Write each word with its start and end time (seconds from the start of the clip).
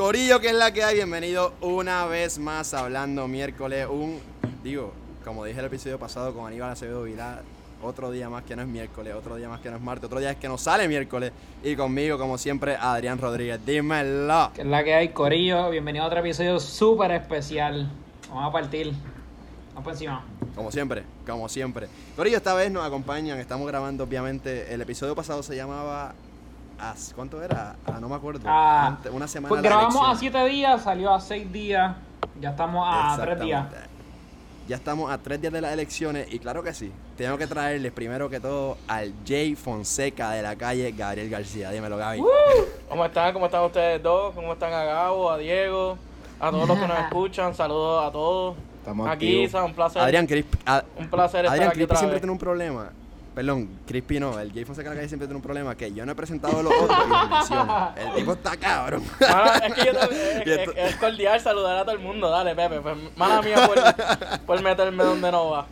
Corillo, 0.00 0.40
que 0.40 0.46
es 0.46 0.54
la 0.54 0.72
que 0.72 0.82
hay, 0.82 0.94
bienvenido 0.94 1.52
una 1.60 2.06
vez 2.06 2.38
más 2.38 2.72
Hablando 2.72 3.28
Miércoles. 3.28 3.86
Un, 3.86 4.18
digo, 4.64 4.94
como 5.26 5.44
dije 5.44 5.60
el 5.60 5.66
episodio 5.66 5.98
pasado 5.98 6.32
con 6.32 6.46
Aníbal 6.46 6.70
Acevedo 6.70 7.02
Vilar, 7.02 7.42
otro 7.82 8.10
día 8.10 8.30
más 8.30 8.44
que 8.44 8.56
no 8.56 8.62
es 8.62 8.68
miércoles, 8.68 9.14
otro 9.14 9.36
día 9.36 9.50
más 9.50 9.60
que 9.60 9.68
no 9.68 9.76
es 9.76 9.82
martes, 9.82 10.06
otro 10.06 10.18
día 10.18 10.30
es 10.30 10.38
que 10.38 10.48
no 10.48 10.56
sale 10.56 10.88
miércoles. 10.88 11.32
Y 11.62 11.76
conmigo, 11.76 12.16
como 12.16 12.38
siempre, 12.38 12.76
Adrián 12.76 13.18
Rodríguez. 13.18 13.60
Dímelo. 13.66 14.52
Que 14.54 14.62
es 14.62 14.66
la 14.66 14.82
que 14.82 14.94
hay, 14.94 15.10
Corillo. 15.10 15.68
Bienvenido 15.68 16.06
a 16.06 16.08
otro 16.08 16.20
episodio 16.20 16.58
súper 16.60 17.10
especial. 17.10 17.86
Vamos 18.30 18.48
a 18.48 18.52
partir. 18.52 18.94
Vamos 19.74 19.84
por 19.84 19.92
encima. 19.92 20.24
Como 20.56 20.72
siempre, 20.72 21.02
como 21.26 21.46
siempre. 21.46 21.88
Corillo, 22.16 22.38
esta 22.38 22.54
vez 22.54 22.72
nos 22.72 22.86
acompañan, 22.86 23.38
estamos 23.38 23.68
grabando, 23.68 24.04
obviamente. 24.04 24.72
El 24.72 24.80
episodio 24.80 25.14
pasado 25.14 25.42
se 25.42 25.54
llamaba. 25.56 26.14
¿Cuánto 27.14 27.42
era? 27.42 27.76
Ah, 27.86 27.98
no 28.00 28.08
me 28.08 28.14
acuerdo. 28.16 28.40
Ah, 28.46 28.86
Antes- 28.88 29.12
una 29.12 29.28
semana. 29.28 29.48
Pues 29.48 29.62
grabamos 29.62 29.96
a 29.96 30.10
elección. 30.12 30.32
7 30.32 30.44
días, 30.48 30.82
salió 30.82 31.12
a 31.14 31.20
6 31.20 31.52
días. 31.52 31.96
Ya 32.40 32.50
estamos 32.50 32.84
a 32.88 33.16
3 33.20 33.40
días. 33.40 33.66
Ya 34.68 34.76
estamos 34.76 35.10
a 35.10 35.18
tres 35.18 35.40
días 35.40 35.52
de 35.52 35.60
las 35.60 35.72
elecciones 35.72 36.32
y 36.32 36.38
claro 36.38 36.62
que 36.62 36.72
sí, 36.72 36.92
tengo 37.16 37.36
que 37.36 37.48
traerles 37.48 37.90
primero 37.90 38.30
que 38.30 38.38
todo 38.38 38.78
al 38.86 39.12
Jay 39.26 39.56
Fonseca 39.56 40.30
de 40.30 40.42
la 40.42 40.54
calle 40.54 40.92
Gabriel 40.92 41.28
García. 41.28 41.72
Dímelo, 41.72 41.96
Gaby. 41.96 42.22
¿Cómo 42.88 43.04
están? 43.04 43.32
¿Cómo 43.32 43.46
están 43.46 43.64
ustedes 43.64 44.00
dos? 44.00 44.32
¿Cómo 44.32 44.52
están 44.52 44.72
a 44.72 44.84
Gabo, 44.84 45.28
a 45.28 45.38
Diego, 45.38 45.98
a 46.38 46.50
todos 46.52 46.68
los 46.68 46.78
que 46.78 46.86
nos 46.86 46.98
escuchan? 47.04 47.52
Saludos 47.52 48.04
a 48.06 48.12
todos. 48.12 48.56
Estamos 48.78 49.08
Aquí, 49.08 49.26
activos. 49.44 49.50
Sa, 49.50 49.64
un 49.64 49.74
placer. 49.74 50.02
Adrián 50.02 50.26
Crispi, 50.28 50.58
a- 50.64 50.84
un 50.96 51.08
placer 51.10 51.44
estar 51.46 51.52
Adrián 51.60 51.82
otra 51.82 51.96
siempre 51.96 52.14
vez. 52.14 52.20
tiene 52.20 52.32
un 52.32 52.38
problema. 52.38 52.90
Perdón, 53.34 53.68
Crispy 53.86 54.18
no, 54.18 54.38
el 54.40 54.52
Jay 54.52 54.64
Fonseca 54.64 54.90
la 54.90 54.96
calle 54.96 55.08
siempre 55.08 55.26
tiene 55.28 55.36
un 55.36 55.42
problema 55.42 55.76
que 55.76 55.92
yo 55.92 56.04
no 56.04 56.12
he 56.12 56.14
presentado 56.16 56.62
los 56.64 56.72
otros 56.72 56.98
y 57.06 57.08
los 57.10 57.30
menciono. 57.30 57.92
El 57.96 58.14
tipo 58.16 58.32
está 58.32 58.56
cabrón. 58.56 59.02
Mala- 59.20 59.58
es 59.58 59.74
que 59.74 59.84
yo 59.86 59.92
te- 59.96 60.42
Y 60.46 60.50
es, 60.52 60.68
es- 60.68 60.74
es 60.76 60.96
cordial 60.96 61.40
saludar 61.40 61.76
a 61.78 61.84
todo 61.84 61.94
el 61.94 62.00
mundo. 62.00 62.28
Dale, 62.28 62.54
Pepe. 62.56 62.80
Pues, 62.80 62.96
mala 63.16 63.40
mía 63.40 63.66
por, 63.66 64.46
por 64.46 64.62
meterme 64.62 65.04
donde 65.04 65.30
no 65.30 65.50
va. 65.50 65.66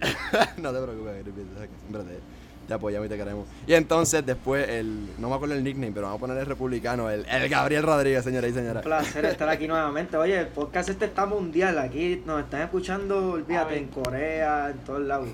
no 0.58 0.72
te 0.72 0.80
preocupes, 0.82 1.22
Crispy, 1.22 1.42
siempre 1.80 2.02
te, 2.14 2.20
te 2.68 2.74
apoyamos 2.74 3.06
y 3.06 3.08
te 3.08 3.16
queremos. 3.16 3.46
Y 3.66 3.72
entonces 3.74 4.24
después 4.24 4.68
el, 4.68 5.08
no 5.18 5.30
me 5.30 5.34
acuerdo 5.36 5.54
el 5.54 5.64
nickname, 5.64 5.90
pero 5.92 6.06
vamos 6.06 6.18
a 6.18 6.20
poner 6.20 6.36
el 6.38 6.46
republicano, 6.46 7.08
el, 7.10 7.24
el 7.26 7.48
Gabriel 7.48 7.82
Rodríguez, 7.82 8.22
señoras 8.22 8.50
y 8.50 8.52
Un 8.52 8.58
señoras. 8.60 8.82
placer 8.84 9.24
estar 9.24 9.48
aquí 9.48 9.66
nuevamente. 9.66 10.16
Oye, 10.18 10.38
el 10.38 10.48
podcast 10.48 10.90
este 10.90 11.06
está 11.06 11.24
mundial. 11.26 11.78
Aquí 11.78 12.22
nos 12.26 12.42
están 12.44 12.60
escuchando, 12.60 13.32
olvídate, 13.32 13.78
en 13.78 13.88
Corea, 13.88 14.68
en 14.70 14.78
todos 14.80 15.00
lados. 15.00 15.28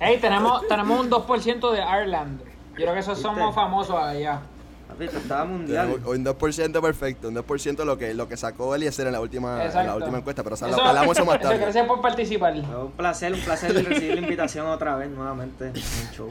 Ey, 0.00 0.18
tenemos, 0.18 0.66
tenemos 0.68 1.00
un 1.00 1.10
2% 1.10 1.72
de 1.72 1.78
Ireland. 1.80 2.40
Yo 2.70 2.74
creo 2.84 2.94
que 2.94 3.00
esos 3.00 3.18
somos 3.20 3.38
¿Viste? 3.38 3.54
famosos 3.54 3.96
allá. 3.96 4.40
Papi, 4.88 5.04
esto 5.04 5.18
estaba 5.18 5.44
mundial. 5.44 6.00
Un 6.06 6.24
2% 6.24 6.80
perfecto, 6.80 7.28
un 7.28 7.34
2% 7.34 7.84
lo 7.84 7.98
que, 7.98 8.14
lo 8.14 8.28
que 8.28 8.36
sacó 8.36 8.74
Eliezer 8.74 9.06
en 9.08 9.12
la 9.12 9.20
última, 9.20 9.62
en 9.64 9.86
la 9.86 9.96
última 9.96 10.18
encuesta, 10.18 10.42
pero 10.42 10.54
o 10.54 10.56
sea, 10.56 10.68
Eso- 10.68 10.82
hablamos 10.82 11.16
eso 11.16 11.26
más 11.26 11.40
tarde. 11.40 11.58
Gracias 11.58 11.86
por 11.86 12.00
participar. 12.00 12.54
Un 12.54 12.92
placer, 12.92 13.32
un 13.34 13.40
placer 13.40 13.74
recibir 13.74 14.14
la 14.14 14.20
invitación 14.20 14.66
otra 14.66 14.96
vez, 14.96 15.10
nuevamente, 15.10 15.66
en 15.68 15.76
el 15.76 15.82
show. 16.12 16.30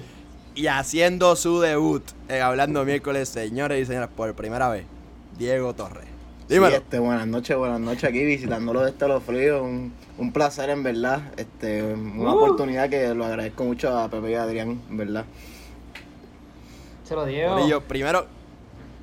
Y 0.56 0.68
haciendo 0.68 1.36
su 1.36 1.60
debut, 1.60 2.04
en 2.30 2.42
Hablando 2.42 2.84
Miércoles, 2.84 3.30
señores 3.30 3.84
y 3.84 3.86
señoras, 3.86 4.10
por 4.16 4.34
primera 4.34 4.70
vez, 4.70 4.86
Diego 5.38 5.76
Torres. 5.76 6.07
Dímelo. 6.48 6.70
Sí, 6.70 6.76
este, 6.76 7.00
buenas 7.00 7.28
noches, 7.28 7.58
buenas 7.58 7.80
noches 7.80 8.03
aquí 8.06 8.23
visitándolo 8.23 8.81
de 8.81 8.92
este 8.92 9.08
Los 9.08 9.22
Fríos. 9.23 9.62
Un, 9.62 9.94
un 10.17 10.31
placer, 10.31 10.70
en 10.70 10.81
verdad. 10.84 11.22
Este, 11.36 11.84
una 11.84 12.34
Uh. 12.34 12.38
oportunidad 12.38 12.89
que 12.89 13.14
lo 13.14 13.26
agradezco 13.26 13.64
mucho 13.66 13.98
a 13.98 14.08
Pepe 14.09 14.31
y 14.31 14.36
a 14.36 14.44
Adrián, 14.44 14.81
en 14.89 14.98
verdad. 14.98 15.26
Se 17.04 17.16
lo 17.16 17.26
digo. 17.26 17.56
Corillo, 17.56 17.81
primero, 17.81 18.26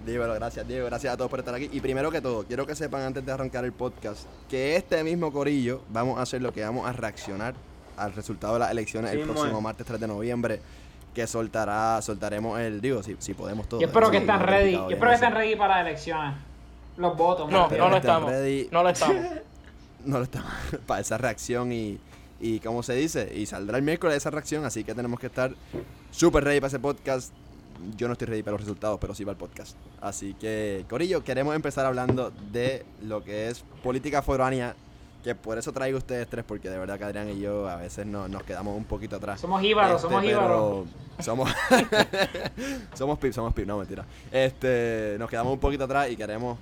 dímelo, 0.06 0.34
gracias 0.34 0.66
Diego, 0.68 0.86
gracias 0.86 1.12
a 1.12 1.16
todos 1.16 1.30
por 1.30 1.38
estar 1.40 1.54
aquí. 1.54 1.68
Y 1.72 1.80
primero 1.80 2.10
que 2.10 2.20
todo, 2.20 2.44
quiero 2.44 2.66
que 2.66 2.74
sepan 2.74 3.02
antes 3.02 3.24
de 3.24 3.32
arrancar 3.32 3.64
el 3.64 3.72
podcast 3.72 4.26
que 4.48 4.76
este 4.76 5.02
mismo 5.04 5.32
Corillo 5.32 5.80
vamos 5.90 6.18
a 6.18 6.22
hacer 6.22 6.40
lo 6.42 6.52
que 6.52 6.62
vamos 6.62 6.86
a 6.86 6.92
reaccionar 6.92 7.54
al 7.96 8.12
resultado 8.14 8.54
de 8.54 8.60
las 8.60 8.70
elecciones 8.70 9.10
Sí, 9.12 9.18
el 9.20 9.24
próximo 9.24 9.56
es. 9.58 9.62
martes 9.62 9.86
3 9.86 10.00
de 10.00 10.06
noviembre. 10.06 10.60
Que 11.14 11.26
soltará, 11.28 12.02
soltaremos 12.02 12.58
el, 12.58 12.80
digo, 12.80 13.02
si, 13.02 13.14
si 13.20 13.34
podemos 13.34 13.68
todo. 13.68 13.80
Yo 13.80 13.86
espero 13.86 14.10
que 14.10 14.16
estén 14.16 14.40
ready. 14.40 14.72
Yo 14.72 14.88
espero 14.90 15.10
que 15.10 15.14
estén 15.14 15.32
ready 15.32 15.54
para 15.56 15.76
las 15.76 15.86
elecciones. 15.86 16.34
Los 16.96 17.16
votos. 17.16 17.50
No, 17.50 17.68
no 17.68 17.88
lo 17.88 17.96
estamos. 17.96 18.30
ready. 18.30 18.68
No 18.70 18.82
lo 18.82 18.88
estamos. 18.90 19.24
no 20.04 20.18
lo 20.18 20.24
estamos 20.24 20.52
para 20.86 21.00
esa 21.00 21.18
reacción 21.18 21.72
y, 21.72 21.98
y 22.40 22.60
¿cómo 22.60 22.82
se 22.82 22.94
dice? 22.94 23.32
Y 23.34 23.46
saldrá 23.46 23.78
el 23.78 23.82
miércoles 23.82 24.16
esa 24.16 24.30
reacción, 24.30 24.64
así 24.64 24.84
que 24.84 24.94
tenemos 24.94 25.18
que 25.18 25.26
estar 25.26 25.52
súper 26.10 26.44
ready 26.44 26.60
para 26.60 26.68
ese 26.68 26.78
podcast. 26.78 27.32
Yo 27.96 28.06
no 28.06 28.12
estoy 28.12 28.28
ready 28.28 28.42
para 28.42 28.52
los 28.52 28.60
resultados, 28.60 28.98
pero 29.00 29.14
sí 29.14 29.24
para 29.24 29.32
el 29.32 29.38
podcast. 29.38 29.76
Así 30.00 30.34
que, 30.34 30.84
Corillo, 30.88 31.24
queremos 31.24 31.54
empezar 31.56 31.84
hablando 31.84 32.30
de 32.52 32.84
lo 33.02 33.24
que 33.24 33.48
es 33.48 33.64
política 33.82 34.22
foránea, 34.22 34.76
que 35.24 35.34
por 35.34 35.56
eso 35.58 35.72
traigo 35.72 35.98
ustedes 35.98 36.28
tres, 36.28 36.44
porque 36.46 36.68
de 36.70 36.78
verdad 36.78 36.98
que 36.98 37.04
Adrián 37.04 37.28
y 37.30 37.40
yo 37.40 37.66
a 37.68 37.76
veces 37.76 38.04
no- 38.06 38.28
nos 38.28 38.42
quedamos 38.44 38.76
un 38.76 38.84
poquito 38.84 39.16
atrás. 39.16 39.40
Somos 39.40 39.62
íbaros, 39.64 39.96
Este, 39.96 40.02
somos 40.08 40.22
pero 40.22 40.30
íbaros. 40.38 40.86
Somos, 41.24 41.50
somos 42.94 43.18
pip, 43.18 43.32
somos 43.32 43.54
pip, 43.54 43.66
no 43.66 43.78
mentira. 43.78 44.04
Este, 44.30 45.16
nos 45.18 45.28
quedamos 45.30 45.52
un 45.52 45.58
poquito 45.58 45.84
atrás 45.84 46.10
y 46.10 46.16
queremos 46.16 46.58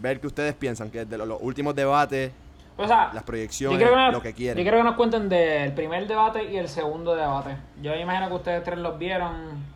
ver 0.00 0.20
qué 0.20 0.26
ustedes 0.26 0.54
piensan, 0.54 0.90
que 0.90 1.04
de 1.04 1.18
los, 1.18 1.26
los 1.26 1.38
últimos 1.40 1.74
debates, 1.74 2.32
O 2.76 2.86
sea, 2.86 3.10
las 3.12 3.22
proyecciones, 3.22 3.78
quiero, 3.78 3.92
que 3.94 4.00
nos, 4.00 4.12
lo 4.12 4.22
que 4.22 4.32
quieren. 4.32 4.56
yo 4.58 4.62
quiero 4.64 4.78
que 4.78 4.84
nos 4.84 4.96
cuenten 4.96 5.28
del 5.28 5.72
primer 5.72 6.06
debate 6.06 6.44
y 6.50 6.56
el 6.56 6.68
segundo 6.68 7.14
debate. 7.14 7.56
Yo 7.82 7.92
me 7.92 8.00
imagino 8.00 8.28
que 8.28 8.34
ustedes 8.34 8.62
tres 8.64 8.78
los 8.78 8.98
vieron. 8.98 9.74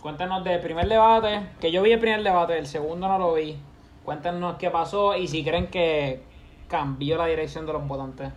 Cuéntenos 0.00 0.44
del 0.44 0.60
primer 0.60 0.86
debate, 0.88 1.40
que 1.60 1.72
yo 1.72 1.80
vi 1.82 1.92
el 1.92 1.98
primer 2.00 2.22
debate, 2.22 2.58
el 2.58 2.66
segundo 2.66 3.08
no 3.08 3.18
lo 3.18 3.34
vi. 3.34 3.56
Cuéntenos 4.04 4.56
qué 4.58 4.70
pasó 4.70 5.16
y 5.16 5.26
si 5.28 5.42
creen 5.42 5.68
que 5.68 6.22
cambió 6.68 7.16
la 7.16 7.26
dirección 7.26 7.66
de 7.66 7.72
los 7.72 7.86
votantes. 7.86 8.32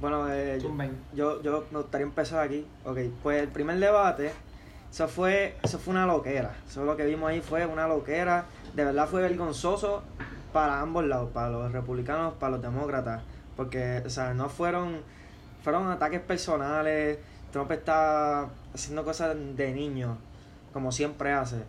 Bueno, 0.00 0.32
eh, 0.32 0.58
yo, 1.14 1.42
yo 1.42 1.64
me 1.70 1.78
gustaría 1.78 2.06
empezar 2.06 2.44
aquí. 2.44 2.66
Ok, 2.84 2.98
pues 3.22 3.42
el 3.42 3.48
primer 3.48 3.78
debate, 3.78 4.32
eso 4.90 5.08
fue, 5.08 5.56
eso 5.62 5.78
fue 5.78 5.92
una 5.92 6.06
loquera. 6.06 6.54
Eso 6.68 6.84
lo 6.84 6.96
que 6.96 7.04
vimos 7.04 7.28
ahí 7.28 7.40
fue 7.40 7.66
una 7.66 7.88
loquera. 7.88 8.46
De 8.74 8.84
verdad 8.84 9.08
fue 9.08 9.22
vergonzoso 9.22 10.02
para 10.52 10.80
ambos 10.80 11.04
lados, 11.04 11.30
para 11.32 11.50
los 11.50 11.72
republicanos, 11.72 12.34
para 12.34 12.52
los 12.52 12.62
demócratas. 12.62 13.22
Porque, 13.56 14.02
o 14.04 14.10
sea, 14.10 14.34
no 14.34 14.48
fueron, 14.48 15.00
fueron 15.62 15.90
ataques 15.90 16.20
personales. 16.20 17.18
Trump 17.50 17.70
está 17.72 18.48
haciendo 18.72 19.04
cosas 19.04 19.36
de 19.56 19.72
niño, 19.72 20.16
como 20.72 20.92
siempre 20.92 21.32
hace. 21.32 21.64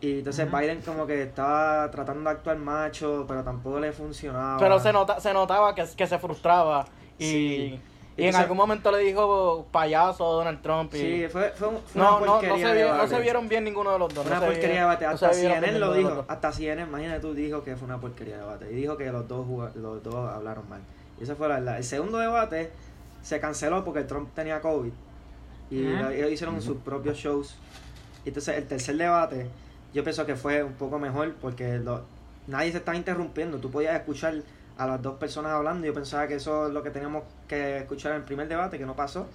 Y 0.00 0.18
entonces. 0.18 0.50
Biden 0.50 0.80
como 0.82 1.06
que 1.06 1.22
estaba 1.22 1.90
tratando 1.90 2.30
de 2.30 2.36
actuar 2.36 2.56
macho, 2.58 3.24
pero 3.26 3.42
tampoco 3.42 3.80
le 3.80 3.92
funcionaba. 3.92 4.56
Pero 4.58 4.78
se, 4.78 4.92
nota, 4.92 5.20
se 5.20 5.32
notaba 5.32 5.74
que, 5.74 5.84
que 5.96 6.06
se 6.06 6.18
frustraba. 6.18 6.84
Y, 7.18 7.24
Sí. 7.24 7.80
y 8.16 8.24
en 8.26 8.36
algún 8.36 8.56
momento 8.56 8.92
le 8.92 8.98
dijo 8.98 9.66
payaso 9.72 10.24
a 10.24 10.32
Donald 10.36 10.62
Trump. 10.62 10.94
Y, 10.94 10.98
Sí, 10.98 11.26
fue, 11.28 11.50
fue, 11.50 11.68
un- 11.68 11.78
fue 11.82 12.00
no, 12.00 12.16
una 12.18 12.26
no, 12.26 12.26
no, 12.26 12.32
porquería 12.40 12.72
se 12.74 12.88
no 12.96 13.06
se 13.08 13.20
vieron 13.20 13.48
bien 13.48 13.64
ninguno 13.64 13.92
de 13.92 13.98
los 13.98 14.14
dos. 14.14 14.24
Una 14.24 14.36
no 14.36 14.40
se 14.42 14.46
porquería 14.46 14.88
de 14.88 15.06
no 15.06 15.10
Hasta 15.12 15.32
CNN 15.32 15.78
lo 15.80 15.92
dijo. 15.94 16.24
Hasta 16.28 16.52
CNN, 16.52 16.82
imagínate 16.82 17.20
tú, 17.20 17.34
dijo 17.34 17.64
que 17.64 17.76
fue 17.76 17.86
una 17.86 17.98
porquería 18.00 18.34
de 18.36 18.40
debate. 18.42 18.72
Y 18.72 18.76
dijo 18.76 18.96
que 18.96 19.10
los 19.10 19.26
dos, 19.26 19.46
los 19.74 20.02
dos 20.04 20.14
hablaron 20.30 20.68
mal. 20.68 20.80
Y 21.20 21.24
esa 21.24 21.34
fue 21.34 21.48
la 21.48 21.56
verdad. 21.56 21.76
El 21.78 21.84
segundo 21.84 22.18
debate 22.18 22.70
se 23.22 23.40
canceló 23.40 23.84
porque 23.84 24.02
Trump 24.04 24.32
tenía 24.34 24.60
COVID. 24.60 24.92
Y 25.72 25.86
ellos 25.86 26.30
hicieron 26.30 26.62
sus 26.62 26.76
propios 26.78 27.16
shows. 27.16 27.56
Y 28.24 28.28
entonces 28.28 28.56
el 28.56 28.66
tercer 28.66 28.96
debate, 28.96 29.48
yo 29.94 30.02
pienso 30.04 30.26
que 30.26 30.36
fue 30.36 30.62
un 30.62 30.74
poco 30.74 30.98
mejor 30.98 31.34
porque 31.40 31.78
lo- 31.78 32.02
nadie 32.46 32.70
se 32.72 32.78
estaba 32.78 32.96
interrumpiendo. 32.96 33.58
Tú 33.58 33.70
podías 33.70 33.94
escuchar 33.96 34.34
a 34.76 34.86
las 34.86 35.02
dos 35.02 35.16
personas 35.18 35.52
hablando. 35.52 35.86
Yo 35.86 35.94
pensaba 35.94 36.26
que 36.28 36.34
eso 36.34 36.68
es 36.68 36.72
lo 36.72 36.82
que 36.82 36.90
teníamos 36.90 37.24
que 37.48 37.78
escuchar 37.78 38.12
en 38.12 38.18
el 38.18 38.24
primer 38.24 38.48
debate, 38.48 38.78
que 38.78 38.86
no 38.86 38.94
pasó. 38.96 39.26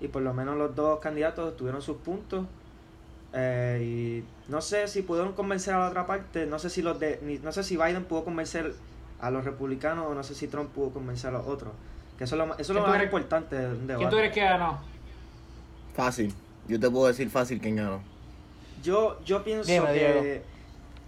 Y 0.00 0.08
por 0.08 0.22
lo 0.22 0.34
menos 0.34 0.56
los 0.56 0.74
dos 0.74 0.98
candidatos 1.00 1.56
tuvieron 1.56 1.80
sus 1.82 1.98
puntos. 1.98 2.46
Eh, 3.34 3.80
y 4.20 4.50
no 4.50 4.60
sé 4.60 4.88
si 4.88 5.02
pudieron 5.02 5.32
convencer 5.34 5.74
a 5.74 5.78
la 5.80 5.88
otra 5.88 6.06
parte. 6.06 6.46
No 6.46 6.58
sé 6.58 6.68
si 6.70 6.82
los 6.82 6.98
de, 6.98 7.20
ni- 7.22 7.38
no 7.38 7.52
sé 7.52 7.62
si 7.62 7.76
Biden 7.76 8.04
pudo 8.04 8.24
convencer 8.24 8.74
a 9.20 9.30
los 9.30 9.44
republicanos 9.44 10.06
o 10.08 10.14
no 10.14 10.22
sé 10.24 10.34
si 10.34 10.48
Trump 10.48 10.70
pudo 10.72 10.90
convencer 10.90 11.30
a 11.30 11.38
los 11.38 11.46
otros. 11.46 11.72
Que 12.18 12.24
eso 12.24 12.34
es 12.34 12.38
lo, 12.40 12.46
más- 12.46 12.58
eso 12.60 12.72
es 12.72 12.76
lo 12.76 12.82
¿Quién 12.82 12.84
tú 12.84 12.90
más 12.90 12.96
crees- 12.98 13.08
importante 13.12 13.56
de 13.56 13.66
un 13.68 13.72
¿Quién 13.72 13.86
tú 13.86 13.98
debate. 13.98 14.16
crees 14.16 14.32
que 14.34 14.40
ganó? 14.40 14.80
Fácil. 15.94 16.34
Yo 16.68 16.78
te 16.80 16.90
puedo 16.90 17.06
decir 17.06 17.30
fácil 17.30 17.60
quién 17.60 17.76
ganó. 17.76 18.02
Yo, 18.82 19.18
yo 19.24 19.44
pienso 19.44 19.70
Dime, 19.70 19.86
que. 19.86 19.92
Diego. 19.92 20.44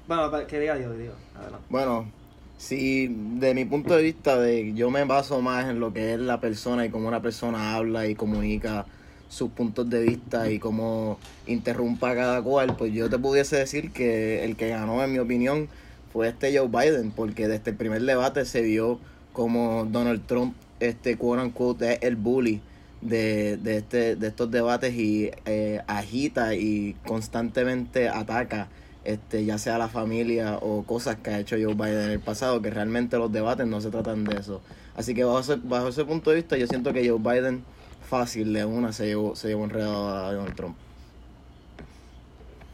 Bueno, 0.07 0.47
que 0.47 0.61
diga 0.61 0.77
Dios, 0.77 0.97
Diego. 0.97 1.15
Adelante. 1.35 1.67
Bueno, 1.71 2.11
si 2.59 3.09
de 3.09 3.55
mi 3.55 3.65
punto 3.65 3.97
de 3.97 4.03
vista, 4.03 4.39
de 4.39 4.75
yo 4.75 4.91
me 4.91 5.05
baso 5.05 5.41
más 5.41 5.69
en 5.69 5.81
lo 5.81 5.93
que 5.93 6.15
es 6.15 6.21
la 6.21 6.41
persona 6.41 6.87
y 6.87 6.91
cómo 6.91 7.09
una 7.09 7.23
persona 7.23 7.75
habla 7.75 8.07
y 8.07 8.15
comunica 8.15 8.87
sus 9.29 9.51
puntos 9.51 9.91
de 9.91 10.03
vista 10.03 10.51
y 10.51 10.59
cómo 10.59 11.19
interrumpa 11.47 12.11
a 12.11 12.15
cada 12.15 12.43
cual, 12.43 12.77
pues 12.77 12.93
yo 12.93 13.11
te 13.11 13.19
pudiese 13.19 13.57
decir 13.57 13.91
que 13.91 14.45
el 14.45 14.57
que 14.57 14.69
ganó, 14.69 15.03
en 15.03 15.13
mi 15.13 15.19
opinión, 15.19 15.69
fue 16.13 16.29
este 16.29 16.57
Joe 16.57 16.69
Biden, 16.69 17.11
porque 17.11 17.49
desde 17.49 17.73
el 17.73 17.77
primer 17.77 18.03
debate 18.03 18.45
se 18.45 18.63
vio 18.63 19.01
como 19.33 19.85
Donald 19.91 20.25
Trump, 20.27 20.55
este 20.79 21.17
quote 21.17 21.43
unquote, 21.43 21.95
es 21.95 22.03
el 22.03 22.15
bully 22.15 22.61
de, 23.05 23.57
de, 23.59 23.77
este, 23.77 24.17
de 24.17 24.27
estos 24.27 24.51
debates 24.51 24.95
y 24.95 25.31
eh, 25.45 25.81
agita 25.87 26.55
y 26.55 26.97
constantemente 27.07 28.09
ataca 28.09 28.69
este, 29.05 29.45
ya 29.45 29.59
sea 29.59 29.77
la 29.77 29.89
familia 29.89 30.59
o 30.61 30.83
cosas 30.83 31.17
que 31.17 31.31
ha 31.31 31.39
hecho 31.39 31.57
Joe 31.57 31.75
Biden 31.75 32.05
en 32.05 32.11
el 32.11 32.21
pasado, 32.21 32.63
que 32.63 32.71
realmente 32.71 33.19
los 33.19 33.31
debates 33.31 33.67
no 33.67 33.81
se 33.81 33.91
tratan 33.91 34.25
de 34.25 34.37
eso. 34.39 34.63
Así 34.97 35.15
que 35.15 35.25
bajo 35.25 35.41
ese, 35.41 35.57
bajo 35.63 35.89
ese 35.89 36.05
punto 36.05 36.31
de 36.31 36.37
vista, 36.37 36.57
yo 36.57 36.67
siento 36.67 36.93
que 36.93 37.09
Joe 37.09 37.19
Biden 37.19 37.65
fácil 38.09 38.53
de 38.53 38.65
una 38.65 38.93
se 38.93 39.07
llevó, 39.07 39.37
se 39.37 39.49
llevó 39.49 39.65
enredado 39.65 40.09
a 40.09 40.33
Donald 40.33 40.57
Trump. 40.57 40.77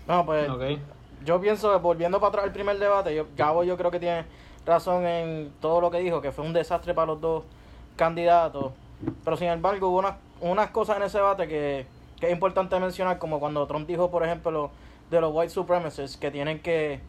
No, 0.07 0.25
pues 0.25 0.49
yo 1.25 1.41
pienso, 1.41 1.79
volviendo 1.81 2.19
para 2.19 2.29
atrás 2.29 2.45
al 2.47 2.53
primer 2.53 2.79
debate, 2.79 3.15
yo, 3.15 3.27
Gabo 3.37 3.65
yo 3.65 3.77
creo 3.77 3.91
que 3.91 4.01
tiene 4.01 4.25
razón 4.65 5.07
en 5.07 5.53
todo 5.61 5.81
lo 5.81 5.91
que 5.91 5.99
dijo, 5.99 6.21
que 6.21 6.33
fue 6.33 6.45
un 6.45 6.53
desastre 6.53 6.95
para 6.95 7.09
los 7.09 7.21
dos 7.21 7.45
candidatos. 7.97 8.73
Pero 9.25 9.37
sin 9.37 9.49
embargo, 9.49 9.89
hubo 9.89 9.99
unas, 9.99 10.15
unas 10.41 10.71
cosas 10.71 10.97
en 10.99 11.05
ese 11.05 11.19
debate 11.19 11.49
que, 11.49 11.87
que 12.21 12.27
es 12.27 12.33
importante 12.33 12.79
mencionar, 12.81 13.19
como 13.19 13.41
cuando 13.41 13.67
Trump 13.67 13.87
dijo, 13.87 14.11
por 14.11 14.25
ejemplo, 14.25 14.51
lo- 14.51 14.71
de 15.11 15.21
los 15.21 15.31
white 15.35 15.51
supremacists, 15.51 16.17
que 16.17 16.31
tienen 16.31 16.61
que, 16.61 17.01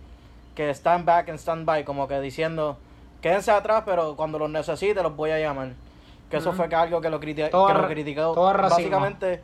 que 0.55 0.69
stand 0.71 1.05
back 1.05 1.29
and 1.29 1.37
stand 1.37 1.65
by, 1.65 1.83
como 1.85 2.07
que 2.07 2.19
diciendo, 2.19 2.77
quédense 3.21 3.51
atrás, 3.51 3.83
pero 3.85 4.15
cuando 4.15 4.39
los 4.39 4.49
necesite 4.49 5.03
los 5.03 5.15
voy 5.15 5.31
a 5.31 5.39
llamar. 5.39 5.73
Que 6.29 6.37
eso 6.37 6.53
fue 6.53 6.69
que 6.69 6.75
algo 6.75 7.01
que 7.01 7.09
lo, 7.09 7.19
criti- 7.19 7.49
Todo 7.49 7.67
que 7.67 7.73
lo 7.73 7.87
criticó 7.89 8.21
todo 8.33 8.49
básicamente 8.77 9.41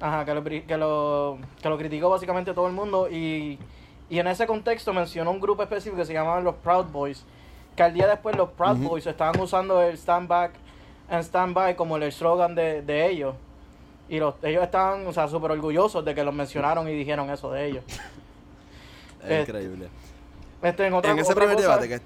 Ajá, 0.00 0.24
que 0.24 0.32
lo, 0.34 0.42
que 0.44 0.76
lo, 0.78 1.38
que 1.60 1.68
lo 1.68 1.76
criticó 1.76 2.08
básicamente 2.08 2.54
todo 2.54 2.68
el 2.68 2.72
mundo 2.72 3.08
y, 3.10 3.58
y 4.08 4.18
en 4.18 4.28
ese 4.28 4.46
contexto 4.46 4.94
mencionó 4.94 5.30
un 5.32 5.40
grupo 5.40 5.62
específico 5.62 5.96
que 5.98 6.06
se 6.06 6.12
llamaban 6.14 6.42
los 6.44 6.54
Proud 6.54 6.86
Boys, 6.86 7.26
que 7.76 7.82
al 7.82 7.92
día 7.92 8.06
después 8.06 8.34
los 8.36 8.48
Proud. 8.50 8.76
Boys 8.78 9.06
estaban 9.06 9.38
usando 9.40 9.82
el 9.82 9.94
stand 9.98 10.26
back 10.28 10.52
and 11.10 11.22
stand 11.24 11.54
by 11.54 11.74
como 11.76 11.96
el 11.96 12.04
eslogan 12.04 12.54
de, 12.54 12.82
de 12.82 13.06
ellos. 13.08 13.34
Y 14.08 14.18
los, 14.18 14.34
ellos 14.42 14.62
estaban, 14.64 15.06
o 15.06 15.12
sea, 15.12 15.28
súper 15.28 15.50
orgullosos 15.52 16.04
de 16.04 16.14
que 16.14 16.24
los 16.24 16.34
mencionaron 16.34 16.88
y 16.88 16.92
dijeron 16.92 17.30
eso 17.30 17.50
de 17.52 17.66
ellos. 17.66 17.84
Es 19.22 19.30
Eh, 19.30 19.40
increíble. 19.42 19.88
Este, 20.62 20.86
en 20.86 20.94
otra, 20.94 21.10
en 21.12 21.18
ese 21.18 21.32
otra 21.32 21.42
primer 21.44 21.56
cosa- 21.56 21.76
debate 21.78 21.88
que... 21.88 22.00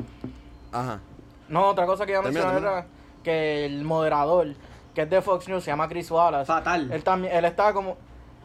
Ajá. 0.72 1.00
No, 1.48 1.68
otra 1.68 1.86
cosa 1.86 2.04
que 2.06 2.12
iba 2.12 2.20
a 2.20 2.24
mencionar 2.24 2.56
era 2.58 2.86
que 3.22 3.64
el 3.66 3.84
moderador, 3.84 4.48
que 4.94 5.02
es 5.02 5.10
de 5.10 5.22
Fox 5.22 5.48
News, 5.48 5.62
se 5.62 5.70
llama 5.70 5.88
Chris 5.88 6.10
Wallace. 6.10 6.46
Fatal. 6.46 6.90
Él 6.92 7.04
también, 7.04 7.34
él 7.36 7.44
estaba 7.44 7.72
como, 7.72 7.96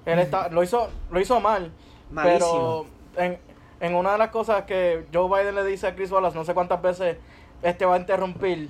él 0.05 0.19
está, 0.19 0.50
lo 0.51 0.62
hizo, 0.63 0.89
lo 1.09 1.19
hizo 1.19 1.39
mal, 1.39 1.71
Malísimo. 2.12 2.85
pero 3.15 3.25
en, 3.25 3.39
en 3.79 3.95
una 3.95 4.12
de 4.12 4.17
las 4.19 4.29
cosas 4.29 4.63
que 4.65 5.05
Joe 5.12 5.27
Biden 5.27 5.55
le 5.55 5.63
dice 5.65 5.88
a 5.88 5.95
Chris 5.95 6.12
Wallace, 6.12 6.38
no 6.38 6.44
sé 6.45 6.53
cuántas 6.53 6.79
veces 6.81 7.17
este 7.63 7.85
va 7.85 7.95
a 7.95 7.97
interrumpir, 7.97 8.69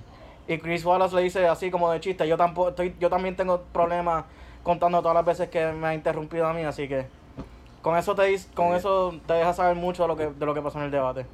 y 0.49 0.57
Chris 0.57 0.83
Wallace 0.83 1.15
le 1.15 1.21
dice 1.21 1.47
así 1.47 1.69
como 1.71 1.89
de 1.91 1.99
chiste, 2.01 2.27
yo 2.27 2.35
tampoco, 2.35 2.69
estoy, 2.69 2.95
yo 2.99 3.09
también 3.09 3.35
tengo 3.35 3.61
problemas 3.71 4.25
contando 4.63 4.99
todas 5.01 5.15
las 5.15 5.25
veces 5.25 5.47
que 5.49 5.71
me 5.71 5.87
ha 5.87 5.93
interrumpido 5.93 6.45
a 6.47 6.53
mí, 6.53 6.63
así 6.63 6.87
que 6.87 7.05
con 7.81 7.95
eso 7.95 8.13
te 8.15 8.37
con 8.55 8.73
eso 8.75 9.13
te 9.25 9.33
deja 9.33 9.53
saber 9.53 9.75
mucho 9.77 10.01
de 10.03 10.07
lo 10.09 10.17
que, 10.17 10.27
de 10.27 10.45
lo 10.45 10.53
que 10.53 10.61
pasó 10.61 10.79
en 10.79 10.85
el 10.85 10.91
debate. 10.91 11.25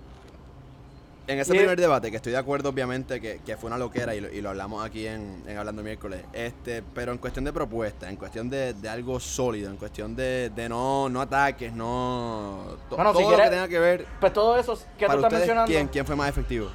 En 1.28 1.40
ese 1.40 1.56
Y- 1.56 1.58
primer 1.58 1.80
debate, 1.80 2.12
que 2.12 2.18
estoy 2.18 2.34
de 2.34 2.38
acuerdo 2.38 2.70
obviamente 2.70 3.20
que, 3.20 3.40
que 3.44 3.58
fue 3.58 3.66
una 3.68 3.80
loquera 3.80 4.14
y 4.14 4.22
lo, 4.22 4.30
y 4.32 4.42
lo 4.42 4.50
hablamos 4.50 4.86
aquí 4.86 5.08
en, 5.08 5.42
en 5.48 5.58
Hablando 5.58 5.82
Miércoles, 5.82 6.22
este, 6.34 6.84
pero 6.94 7.12
en 7.14 7.18
cuestión 7.18 7.46
de 7.46 7.52
propuesta, 7.52 8.08
en 8.12 8.16
cuestión 8.16 8.48
de, 8.48 8.76
de 8.76 8.90
algo 8.90 9.20
sólido, 9.20 9.72
en 9.72 9.78
cuestión 9.78 10.16
de, 10.16 10.52
de 10.52 10.70
no, 10.70 11.10
no 11.10 11.22
ataques, 11.22 11.74
no... 11.74 12.66
to- 12.92 12.96
Bueno, 12.96 13.12
si 13.14 13.20
todo 13.20 13.32
lo 13.32 13.36
quieres- 13.38 13.46
que 13.50 13.56
tenga 13.56 13.68
que 13.68 13.80
ver... 13.80 14.06
Pues 14.20 14.34
todo 14.34 14.56
eso 14.60 14.76
que 15.00 15.06
tú 15.08 15.14
estás 15.14 15.16
ustedes, 15.16 15.32
mencionando, 15.34 15.68
¿quién, 15.72 15.88
¿quién 15.88 16.06
fue 16.06 16.16
más 16.16 16.30
efectivo? 16.30 16.68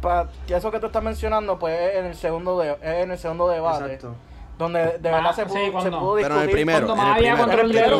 Pa- 0.00 0.28
que 0.46 0.54
eso 0.56 0.70
que 0.70 0.80
tú 0.80 0.86
estás 0.86 1.02
mencionando, 1.02 1.58
pues 1.58 1.78
es 1.78 1.96
en 1.96 2.06
el 2.06 2.14
segundo 2.14 2.58
de, 2.58 2.72
es 2.72 2.78
en 3.04 3.10
el 3.10 3.18
segundo 3.18 3.48
debate. 3.48 3.84
Exacto. 3.94 4.14
Donde 4.58 4.98
de 4.98 5.08
Ah, 5.08 5.12
verdad 5.16 5.32
se 5.34 5.48
sí, 5.48 5.70
pudo, 5.70 5.82
se 5.82 5.90
pudo 5.92 6.14
Pero 6.16 6.26
en 6.26 6.32
el 6.32 6.38
discutir. 6.48 6.50
primero, 6.50 6.86
cuando 6.86 7.02
en 7.04 7.08
el 7.10 7.14
primero. 7.14 7.38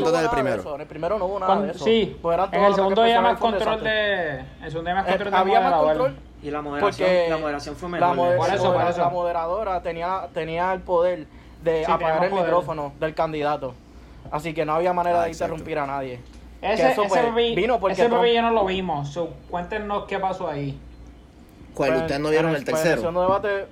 no 0.01 0.11
del 0.11 0.49
eso, 0.59 0.75
En 0.75 0.81
el 0.81 0.87
primero 0.89 1.19
no 1.19 1.25
hubo 1.27 1.35
nada 1.39 1.47
Cuando- 1.47 1.67
de 1.67 1.71
eso. 1.73 1.85
sí, 1.85 2.19
Pues 2.21 2.39
en 2.53 2.65
el 2.65 2.75
segundo 2.75 3.03
había 3.03 3.21
más 3.21 3.39
control 3.39 3.61
desastre. 3.81 3.91
de. 3.91 4.39
El 4.65 4.71
segundo 4.71 4.91
había 4.91 4.95
más 4.95 5.05
Eh, 5.07 5.11
control 5.13 5.31
de 5.31 5.37
había 5.39 5.61
más 5.61 5.73
control 5.75 6.17
Y 6.43 6.51
la 6.51 6.63
moderación, 6.63 7.09
porque 7.09 7.27
la 7.31 7.37
moderación 7.39 7.77
fue 7.77 7.89
la, 7.91 7.99
mejor. 7.99 8.17
moder- 8.17 8.37
Por 8.39 8.49
eso, 8.49 8.73
por 8.73 8.83
la- 8.85 8.91
eso. 8.91 9.01
la 9.01 9.09
moderadora 9.11 9.83
tenía, 9.83 10.29
tenía 10.35 10.73
el 10.73 10.81
poder 10.81 11.27
de 11.63 11.85
Sí, 11.85 11.91
apagar 11.93 12.25
el 12.25 12.31
poder. 12.31 12.45
micrófono 12.45 12.93
del 12.99 13.15
candidato. 13.15 13.75
Así 14.31 14.53
que 14.53 14.65
no 14.65 14.75
había 14.75 14.93
manera 14.93 15.21
Ah, 15.21 15.25
de 15.25 15.29
exacto. 15.31 15.55
interrumpir 15.55 15.79
a 15.79 15.87
nadie. 15.87 16.21
Ese, 16.61 16.91
eso, 16.91 17.05
ese, 17.05 17.23
pues, 17.33 17.55
vino 17.55 17.79
porque 17.79 17.93
ese 17.95 18.09
Trump- 18.09 18.25
ya 18.27 18.43
no 18.43 18.51
lo 18.51 18.65
vimos. 18.67 19.09
So, 19.13 19.31
cuéntenos 19.49 20.05
qué 20.07 20.19
pasó 20.19 20.49
ahí. 20.49 20.77
Pues, 21.79 22.01
¿Ustedes 22.03 22.21
no 22.21 22.31
vieron 22.31 22.51
el 22.55 22.65
pues, 22.65 22.65
tercero? 22.83 23.01
segundo 23.01 23.23
debate, 23.23 23.67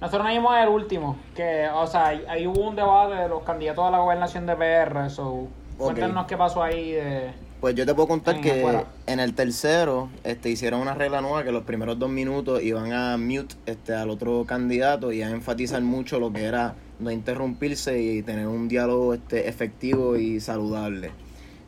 Nosotros 0.00 0.24
no 0.24 0.30
vimos 0.30 0.54
el 0.58 0.68
último. 0.68 1.16
Que, 1.34 1.68
o 1.72 1.86
sea, 1.86 2.08
ahí- 2.08 2.46
hubo 2.46 2.60
un 2.68 2.76
debate 2.76 3.14
de 3.14 3.28
los 3.28 3.42
candidatos 3.42 3.84
a 3.84 3.90
la 3.90 3.98
gobernación 3.98 4.44
de 4.46 4.54
PR. 4.54 5.08
So, 5.10 5.48
cuéntenos 5.78 6.26
qué 6.26 6.36
pasó 6.36 6.62
ahí 6.62 6.92
de. 6.92 7.30
Pues 7.60 7.74
yo 7.74 7.86
te 7.86 7.94
puedo 7.94 8.06
contar 8.06 8.36
En 8.36 8.42
que 8.42 8.58
afuera. 8.60 8.84
en 9.06 9.18
el 9.18 9.34
tercero 9.34 10.10
este, 10.24 10.50
hicieron 10.50 10.80
una 10.82 10.92
regla 10.92 11.22
nueva 11.22 11.42
que 11.42 11.50
los 11.50 11.64
primeros 11.64 11.98
dos 11.98 12.10
minutos 12.10 12.62
iban 12.62 12.92
a 12.92 13.16
mute 13.16 13.56
este, 13.64 13.94
al 13.94 14.10
otro 14.10 14.44
candidato 14.44 15.10
y 15.10 15.22
a 15.22 15.30
enfatizar 15.30 15.80
mucho 15.80 16.20
lo 16.20 16.30
que 16.30 16.44
era 16.44 16.74
no 16.98 17.10
interrumpirse 17.10 17.98
y 17.98 18.22
tener 18.22 18.46
un 18.46 18.68
diálogo 18.68 19.14
este, 19.14 19.48
efectivo 19.48 20.16
y 20.16 20.38
saludable. 20.40 21.10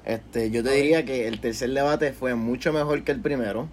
Este, 0.05 0.51
yo 0.51 0.63
te 0.63 0.73
diría 0.73 1.07
que 1.07 1.27
el 1.27 1.41
tercer 1.41 1.71
debate 1.71 2.13
fue 2.13 2.35
mucho 2.35 2.73
mejor 2.75 3.03
que 3.03 3.13
el 3.13 3.21
primero. 3.21 3.69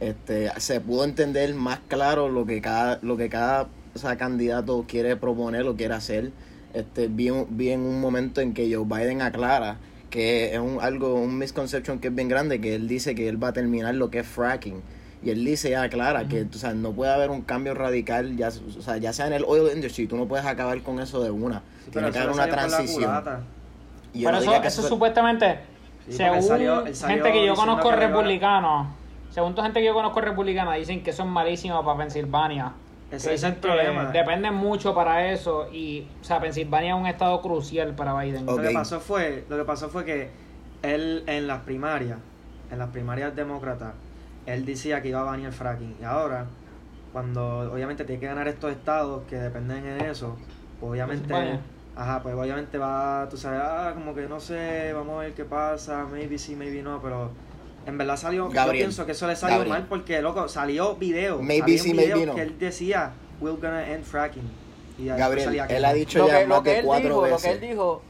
Este, 0.00 0.50
se 0.58 0.80
pudo 0.80 1.04
entender 1.04 1.54
más 1.54 1.80
claro 1.88 2.28
lo 2.28 2.44
que 2.46 2.60
cada, 2.60 2.98
lo 3.02 3.16
que 3.16 3.28
cada 3.28 3.68
o 3.94 3.98
sea, 3.98 4.16
candidato 4.16 4.84
quiere 4.86 5.16
proponer 5.16 5.62
o 5.66 5.74
quiere 5.76 5.94
hacer. 5.94 6.30
Este, 6.74 7.08
vi, 7.08 7.30
vi 7.48 7.70
en 7.70 7.80
un 7.80 8.00
momento 8.00 8.40
en 8.42 8.52
que 8.52 8.72
Joe 8.74 8.84
Biden 8.84 9.22
aclara 9.22 9.78
que 10.10 10.54
es 10.54 10.58
un, 10.60 10.78
algo, 10.80 11.14
un 11.14 11.36
misconception 11.36 11.98
que 11.98 12.08
es 12.08 12.14
bien 12.14 12.28
grande, 12.28 12.60
que 12.60 12.74
él 12.74 12.86
dice 12.88 13.14
que 13.14 13.28
él 13.28 13.42
va 13.42 13.48
a 13.48 13.52
terminar 13.52 13.94
lo 13.94 14.10
que 14.10 14.20
es 14.20 14.26
fracking. 14.26 14.80
Y 15.22 15.30
él 15.30 15.44
dice, 15.44 15.70
ya 15.70 15.82
aclara, 15.82 16.28
que 16.28 16.42
o 16.42 16.52
sea, 16.58 16.72
no 16.74 16.92
puede 16.92 17.12
haber 17.12 17.30
un 17.30 17.42
cambio 17.42 17.74
radical, 17.74 18.36
ya, 18.36 18.48
o 18.48 18.82
sea, 18.82 18.98
ya 18.98 19.12
sea 19.12 19.26
en 19.26 19.32
el 19.32 19.44
oil 19.46 19.74
industry, 19.74 20.06
tú 20.06 20.16
no 20.16 20.26
puedes 20.26 20.46
acabar 20.46 20.80
con 20.82 21.00
eso 21.00 21.22
de 21.22 21.30
una. 21.30 21.62
Sí, 21.84 21.90
Tiene 21.90 22.10
que 22.12 22.18
haber 22.18 22.30
una 22.32 22.46
transición. 22.48 23.10
Pero 23.24 24.32
no 24.32 24.38
eso, 24.38 24.52
eso 24.54 24.66
eso- 24.66 24.88
supuestamente, 24.88 25.58
Sí, 26.06 26.12
según 26.12 26.42
salió- 26.42 26.94
salió 26.94 27.16
gente 27.16 27.32
que 27.32 27.46
yo 27.46 27.54
conozco 27.54 27.90
republicanos, 27.90 28.86
según 29.36 29.54
toda 29.54 29.66
gente 29.66 29.80
que 29.80 29.86
yo 29.86 29.92
conozco 29.92 30.18
republicana, 30.22 30.72
dicen 30.76 31.02
que 31.02 31.12
son 31.12 31.28
malísimos 31.28 31.84
para 31.84 31.98
Pensilvania. 31.98 32.72
Ese 33.10 33.34
es 33.34 33.42
el 33.42 33.56
problema. 33.56 34.06
Dependen 34.06 34.54
mucho 34.54 34.94
para 34.94 35.30
eso 35.30 35.68
y, 35.70 36.08
o 36.22 36.24
sea, 36.24 36.40
Pensilvania 36.40 36.94
es 36.94 37.00
un 37.02 37.06
estado 37.06 37.42
crucial 37.42 37.94
para 37.94 38.18
Biden. 38.18 38.46
Lo 38.46 38.56
que 38.56 38.70
pasó 38.70 38.98
fue, 38.98 39.44
lo 39.50 39.58
que 39.58 39.64
pasó 39.64 39.90
fue 39.90 40.06
que 40.06 40.30
él 40.80 41.22
en 41.26 41.46
las 41.46 41.60
primarias, 41.64 42.18
en 42.70 42.78
las 42.78 42.88
primarias 42.88 43.36
demócratas, 43.36 43.92
él 44.46 44.64
decía 44.64 45.02
que 45.02 45.08
iba 45.08 45.20
a 45.20 45.24
banear 45.24 45.48
el 45.48 45.52
fracking. 45.52 45.96
Y 46.00 46.04
ahora, 46.04 46.46
cuando 47.12 47.70
obviamente 47.70 48.06
tiene 48.06 48.18
que 48.18 48.28
ganar 48.28 48.48
estos 48.48 48.72
estados 48.72 49.24
que 49.28 49.36
dependen 49.36 49.84
en 49.86 50.00
eso, 50.06 50.38
pues 50.80 50.92
obviamente, 50.92 51.28
Pensilvania. 51.28 51.60
ajá, 51.94 52.22
pues 52.22 52.34
obviamente 52.34 52.78
va, 52.78 53.26
tú 53.28 53.36
sabes, 53.36 53.60
ah, 53.62 53.90
como 53.92 54.14
que 54.14 54.28
no 54.28 54.40
sé, 54.40 54.94
vamos 54.94 55.16
a 55.16 55.24
ver 55.24 55.34
qué 55.34 55.44
pasa, 55.44 56.06
maybe 56.10 56.38
sí, 56.38 56.56
maybe 56.56 56.80
no, 56.82 57.02
pero 57.02 57.32
en 57.86 57.98
verdad 57.98 58.16
salió, 58.16 58.48
Gabriel, 58.48 58.66
yo 58.66 58.86
pienso 58.86 59.06
que 59.06 59.12
eso 59.12 59.26
le 59.26 59.36
salió 59.36 59.58
Gabriel. 59.58 59.78
mal 59.78 59.86
porque, 59.88 60.20
loco, 60.20 60.48
salió 60.48 60.96
video, 60.96 61.40
Maybe 61.40 61.78
salió 61.78 61.82
sí, 61.82 61.92
video 61.92 62.16
maybe 62.16 62.26
no. 62.26 62.34
que 62.34 62.42
él 62.42 62.58
decía, 62.58 63.12
we're 63.40 63.56
gonna 63.60 63.92
end 63.92 64.04
fracking. 64.04 64.42
Y 64.98 65.06
Gabriel, 65.06 65.44
salía 65.44 65.66
él 65.66 65.84
ha 65.84 65.92
dicho 65.92 66.18
lo 66.20 66.28
ya 66.28 66.40
que, 66.40 66.46
más 66.46 66.58
lo 66.58 66.62
que 66.64 66.70
de 66.70 66.78
él 66.78 66.84
cuatro 66.84 67.08
dijo, 67.08 67.20
lo 67.20 67.26
que 67.26 67.32
veces. 67.32 67.52
él 67.52 67.60
dijo, 67.60 68.02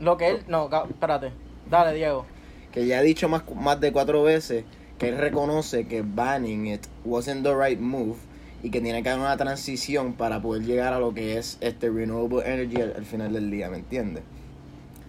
lo 0.00 0.16
que 0.16 0.28
él, 0.28 0.42
no, 0.48 0.70
espérate, 0.88 1.32
dale 1.70 1.94
Diego. 1.96 2.26
que 2.72 2.86
ya 2.86 2.98
ha 2.98 3.02
dicho 3.02 3.28
más, 3.28 3.42
más 3.54 3.80
de 3.80 3.92
cuatro 3.92 4.22
veces 4.22 4.64
que 4.98 5.08
él 5.10 5.18
reconoce 5.18 5.86
que 5.86 6.02
banning 6.02 6.66
it 6.66 6.86
wasn't 7.04 7.44
the 7.44 7.54
right 7.54 7.78
move 7.78 8.16
y 8.62 8.70
que 8.70 8.80
tiene 8.80 9.02
que 9.04 9.08
haber 9.10 9.20
una 9.20 9.36
transición 9.36 10.14
para 10.14 10.42
poder 10.42 10.64
llegar 10.64 10.92
a 10.92 10.98
lo 10.98 11.14
que 11.14 11.38
es 11.38 11.58
este 11.60 11.88
renewable 11.88 12.42
energy 12.44 12.80
al, 12.80 12.94
al 12.96 13.04
final 13.04 13.32
del 13.32 13.50
día, 13.50 13.70
¿me 13.70 13.76
entiendes? 13.76 14.24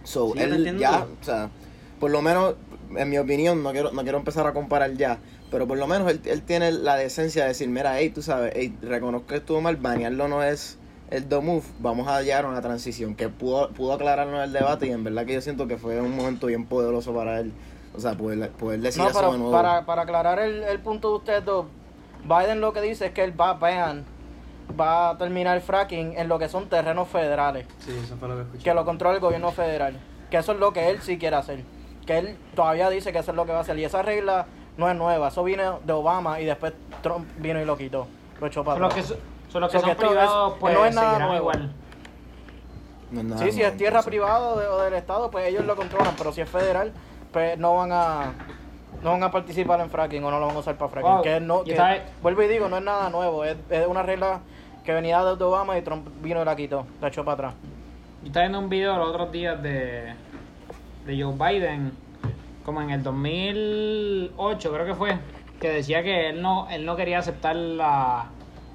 So, 0.04 0.32
Sí, 0.34 0.38
él 0.38 0.78
ya, 0.78 1.06
o 1.20 1.24
sea, 1.24 1.50
por 1.98 2.10
lo 2.10 2.22
menos, 2.22 2.54
en 2.96 3.08
mi 3.08 3.18
opinión, 3.18 3.62
no 3.62 3.72
quiero, 3.72 3.92
no 3.92 4.02
quiero 4.02 4.18
empezar 4.18 4.46
a 4.46 4.52
comparar 4.52 4.92
ya, 4.94 5.18
pero 5.50 5.66
por 5.66 5.78
lo 5.78 5.86
menos 5.86 6.10
él, 6.10 6.20
él 6.24 6.42
tiene 6.42 6.72
la 6.72 6.96
decencia 6.96 7.42
de 7.42 7.48
decir, 7.48 7.68
mira, 7.68 7.98
hey, 7.98 8.10
tú 8.10 8.22
sabes, 8.22 8.52
hey, 8.56 8.76
reconozco 8.82 9.28
que 9.28 9.36
estuvo 9.36 9.60
mal, 9.60 9.76
banearlo 9.76 10.28
no 10.28 10.42
es 10.42 10.78
el 11.10 11.26
the 11.28 11.40
move, 11.40 11.64
vamos 11.80 12.06
a 12.08 12.22
llegar 12.22 12.44
a 12.44 12.48
una 12.48 12.60
transición, 12.62 13.14
que 13.16 13.28
pudo, 13.28 13.70
pudo 13.70 13.94
aclararnos 13.94 14.44
el 14.44 14.52
debate 14.52 14.86
y 14.86 14.90
en 14.90 15.02
verdad 15.04 15.26
que 15.26 15.34
yo 15.34 15.40
siento 15.40 15.66
que 15.66 15.76
fue 15.76 16.00
un 16.00 16.14
momento 16.16 16.46
bien 16.46 16.66
poderoso 16.66 17.12
para 17.14 17.40
él, 17.40 17.52
o 17.96 18.00
sea, 18.00 18.14
poder, 18.16 18.50
poder 18.50 18.80
decir 18.80 19.02
No, 19.02 19.08
eso 19.10 19.18
de 19.18 19.24
pero 19.26 19.36
nuevo. 19.38 19.52
para, 19.52 19.84
para 19.86 20.02
aclarar 20.02 20.38
el, 20.38 20.62
el 20.62 20.78
punto 20.80 21.10
de 21.10 21.16
ustedes 21.16 21.44
dos, 21.44 21.66
Biden 22.24 22.60
lo 22.60 22.72
que 22.72 22.80
dice 22.80 23.06
es 23.06 23.12
que 23.12 23.24
él 23.24 23.38
va 23.40 23.50
a 23.50 23.54
ban, 23.54 24.04
va 24.78 25.10
a 25.10 25.18
terminar 25.18 25.56
el 25.56 25.62
fracking 25.62 26.14
en 26.16 26.28
lo 26.28 26.38
que 26.38 26.48
son 26.48 26.68
terrenos 26.68 27.08
federales, 27.08 27.66
Sí, 27.84 27.90
eso 28.04 28.16
fue 28.16 28.28
lo 28.28 28.36
que 28.36 28.42
escuché. 28.42 28.62
que 28.64 28.74
lo 28.74 28.84
controla 28.84 29.14
el 29.16 29.20
gobierno 29.20 29.50
federal, 29.50 29.98
que 30.30 30.36
eso 30.36 30.52
es 30.52 30.58
lo 30.60 30.72
que 30.72 30.90
él 30.90 31.00
sí 31.02 31.18
quiere 31.18 31.34
hacer, 31.34 31.64
que 32.10 32.18
él 32.18 32.36
todavía 32.56 32.90
dice 32.90 33.12
que 33.12 33.18
eso 33.20 33.30
es 33.30 33.36
lo 33.36 33.46
que 33.46 33.52
va 33.52 33.58
a 33.58 33.60
hacer, 33.60 33.78
y 33.78 33.84
esa 33.84 34.02
regla 34.02 34.46
no 34.76 34.90
es 34.90 34.96
nueva, 34.96 35.28
eso 35.28 35.44
vino 35.44 35.78
de 35.84 35.92
Obama 35.92 36.40
y 36.40 36.44
después 36.44 36.72
Trump 37.02 37.28
vino 37.38 37.60
y 37.60 37.64
lo 37.64 37.76
quitó, 37.76 38.08
lo 38.40 38.46
echó 38.48 38.64
para 38.64 38.74
Son 38.78 38.82
los 38.82 38.94
que, 38.94 39.00
atrás. 39.00 39.18
son- 39.18 39.50
son 39.52 39.60
los 39.62 39.70
que 39.70 39.78
So 39.78 39.84
que 39.84 39.90
son 39.94 40.08
privados, 40.08 40.54
pues 40.58 40.74
no 40.74 40.84
es 40.86 40.94
nada 40.94 41.18
nuevo. 41.20 41.36
igual. 41.36 41.72
No 43.12 43.20
es 43.20 43.26
nada 43.26 43.42
Sí, 43.44 43.52
si 43.52 43.62
es 43.62 43.76
tierra 43.76 43.98
entonces. 44.00 44.08
privada 44.10 44.40
o, 44.40 44.58
de- 44.58 44.66
o 44.66 44.78
del 44.80 44.94
Estado, 44.94 45.30
pues 45.30 45.46
ellos 45.46 45.64
lo 45.64 45.76
controlan, 45.76 46.14
pero 46.16 46.32
si 46.32 46.40
es 46.40 46.48
federal, 46.50 46.92
pues 47.32 47.56
no 47.58 47.76
van 47.76 47.92
a 47.92 48.32
no 49.02 49.12
van 49.12 49.22
a 49.22 49.30
participar 49.30 49.80
en 49.80 49.88
fracking 49.88 50.22
o 50.24 50.30
no 50.32 50.40
lo 50.40 50.46
van 50.48 50.56
a 50.56 50.58
usar 50.58 50.76
para 50.76 50.90
fracking. 50.90 51.12
Wow, 51.12 51.22
Que 51.22 51.40
no, 51.40 51.62
que- 51.64 52.02
vuelvo 52.22 52.42
y 52.42 52.48
digo, 52.48 52.68
no 52.68 52.76
es 52.78 52.82
nada 52.82 53.08
nuevo, 53.08 53.44
es, 53.44 53.56
es 53.70 53.86
una 53.86 54.02
regla 54.02 54.40
que 54.84 54.92
venía 54.92 55.22
de 55.24 55.44
Obama 55.44 55.78
y 55.78 55.82
Trump 55.82 56.08
vino 56.20 56.42
y 56.42 56.44
la 56.44 56.56
quitó, 56.56 56.86
la 57.00 57.08
echó 57.08 57.24
para 57.24 57.34
atrás. 57.34 57.54
Yo 58.22 58.26
estaba 58.26 58.42
viendo 58.46 58.58
un 58.58 58.68
video 58.68 58.96
los 58.98 59.08
otros 59.10 59.30
días 59.32 59.62
de, 59.62 60.12
de 61.06 61.22
Joe 61.22 61.34
Biden, 61.34 61.92
como 62.64 62.82
en 62.82 62.90
el 62.90 63.02
2008 63.02 64.72
creo 64.72 64.86
que 64.86 64.94
fue, 64.94 65.18
que 65.60 65.68
decía 65.70 66.02
que 66.02 66.30
él 66.30 66.42
no, 66.42 66.68
él 66.70 66.84
no 66.86 66.96
quería 66.96 67.18
aceptar 67.18 67.56
la, 67.56 68.26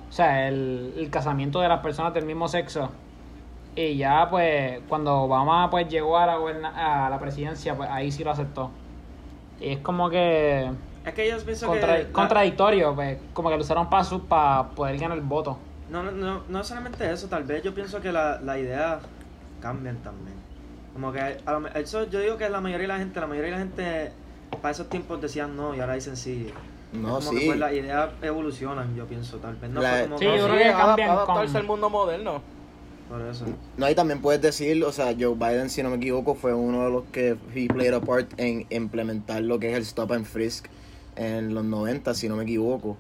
o 0.10 0.12
sea, 0.12 0.48
el, 0.48 0.94
el 0.98 1.10
casamiento 1.10 1.60
de 1.62 1.68
las 1.70 1.80
personas 1.82 2.14
del 2.14 2.26
mismo 2.26 2.48
sexo. 2.48 2.90
Y 3.76 3.98
ya 3.98 4.30
pues 4.30 4.80
cuando 4.88 5.24
Obama 5.24 5.70
pues 5.70 5.88
llegó 5.90 6.18
a 6.18 6.26
la, 6.26 6.36
a 7.06 7.10
la 7.10 7.20
presidencia, 7.20 7.76
pues 7.76 7.90
ahí 7.90 8.12
sí 8.12 8.24
lo 8.24 8.32
aceptó. 8.32 8.72
Y 9.60 9.70
es 9.74 9.80
como 9.80 10.10
que 10.10 10.70
Es 11.06 11.14
que 11.14 11.30
yo 11.30 11.38
pienso 11.44 11.68
contra- 11.68 11.98
que... 11.98 12.04
la- 12.04 12.10
contradictorio, 12.12 12.96
pues 12.96 13.18
como 13.34 13.50
que 13.50 13.56
lo 13.56 13.62
usaron 13.62 13.90
para 13.90 14.06
para 14.30 14.70
poder 14.70 14.98
ganar 14.98 15.18
el 15.18 15.24
voto. 15.24 15.58
No, 15.90 16.04
no, 16.04 16.12
no, 16.12 16.42
no 16.48 16.64
solamente 16.64 17.12
eso, 17.12 17.28
tal 17.28 17.44
vez 17.44 17.64
yo 17.64 17.74
pienso 17.74 18.02
que 18.02 18.12
la, 18.12 18.40
la 18.42 18.58
idea 18.58 19.00
cambian 19.62 19.98
también. 19.98 20.35
Como 20.96 21.12
que 21.12 21.20
a 21.20 21.52
lo 21.52 21.68
eso 21.76 22.10
yo 22.10 22.20
digo 22.22 22.38
que 22.38 22.50
la 22.50 22.62
mayoría 22.62 22.88
de 22.88 22.94
la 22.94 22.98
gente, 23.00 23.20
la 23.20 23.28
mayoría 23.28 23.52
de 23.52 23.58
la 23.58 23.64
gente 23.64 24.12
para 24.62 24.72
esos 24.72 24.90
tiempos 24.90 25.22
decían 25.22 25.56
no 25.56 25.76
y 25.76 25.80
ahora 25.82 25.94
dicen 25.94 26.16
sí. 26.18 26.50
No, 26.94 27.16
como 27.20 27.32
que 27.32 27.38
sí. 27.40 27.46
pues 27.48 27.60
las 27.60 27.74
ideas 27.74 28.10
evolucionan, 28.22 28.96
yo 28.96 29.06
pienso, 29.06 29.38
tal 29.38 29.56
vez. 29.58 29.70
No 29.70 29.82
La- 29.82 29.90
fue 29.92 30.04
como 30.06 30.18
Sí, 30.18 30.26
que- 30.26 30.38
yo 30.38 30.46
creo 30.46 30.58
que 30.58 30.72
cambian 30.72 31.10
adaptarse 31.10 31.48
con- 31.52 31.56
al 31.58 31.68
mundo 31.68 31.90
moderno. 31.90 32.42
por 33.10 33.22
eso. 33.22 33.46
No, 33.78 33.88
y 33.90 33.94
también 33.94 34.20
puedes 34.22 34.42
decir, 34.42 34.82
o 34.84 34.92
sea, 34.92 35.14
Joe 35.20 35.36
Biden, 35.36 35.70
si 35.70 35.84
no 35.84 35.90
me 35.92 35.98
equivoco, 35.98 36.34
fue 36.34 36.54
uno 36.56 36.86
de 36.86 36.90
los 36.92 37.04
que 37.12 37.38
he 37.54 37.68
played 37.68 37.94
a 37.94 38.00
part 38.02 38.32
en 38.40 38.66
implementar 38.72 39.42
lo 39.44 39.60
que 39.60 39.70
es 39.72 39.76
el 39.76 39.84
stop 39.84 40.14
and 40.14 40.26
frisk 40.26 40.66
en 41.18 41.54
los 41.54 41.64
90, 41.66 42.14
si 42.16 42.28
no 42.30 42.36
me 42.38 42.44
equivoco. 42.44 42.98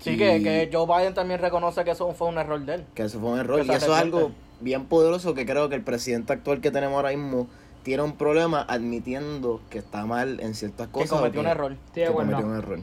Sí, 0.00 0.10
Y 0.10 0.16
que, 0.18 0.42
que 0.42 0.68
Joe 0.70 0.84
Biden 0.86 1.14
también 1.14 1.40
reconoce 1.40 1.84
que 1.84 1.92
eso 1.92 2.12
fue 2.12 2.28
un 2.28 2.36
error 2.36 2.60
de 2.60 2.74
él. 2.74 2.84
que 2.94 3.04
eso 3.04 3.18
fue 3.20 3.30
un 3.30 3.38
error. 3.38 3.60
que 3.62 3.66
Y 3.66 3.70
eso 3.70 3.86
es 3.94 3.98
algo. 3.98 4.32
Bien 4.60 4.86
poderoso 4.86 5.34
que 5.34 5.44
creo 5.46 5.68
que 5.68 5.74
el 5.74 5.82
presidente 5.82 6.32
actual 6.32 6.60
que 6.60 6.70
tenemos 6.70 6.96
ahora 6.96 7.10
mismo 7.10 7.46
tiene 7.82 8.02
un 8.02 8.16
problema 8.16 8.62
admitiendo 8.68 9.60
que 9.70 9.78
está 9.78 10.06
mal 10.06 10.40
en 10.40 10.54
ciertas 10.54 10.86
Que 10.88 10.92
cosas. 10.92 11.12
o 11.12 11.16
cometió 11.18 11.40
un 11.40 11.46
error. 11.46 11.72
Estoy 11.72 12.02
de 12.02 12.08
que 12.08 12.14
cometió 12.14 12.46
un 12.46 12.56
error. 12.56 12.80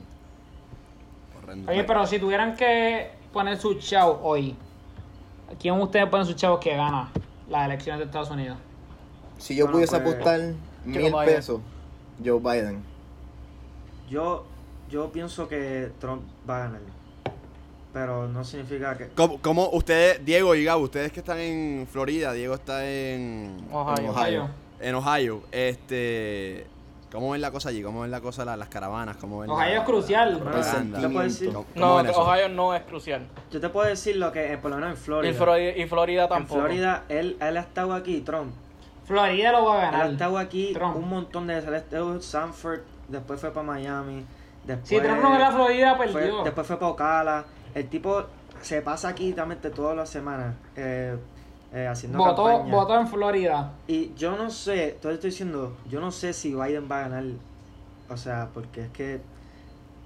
Horrendo. 1.37 1.71
Oye, 1.71 1.83
pero 1.83 2.05
si 2.07 2.19
tuvieran 2.19 2.55
que 2.55 3.11
poner 3.33 3.57
su 3.57 3.73
chavo 3.75 4.19
hoy, 4.23 4.55
¿quién 5.59 5.79
ustedes 5.79 6.07
ponen 6.07 6.25
su 6.25 6.33
chavo 6.33 6.59
que 6.59 6.75
gana 6.75 7.11
las 7.49 7.65
elecciones 7.65 7.99
de 7.99 8.05
Estados 8.05 8.29
Unidos? 8.31 8.57
Si 9.37 9.55
yo 9.55 9.65
Bueno, 9.65 9.73
pudiese 9.77 9.99
pues, 9.99 10.13
apostar 10.13 10.39
mil 10.85 11.01
Biden. 11.11 11.25
pesos, 11.25 11.59
Joe 12.23 12.39
Biden. 12.39 12.83
Yo, 14.09 14.45
yo 14.89 15.11
pienso 15.11 15.47
que 15.47 15.91
Trump 15.99 16.21
va 16.49 16.57
a 16.57 16.59
ganar. 16.65 16.81
Pero 17.93 18.27
no 18.27 18.43
significa 18.43 18.97
que... 18.97 19.09
¿Cómo, 19.09 19.39
cómo 19.39 19.69
ustedes, 19.69 20.25
Diego 20.25 20.55
y 20.55 20.63
Gabo, 20.63 20.83
ustedes 20.83 21.11
que 21.11 21.19
están 21.19 21.37
en 21.39 21.87
Florida, 21.91 22.33
Diego 22.33 22.55
está 22.55 22.83
en, 22.89 23.55
Ohio. 23.71 23.97
En 23.99 24.09
Ohio. 24.09 24.49
en 24.79 24.95
Ohio, 24.95 25.41
este, 25.51 26.65
¿cómo 27.11 27.29
ven 27.31 27.41
la 27.41 27.51
cosa 27.51 27.69
allí? 27.69 27.83
¿Cómo 27.83 28.01
ven 28.01 28.09
la 28.09 28.19
cosa, 28.19 28.43
la- 28.45 28.57
las 28.57 28.69
caravanas? 28.69 29.17
¿Cómo 29.17 29.39
ven 29.41 29.49
la- 29.49 29.53
Ohio 29.55 29.79
es 29.81 29.83
crucial. 29.85 30.41
la? 30.43 31.01
¿Te 31.01 31.07
puedo 31.09 31.23
decir? 31.23 31.53
¿Cómo- 31.53 31.65
cómo 31.73 32.01
No? 32.03 32.11
Ohio 32.13 32.49
no 32.49 32.73
es 32.73 32.81
crucial. 32.81 33.27
Yo 33.51 33.59
te 33.61 33.69
puedo 33.69 33.87
decir 33.87 34.15
lo 34.15 34.31
que, 34.31 34.53
eh, 34.53 34.57
por 34.57 34.71
lo 34.71 34.77
menos 34.77 34.91
en 34.91 34.97
Florida. 34.97 35.31
Y 35.31 35.35
Florida, 35.35 35.77
y 35.77 35.85
Florida 35.87 36.23
en 36.23 36.29
tampoco. 36.29 36.61
Florida, 36.61 37.03
él, 37.09 37.37
él 37.39 37.57
ha 37.57 37.61
estado 37.61 37.93
aquí, 37.93 38.21
Trump. 38.21 38.53
Florida 39.05 39.51
lo 39.51 39.65
va 39.65 39.75
a 39.75 39.79
Él 39.81 39.85
ha 39.85 39.91
ganar. 39.91 40.11
estado 40.13 40.37
aquí 40.39 40.71
Trump. 40.73 40.95
un 40.97 41.09
montón 41.09 41.45
de 41.45 41.55
veces. 41.55 41.69
Él 41.69 41.75
estuvo 41.75 42.13
en 42.13 42.21
Sanford, 42.23 42.79
después 43.07 43.39
fue 43.39 43.51
para 43.51 43.67
Miami. 43.67 44.25
Después, 44.65 44.87
Si 44.89 44.99
Trump 44.99 45.21
no 45.21 45.29
gana 45.29 45.51
Florida, 45.51 45.95
fue- 45.95 46.07
perdió. 46.07 46.43
después 46.43 46.65
fue 46.65 46.79
para 46.79 46.91
Ocala. 46.91 47.45
El 47.75 47.87
tipo 47.89 48.23
se 48.61 48.81
pasa 48.81 49.09
aquí 49.09 49.25
literalmente 49.27 49.69
todas 49.69 49.95
las 49.95 50.09
semanas 50.09 50.55
eh, 50.75 51.17
eh, 51.73 51.87
haciendo 51.87 52.17
Votó, 52.19 52.45
campaña. 52.45 52.71
votó 52.75 52.99
en 52.99 53.07
Florida. 53.07 53.71
Y 53.87 54.13
yo 54.15 54.35
no 54.37 54.49
sé, 54.49 54.97
todavía 55.01 55.15
estoy 55.15 55.29
diciendo, 55.31 55.75
yo 55.89 55.99
no 55.99 56.11
sé 56.11 56.33
si 56.33 56.53
Biden 56.53 56.87
va 56.89 56.99
a 56.99 57.09
ganar. 57.09 57.23
O 58.09 58.17
sea, 58.17 58.49
porque 58.53 58.81
es 58.81 58.89
que, 58.91 59.21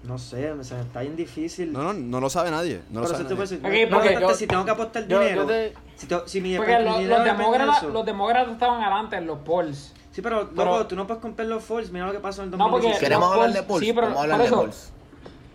no 0.04 0.18
sé, 0.18 0.52
o 0.52 0.64
sea, 0.64 0.80
está 0.82 1.02
bien 1.02 1.16
difícil. 1.18 1.74
No, 1.74 1.84
no, 1.84 1.94
no 1.94 2.20
lo 2.22 2.30
sabe 2.30 2.52
nadie. 2.52 2.82
No 2.90 3.02
lo 3.02 3.08
Pero 3.08 3.18
sabe 3.18 3.24
nadie. 3.36 3.36
decir, 3.42 3.58
Ok, 3.60 3.92
no, 3.92 3.98
porque 3.98 4.18
yo- 4.22 4.34
si 4.34 4.48
tengo 4.48 4.64
que 4.66 4.72
apostar 4.72 5.08
yo- 5.08 5.20
dinero, 5.20 5.42
yo 5.42 5.48
te- 5.48 5.74
si, 5.98 6.08
te- 6.08 6.22
si 6.28 6.40
mi, 6.42 6.56
Porque 6.56 6.78
mi 6.80 7.06
los, 7.06 7.24
demócratas, 7.26 7.78
eso. 7.80 7.90
los 7.90 8.06
demócratas 8.06 8.54
estaban 8.54 8.82
adelante 8.82 9.18
en 9.18 9.28
los 9.28 9.40
polls. 9.40 9.94
Sí, 10.12 10.22
pero, 10.22 10.50
Pero- 10.56 10.72
loco, 10.72 10.88
tú 10.88 10.96
no 10.96 11.06
puedes 11.06 11.22
comprar 11.22 11.48
los 11.48 11.64
Falls. 11.64 11.92
Mira 11.92 12.08
lo 12.08 12.12
que 12.12 12.20
pasó 12.20 12.42
en 12.42 12.52
el 12.52 12.58
No, 12.58 12.70
porque 12.72 12.88
2016. 12.88 13.00
¿Queremos 13.08 13.32
hablar 13.32 13.50
polls- 13.50 13.54
de 13.54 13.64
polls? 13.64 13.86
sí, 13.86 13.94
pero 13.94 14.08
Vamos 14.08 14.20
a 14.20 14.24
hablar 14.24 14.42
de 14.42 14.50
polls. 14.50 14.92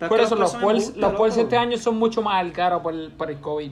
Por 0.09 0.19
eso 0.19 0.35
los 0.35 0.55
polls, 0.55 0.95
los 0.95 1.13
polls 1.13 1.37
este 1.37 1.57
año 1.57 1.77
son 1.77 1.97
mucho 1.97 2.21
más 2.21 2.49
caros 2.51 2.81
por 2.81 2.93
el, 2.93 3.11
por 3.11 3.29
el 3.29 3.39
COVID. 3.39 3.71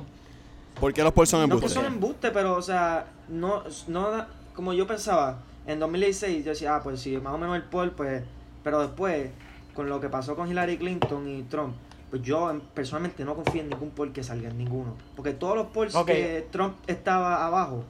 ¿Por 0.79 0.93
qué 0.93 1.03
los 1.03 1.13
polls 1.13 1.29
son 1.29 1.41
No 1.41 1.47
que 1.47 1.53
embustes? 1.53 1.73
son 1.73 1.85
embuste, 1.85 2.31
pero, 2.31 2.55
o 2.55 2.61
sea, 2.61 3.05
no, 3.29 3.63
no 3.87 4.25
como 4.55 4.73
yo 4.73 4.87
pensaba, 4.87 5.39
en 5.67 5.79
2016 5.79 6.43
yo 6.43 6.51
decía, 6.51 6.75
ah, 6.75 6.83
pues 6.83 6.99
sí, 6.99 7.17
más 7.17 7.33
o 7.33 7.37
menos 7.37 7.55
el 7.55 7.63
poll, 7.63 7.91
pues, 7.91 8.23
pero 8.63 8.81
después, 8.81 9.29
con 9.73 9.89
lo 9.89 9.99
que 9.99 10.09
pasó 10.09 10.35
con 10.35 10.49
Hillary 10.49 10.77
Clinton 10.77 11.27
y 11.27 11.43
Trump, 11.43 11.75
pues 12.09 12.21
yo 12.23 12.51
personalmente 12.73 13.23
no 13.23 13.35
confío 13.35 13.61
en 13.61 13.69
ningún 13.69 13.91
poll 13.91 14.11
que 14.11 14.23
salga, 14.23 14.49
en 14.49 14.57
ninguno. 14.57 14.95
Porque 15.15 15.31
todos 15.31 15.55
los 15.55 15.67
polls 15.67 15.95
que 16.05 16.47
Trump 16.51 16.75
estaba 16.87 17.45
abajo, 17.45 17.83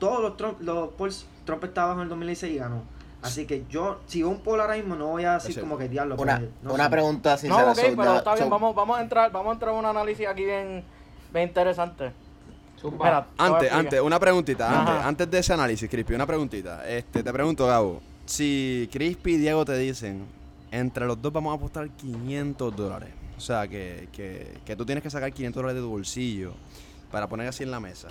todos 0.00 0.20
los, 0.20 0.36
Trump, 0.36 0.60
los 0.60 0.88
polls, 0.94 1.26
Trump 1.44 1.62
estaba 1.64 1.88
abajo 1.88 2.00
en 2.00 2.04
el 2.04 2.08
2016 2.10 2.54
y 2.54 2.58
ganó. 2.58 2.82
Así 3.22 3.46
que 3.46 3.64
yo, 3.68 4.00
si 4.06 4.20
veo 4.22 4.30
un 4.30 4.40
poll 4.40 4.60
ahora 4.60 4.76
mismo, 4.76 4.94
no 4.94 5.08
voy 5.08 5.24
a 5.24 5.34
decir 5.34 5.58
como 5.60 5.76
que 5.76 5.88
diablo. 5.88 6.16
Una, 6.16 6.40
no 6.62 6.74
una 6.74 6.88
pregunta 6.88 7.36
sincera. 7.36 7.62
No, 7.62 7.72
ok, 7.72 7.78
so, 7.78 7.96
pero 7.96 8.16
está 8.16 8.34
bien, 8.34 8.48
vamos, 8.50 8.74
vamos 8.74 8.98
a 8.98 9.02
entrar, 9.02 9.32
vamos 9.32 9.50
a 9.50 9.52
entrar 9.54 9.74
a 9.74 9.74
un 9.74 9.84
análisis 9.84 10.26
aquí 10.26 10.44
bien, 10.44 10.84
bien 11.32 11.48
interesante. 11.48 12.12
Antes, 13.38 13.72
antes, 13.72 14.00
una 14.00 14.20
preguntita, 14.20 14.80
antes, 14.80 15.04
antes 15.04 15.30
de 15.30 15.38
ese 15.40 15.52
análisis, 15.52 15.90
Crispy, 15.90 16.14
una 16.14 16.26
preguntita. 16.26 16.88
Este, 16.88 17.24
te 17.24 17.32
pregunto, 17.32 17.66
Gabo, 17.66 18.00
si 18.24 18.88
Crispy 18.92 19.34
y 19.34 19.36
Diego 19.38 19.64
te 19.64 19.76
dicen, 19.76 20.24
entre 20.70 21.04
los 21.06 21.20
dos 21.20 21.32
vamos 21.32 21.52
a 21.52 21.56
apostar 21.56 21.90
500 21.90 22.76
dólares, 22.76 23.10
o 23.36 23.40
sea, 23.40 23.66
que, 23.66 24.08
que, 24.12 24.58
que 24.64 24.76
tú 24.76 24.86
tienes 24.86 25.02
que 25.02 25.10
sacar 25.10 25.32
500 25.32 25.60
dólares 25.60 25.74
de 25.74 25.82
tu 25.82 25.90
bolsillo 25.90 26.52
para 27.10 27.26
poner 27.26 27.48
así 27.48 27.64
en 27.64 27.72
la 27.72 27.80
mesa. 27.80 28.10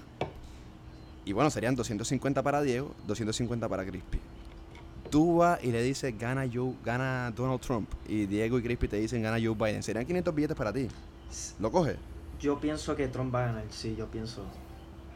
Y 1.23 1.31
bueno, 1.31 1.49
serían 1.49 1.75
250 1.75 2.43
para 2.43 2.61
Diego, 2.61 2.93
250 3.05 3.69
para 3.69 3.85
Crispy. 3.85 4.19
Tú 5.09 5.37
vas 5.37 5.63
y 5.63 5.71
le 5.71 5.81
dices, 5.81 6.17
gana 6.17 6.47
Joe, 6.51 6.73
gana 6.83 7.31
Donald 7.35 7.59
Trump, 7.61 7.89
y 8.07 8.25
Diego 8.25 8.59
y 8.59 8.63
Crispy 8.63 8.87
te 8.87 8.97
dicen, 8.97 9.21
gana 9.21 9.37
Joe 9.41 9.55
Biden. 9.55 9.83
Serían 9.83 10.05
500 10.05 10.35
billetes 10.35 10.57
para 10.57 10.73
ti. 10.73 10.87
¿Lo 11.59 11.71
coges? 11.71 11.97
Yo 12.39 12.59
pienso 12.59 12.95
que 12.95 13.07
Trump 13.07 13.33
va 13.33 13.43
a 13.43 13.45
ganar, 13.47 13.63
sí, 13.69 13.95
yo 13.97 14.05
pienso. 14.07 14.43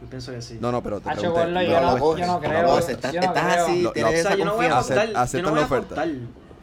Yo 0.02 0.08
pienso 0.10 0.32
que 0.32 0.42
sí. 0.42 0.58
No, 0.60 0.72
no, 0.72 0.82
pero 0.82 1.00
te 1.00 1.12
pregunté, 1.12 1.68
yo 1.68 1.82
No 1.82 1.98
lo 1.98 2.18
yo 2.18 2.26
no 2.26 2.40
creo, 2.40 2.62
lo 2.64 2.68
coges, 2.70 2.90
estás, 2.90 3.14
yo 3.14 3.22
no 3.22 3.28
estás 3.28 3.54
creo. 3.54 3.66
así, 3.66 3.88
tienes 3.94 4.14
esa 4.16 4.36
yo 4.36 4.46
no 4.46 4.56
voy 4.56 4.66
a 4.66 4.74
apostar, 4.74 5.28
yo 5.32 5.42
no 5.44 5.52
voy 5.52 5.60
a 5.60 5.66
apostar, 5.66 6.10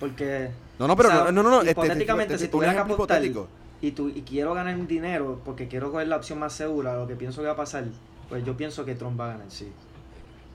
porque... 0.00 0.50
No, 0.78 0.88
no, 0.88 0.96
pero 0.96 1.08
o 1.08 1.12
sea, 1.12 1.24
no, 1.24 1.32
no, 1.32 1.42
no, 1.42 1.50
no, 1.50 1.58
este, 1.60 1.70
hipotéticamente, 1.72 2.34
este, 2.34 2.46
si 2.46 2.50
tuviera 2.50 2.72
que 2.72 2.78
ejemplo 2.78 2.94
apostar 2.94 3.24
hipotético. 3.24 3.48
y, 3.80 3.92
tu, 3.92 4.08
y 4.08 4.22
quiero 4.22 4.54
ganar 4.54 4.86
dinero 4.86 5.40
porque 5.44 5.68
quiero 5.68 5.90
coger 5.92 6.08
la 6.08 6.16
opción 6.16 6.38
más 6.40 6.52
segura, 6.52 6.96
lo 6.96 7.06
que 7.06 7.14
pienso 7.16 7.40
que 7.40 7.46
va 7.46 7.52
a 7.52 7.56
pasar, 7.56 7.84
pues 8.28 8.44
yo 8.44 8.56
pienso 8.56 8.84
que 8.84 8.94
Trump 8.94 9.18
va 9.18 9.26
a 9.26 9.32
ganar, 9.34 9.46
sí. 9.50 9.72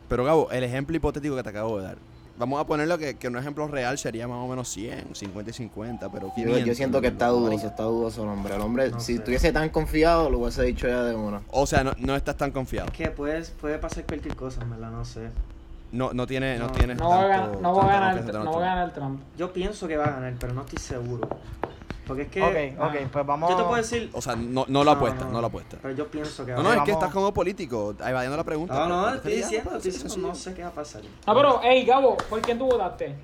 Pero 0.10 0.26
Gabo, 0.26 0.52
el 0.52 0.64
ejemplo 0.64 0.96
hipotético 0.96 1.36
que 1.36 1.44
te 1.44 1.50
acabo 1.50 1.78
de 1.78 1.86
dar. 1.86 1.98
Vamos 2.36 2.60
a 2.60 2.66
ponerlo 2.66 2.98
que, 2.98 3.16
que 3.16 3.28
un 3.28 3.38
ejemplo 3.38 3.68
real 3.68 3.98
sería 4.00 4.28
más 4.28 4.38
o 4.44 4.48
menos 4.48 4.68
100, 4.70 5.14
50 5.14 5.52
y 5.52 5.54
50, 5.54 6.10
pero 6.12 6.28
Yo, 6.30 6.34
500. 6.36 6.66
yo 6.66 6.74
siento 6.76 7.00
que 7.00 7.08
está 7.08 7.28
dudoso, 7.28 7.68
está 7.68 7.84
dudoso 7.84 8.24
el 8.24 8.30
hombre. 8.30 8.56
El 8.56 8.62
hombre, 8.62 8.90
No 8.90 9.00
si 9.00 9.14
sé. 9.14 9.20
estuviese 9.20 9.52
tan 9.54 9.70
confiado, 9.70 10.32
lo 10.32 10.40
hubiese 10.40 10.64
dicho 10.64 10.88
ya 10.88 11.04
de 11.04 11.16
una. 11.16 11.42
O 11.52 11.68
sea, 11.68 11.84
no, 11.84 11.92
no 12.00 12.16
estás 12.16 12.36
tan 12.36 12.50
confiado. 12.52 12.92
Que 12.92 13.10
puede, 13.12 13.44
puede 13.62 13.78
pasar 13.78 14.06
cualquier 14.06 14.36
cosa, 14.36 14.62
en 14.64 14.72
verdad, 14.72 14.90
no 14.90 15.06
sé. 15.06 15.30
No, 15.92 16.12
no 16.12 16.26
tiene, 16.26 16.58
no, 16.58 16.66
No. 16.68 16.72
tienes 16.72 16.98
No 16.98 17.08
va 17.10 17.16
a 17.18 17.20
tanto- 17.30 17.30
ganar, 17.60 17.62
no 17.62 17.70
a 17.70 17.86
ganar, 17.86 18.36
va 18.48 18.58
a 18.58 18.60
ganar 18.66 18.94
Trump. 18.94 19.22
Yo 19.38 19.54
pienso 19.54 19.88
que 19.88 19.96
va 19.96 20.06
a 20.06 20.12
ganar, 20.14 20.34
pero 20.40 20.54
no 20.56 20.62
estoy 20.62 20.80
seguro. 20.80 21.30
Porque 22.06 22.24
es 22.24 22.28
que... 22.28 22.42
Ok, 22.42 22.82
ok, 22.82 22.96
pues 23.12 23.26
vamos. 23.26 23.50
Yo 23.50 23.56
te 23.56 23.64
puedo 23.64 23.76
decir... 23.76 24.10
O 24.14 24.22
sea, 24.22 24.36
no, 24.36 24.66
no 24.68 24.84
lo 24.84 24.92
apuestas, 24.92 25.30
no, 25.30 25.40
lo 25.40 25.48
apuestas. 25.48 25.80
Pero 25.82 25.96
yo 25.96 26.08
pienso 26.08 26.46
que 26.46 26.52
va 26.52 26.62
No, 26.62 26.64
no, 26.64 26.74
es 26.74 26.82
que 26.84 26.92
estás 26.92 27.12
como 27.12 27.34
político, 27.34 27.96
evadiendo 28.00 28.38
la 28.38 28.44
pregunta. 28.44 28.74
No, 28.74 28.88
no, 28.88 29.16
estoy 29.16 29.36
diciendo, 29.36 29.76
estoy 29.76 29.92
sí, 29.92 30.04
diciendo, 30.04 30.28
no 30.28 30.36
sí. 30.36 30.44
sé 30.44 30.54
qué 30.54 30.64
va 30.64 30.70
a 30.70 30.74
pasar. 30.74 31.02
No, 31.26 31.34
pero, 31.34 31.62
hey, 31.64 31.86
Gabo, 31.86 32.18
¿por 32.30 32.42
quién 32.42 32.58
tú 32.60 32.66
votaste? 32.66 33.16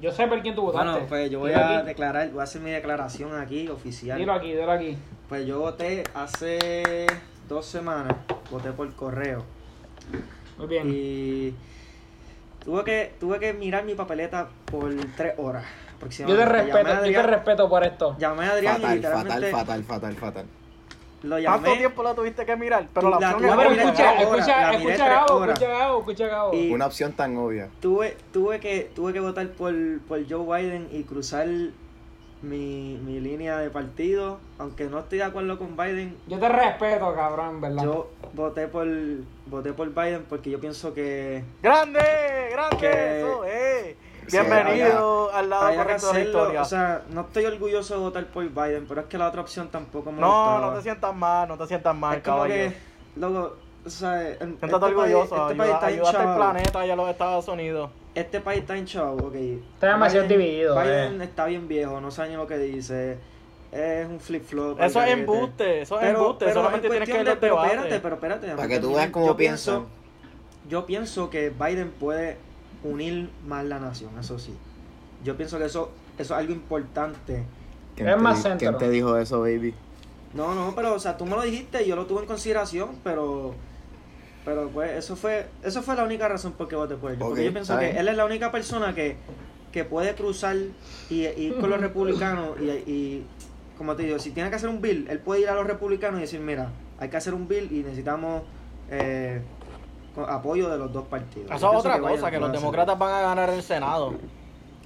Yo 0.00 0.12
sé 0.12 0.26
por 0.26 0.40
quién 0.42 0.54
tú 0.54 0.62
votaste. 0.62 0.90
Bueno, 0.90 1.06
pues 1.08 1.30
yo 1.30 1.40
voy 1.40 1.50
Dilo 1.50 1.62
a 1.62 1.78
aquí. 1.78 1.86
declarar, 1.86 2.30
voy 2.30 2.40
a 2.40 2.44
hacer 2.44 2.62
mi 2.62 2.70
declaración 2.70 3.34
aquí 3.38 3.68
oficial. 3.68 4.18
Dilo 4.18 4.32
aquí, 4.32 4.52
dilo 4.52 4.70
aquí. 4.70 4.96
Pues 5.28 5.46
yo 5.46 5.58
voté 5.58 6.04
hace 6.14 7.06
dos 7.48 7.66
semanas, 7.66 8.16
voté 8.50 8.72
por 8.72 8.92
correo. 8.94 9.44
Muy 10.56 10.68
bien. 10.68 10.88
Y 10.88 11.54
tuve 12.64 12.84
que, 12.84 13.14
tuve 13.18 13.38
que 13.38 13.52
mirar 13.52 13.84
mi 13.84 13.94
papeleta 13.94 14.48
por 14.70 14.94
tres 15.16 15.34
horas 15.36 15.64
Yo 16.00 16.36
te 16.36 16.46
respeto, 16.46 17.04
yo 17.06 17.12
te 17.12 17.22
respeto 17.22 17.68
por 17.68 17.84
esto. 17.84 18.16
Llamé 18.18 18.46
a 18.46 18.52
Adrián 18.52 18.76
y 18.76 18.80
Fatal, 18.80 18.96
literalmente 18.96 19.50
fatal, 19.50 19.84
fatal, 19.84 19.84
fatal, 19.84 20.14
fatal. 20.16 20.46
lo 21.22 21.36
¿Cuánto 21.42 21.66
llamé. 21.66 21.78
tiempo 21.78 22.02
la 22.02 22.14
tuviste 22.14 22.46
que 22.46 22.56
mirar? 22.56 22.86
Pero 22.94 23.10
la 23.10 23.20
la 23.20 23.30
opción 23.34 23.56
No, 23.56 23.62
escucha, 23.62 24.10
horas, 24.12 24.22
escucha, 24.22 24.72
escucha 24.72 25.08
Gabo, 25.08 25.44
escucha 25.44 25.68
Gabo, 25.68 25.98
escucha 26.00 26.26
Gabo. 26.28 26.54
Y- 26.54 26.72
Una 26.72 26.86
opción 26.86 27.12
tan 27.12 27.36
obvia. 27.36 27.68
Tuve, 27.80 28.16
tuve 28.32 28.58
que, 28.60 28.90
tuve 28.94 29.12
que 29.12 29.20
votar 29.20 29.46
por, 29.48 29.74
por 30.08 30.20
Joe 30.28 30.62
Biden 30.62 30.88
y 30.90 31.02
cruzar 31.04 31.46
mi, 32.42 32.98
mi 33.04 33.20
línea 33.20 33.58
de 33.58 33.68
partido, 33.68 34.38
aunque 34.58 34.84
no 34.84 35.00
estoy 35.00 35.18
de 35.18 35.24
acuerdo 35.24 35.58
con 35.58 35.76
Biden, 35.76 36.16
Yo 36.26 36.38
te 36.38 36.48
respeto, 36.48 37.14
cabrón, 37.14 37.60
verdad. 37.60 37.84
yo 37.84 38.10
voté 38.32 38.66
por 38.66 38.86
voté 39.46 39.74
por 39.74 39.90
Biden 39.94 40.24
porque 40.26 40.48
yo 40.48 40.58
pienso 40.58 40.94
que 40.94 41.44
¡Grande! 41.62 42.00
¡Grande! 42.52 42.76
Que- 42.78 43.18
Eso, 43.20 43.44
eh. 43.46 43.96
Sí, 44.30 44.38
Bienvenido 44.38 45.32
al 45.32 45.50
lado 45.50 45.74
correcto 45.74 46.06
de 46.08 46.12
la 46.14 46.20
historia. 46.20 46.62
O 46.62 46.64
sea, 46.64 47.02
no 47.10 47.22
estoy 47.22 47.44
orgulloso 47.46 47.94
de 47.94 48.00
votar 48.00 48.24
por 48.26 48.48
Biden, 48.48 48.86
pero 48.88 49.00
es 49.02 49.06
que 49.08 49.18
la 49.18 49.28
otra 49.28 49.40
opción 49.40 49.68
tampoco 49.68 50.12
me 50.12 50.20
no, 50.20 50.26
gustaba. 50.26 50.60
no 50.60 50.72
te 50.76 50.82
sientas 50.82 51.14
mal, 51.14 51.48
no 51.48 51.56
te 51.58 51.66
sientas 51.66 51.96
mal, 51.96 52.16
es 52.18 52.22
como 52.22 52.44
que, 52.44 52.72
loco, 53.16 53.56
o 53.84 53.90
sea, 53.90 54.28
en- 54.28 54.58
este 54.60 54.74
orgulloso, 54.74 55.30
país, 55.30 55.50
este 55.50 55.54
país 55.56 55.60
ayuda, 55.60 55.74
está 55.74 55.86
ayudaste 55.86 56.16
al 56.16 56.22
hinchado. 56.24 56.36
planeta 56.52 56.86
y 56.86 56.90
a 56.90 56.96
los 56.96 57.08
Estados 57.10 57.48
Unidos. 57.48 57.90
Este 58.14 58.40
país 58.40 58.60
está 58.60 58.76
hinchado, 58.76 59.12
ok. 59.14 59.34
Está 59.74 59.86
demasiado 59.88 60.26
Biden- 60.26 60.28
dividido, 60.38 60.80
Biden 60.80 61.20
eh. 61.20 61.24
está 61.24 61.46
bien 61.46 61.68
viejo, 61.68 62.00
no 62.00 62.10
sabe 62.10 62.30
ni 62.30 62.36
lo 62.36 62.46
que 62.46 62.58
dice. 62.58 63.18
Es 63.72 64.06
un 64.08 64.18
flip-flop. 64.18 64.80
Eso 64.80 65.00
es 65.00 65.10
embuste, 65.12 65.82
eso 65.82 65.94
es 65.94 66.00
Pero- 66.06 66.18
embuste, 66.18 66.44
pero 66.46 66.54
solamente 66.60 66.86
en 66.88 66.90
tienes 66.92 67.08
que 67.08 67.14
cuestión 67.14 67.20
ir 67.20 67.24
de- 67.26 67.30
al 67.32 67.38
Pero 67.38 67.64
espérate, 67.64 68.00
pero 68.00 68.14
espérate. 68.16 68.48
Para 68.56 68.68
que 68.68 68.78
tú 68.80 68.94
veas 68.94 69.10
cómo 69.10 69.26
Yo 69.26 69.36
pienso-. 69.36 69.86
Yo 70.68 70.86
pienso 70.86 71.30
que 71.30 71.50
Biden 71.50 71.90
puede 71.92 72.36
unir 72.84 73.30
más 73.46 73.64
la 73.64 73.78
nación, 73.78 74.10
eso 74.18 74.38
sí. 74.38 74.54
Yo 75.24 75.36
pienso 75.36 75.58
que 75.58 75.66
eso, 75.66 75.90
eso 76.18 76.34
es 76.34 76.38
algo 76.40 76.52
importante. 76.52 77.44
¿Quién 77.96 78.08
Es 78.08 78.16
te 78.16 78.20
más 78.22 78.36
di- 78.36 78.42
centro. 78.42 78.58
¿Quién 78.68 78.78
te 78.78 78.90
dijo 78.90 79.16
eso, 79.18 79.40
baby? 79.40 79.74
No, 80.34 80.54
no, 80.54 80.74
pero 80.74 80.94
o 80.94 80.98
sea, 80.98 81.16
tú 81.16 81.26
me 81.26 81.32
lo 81.36 81.42
dijiste 81.42 81.82
y 81.84 81.88
yo 81.88 81.96
lo 81.96 82.06
tuve 82.06 82.20
en 82.20 82.26
consideración, 82.26 82.90
pero 83.04 83.54
pero 84.44 84.68
pues 84.70 84.92
eso 84.92 85.16
fue 85.16 85.46
eso 85.62 85.82
fue 85.82 85.94
la 85.96 86.04
única 86.04 86.26
razón 86.26 86.52
por 86.52 86.68
qué 86.68 86.76
voté 86.76 86.94
por 86.96 87.10
él. 87.10 87.18
Porque 87.18 87.44
yo 87.44 87.52
pienso 87.52 87.78
que 87.78 87.90
él 87.98 88.08
es 88.08 88.16
la 88.16 88.24
única 88.24 88.50
persona 88.50 88.94
que, 88.94 89.16
que 89.72 89.84
puede 89.84 90.14
cruzar 90.14 90.56
y, 91.10 91.26
y 91.26 91.26
ir 91.36 91.58
con 91.60 91.68
los 91.68 91.80
republicanos 91.80 92.58
y, 92.60 92.70
y 92.90 93.26
como 93.76 93.96
te 93.96 94.04
digo, 94.04 94.18
si 94.18 94.30
tiene 94.30 94.48
que 94.50 94.56
hacer 94.56 94.68
un 94.70 94.80
bill, 94.80 95.06
él 95.10 95.18
puede 95.18 95.42
ir 95.42 95.48
a 95.48 95.54
los 95.54 95.66
republicanos 95.66 96.18
y 96.18 96.22
decir, 96.22 96.40
mira, 96.40 96.70
hay 96.98 97.08
que 97.10 97.16
hacer 97.16 97.34
un 97.34 97.48
bill 97.48 97.68
y 97.70 97.82
necesitamos 97.82 98.42
eh, 98.90 99.42
apoyo 100.28 100.68
de 100.68 100.78
los 100.78 100.92
dos 100.92 101.04
partidos. 101.06 101.50
Eso 101.50 101.72
es 101.72 101.78
otra 101.78 101.98
cosa, 102.00 102.30
que 102.30 102.38
los 102.38 102.52
demócratas 102.52 102.98
van 102.98 103.12
a 103.14 103.20
ganar 103.20 103.50
el 103.50 103.62
Senado. 103.62 104.14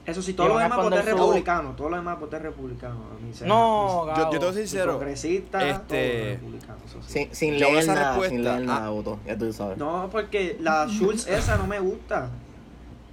Eso 0.06 0.20
sí, 0.20 0.34
todo 0.34 0.48
lo 0.48 0.58
a 0.58 0.64
demás 0.64 0.82
voté 0.82 1.00
republicano, 1.00 1.70
todo 1.70 1.88
lo 1.88 1.96
demás 1.96 2.20
voté 2.20 2.38
republicano. 2.38 2.96
a 3.42 3.46
No, 3.46 4.06
Yo, 4.14 4.14
yo 4.24 4.28
te 4.28 4.38
voy 4.38 4.48
a 4.48 4.52
ser 4.52 4.64
y 4.64 4.66
sincero. 4.66 4.92
progresista, 4.98 5.66
este- 5.66 6.34
republicano, 6.42 6.78
sí. 6.86 6.98
Sin, 7.06 7.34
sin 7.34 7.58
leer 7.58 7.78
esa 7.78 7.94
nada, 7.94 8.06
respuesta, 8.08 8.34
sin 8.34 8.44
leer 8.44 8.60
nada, 8.66 8.90
voto. 8.90 9.18
Ya 9.26 9.38
tú 9.38 9.50
sabes. 9.54 9.78
No, 9.78 10.10
porque 10.12 10.58
la 10.60 10.86
Schultz 10.88 11.26
esa 11.28 11.56
no 11.56 11.66
me 11.66 11.80
gusta. 11.80 12.28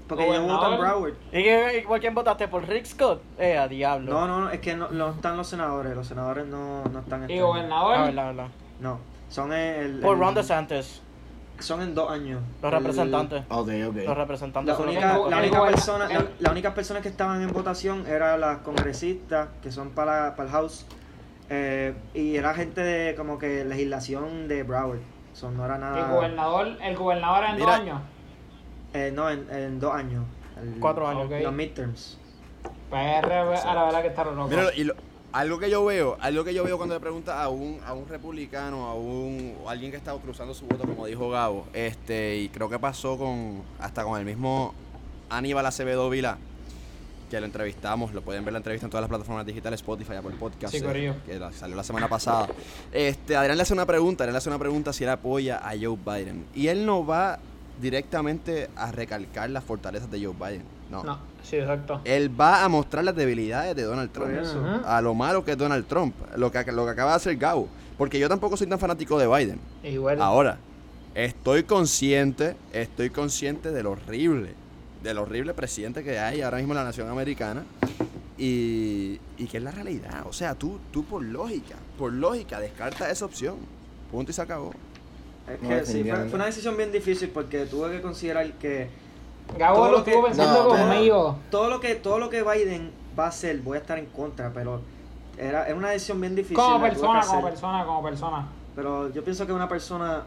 Porque 0.09 0.25
yo 0.27 0.31
voto 0.31 0.41
en 0.41 0.47
Gobernador. 0.57 0.79
Broward. 0.79 1.13
¿Y, 1.31 1.43
qué- 1.43 1.85
por 1.87 1.99
quién 2.01 2.13
votaste? 2.13 2.49
¿Por 2.49 2.67
Rick 2.67 2.85
Scott? 2.85 3.21
Eh, 3.39 3.57
a 3.57 3.69
diablo. 3.69 4.11
No, 4.11 4.27
no, 4.27 4.39
no, 4.41 4.49
es 4.49 4.59
que 4.59 4.75
no, 4.75 4.89
no 4.89 5.11
están 5.11 5.37
los 5.37 5.47
senadores. 5.47 5.95
Los 5.95 6.07
senadores 6.07 6.45
no, 6.45 6.83
no 6.91 6.99
están 6.99 7.21
este 7.21 7.33
Y 7.35 7.37
año. 7.37 7.47
gobernador. 7.47 7.97
Verdad, 8.07 8.25
verdad. 8.25 8.47
No, 8.81 8.99
son 9.29 9.53
el, 9.53 10.01
Por 10.01 10.15
el- 10.15 10.19
Ron 10.21 10.35
DeSantis, 10.35 11.01
Son 11.61 11.81
en 11.81 11.93
dos 11.95 12.09
años. 12.11 12.41
los 12.61 12.71
El- 12.73 12.79
representantes. 12.79 13.43
Ok, 13.49 13.69
ok. 13.87 13.95
Los 14.05 14.17
representantes 14.17 14.71
La 14.73 14.77
son 14.77 14.89
única, 14.89 15.17
la 15.29 15.37
el 15.39 15.43
única 15.49 15.63
persona, 15.65 16.07
la, 16.07 16.15
el- 16.19 16.29
las 16.39 16.51
únicas 16.51 16.73
personas 16.73 17.03
que 17.03 17.09
estaban 17.09 17.41
en 17.41 17.51
votación 17.51 18.05
eran 18.07 18.41
las 18.41 18.57
congresistas, 18.59 19.49
que 19.61 19.71
son 19.71 19.91
para, 19.91 20.35
para 20.35 20.47
el 20.49 20.51
House, 20.53 20.85
eh, 21.49 21.93
y 22.13 22.35
era 22.35 22.53
gente 22.53 22.81
de 22.81 23.15
como 23.15 23.37
que 23.37 23.63
legislación 23.65 24.47
de 24.47 24.63
Broward. 24.63 24.99
Son, 25.33 25.55
no 25.55 25.63
era 25.65 25.75
El 25.75 25.81
nada. 25.81 26.11
gobernador, 26.13 26.67
el 26.81 26.95
gobernador 26.95 27.43
en 27.45 27.55
Mira. 27.55 27.65
dos 27.67 27.75
años. 27.75 28.01
Eh, 28.93 29.11
no, 29.15 29.29
en, 29.29 29.47
en 29.49 29.79
dos 29.79 29.93
años. 29.93 30.25
El- 30.61 30.79
Cuatro 30.79 31.07
años. 31.07 31.25
Ok. 31.25 31.33
Los 31.43 31.53
midterms. 31.53 32.17
PR, 32.89 33.33
a 33.33 33.73
la 33.73 33.83
verdad 33.85 34.01
que 34.01 34.07
está 34.09 34.23
loco. 34.25 34.47
Mira, 34.49 34.63
y 34.75 34.83
lo- 34.83 34.93
algo 35.33 35.59
que 35.59 35.69
yo 35.69 35.83
veo, 35.85 36.17
algo 36.19 36.43
que 36.43 36.53
yo 36.53 36.63
veo 36.63 36.77
cuando 36.77 36.95
le 36.95 36.99
preguntas 37.01 37.35
a 37.35 37.47
un, 37.49 37.79
a 37.85 37.93
un 37.93 38.07
republicano, 38.07 38.85
a 38.87 38.95
un 38.95 39.55
o 39.63 39.69
alguien 39.69 39.91
que 39.91 39.97
está 39.97 40.13
cruzando 40.15 40.53
su 40.53 40.65
voto, 40.65 40.83
como 40.85 41.05
dijo 41.05 41.29
Gabo, 41.29 41.67
este, 41.73 42.37
y 42.37 42.49
creo 42.49 42.69
que 42.69 42.79
pasó 42.79 43.17
con 43.17 43.61
hasta 43.79 44.03
con 44.03 44.19
el 44.19 44.25
mismo 44.25 44.73
Aníbal 45.29 45.65
Acevedo 45.65 46.09
Vila, 46.09 46.37
que 47.29 47.39
lo 47.39 47.45
entrevistamos, 47.45 48.13
lo 48.13 48.21
pueden 48.21 48.43
ver 48.43 48.51
la 48.51 48.57
entrevista 48.57 48.85
en 48.85 48.89
todas 48.91 49.03
las 49.03 49.09
plataformas 49.09 49.45
digitales, 49.45 49.79
Spotify, 49.79 50.15
Apple 50.15 50.35
Podcast, 50.37 50.73
Sí, 50.75 50.81
eh, 50.83 51.13
que 51.25 51.39
la- 51.39 51.53
salió 51.53 51.77
la 51.77 51.83
semana 51.83 52.09
pasada. 52.09 52.49
Este, 52.91 53.37
Adrián 53.37 53.55
le 53.55 53.63
hace 53.63 53.71
una 53.73 53.85
pregunta, 53.85 54.25
Adrián 54.25 54.33
le 54.33 54.37
hace 54.39 54.49
una 54.49 54.59
pregunta 54.59 54.91
si 54.91 55.05
él 55.05 55.09
apoya 55.11 55.57
a 55.65 55.71
Joe 55.81 55.97
Biden. 56.05 56.45
Y 56.53 56.67
él 56.67 56.85
no 56.85 57.05
va 57.05 57.39
directamente 57.81 58.69
a 58.75 58.91
recalcar 58.91 59.49
las 59.49 59.63
fortalezas 59.63 60.11
de 60.11 60.23
Joe 60.25 60.35
Biden. 60.37 60.63
No. 60.91 61.03
No, 61.05 61.19
sí, 61.43 61.57
exacto. 61.57 62.01
Él 62.05 62.29
va 62.39 62.63
a 62.63 62.69
mostrar 62.69 63.03
las 63.03 63.15
debilidades 63.15 63.75
de 63.75 63.83
Donald 63.83 64.11
Trump 64.11 64.31
eso. 64.31 64.63
A 64.85 65.01
lo 65.01 65.13
malo 65.13 65.43
que 65.43 65.51
es 65.51 65.57
Donald 65.57 65.85
Trump, 65.87 66.15
lo 66.35 66.51
que, 66.51 66.71
lo 66.71 66.85
que 66.85 66.91
acaba 66.91 67.11
de 67.11 67.15
hacer 67.17 67.37
Gabo. 67.37 67.67
Porque 67.97 68.19
yo 68.19 68.27
tampoco 68.29 68.57
soy 68.57 68.67
tan 68.67 68.79
fanático 68.79 69.19
de 69.19 69.27
Biden. 69.27 69.59
Igual. 69.83 70.21
Ahora, 70.21 70.57
estoy 71.13 71.63
consciente, 71.63 72.55
estoy 72.73 73.09
consciente 73.09 73.71
del 73.71 73.85
horrible, 73.85 74.53
del 75.03 75.17
horrible 75.17 75.53
presidente 75.53 76.03
que 76.03 76.17
hay 76.17 76.41
ahora 76.41 76.57
mismo 76.57 76.73
en 76.73 76.77
la 76.79 76.83
nación 76.85 77.09
americana. 77.09 77.63
Y, 78.37 79.19
y 79.37 79.45
que 79.45 79.57
es 79.57 79.63
la 79.63 79.69
realidad. 79.71 80.23
O 80.27 80.33
sea, 80.33 80.55
tú, 80.55 80.79
tú 80.91 81.03
por 81.03 81.21
lógica, 81.21 81.75
por 81.97 82.11
lógica, 82.11 82.59
descarta 82.59 83.09
esa 83.11 83.25
opción. 83.25 83.57
Punto 84.11 84.31
y 84.31 84.33
se 84.33 84.41
acabó. 84.41 84.73
Es 85.47 85.61
No, 85.61 85.69
que 85.69 85.85
sí, 85.85 86.03
fue, 86.03 86.25
fue 86.25 86.35
una 86.35 86.45
decisión 86.45 86.75
bien 86.75 86.91
difícil 86.91 87.29
porque 87.29 87.65
tuve 87.65 87.91
que 87.91 88.01
considerar 88.01 88.51
que 88.53 88.87
Gabo 89.57 89.75
todo 89.77 89.91
lo 89.91 89.97
estuvo 89.99 90.23
pensando 90.25 90.67
conmigo. 90.69 91.35
todo 91.49 91.69
lo 91.69 91.79
que 91.79 91.95
todo 91.95 92.19
lo 92.19 92.29
que 92.29 92.41
Biden 92.43 92.91
va 93.19 93.25
a 93.25 93.27
hacer 93.29 93.59
voy 93.59 93.77
a 93.77 93.81
estar 93.81 93.97
en 93.99 94.05
contra, 94.07 94.51
pero 94.53 94.81
era, 95.37 95.65
era 95.67 95.75
una 95.75 95.89
decisión 95.89 96.19
bien 96.21 96.35
difícil. 96.35 96.55
Como 96.57 96.79
persona, 96.81 97.21
como 97.21 97.39
hacer. 97.39 97.43
persona, 97.51 97.85
como 97.85 98.03
persona. 98.03 98.47
Pero 98.75 99.09
yo 99.11 99.23
pienso 99.23 99.45
que 99.45 99.51
es 99.51 99.55
una 99.55 99.67
persona 99.67 100.23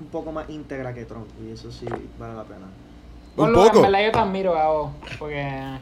un 0.00 0.06
poco 0.06 0.30
más 0.30 0.48
íntegra 0.48 0.94
que 0.94 1.04
Trump 1.04 1.26
y 1.42 1.50
eso 1.52 1.72
sí 1.72 1.86
vale 2.18 2.34
la 2.34 2.44
pena. 2.44 2.66
Un 3.36 3.52
poco. 3.52 3.76
En 3.76 3.82
verdad 3.82 4.04
yo 4.06 4.12
te 4.12 4.18
admiro, 4.18 4.52
Gabo. 4.54 4.92
Porque 5.18 5.78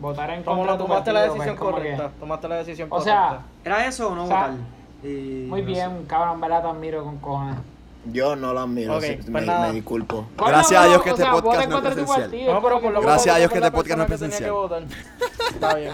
votar 0.00 0.30
en 0.30 0.42
Como 0.44 0.58
contra 0.58 0.72
no 0.72 0.78
de 0.78 0.78
tu 0.84 0.88
tomaste 0.88 1.12
la 1.12 1.20
pues, 1.20 1.32
decisión 1.32 1.56
que- 1.56 1.60
correcta. 1.62 2.10
Tomaste 2.20 2.48
la 2.48 2.54
decisión 2.56 2.86
O 2.88 2.90
correcta. 2.90 3.12
sea, 3.30 3.40
¿Era 3.64 3.86
eso 3.86 4.08
o 4.08 4.14
no 4.14 4.24
O 4.24 4.26
sea, 4.26 4.36
votar? 4.48 4.54
Y 5.02 5.46
muy 5.48 5.60
no 5.62 5.66
bien, 5.66 5.90
sé. 6.02 6.06
cabrón, 6.06 6.34
en 6.34 6.40
verdad 6.40 6.62
te 6.62 6.68
admiro 6.68 7.04
con 7.04 7.18
cojones. 7.18 7.56
Yo 8.12 8.36
no 8.36 8.52
lo 8.52 8.60
admiro, 8.60 8.96
Ok, 8.96 9.02
sí, 9.02 9.18
pues 9.30 9.46
me, 9.46 9.72
disculpo. 9.72 10.26
Gracias 10.36 10.80
a 10.82 10.86
Dios 10.86 11.02
que 11.02 11.10
este 11.10 11.22
sea, 11.22 11.32
podcast 11.32 11.68
no 11.68 11.76
es 11.76 11.82
presencial. 11.82 12.20
partido, 12.22 12.54
No, 12.54 12.62
pero 12.62 12.80
por 12.80 12.92
lo 12.92 13.00
Gracias 13.02 13.34
a 13.34 13.38
Dios 13.38 13.50
que 13.50 13.58
este 13.58 13.70
podcast 13.70 13.98
no 13.98 14.04
es 14.14 14.50
votar. 14.50 14.82
Está 15.50 15.74
bien. 15.74 15.92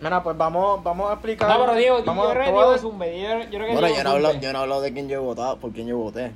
Mira, 0.00 0.22
pues 0.22 0.36
vamos, 0.36 0.84
vamos 0.84 1.10
a 1.10 1.14
explicar. 1.14 1.48
No, 1.48 1.58
pero 1.64 1.74
Diego, 1.74 2.02
vamos, 2.04 2.34
yo 2.34 2.40
Diego 2.40 2.70
dar- 2.70 2.78
zumbe. 2.78 3.20
Yo, 3.20 3.28
yo 3.28 3.48
creo 3.48 3.66
que 3.66 3.72
Bueno, 3.72 3.86
Diego 3.86 3.96
yo 3.96 4.04
no, 4.04 4.10
hablo, 4.10 4.28
zumbe. 4.30 4.44
yo 4.46 4.52
no 4.52 4.58
hablo 4.58 4.80
de 4.80 4.92
quién 4.92 5.08
yo 5.08 5.16
he 5.16 5.20
votado, 5.22 5.56
por 5.58 5.72
quién 5.72 5.86
yo 5.86 5.96
voté. 5.96 6.32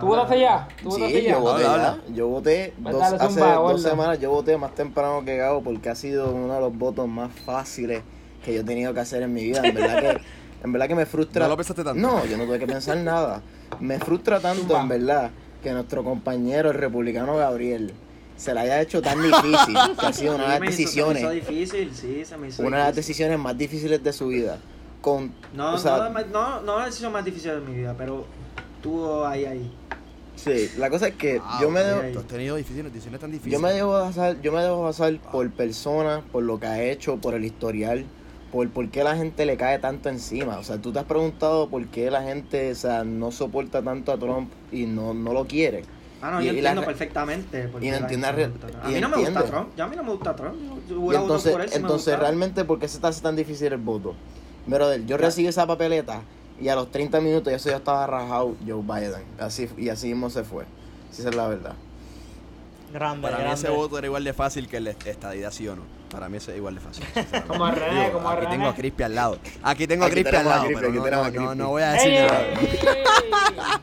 ¿Tú 0.00 0.06
votaste 0.06 0.40
ya? 0.40 0.66
¿Tú 0.82 0.88
votaste 0.88 1.18
Sí, 1.20 1.22
ya? 1.26 1.32
yo 1.32 1.40
voté 1.40 1.62
ya. 1.62 1.98
Yo 2.14 2.26
voté 2.28 2.74
dos, 2.78 2.98
dale, 2.98 3.16
hace 3.16 3.28
zumba, 3.34 3.54
dos 3.54 3.82
semanas. 3.82 4.18
Yo 4.18 4.30
voté 4.30 4.56
más 4.56 4.74
temprano 4.74 5.22
que 5.24 5.36
Gabo 5.36 5.62
porque 5.62 5.90
ha 5.90 5.94
sido 5.94 6.32
uno 6.32 6.54
de 6.54 6.60
los 6.60 6.76
votos 6.76 7.06
más 7.06 7.30
fáciles 7.44 8.02
que 8.44 8.54
yo 8.54 8.62
he 8.62 8.64
tenido 8.64 8.92
que 8.94 9.00
hacer 9.00 9.22
en 9.22 9.32
mi 9.34 9.44
vida. 9.44 9.60
En 9.62 9.74
verdad 9.74 10.00
que, 10.00 10.20
en 10.62 10.72
verdad 10.72 10.88
que 10.88 10.94
me 10.94 11.06
frustra. 11.06 11.44
¿No 11.44 11.50
lo 11.50 11.56
pensaste 11.56 11.82
tanto? 11.84 12.00
No, 12.00 12.24
yo 12.26 12.36
no 12.36 12.44
tuve 12.44 12.58
que 12.58 12.66
pensar 12.66 12.96
nada. 12.98 13.42
Me 13.80 13.98
frustra 13.98 14.40
tanto, 14.40 14.62
Zumba. 14.62 14.80
en 14.82 14.88
verdad, 14.88 15.30
que 15.62 15.72
nuestro 15.72 16.04
compañero, 16.04 16.70
el 16.70 16.76
republicano 16.76 17.36
Gabriel, 17.36 17.92
se 18.36 18.52
le 18.54 18.60
haya 18.60 18.80
hecho 18.80 19.00
tan 19.02 19.22
difícil 19.22 19.76
que 20.00 20.06
ha 20.06 20.12
sido 20.12 20.34
una 20.34 20.44
de 20.44 20.50
las 20.50 20.60
decisiones, 20.60 21.22
hizo 21.22 21.30
difícil, 21.30 21.94
sí, 21.94 22.24
se 22.24 22.36
me 22.36 22.48
hizo 22.48 22.62
una 22.62 22.78
de 22.78 22.84
las 22.84 22.96
decisiones 22.96 23.38
más 23.38 23.56
difíciles 23.56 24.02
de 24.02 24.12
su 24.12 24.28
vida. 24.28 24.58
Con, 25.00 25.32
No, 25.54 25.74
o 25.74 25.78
sea, 25.78 26.08
no, 26.10 26.20
no, 26.26 26.60
no 26.62 26.78
la 26.78 26.86
decisión 26.86 27.12
más 27.12 27.24
difícil 27.24 27.50
de 27.52 27.60
mi 27.60 27.74
vida, 27.76 27.94
pero 27.98 28.24
estuvo 28.76 29.26
ahí, 29.26 29.44
ahí. 29.44 29.72
sí, 30.36 30.70
la 30.78 30.88
cosa 30.90 31.08
es 31.08 31.14
que 31.16 31.40
Ah, 31.42 31.58
yo 31.60 31.70
me 31.70 31.80
debo. 31.80 32.02
Tú 32.12 32.18
has 32.20 32.24
tenido 32.26 32.54
decisiones, 32.56 32.92
decisiones 32.92 33.20
tan 33.20 33.30
difíciles. 33.32 33.52
Yo 33.52 33.60
me 33.60 33.72
debo 33.72 33.92
basar, 33.92 34.40
yo 34.40 34.52
me 34.52 34.62
debo 34.62 34.82
basar 34.82 35.16
por 35.32 35.50
persona, 35.50 36.22
por 36.30 36.42
lo 36.44 36.58
que 36.60 36.66
ha 36.66 36.82
hecho, 36.82 37.16
por 37.16 37.34
el 37.34 37.44
historial, 37.44 38.04
por 38.52 38.68
por 38.68 38.88
qué 38.90 39.02
la 39.02 39.16
gente 39.16 39.46
le 39.46 39.56
cae 39.56 39.78
tanto 39.78 40.10
encima. 40.10 40.58
O 40.58 40.62
sea, 40.62 40.76
tú 40.78 40.92
te 40.92 40.98
has 40.98 41.06
preguntado 41.06 41.68
por 41.68 41.84
qué 41.86 42.10
la 42.10 42.22
gente, 42.22 42.70
o 42.70 42.74
sea, 42.74 43.02
no 43.02 43.32
soporta 43.32 43.82
tanto 43.82 44.12
a 44.12 44.18
Trump 44.18 44.52
y 44.70 44.84
no, 44.84 45.14
no 45.14 45.32
lo 45.32 45.46
quiere. 45.46 45.82
Ah, 46.20 46.30
no, 46.32 46.40
Y- 46.42 46.44
yo 46.46 46.52
y 46.52 46.56
entiendo 46.58 46.82
la 46.82 46.86
perfectamente. 46.86 47.70
y 47.80 47.90
no 47.90 47.96
entiende 47.96 48.28
y 48.28 48.86
A 48.86 48.88
mí 48.88 49.00
no 49.00 49.08
me 49.08 49.16
gusta. 49.16 49.44
Trump, 49.44 49.68
ya 49.76 49.84
a 49.84 49.88
mí 49.88 49.96
no 49.96 50.04
me 50.04 50.10
gusta 50.12 50.36
Trump. 50.36 50.54
Yo 50.54 50.94
Y 50.94 50.98
hubiera 50.98 51.20
votado 51.20 51.22
entonces, 51.22 51.52
por 51.52 51.60
él 51.62 51.68
si 51.70 51.76
entonces 51.76 52.18
realmente, 52.18 52.64
¿por 52.64 52.78
qué 52.78 52.86
se 52.86 53.00
te 53.00 53.06
hace 53.06 53.22
tan 53.22 53.34
difícil 53.34 53.72
el 53.72 53.78
voto? 53.78 54.14
Brother, 54.66 55.04
yo 55.06 55.16
recibí 55.16 55.48
esa 55.48 55.66
papeleta 55.66 56.20
y 56.60 56.68
a 56.68 56.76
los 56.76 56.90
30 56.92 57.20
minutos 57.20 57.50
ya 57.50 57.56
eso 57.56 57.70
ya 57.70 57.78
estaba 57.78 58.06
rajado 58.06 58.54
Joe 58.64 58.82
Biden. 58.82 59.24
Así, 59.38 59.68
y 59.76 59.88
así 59.88 60.08
mismo 60.08 60.30
se 60.30 60.44
fue. 60.44 60.64
Esa 61.10 61.30
es 61.30 61.34
la 61.34 61.48
verdad. 61.48 61.74
Grande, 62.92 63.22
Para 63.28 63.44
mí 63.44 63.50
ese 63.50 63.70
voto 63.70 63.96
era 63.98 64.06
igual 64.06 64.22
de 64.22 64.34
fácil 64.34 64.68
que 64.68 64.76
el 64.76 64.86
estadidad, 64.86 65.50
¿sí 65.50 65.66
o 65.66 65.74
no? 65.74 66.01
Para 66.12 66.28
mí 66.28 66.36
ese 66.36 66.50
es 66.52 66.58
igual 66.58 66.74
de 66.74 66.80
fácil. 66.82 67.04
Como 67.48 67.64
a 67.64 67.70
René, 67.70 68.00
Digo, 68.06 68.12
como 68.12 68.28
a 68.28 68.32
Aquí 68.32 68.40
René. 68.42 68.56
tengo 68.56 68.68
a 68.68 68.74
Crispy 68.74 69.02
al 69.04 69.14
lado. 69.14 69.38
Aquí 69.62 69.86
tengo 69.86 70.04
a 70.04 70.06
Aquí 70.08 70.14
Crispy 70.16 70.36
al 70.36 70.42
tenemos 70.42 70.52
a 70.52 70.56
lado, 70.56 70.66
Crispy, 70.66 70.80
pero 70.80 70.88
aquí 70.92 70.98
no, 70.98 71.04
tenemos 71.04 71.22
no, 71.22 71.24
a 71.24 71.30
no, 71.30 71.38
Crispy. 71.38 71.58
no 71.58 71.68
voy 71.68 71.82
a 71.82 71.90
decir 71.92 72.12
¡Ey! 72.12 72.26
nada. 72.26 73.80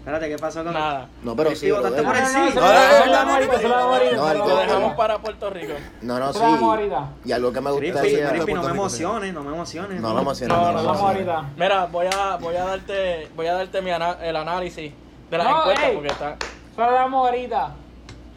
Espérate, 0.00 0.28
¿qué 0.28 0.36
pasó 0.36 0.64
con 0.64 0.72
Nada. 0.74 1.08
No, 1.22 1.36
pero 1.36 1.54
sí, 1.54 1.70
votaste 1.70 2.02
por 2.02 2.16
el 2.16 2.26
sí. 2.26 2.38
eso 2.48 2.60
No, 2.60 2.66
lo 2.66 2.72
no, 2.72 2.80
dejamos 2.80 3.24
no, 3.26 3.32
ahorita, 3.34 3.54
eso 3.54 3.68
lo 3.68 3.74
dejamos 3.76 3.94
ahorita, 3.96 4.16
no, 4.16 4.22
eso 4.26 4.32
el- 4.32 4.38
lo 4.50 4.56
dejamos 4.56 4.94
para 4.96 5.18
Puerto 5.18 5.50
Rico. 5.50 5.72
No, 6.02 6.18
no, 6.18 6.30
Eso 6.30 6.38
sí. 6.40 6.44
ahorita. 6.64 7.08
Y 7.24 7.32
algo 7.32 7.52
que 7.52 7.60
me 7.60 7.70
Crispy, 7.76 7.90
gustaría. 7.92 8.28
Crispy, 8.30 8.52
no 8.54 8.62
me 8.64 8.70
emociones, 8.70 9.32
no 9.34 9.42
me 9.44 9.54
emociones. 9.54 10.00
No 10.00 10.12
lo 10.12 10.20
emociones. 10.22 10.56
No, 10.58 10.72
no 10.72 10.82
no, 10.82 10.90
ahorita. 10.90 11.44
Mira, 11.56 11.84
voy 11.86 12.06
a, 12.12 12.36
voy 12.36 12.56
a 12.56 12.64
darte, 12.64 13.28
voy 13.36 13.46
a 13.46 13.54
darte 13.54 13.80
mi 13.80 13.90
ana- 13.92 14.18
el 14.20 14.34
análisis 14.34 14.92
de 15.30 15.38
las 15.38 15.46
No, 15.48 15.60
encuestas 15.60 15.84
ey. 15.88 15.94
porque 15.94 16.08
está. 16.08 16.30
Eso 16.32 16.80
lo 16.84 16.90
dejamos 16.92 17.26
ahorita. 17.28 17.74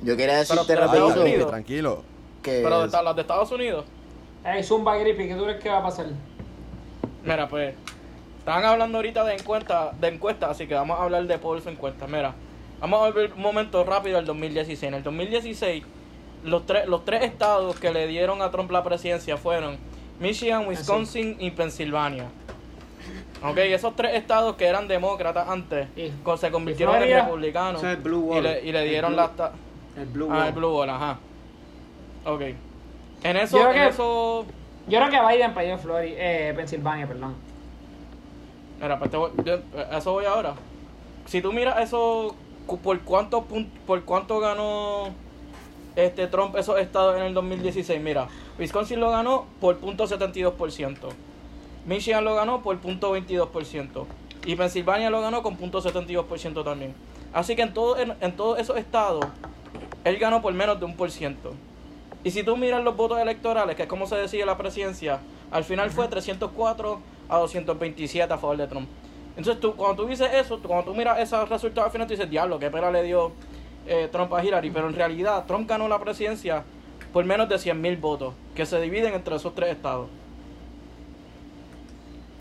Yo 0.04 0.18
quería 0.18 0.38
decirte 0.38 0.63
Pero- 0.68 0.91
pero- 0.91 1.08
rapidito 1.10 1.48
Tranquilo. 1.48 1.48
Tranquilo. 1.48 2.04
Que. 2.45 2.62
Pero 2.63 2.88
de, 2.88 3.03
las 3.03 3.15
de 3.15 3.21
Estados 3.21 3.51
Unidos. 3.51 3.86
Ey, 4.45 4.63
Zumba 4.63 4.95
Grippy, 4.97 5.27
¿qué 5.27 5.36
tú 5.36 5.43
crees 5.43 5.62
que 5.62 5.69
va 5.69 5.79
a 5.79 5.84
pasar? 5.84 6.05
Mira, 7.23 7.47
pues, 7.49 7.73
estaban 8.39 8.63
hablando 8.63 8.97
ahorita 8.99 9.23
de 9.23 9.34
encuestas, 9.36 9.99
de 9.99 10.08
encuestas, 10.10 10.51
así 10.51 10.67
que 10.67 10.75
vamos 10.75 10.99
a 10.99 11.03
hablar 11.03 11.25
de 11.25 11.38
polls 11.39 11.65
encuestas. 11.65 12.08
Mira, 12.08 12.36
vamos 12.79 13.01
a 13.01 13.10
ver 13.12 13.34
un 13.34 13.41
momento 13.41 13.84
rápido 13.84 14.19
el 14.19 14.25
2016. 14.25 14.84
En 14.84 14.93
el 14.93 15.03
2016, 15.03 15.84
los 16.43 16.65
tres, 16.67 16.88
los 16.88 17.03
tres 17.03 17.23
estados 17.23 17.79
que 17.79 17.91
le 17.91 18.05
dieron 18.08 18.41
a 18.43 18.51
Trump 18.51 18.69
la 18.69 18.84
presidencia 18.84 19.36
fueron 19.38 19.77
Michigan, 20.19 20.67
Wisconsin 20.67 21.38
y 21.39 21.49
Pensilvania. 21.51 22.25
Ok, 23.43 23.58
esos 23.58 23.95
tres 23.95 24.13
estados 24.15 24.55
que 24.55 24.65
eran 24.65 24.88
demócratas 24.88 25.49
antes, 25.49 25.88
Y- 25.95 26.12
se 26.38 26.51
convirtieron 26.51 26.95
en 27.01 27.10
republicanos 27.25 27.81
Eso 27.81 27.89
es 27.91 27.97
el 27.97 28.03
Blue 28.03 28.25
y 28.25 28.29
Wall. 28.29 28.43
le, 28.43 28.62
y 28.65 28.71
le 28.71 28.84
El 28.84 28.89
dieron 28.89 29.12
Blue- 29.13 29.17
las... 29.21 29.36
ta- 29.36 29.51
El 29.97 30.05
Blue 30.05 30.27
Ah, 30.31 30.36
Wall. 30.38 30.47
el 30.47 30.53
Blue 30.53 30.75
Wall, 30.75 30.89
ajá. 30.89 31.17
Ok. 32.26 32.42
En 33.24 33.38
eso, 33.38 33.58
Yo 33.58 33.64
creo 33.70 33.74
en 33.76 33.82
que- 33.82 33.88
eso... 33.94 34.46
Yo 34.88 35.00
creo 35.00 35.10
que 35.10 35.36
Biden 35.36 35.58
allá 35.58 35.78
Florida, 35.80 36.16
eh, 36.18 36.54
Pensilvania, 36.56 37.08
perdón. 37.08 37.34
Mira, 38.80 39.00
pues 39.00 39.10
te 39.10 39.18
voy- 39.18 39.32
yo- 39.44 39.60
a 39.92 39.98
eso 39.98 40.12
voy 40.12 40.26
ahora. 40.26 40.54
Si 41.26 41.42
tú 41.42 41.52
miras 41.52 41.80
eso, 41.82 42.36
por 42.84 43.00
cuánto 43.02 43.46
por 43.88 44.04
cuánto 44.04 44.40
ganó 44.40 45.10
este 45.96 46.28
Trump 46.28 46.56
esos 46.56 46.78
estados 46.80 47.16
en 47.18 47.24
el 47.24 47.34
2016, 47.34 48.00
mira, 48.02 48.28
Wisconsin 48.60 49.00
lo 49.00 49.10
ganó 49.10 49.46
por 49.60 49.78
punto 49.78 50.06
.72%. 50.08 51.10
Michigan 51.88 52.24
lo 52.26 52.36
ganó 52.36 52.62
por 52.62 52.78
punto 52.78 53.12
.22%. 53.16 54.06
Y 54.46 54.56
Pensilvania 54.56 55.10
lo 55.10 55.22
ganó 55.22 55.42
con 55.42 55.56
punto 55.58 55.82
.72% 55.82 56.64
también. 56.64 56.94
Así 57.34 57.56
que 57.56 57.64
en, 57.64 57.74
todo, 57.74 57.98
en, 57.98 58.14
en 58.22 58.36
todos 58.36 58.60
esos 58.60 58.78
estados, 58.78 59.26
él 60.04 60.18
ganó 60.18 60.44
por 60.44 60.54
menos 60.54 60.80
de 60.80 60.86
un 60.86 60.96
por 60.96 61.10
ciento. 61.10 61.54
Y 62.26 62.32
si 62.32 62.44
tú 62.44 62.58
miras 62.58 62.84
los 62.84 62.98
votos 62.98 63.20
electorales, 63.20 63.76
que 63.78 63.84
es 63.84 63.88
como 63.88 64.08
se 64.08 64.16
decide 64.18 64.46
la 64.46 64.58
presidencia, 64.58 65.20
al 65.52 65.64
final 65.64 65.92
fue 65.92 66.08
304 66.10 67.00
a 67.30 67.38
227 67.38 68.34
a 68.34 68.38
favor 68.38 68.58
de 68.58 68.68
Trump. 68.68 68.90
Entonces, 69.38 69.62
tú, 69.62 69.76
cuando 69.76 70.04
tú 70.04 70.10
dices 70.10 70.30
eso, 70.34 70.58
tú- 70.58 70.68
cuando 70.68 70.92
tú 70.92 70.98
miras 70.98 71.20
esos 71.20 71.48
resultados 71.48 71.86
al 71.88 71.92
final, 71.92 72.08
tú 72.08 72.14
dices, 72.14 72.30
diablo, 72.30 72.58
qué 72.58 72.70
pena 72.72 72.90
le 72.90 73.04
dio 73.04 73.32
eh, 73.88 74.10
Trump 74.12 74.34
a 74.34 74.44
Hillary. 74.44 74.72
Pero 74.72 74.88
en 74.88 74.96
realidad, 74.96 75.46
Trump 75.46 75.70
ganó 75.70 75.88
la 75.88 76.00
presidencia 76.00 76.64
por 77.14 77.24
menos 77.26 77.48
de 77.48 77.60
100 77.60 77.80
mil 77.80 77.96
votos, 77.98 78.34
que 78.56 78.66
se 78.66 78.82
dividen 78.82 79.14
entre 79.14 79.36
esos 79.36 79.54
tres 79.54 79.70
estados. 79.72 80.08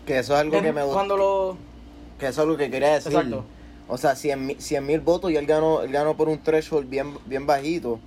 Que 0.05 0.19
eso 0.19 0.33
es 0.33 0.39
algo 0.39 0.59
que 0.61 0.71
me 0.71 0.81
gusta. 0.83 0.93
Cuando 0.93 1.17
lo... 1.17 1.57
Que 2.19 2.27
eso 2.27 2.41
es 2.43 2.47
lo 2.47 2.57
que 2.57 2.69
quería 2.71 2.93
decir. 2.93 3.11
Exacto. 3.11 3.43
O 3.87 3.97
sea, 3.97 4.15
100 4.15 4.57
mil 4.85 4.99
votos 5.01 5.29
y 5.31 5.35
él 5.35 5.45
ganó, 5.45 5.81
él 5.81 5.91
ganó 5.91 6.15
por 6.15 6.27
un 6.29 6.41
threshold 6.41 6.89
bien, 6.89 7.17
bien 7.25 7.45
bajito. 7.45 7.99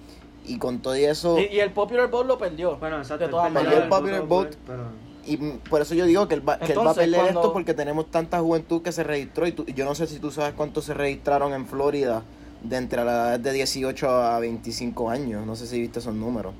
Y 0.48 0.58
con 0.58 0.78
todo 0.80 0.94
eso. 0.94 1.38
Y, 1.38 1.44
y 1.54 1.60
el 1.60 1.72
popular 1.72 2.08
vote 2.10 2.26
lo 2.28 2.38
perdió. 2.38 2.76
Bueno, 2.78 2.96
exacto. 2.98 3.18
De 3.18 3.24
él 3.26 3.30
todas 3.30 3.52
perdió 3.52 3.70
Perdió 3.70 3.82
el 3.84 3.88
popular 3.88 4.22
vote. 4.22 4.56
pero- 4.66 4.84
Y 5.26 5.36
por 5.36 5.82
eso 5.82 5.94
yo 5.94 6.06
digo 6.06 6.26
que 6.26 6.34
él 6.36 6.48
va, 6.48 6.58
que 6.58 6.72
él 6.72 6.78
va 6.78 6.82
a 6.82 6.84
Entonces, 6.86 7.04
perder 7.04 7.20
cuando- 7.20 7.40
esto 7.40 7.52
porque 7.52 7.74
tenemos 7.74 8.10
tanta 8.10 8.40
juventud 8.40 8.80
que 8.82 8.92
se 8.92 9.04
registró. 9.04 9.46
Y 9.46 9.52
tú- 9.52 9.66
yo 9.66 9.84
no 9.84 9.94
sé 9.94 10.06
si 10.06 10.18
tú 10.18 10.30
sabes 10.30 10.54
cuántos 10.54 10.84
se 10.86 10.94
registraron 10.94 11.52
en 11.52 11.66
Florida 11.66 12.22
de 12.62 12.76
entre 12.76 13.04
la 13.04 13.12
edad 13.34 13.40
de 13.40 13.52
18 13.52 14.08
a 14.08 14.38
25 14.40 15.10
años. 15.10 15.44
No 15.46 15.54
sé 15.54 15.66
si 15.66 15.78
viste 15.80 15.98
esos 15.98 16.14
números. 16.14 16.54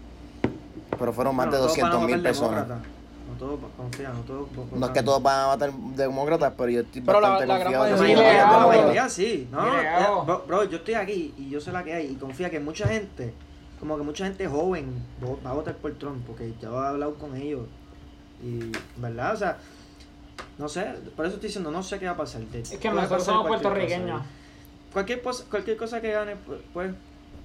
Pero 0.99 1.13
fueron 1.13 1.35
más 1.35 1.47
Bueno, 1.47 1.63
de 1.63 1.67
todos 1.69 1.77
van 1.79 1.87
a 1.87 1.95
200 1.95 2.11
mil 2.17 2.23
personas. 2.23 2.67
demócrata. 2.69 2.89
No 3.31 3.35
todos, 3.39 3.61
confía, 3.77 4.09
no 4.09 4.21
todos. 4.21 4.49
No 4.75 4.87
es 4.87 4.93
que 4.93 5.03
todos 5.03 5.23
van 5.23 5.41
a 5.41 5.47
matar 5.49 5.73
demócratas, 5.73 6.53
pero 6.57 6.71
yo 6.71 6.81
estoy 6.81 7.03
Pero 7.03 7.21
la- 7.21 7.29
bastante 7.31 7.47
la 7.53 7.59
gran 7.59 7.73
confiado 7.73 7.85
La 7.85 8.07
que 8.07 8.15
mayoría- 8.83 9.03
la 9.03 9.09
sí. 9.09 9.49
No, 9.53 9.67
eh, 9.81 10.39
bro, 10.47 10.65
yo 10.65 10.79
estoy 10.79 10.95
aquí 10.95 11.35
y 11.39 11.49
yo 11.51 11.61
sé 11.61 11.71
la 11.71 11.85
que 11.85 11.93
hay. 11.95 12.07
Y 12.13 12.15
confía 12.17 12.51
que 12.51 12.59
mucha 12.59 12.89
gente, 12.89 13.33
como 13.81 13.97
que 13.97 14.03
mucha 14.03 14.25
gente 14.27 14.47
joven, 14.49 15.03
va 15.45 15.51
a 15.51 15.55
votar 15.55 15.75
por 15.77 15.93
Trump. 15.95 16.25
Porque 16.27 16.53
ya 16.61 16.69
he 16.69 16.87
hablado 16.87 17.15
con 17.15 17.37
ellos. 17.37 17.67
Y, 18.43 18.71
¿verdad? 19.01 19.35
O 19.35 19.37
sea, 19.37 19.59
no 20.59 20.69
sé. 20.69 20.85
Por 21.17 21.27
eso 21.27 21.35
estoy 21.37 21.49
diciendo, 21.49 21.71
no 21.71 21.83
sé 21.83 21.99
qué 21.99 22.07
va 22.07 22.13
a 22.13 22.17
pasar. 22.17 22.43
Es 22.53 22.77
que 22.79 22.91
nosotros 22.91 23.25
somos 23.25 23.47
puertorriqueños. 23.47 24.23
Cualquier, 24.93 25.23
cosa, 25.23 25.45
cualquier 25.51 25.77
cosa 25.77 26.01
que 26.01 26.11
gane, 26.13 26.37
pues, 26.37 26.61
pues, 26.73 26.91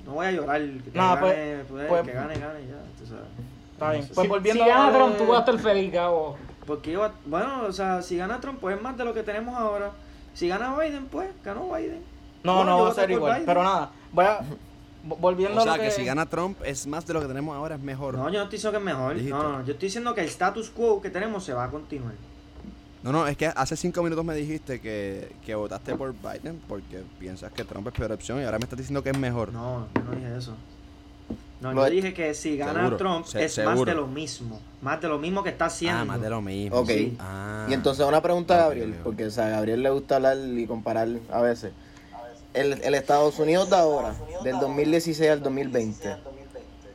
no 0.05 0.13
voy 0.13 0.25
a 0.27 0.31
llorar. 0.31 0.61
Que 0.61 0.91
No, 0.93 1.15
gane, 1.15 1.19
pues- 1.21 1.65
pues, 1.69 1.87
pues- 1.87 2.01
que 2.03 2.11
gane, 2.13 2.33
gane, 2.35 2.59
ya. 2.67 2.81
tú 2.97 3.05
sabes. 3.05 3.25
Está 3.73 3.91
bien. 3.91 4.01
No 4.01 4.07
sé. 4.07 4.13
Pues 4.13 4.25
Si, 4.25 4.29
volviendo 4.29 4.63
si 4.63 4.69
a 4.69 4.77
gana 4.77 4.93
Trump, 4.93 5.17
tú 5.17 5.27
vas 5.27 5.37
a 5.37 5.39
estar 5.39 5.59
feliz, 5.59 5.91
Gabo. 5.91 6.37
Porque 6.65 6.91
yo, 6.93 7.11
bueno, 7.25 7.63
o 7.67 7.71
sea, 7.73 8.01
si 8.01 8.15
gana 8.17 8.39
Trump, 8.39 8.59
pues 8.61 8.77
es 8.77 8.81
más 8.81 8.97
de 8.97 9.03
lo 9.03 9.13
que 9.13 9.23
tenemos 9.23 9.55
ahora. 9.55 9.91
Si 10.33 10.47
gana 10.47 10.73
Biden, 10.79 11.05
pues 11.07 11.29
ganó 11.43 11.67
Biden. 11.73 12.01
No, 12.43 12.55
Bueno, 12.55 12.77
no 12.77 12.83
va 12.83 12.89
a 12.89 12.93
ser 12.93 13.11
igual. 13.11 13.33
Biden. 13.33 13.45
Pero 13.45 13.63
nada, 13.63 13.91
voy 14.11 14.25
a... 14.25 14.39
vo- 15.07 15.17
Volviendo 15.19 15.57
O 15.57 15.61
a 15.61 15.65
lo 15.65 15.71
sea, 15.73 15.81
que... 15.81 15.89
que 15.89 15.91
si 15.95 16.05
gana 16.05 16.25
Trump 16.27 16.57
es 16.65 16.87
más 16.87 17.05
de 17.05 17.13
lo 17.13 17.21
que 17.21 17.27
tenemos 17.27 17.55
ahora, 17.55 17.75
es 17.75 17.81
mejor. 17.81 18.15
No, 18.15 18.29
yo 18.29 18.39
no 18.39 18.43
estoy 18.43 18.57
diciendo 18.57 18.71
que 18.71 18.77
es 18.77 18.83
mejor. 18.83 19.15
No, 19.17 19.43
no, 19.59 19.65
yo 19.65 19.73
estoy 19.73 19.87
diciendo 19.87 20.13
que 20.15 20.21
el 20.21 20.27
status 20.27 20.69
quo 20.69 21.01
que 21.01 21.09
tenemos 21.09 21.43
se 21.43 21.53
va 21.53 21.65
a 21.65 21.69
continuar. 21.69 22.13
No, 23.03 23.11
no, 23.11 23.27
es 23.27 23.35
que 23.35 23.47
hace 23.47 23.75
cinco 23.75 24.01
minutos 24.01 24.23
me 24.23 24.33
dijiste 24.33 24.79
que, 24.79 25.33
que 25.45 25.55
votaste 25.55 25.93
por 25.95 26.13
Biden 26.13 26.61
porque 26.69 27.03
piensas 27.19 27.51
que 27.51 27.65
Trump 27.65 27.85
es 27.87 27.93
peor 27.93 28.13
opción 28.13 28.39
y 28.39 28.45
ahora 28.45 28.57
me 28.59 28.63
estás 28.63 28.77
diciendo 28.79 29.03
que 29.03 29.09
es 29.09 29.17
mejor. 29.17 29.51
No, 29.51 29.87
yo 29.93 30.01
no 30.03 30.11
dije 30.11 30.37
eso. 30.37 30.55
No, 31.59 31.73
Lo- 31.73 31.85
yo 31.85 31.91
dije 31.93 32.13
que 32.13 32.33
si 32.33 32.57
gana 32.57 32.73
Seguro, 32.79 32.97
Trump 32.97 33.25
se- 33.25 33.43
es 33.43 33.57
más 33.63 33.83
de 33.85 33.95
lo 33.95 34.07
mismo. 34.07 34.59
Más 34.81 35.01
de 35.01 35.07
lo 35.09 35.17
mismo 35.19 35.43
que 35.43 35.49
está 35.49 35.65
haciendo. 35.65 35.99
ah, 36.01 36.05
más 36.05 36.21
de 36.21 36.29
lo 36.29 36.41
mismo. 36.41 36.77
Ok. 36.77 36.87
Sí. 36.89 37.17
Ah. 37.19 37.67
Y 37.69 37.73
entonces 37.73 38.05
una 38.05 38.21
pregunta 38.21 38.53
a 38.55 38.57
Ok, 38.57 38.63
Gabriel, 38.63 38.95
porque 39.03 39.25
o 39.25 39.31
sea, 39.31 39.47
a 39.47 39.49
Gabriel 39.49 39.81
le 39.83 39.89
gusta 39.89 40.15
hablar 40.17 40.37
y 40.37 40.65
comparar 40.67 41.07
a 41.31 41.41
veces. 41.41 41.71
El, 42.53 42.73
el 42.83 42.93
Estados 42.95 43.39
Unidos 43.39 43.69
de 43.69 43.75
ahora, 43.77 44.13
del 44.43 44.59
2016 44.59 45.29
al 45.31 45.41
2020, 45.41 46.15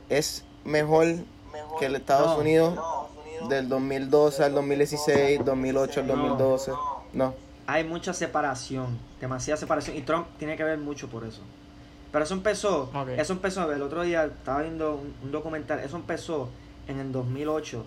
¿es 0.09 0.45
mejor 0.63 1.05
que 1.79 1.85
el 1.87 1.95
Estados 1.95 2.31
No. 2.35 2.37
Unidos 2.37 2.79
del 3.49 3.67
2012 3.67 4.43
al 4.43 4.53
2016, 4.53 5.43
2008 5.43 5.99
al 5.99 6.07
No. 6.07 6.15
2012? 6.15 6.71
No. 7.13 7.33
Hay 7.67 7.83
mucha 7.83 8.13
separación, 8.13 8.97
demasiada 9.19 9.57
separación. 9.59 9.97
Y 9.97 10.01
Trump 10.01 10.27
tiene 10.37 10.55
que 10.55 10.63
ver 10.63 10.77
mucho 10.77 11.07
por 11.09 11.25
eso. 11.25 11.41
Pero 12.11 12.23
eso 12.23 12.33
empezó, 12.33 12.89
Ok. 12.93 13.09
eso 13.17 13.33
empezó, 13.33 13.71
el 13.71 13.81
otro 13.81 14.01
día 14.03 14.25
estaba 14.25 14.61
viendo 14.61 14.95
un, 14.95 15.13
un 15.23 15.31
documental, 15.31 15.79
eso 15.79 15.97
empezó 15.97 16.49
en 16.87 16.99
el 16.99 17.11
2008 17.11 17.85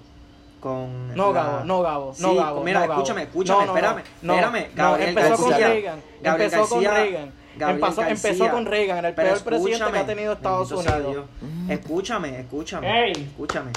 con... 0.60 1.12
No, 1.16 1.32
la- 1.32 1.42
Gabo, 1.42 1.64
no, 1.64 1.82
Gabo, 1.82 2.14
Sí, 2.14 2.22
no, 2.22 2.34
Gabo. 2.36 2.62
mira, 2.62 2.86
no, 2.86 2.92
escúchame, 2.92 3.22
escúchame, 3.24 3.60
No, 3.66 3.66
no, 3.72 3.76
espérame, 3.76 4.02
no, 4.22 4.34
espérame, 4.34 4.68
no, 4.76 4.82
Gabriel 4.84 5.08
empezó 5.08 5.36
con 5.36 5.50
García, 5.50 5.68
Reagan, 5.68 6.02
Gabriel 6.22 6.52
empezó 6.52 6.68
con 6.68 6.80
Reagan, 6.84 7.02
Gabriel 7.02 7.32
empezó, 7.58 8.02
empezó 8.02 8.28
García. 8.28 8.50
con 8.50 8.66
Reagan, 8.66 9.04
el 9.04 9.14
Pero 9.14 9.28
peor 9.34 9.44
presidente 9.44 9.92
que 9.92 9.98
ha 9.98 10.06
tenido 10.06 10.32
Estados 10.32 10.72
Unidos. 10.72 11.26
Escúchame, 11.68 12.40
escúchame, 12.40 13.04
Ey. 13.06 13.12
escúchame. 13.12 13.70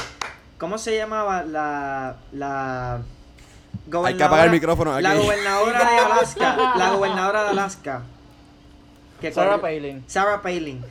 ¿Cómo 0.57 0.77
se 0.77 0.95
llamaba 0.97 1.43
la... 1.43 2.15
la 2.31 3.01
Hay 4.05 4.15
que 4.15 4.23
apagar 4.23 4.45
el 4.45 4.51
micrófono 4.51 4.99
La 5.01 5.11
aquí. 5.11 5.19
gobernadora 5.21 5.89
de 5.91 5.97
Alaska, 5.97 6.73
la 6.77 6.91
gobernadora 6.91 7.43
de 7.43 7.49
Alaska. 7.49 8.01
que 9.21 9.31
Sarah 9.31 9.59
Palin. 9.61 10.03
Sarah 10.07 10.41
Palin. 10.41 10.81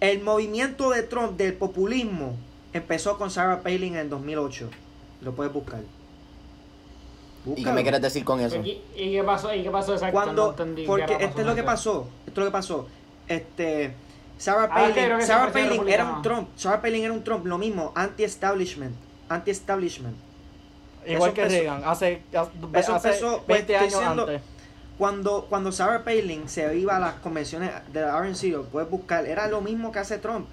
El 0.00 0.22
movimiento 0.22 0.90
de 0.90 1.02
Trump 1.02 1.36
del 1.36 1.54
populismo 1.54 2.36
empezó 2.72 3.18
con 3.18 3.30
Sarah 3.30 3.60
Palin 3.62 3.94
en 3.94 4.00
el 4.00 4.10
2008. 4.10 4.68
Lo 5.22 5.32
puedes 5.34 5.52
buscar. 5.52 5.80
¿Y 7.44 7.44
qué 7.44 7.50
Búscalo. 7.60 7.74
me 7.76 7.82
quieres 7.82 8.02
decir 8.02 8.24
con 8.24 8.40
eso? 8.40 8.56
¿Y, 8.56 8.80
y 8.96 9.12
qué 9.12 9.22
pasó? 9.24 9.54
¿Y 9.54 9.62
qué 9.62 9.70
pasó 9.70 9.92
exacto? 9.94 10.12
Cuando, 10.12 10.54
No 10.58 10.86
porque 10.86 11.16
esto 11.20 11.40
es 11.40 11.46
lo 11.46 11.54
que 11.54 11.62
pasó. 11.62 12.06
Esto 12.26 12.40
es 12.40 12.44
lo 12.44 12.50
que 12.50 12.50
pasó. 12.52 12.86
Este, 13.28 13.92
Sarah 14.38 14.64
Ah, 14.70 14.74
Palin, 14.74 14.94
que 15.18 15.22
Sarah 15.26 15.52
Palin 15.52 15.88
era 15.88 16.04
un. 16.04 16.22
Trump. 16.22 16.48
Sarah 16.56 16.80
Palin 16.82 17.04
era 17.04 17.12
un 17.12 17.24
Trump, 17.24 17.46
lo 17.46 17.58
mismo, 17.58 17.92
anti-establishment, 17.94 18.94
anti-establishment. 19.28 20.16
Igual 21.06 21.30
Eso 21.30 21.34
que 21.34 21.42
empezó- 21.42 21.60
Reagan, 21.62 21.82
hace, 21.84 22.22
hace 22.34 22.80
eso 22.80 22.96
empezó, 22.96 23.42
pues, 23.46 23.66
20 23.66 23.72
estoy 23.72 23.74
años 23.76 23.92
diciendo- 24.00 24.22
antes. 24.24 24.42
Cuando, 24.98 25.46
cuando 25.48 25.70
Sarah 25.72 26.02
Palin 26.04 26.48
se 26.48 26.76
iba 26.76 26.96
a 26.96 27.00
las 27.00 27.14
convenciones 27.14 27.70
de 27.92 28.00
la 28.00 28.18
RNC, 28.18 28.48
lo 28.50 28.64
puedes 28.64 28.90
buscar, 28.90 29.26
era 29.26 29.46
lo 29.46 29.60
mismo 29.60 29.92
que 29.92 30.00
hace 30.00 30.18
Trump. 30.18 30.46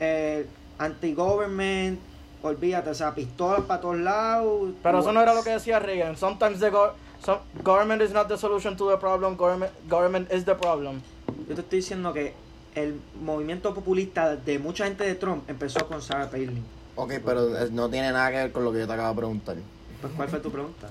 Eh, 0.00 0.46
anti-government, 0.78 2.00
olvídate, 2.42 2.90
o 2.90 2.94
sea, 2.94 3.14
pistolas 3.14 3.62
para 3.62 3.80
todos 3.80 3.98
lados. 3.98 4.70
Pero 4.82 4.98
eso 5.00 5.12
no 5.12 5.20
era 5.22 5.34
lo 5.34 5.42
que 5.42 5.50
decía 5.50 5.78
Reagan. 5.78 6.16
Sometimes 6.16 6.60
the 6.60 6.70
go- 6.70 6.92
some- 7.24 7.40
government 7.62 8.02
is 8.02 8.12
not 8.12 8.28
the 8.28 8.36
solution 8.36 8.76
to 8.76 8.90
the 8.90 8.96
problem, 8.96 9.36
government, 9.36 9.72
government 9.88 10.32
is 10.32 10.44
the 10.44 10.54
problem. 10.54 11.00
Yo 11.48 11.54
te 11.54 11.60
estoy 11.62 11.78
diciendo 11.78 12.12
que 12.12 12.34
el 12.74 13.00
movimiento 13.22 13.74
populista 13.74 14.36
de 14.36 14.58
mucha 14.58 14.84
gente 14.86 15.04
de 15.04 15.14
Trump 15.14 15.48
empezó 15.48 15.86
con 15.86 16.00
Sarah 16.02 16.30
Palin. 16.30 16.64
Ok, 16.96 17.14
pero 17.24 17.48
no 17.70 17.88
tiene 17.88 18.12
nada 18.12 18.30
que 18.30 18.36
ver 18.36 18.52
con 18.52 18.64
lo 18.64 18.72
que 18.72 18.80
yo 18.80 18.86
te 18.86 18.92
acabo 18.92 19.10
de 19.10 19.16
preguntar. 19.16 19.56
Pues, 20.00 20.12
¿cuál 20.14 20.28
fue 20.28 20.40
tu 20.40 20.50
pregunta? 20.50 20.88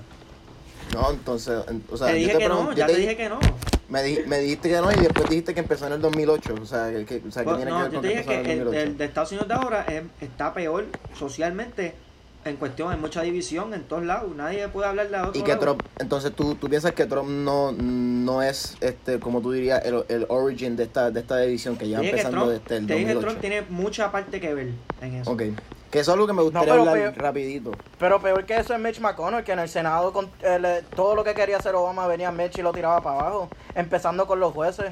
No, 0.94 1.10
entonces, 1.10 1.64
en- 1.68 1.84
o 1.90 1.96
sea, 1.96 2.08
te 2.08 2.12
yo 2.14 2.18
dije 2.18 2.32
te 2.32 2.38
que 2.38 2.48
no, 2.48 2.70
yo 2.70 2.76
ya 2.76 2.86
te 2.86 2.92
te 2.92 2.98
di- 2.98 3.04
dije 3.06 3.16
que 3.16 3.28
no. 3.28 3.38
Me, 3.88 4.02
di- 4.02 4.20
me 4.26 4.38
dijiste 4.38 4.68
que 4.70 4.76
no 4.80 4.90
y 4.90 4.96
después 4.96 5.28
dijiste 5.28 5.52
que 5.54 5.60
empezó 5.60 5.86
en 5.86 5.92
el 5.94 6.00
2008. 6.00 6.54
O 6.62 6.66
sea, 6.66 6.90
que, 6.90 7.04
que- 7.04 7.22
o 7.28 7.30
sea, 7.30 7.42
que 7.42 7.50
Bueno, 7.50 7.56
tiene 7.58 7.70
no, 7.70 7.76
que 7.78 7.82
ver 7.82 7.90
yo 7.90 7.94
con 7.94 8.02
te 8.02 8.08
que 8.08 8.18
dije 8.18 8.34
en 8.34 8.42
que 8.44 8.52
el 8.52 8.58
el, 8.58 8.64
2008. 8.64 8.86
el 8.90 8.98
de 8.98 9.04
Estados 9.04 9.30
Unidos 9.32 9.48
de 9.48 9.54
ahora 9.54 9.82
es- 9.88 10.02
está 10.22 10.54
peor 10.54 10.86
socialmente 11.18 11.94
en 12.44 12.56
cuestión, 12.56 12.90
hay 12.90 12.98
mucha 12.98 13.22
división 13.22 13.72
en 13.74 13.84
todos 13.84 14.04
lados, 14.04 14.34
nadie 14.34 14.66
puede 14.68 14.88
hablar 14.88 15.08
de 15.08 15.16
otro 15.20 15.40
Y 15.40 15.42
que 15.44 15.50
lado. 15.52 15.60
Trump, 15.60 15.82
entonces 15.98 16.32
tú, 16.34 16.54
tú 16.56 16.68
piensas 16.68 16.92
que 16.92 17.06
Trump 17.06 17.28
no, 17.28 17.72
no 17.72 18.42
es, 18.42 18.76
este 18.80 19.20
como 19.20 19.40
tú 19.40 19.52
dirías, 19.52 19.84
el, 19.84 20.04
el 20.08 20.26
origin 20.28 20.74
de 20.76 20.84
esta, 20.84 21.10
de 21.10 21.20
esta 21.20 21.38
división 21.38 21.76
que 21.76 21.88
ya 21.88 22.00
que 22.00 22.10
empezando 22.10 22.38
Trump, 22.46 22.62
desde 22.62 22.76
el 22.78 22.86
te 22.86 22.94
dije 22.94 23.06
que 23.06 23.14
2008. 23.14 23.20
Trump 23.20 23.40
tiene 23.40 23.62
mucha 23.70 24.10
parte 24.10 24.40
que 24.40 24.54
ver 24.54 24.68
en 25.00 25.14
eso. 25.14 25.30
Ok. 25.30 25.42
Que 25.90 26.00
eso 26.00 26.10
es 26.10 26.14
algo 26.14 26.26
que 26.26 26.32
me 26.32 26.42
gustaría 26.42 26.72
hablar 26.72 26.94
peor- 26.96 27.14
rapidito. 27.16 27.72
Pero 27.98 28.18
peor 28.20 28.44
que 28.46 28.56
eso 28.56 28.72
es 28.74 28.80
Mitch 28.80 28.98
McConnell, 29.00 29.44
que 29.44 29.52
en 29.52 29.58
el 29.58 29.68
Senado 29.68 30.12
con, 30.12 30.28
eh, 30.42 30.58
le- 30.58 30.82
todo 30.96 31.14
lo 31.14 31.22
que 31.22 31.34
quería 31.34 31.58
hacer 31.58 31.74
Obama 31.74 32.06
venía 32.06 32.32
Mitch 32.32 32.58
y 32.58 32.62
lo 32.62 32.72
tiraba 32.72 33.02
para 33.02 33.20
abajo, 33.20 33.48
empezando 33.74 34.26
con 34.26 34.40
los 34.40 34.52
jueces. 34.54 34.90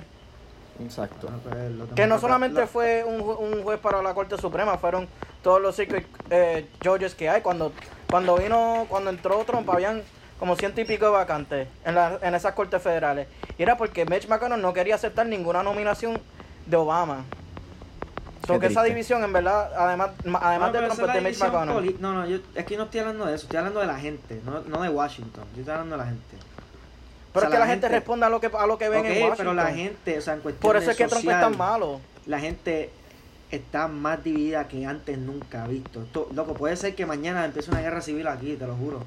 Exacto. 0.83 1.29
Pues, 1.45 1.90
Que 1.95 2.07
no 2.07 2.19
solamente 2.19 2.66
fue 2.66 3.05
un, 3.05 3.21
un 3.21 3.62
juez 3.62 3.79
para 3.81 4.03
la 4.03 4.14
Corte 4.14 4.37
Suprema, 4.38 4.79
fueron 4.79 5.09
todos 5.43 5.61
los 5.61 5.75
secret 5.77 6.07
eh, 6.31 6.66
judges 6.85 7.14
que 7.14 7.29
hay. 7.29 7.40
Cuando, 7.43 7.73
cuando 8.09 8.37
vino, 8.37 8.87
cuando 8.88 9.11
entró 9.11 9.43
Trump, 9.45 9.69
habían 9.71 10.03
como 10.38 10.57
ciento 10.57 10.81
y 10.81 10.85
pico 10.85 11.05
de 11.07 11.12
vacantes 11.12 11.69
en, 11.85 11.95
la- 11.95 12.19
en 12.23 12.35
esas 12.35 12.55
cortes 12.55 12.83
federales. 12.83 13.29
Y 13.59 13.62
era 13.62 13.77
porque 13.77 14.05
Mitch 14.07 14.27
McConnell 14.29 14.61
no 14.62 14.73
quería 14.73 14.95
aceptar 14.95 15.27
ninguna 15.27 15.62
nominación 15.62 16.19
de 16.66 16.77
Obama. 16.77 17.25
So 18.47 18.59
que 18.59 18.66
esa 18.66 18.83
división, 18.83 19.23
en 19.23 19.33
verdad, 19.35 19.71
además, 19.77 20.11
además 20.40 20.73
No, 20.73 20.81
de 20.81 20.87
Trump, 20.87 20.93
esa 21.01 21.07
es 21.07 21.12
de 21.14 21.21
Mitch 21.21 21.38
McConnell. 21.40 22.01
No, 22.01 22.12
no, 22.14 22.27
yo, 22.27 22.38
es 22.55 22.64
que 22.64 22.77
no 22.77 22.85
estoy 22.85 23.01
hablando 23.01 23.27
de 23.27 23.35
eso, 23.35 23.45
estoy 23.45 23.59
hablando 23.59 23.81
de 23.81 23.87
la 23.87 23.99
gente, 23.99 24.40
no, 24.45 24.61
no 24.62 24.83
de 24.83 24.88
Washington, 24.88 25.45
yo 25.55 25.61
estoy 25.61 25.73
hablando 25.75 25.97
de 25.97 26.03
la 26.03 26.09
gente. 26.09 26.37
Pero 27.33 27.47
O 27.47 27.49
sea, 27.49 27.49
es 27.49 27.53
que 27.53 27.59
la, 27.59 27.64
la 27.66 27.66
gente, 27.71 27.87
gente- 27.87 27.97
responde 27.99 28.27
a 28.27 28.29
lo 28.29 28.40
que, 28.40 28.51
a 28.57 28.66
lo 28.66 28.77
que 28.79 28.88
ven 28.88 29.01
Ok, 29.01 29.07
en 29.07 29.12
Washington. 29.12 29.37
pero 29.38 29.55
la 29.55 29.66
gente, 29.66 30.19
o 30.19 30.21
sea, 30.21 30.35
en 30.35 30.40
cuestión 30.40 30.62
Por 30.62 30.77
eso 30.77 30.90
es 30.90 30.97
que 30.97 31.05
Trump 31.07 31.19
es 31.21 31.25
social, 31.25 31.40
tan 31.40 31.57
malo. 31.59 32.01
la 32.27 32.40
gente 32.40 32.90
está 33.51 33.88
más 33.88 34.23
dividida 34.25 34.66
que 34.69 34.85
antes 34.87 35.16
nunca 35.19 35.66
visto. 35.66 36.03
Esto, 36.03 36.29
loco, 36.35 36.55
puede 36.55 36.77
ser 36.77 36.95
que 36.95 37.07
mañana 37.07 37.45
empiece 37.45 37.71
una 37.71 37.81
guerra 37.81 38.01
civil 38.01 38.27
aquí, 38.29 38.55
te 38.57 38.66
lo 38.66 38.75
juro. 38.77 39.05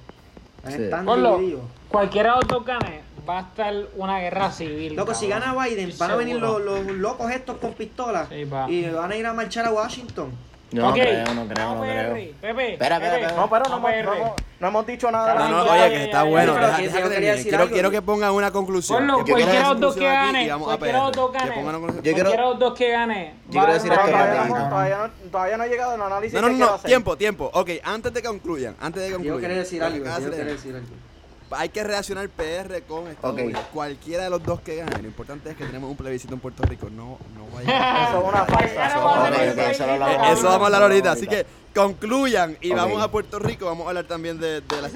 Sí. 0.68 0.84
Están 0.84 1.06
Ponlo. 1.06 1.38
divididos. 1.38 1.64
Cualquiera 1.90 2.32
de 2.36 2.36
los 2.42 2.48
dos 2.48 2.66
gane, 2.66 3.02
va 3.28 3.40
a 3.40 3.42
estar 3.42 3.74
una 3.98 4.20
guerra 4.20 4.50
civil. 4.52 4.96
Loco, 4.96 5.14
si 5.14 5.28
gana 5.28 5.54
Biden, 5.62 5.92
van 5.98 6.12
a 6.12 6.16
venir 6.16 6.38
los, 6.38 6.62
los 6.62 6.86
locos 6.88 7.30
estos 7.32 7.58
con 7.58 7.74
pistolas 7.74 8.30
Sí, 8.30 8.48
y 8.70 8.90
van 8.90 9.12
a 9.12 9.16
ir 9.18 9.26
a 9.26 9.34
marchar 9.34 9.66
a 9.66 9.72
Washington. 9.74 10.32
Yo 10.74 10.82
no 10.82 10.94
creo, 10.94 11.34
no 11.34 11.48
creo, 11.48 11.76
no 11.76 11.82
creo. 11.82 12.14
Pepe, 12.42 12.74
Espera, 12.74 12.96
espera, 12.96 13.16
espera. 13.20 13.36
No, 13.36 13.50
pero 13.50 13.64
no, 13.70 13.80
no, 13.80 13.90
hemos- 13.90 14.32
no 14.60 14.68
hemos 14.68 14.88
dicho 14.88 15.12
nada. 15.12 15.36
No, 15.36 15.50
no, 15.50 15.72
oye, 15.72 15.90
que 15.90 16.04
está 16.06 16.24
bueno. 16.24 16.54
deja- 16.54 16.68
deja 16.78 16.82
yo 17.00 17.04
que 17.04 17.10
termine. 17.10 17.32
decir 17.32 17.50
Quiero, 17.50 17.70
quiero 17.70 17.92
que 17.92 18.02
pongan 18.02 18.32
una 18.32 18.52
conclusión. 18.52 18.98
Ponlo, 18.98 19.14
cualquiera 19.26 19.52
de 19.52 19.60
los 19.60 19.80
dos 19.80 19.96
que 19.96 20.04
gane, 20.06 20.50
cualquiera 20.50 20.98
de 20.98 21.04
los 21.06 21.12
dos 21.12 21.32
Que 21.32 21.38
gane. 21.38 21.56
Yo 21.56 22.02
quiero- 22.02 22.02
Cualquiera 22.02 22.32
de 22.44 22.50
los 22.50 22.60
dos 22.60 22.74
que 22.74 22.90
gane. 22.92 23.34
Yo 23.46 23.52
quiero 23.52 23.74
decir 23.74 23.92
esto 23.92 24.02
va- 24.12 24.70
todavía, 25.32 25.58
no, 25.58 25.64
ha 25.64 25.68
llegado 25.68 25.96
el 25.96 26.02
análisis 26.02 26.34
No, 26.34 26.42
no, 26.42 26.50
no, 26.50 26.56
quiero 26.58 26.80
tiempo, 26.80 27.18
tiempo. 27.18 27.52
Ok, 27.54 27.70
antes 27.84 28.14
de 28.14 28.22
que 28.22 28.28
concluyan, 28.28 28.76
antes 28.80 29.02
de 29.02 29.08
que 29.08 29.12
Yo 29.14 29.18
concluyan. 29.20 29.42
quería 29.42 29.58
decir 29.58 29.80
lo 29.82 29.88
que 29.88 29.94
algo, 29.94 30.06
yo 30.06 30.30
decir. 30.32 30.46
decir 30.46 30.76
algo. 30.76 31.13
Hay 31.56 31.70
que 31.70 31.84
reaccionar 31.84 32.30
PR 32.30 32.82
con 32.88 33.08
Estados. 33.08 33.40
Unidos. 33.40 33.62
Cualquiera 33.74 34.24
de 34.24 34.30
los 34.30 34.44
dos 34.44 34.62
que 34.62 34.78
gane. 34.78 35.02
Lo 35.02 35.08
importante 35.08 35.52
es 35.52 35.58
que 35.58 35.66
tenemos 35.66 35.90
un 35.90 35.98
plebiscito 35.98 36.34
en 36.34 36.40
Puerto 36.40 36.64
Rico. 36.64 36.90
No, 36.90 37.18
no 37.36 37.48
vaya. 37.54 38.08
Eso 38.10 38.20
es 38.20 38.34
una 38.34 38.46
falsa. 38.46 38.88
Eso 40.32 40.44
vamos 40.44 40.62
a 40.62 40.66
hablar 40.66 40.82
ahorita. 40.84 41.12
Así 41.12 41.28
que 41.28 41.46
concluyan 41.74 42.58
y 42.62 42.72
vamos 42.72 43.02
a 43.02 43.10
Puerto 43.10 43.40
Rico. 43.40 43.66
Vamos 43.66 43.86
a 43.86 43.90
hablar 43.90 44.06
también 44.06 44.40
de, 44.40 44.62
de 44.62 44.82
la, 44.82 44.88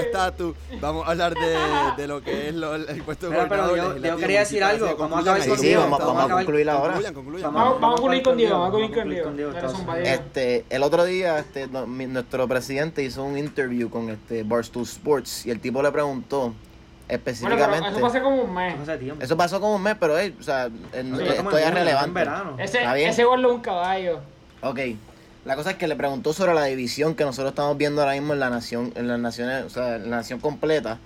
estatus. 0.00 0.56
Vamos 0.80 1.06
a 1.06 1.10
hablar 1.12 1.34
de, 1.34 1.56
de 1.96 2.08
lo 2.08 2.22
que 2.22 2.48
es 2.48 2.54
lo- 2.54 2.74
el 2.74 3.02
puesto 3.02 3.30
de 3.30 3.36
pero 3.48 3.76
yo- 3.76 4.16
quería 4.16 4.40
decir 4.40 4.62
algo, 4.64 4.96
vamos 4.96 5.18
a 5.18 5.20
acabar 5.22 5.48
con 5.48 5.60
Diego, 5.60 5.82
vamos, 5.82 6.00
a 6.24 6.34
concluir 6.34 6.68
ahora. 6.68 6.94
Vamos, 6.94 7.06
a 7.06 7.12
concluir 7.96 8.22
con 8.22 8.36
Diego, 8.36 8.58
vamos 8.58 8.68
a 8.68 8.72
concluir 8.72 9.22
con 9.22 9.36
Diego. 9.36 9.52
Este, 10.04 10.64
el 10.70 10.82
otro 10.82 11.04
día, 11.04 11.38
este, 11.38 11.66
no- 11.68 11.86
mi- 11.86 12.06
nuestro 12.06 12.46
presidente 12.48 13.02
hizo 13.02 13.22
un 13.24 13.38
interview 13.38 13.88
con 13.90 14.10
este 14.10 14.42
Barstool 14.42 14.84
Sports 14.84 15.46
y 15.46 15.50
el 15.50 15.60
tipo 15.60 15.82
le 15.82 15.90
preguntó 15.92 16.38
Bueno, 16.42 16.56
pero 17.08 17.16
específicamente. 17.16 17.88
eso 17.88 17.98
fue 17.98 18.08
hace 18.08 18.22
como 18.22 18.42
un 18.42 18.54
mes. 18.54 18.74
Eso 19.20 19.36
pasó 19.36 19.60
como 19.60 19.76
un 19.76 19.82
mes, 19.82 19.96
pero 19.98 20.18
hey, 20.18 20.34
o 20.38 20.42
sea, 20.42 20.68
Sí, 20.68 20.72
esto 20.92 21.50
ya 21.58 21.68
es 21.68 21.74
relevante. 21.74 22.12
verano. 22.12 22.56
Ese, 22.58 22.80
ese 23.08 23.24
gol 23.24 23.44
es 23.44 23.50
un 23.50 23.60
caballo. 23.60 24.20
Ok. 24.62 24.78
La 25.44 25.56
cosa 25.56 25.72
es 25.72 25.76
que 25.76 25.88
le 25.88 25.96
preguntó 25.96 26.32
sobre 26.32 26.54
la 26.54 26.64
división 26.66 27.14
que 27.14 27.24
nosotros 27.24 27.50
estamos 27.52 27.76
viendo 27.76 28.00
ahora 28.00 28.12
mismo 28.14 28.32
en 28.32 28.40
la 28.40 28.48
nación, 28.50 28.92
en 28.94 29.08
las 29.08 29.18
naciones, 29.18 29.64
o 29.64 29.70
sea, 29.70 29.96
en 29.96 30.10
la 30.10 30.18
nación 30.18 30.38
completa, 30.38 30.98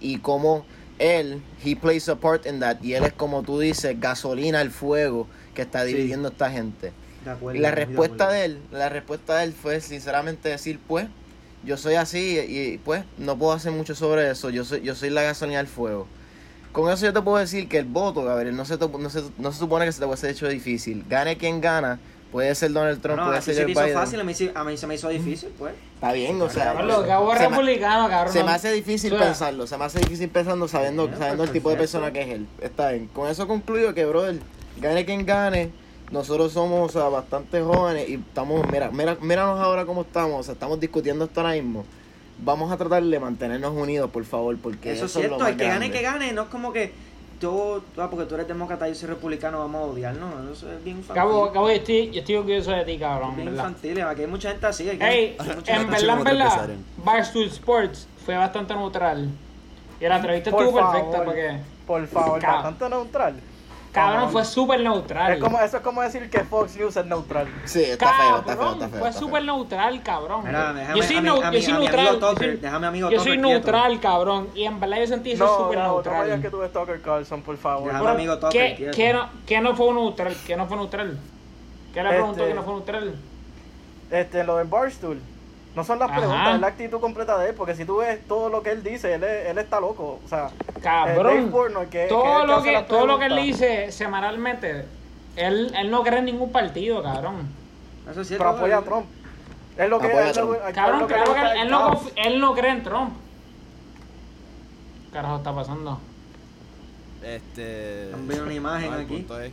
y 0.00 0.18
cómo 0.18 0.66
él, 0.98 1.40
he 1.64 1.76
plays 1.76 2.08
a 2.08 2.16
part 2.16 2.46
in 2.46 2.58
that, 2.60 2.82
y 2.82 2.94
él 2.94 3.04
es 3.04 3.12
como 3.12 3.42
tú 3.42 3.60
dices, 3.60 3.98
gasolina 4.00 4.60
al 4.60 4.70
fuego 4.70 5.28
que 5.54 5.62
está 5.62 5.82
Sí. 5.84 5.88
dividiendo 5.94 6.28
a 6.28 6.30
esta 6.32 6.50
gente. 6.50 6.92
De 7.24 7.30
acuerdo, 7.30 7.58
Y 7.58 7.62
la 7.62 7.70
de 7.70 7.74
respuesta 7.76 8.28
de 8.30 8.44
él, 8.44 8.58
la 8.72 8.88
respuesta 8.88 9.36
de 9.38 9.44
él 9.44 9.52
fue 9.52 9.80
sinceramente 9.80 10.48
decir, 10.48 10.80
pues, 10.86 11.06
yo 11.64 11.76
soy 11.76 11.94
así 11.94 12.38
y 12.38 12.78
pues 12.78 13.04
no 13.18 13.36
puedo 13.38 13.52
hacer 13.52 13.72
mucho 13.72 13.94
sobre 13.94 14.30
eso, 14.30 14.50
yo 14.50 14.64
soy, 14.64 14.82
yo 14.82 14.94
soy 14.94 15.10
la 15.10 15.22
gasolina 15.22 15.58
al 15.60 15.66
fuego. 15.66 16.06
Con 16.72 16.92
eso 16.92 17.06
yo 17.06 17.12
te 17.12 17.22
puedo 17.22 17.38
decir 17.38 17.68
que 17.68 17.78
el 17.78 17.86
voto, 17.86 18.22
Gabriel, 18.24 18.54
no 18.54 18.64
se, 18.64 18.76
no 18.76 19.10
se, 19.10 19.22
no 19.38 19.52
se 19.52 19.58
supone 19.58 19.84
que 19.86 19.92
se 19.92 19.98
te 20.00 20.06
puede 20.06 20.18
ser 20.18 20.30
hecho 20.30 20.46
difícil. 20.48 21.04
Gane 21.08 21.36
quien 21.38 21.60
gana, 21.60 21.98
puede 22.32 22.54
ser 22.54 22.72
Donald 22.72 23.00
Trump, 23.00 23.18
No, 23.18 23.26
puede 23.26 23.42
ser 23.42 23.54
se 23.54 23.60
Joe 23.62 23.66
te 23.66 23.72
hizo 23.72 23.80
Biden. 23.82 23.94
fácil, 23.94 24.20
a 24.20 24.24
mí, 24.24 24.34
sí- 24.34 24.50
a 24.54 24.64
mí 24.64 24.76
se 24.76 24.86
me 24.86 24.94
hizo 24.94 25.08
difícil, 25.08 25.50
pues. 25.58 25.74
Está 25.94 26.12
bien, 26.12 26.40
o 26.40 26.50
sea, 26.50 26.74
Carlos, 26.74 27.04
que 27.04 27.12
hago 27.12 27.32
se, 27.34 27.38
me, 27.40 27.48
republicano, 27.48 28.08
cabrón. 28.08 28.32
se 28.32 28.44
me 28.44 28.50
hace 28.52 28.72
difícil 28.72 29.12
o 29.14 29.16
sea, 29.18 29.26
pensarlo, 29.28 29.66
se 29.66 29.76
me 29.78 29.84
hace 29.84 29.98
difícil 30.00 30.28
pensando 30.28 30.68
sabiendo, 30.68 31.06
Bien, 31.06 31.18
sabiendo 31.18 31.42
pues, 31.44 31.50
el 31.50 31.54
tipo 31.54 31.70
de 31.70 31.76
persona 31.76 32.12
que 32.12 32.22
es 32.22 32.28
él. 32.28 32.46
Está 32.60 32.90
bien. 32.90 33.06
Con 33.08 33.28
eso 33.30 33.46
concluyo 33.48 33.94
que, 33.94 34.04
brother, 34.04 34.38
gane 34.78 35.04
quien 35.04 35.24
gane. 35.24 35.70
Nosotros 36.10 36.52
somos 36.52 36.94
o 36.94 37.00
sea, 37.00 37.08
bastante 37.08 37.60
jóvenes 37.62 38.08
y 38.08 38.14
estamos, 38.14 38.64
mira, 38.70 38.90
mira, 38.92 39.16
míranos 39.20 39.58
ahora 39.58 39.84
cómo 39.84 40.02
estamos, 40.02 40.38
o 40.40 40.42
sea, 40.44 40.52
estamos 40.54 40.78
discutiendo 40.78 41.24
esto 41.24 41.40
ahora 41.40 41.54
mismo. 41.54 41.84
Vamos 42.38 42.70
a 42.70 42.76
tratar 42.76 43.02
de 43.02 43.18
mantenernos 43.18 43.72
unidos, 43.72 44.10
por 44.10 44.24
favor, 44.24 44.56
porque 44.62 44.92
Eso 44.92 45.06
eso, 45.06 45.18
es 45.20 45.26
cierto, 45.26 45.46
el 45.46 45.56
que 45.56 45.66
gane, 45.66 45.90
que 45.90 46.02
gane, 46.02 46.32
no 46.32 46.42
es 46.42 46.48
como 46.48 46.72
que 46.72 46.92
tú, 47.40 47.82
ah, 47.98 48.08
porque 48.10 48.26
tú 48.26 48.34
eres 48.34 48.48
demócrata 48.48 48.88
y 48.88 48.92
yo 48.92 48.98
soy 48.98 49.08
republicano, 49.08 49.58
vamos 49.60 49.82
a 49.82 49.84
odiarnos, 49.92 50.56
eso 50.56 50.70
es 50.72 50.82
bien 50.84 50.98
infantil. 50.98 51.22
Cabo, 51.22 51.52
Cabo, 51.52 51.68
yo 51.68 51.74
estoy, 51.74 52.10
yo 52.10 52.20
estoy 52.20 52.34
orgulloso 52.36 52.70
de 52.72 52.84
ti, 52.84 52.98
cabrón. 52.98 53.36
bien 53.36 53.48
¿verdad? 53.48 53.68
infantil, 53.68 54.00
aquí 54.02 54.20
hay 54.22 54.26
mucha 54.26 54.50
gente 54.50 54.66
así. 54.66 54.88
Aquí, 54.90 54.98
Ey, 55.02 55.36
hay 55.38 55.48
mucha 55.56 55.76
en 55.76 55.90
verdad- 55.90 56.18
en 56.18 56.24
verdad, 56.24 56.46
empezaron. 56.46 56.84
Barstool 56.98 57.44
Sports 57.46 58.08
fue 58.24 58.36
bastante 58.36 58.74
neutral. 58.74 59.28
Y 60.00 60.04
la 60.06 60.16
entrevista 60.16 60.50
estuvo 60.50 60.72
favor. 60.72 60.92
perfecta 60.92 61.24
porque, 61.24 61.58
Por 61.86 62.06
favor, 62.06 62.42
bastante 62.42 62.88
neutral. 62.90 63.34
Cabrón, 63.96 64.30
fue 64.30 64.44
súper 64.44 64.80
neutral. 64.80 65.32
Es 65.32 65.38
como, 65.40 65.60
eso 65.60 65.76
es 65.78 65.82
como 65.82 66.02
decir 66.02 66.30
que 66.30 66.40
Fox 66.40 66.76
News 66.76 66.96
es 66.96 67.06
neutral. 67.06 67.48
Sí, 67.64 67.82
está 67.82 68.12
feo, 68.12 68.36
está 68.38 68.52
feo, 68.52 68.56
Cabrón, 68.58 68.74
está 68.74 68.88
feo. 68.88 69.00
Fue 69.00 69.12
súper 69.12 69.44
neutral, 69.44 70.02
cabrón. 70.02 70.42
Mira, 70.44 70.72
déjame 70.72 70.96
yo 70.98 71.02
soy, 71.02 71.14
yo 71.24 71.62
soy 71.62 71.72
neutral. 71.72 72.18
Tucker, 72.20 72.60
déjame 72.60 72.86
amigo 72.86 73.10
Yo 73.10 73.18
soy 73.20 73.32
quieto. 73.32 73.48
neutral, 73.48 74.00
cabrón. 74.00 74.48
Y 74.54 74.64
en 74.64 74.78
verdad 74.78 74.98
yo 74.98 75.06
sentí 75.06 75.32
eso 75.32 75.44
No, 75.44 75.56
súper 75.56 75.78
no, 75.78 75.84
no 75.84 75.92
neutral. 75.94 76.40
que 76.42 76.50
tú 76.50 76.58
ves 76.58 76.72
Tucker 76.72 77.00
Carlson, 77.02 77.42
por 77.42 77.56
favor. 77.56 77.86
Déjame 77.86 78.04
Pero, 78.04 78.14
amigo 78.14 78.38
Tucker 78.38 78.76
¿qué, 78.76 78.90
qué 78.90 79.12
no, 79.12 79.28
¿Qué 79.46 79.60
no 79.60 79.74
fue 79.74 79.92
neutral? 79.92 80.36
¿Qué 80.46 80.56
no 80.56 80.66
fue 80.66 80.76
neutral? 80.76 81.18
¿Qué 81.94 82.02
le 82.02 82.08
preguntó 82.10 82.40
Este- 82.40 82.48
que 82.48 82.54
no 82.54 82.62
fue 82.62 82.72
neutral? 82.74 83.14
Este, 84.10 84.44
lo 84.44 84.56
de 84.58 84.64
Barstool. 84.64 85.20
No 85.76 85.84
son 85.84 85.98
las 85.98 86.08
Ajá. 86.10 86.18
preguntas, 86.18 86.54
es 86.54 86.60
la 86.62 86.66
actitud 86.68 87.00
completa 87.00 87.36
de 87.38 87.50
él, 87.50 87.54
porque 87.54 87.74
si 87.74 87.84
tú 87.84 87.98
ves 87.98 88.26
todo 88.26 88.48
lo 88.48 88.62
que 88.62 88.70
él 88.70 88.82
dice, 88.82 89.12
él, 89.14 89.22
él 89.22 89.58
está 89.58 89.78
loco. 89.78 90.20
O 90.24 90.28
sea, 90.28 90.46
eh, 90.48 90.80
Dave 90.82 91.50
Cabrón. 91.50 91.88
Que- 91.90 92.06
todo, 92.08 92.46
lo 92.46 92.62
que, 92.62 92.82
todo 92.88 93.06
lo 93.06 93.18
que 93.18 93.26
él 93.26 93.36
dice 93.36 93.92
semanalmente, 93.92 94.86
él, 95.36 95.72
él 95.76 95.90
no 95.90 96.02
cree 96.02 96.20
en 96.20 96.24
ningún 96.24 96.50
partido, 96.50 97.02
cabrón. 97.02 97.46
Eso 98.10 98.22
es 98.22 98.28
cierto. 98.28 98.44
Pero 98.44 98.56
apoya 98.56 98.78
a 98.78 98.82
Trump. 98.82 99.06
Es 99.76 99.90
lo 99.90 100.00
que 100.00 100.06
Apoya 100.06 100.22
a 100.24 100.28
él- 100.28 100.32
Trump. 100.32 100.52
él- 100.66 100.72
Cabrón, 100.74 101.00
lo 101.00 101.06
que 101.08 101.14
claro 101.14 101.34
que 101.34 101.60
él, 101.60 101.68
no, 101.70 102.00
él 102.16 102.40
no 102.40 102.54
cree 102.54 102.70
en 102.70 102.82
Trump. 102.82 103.12
¿Qué 105.04 105.12
carajo 105.12 105.36
está 105.36 105.54
pasando? 105.54 106.00
Este. 107.22 108.04
Están 108.06 108.26
viendo 108.28 108.44
una 108.46 108.54
imagen 108.54 108.92
el 108.94 109.00
aquí. 109.00 109.16
Punto 109.16 109.40
es, 109.40 109.52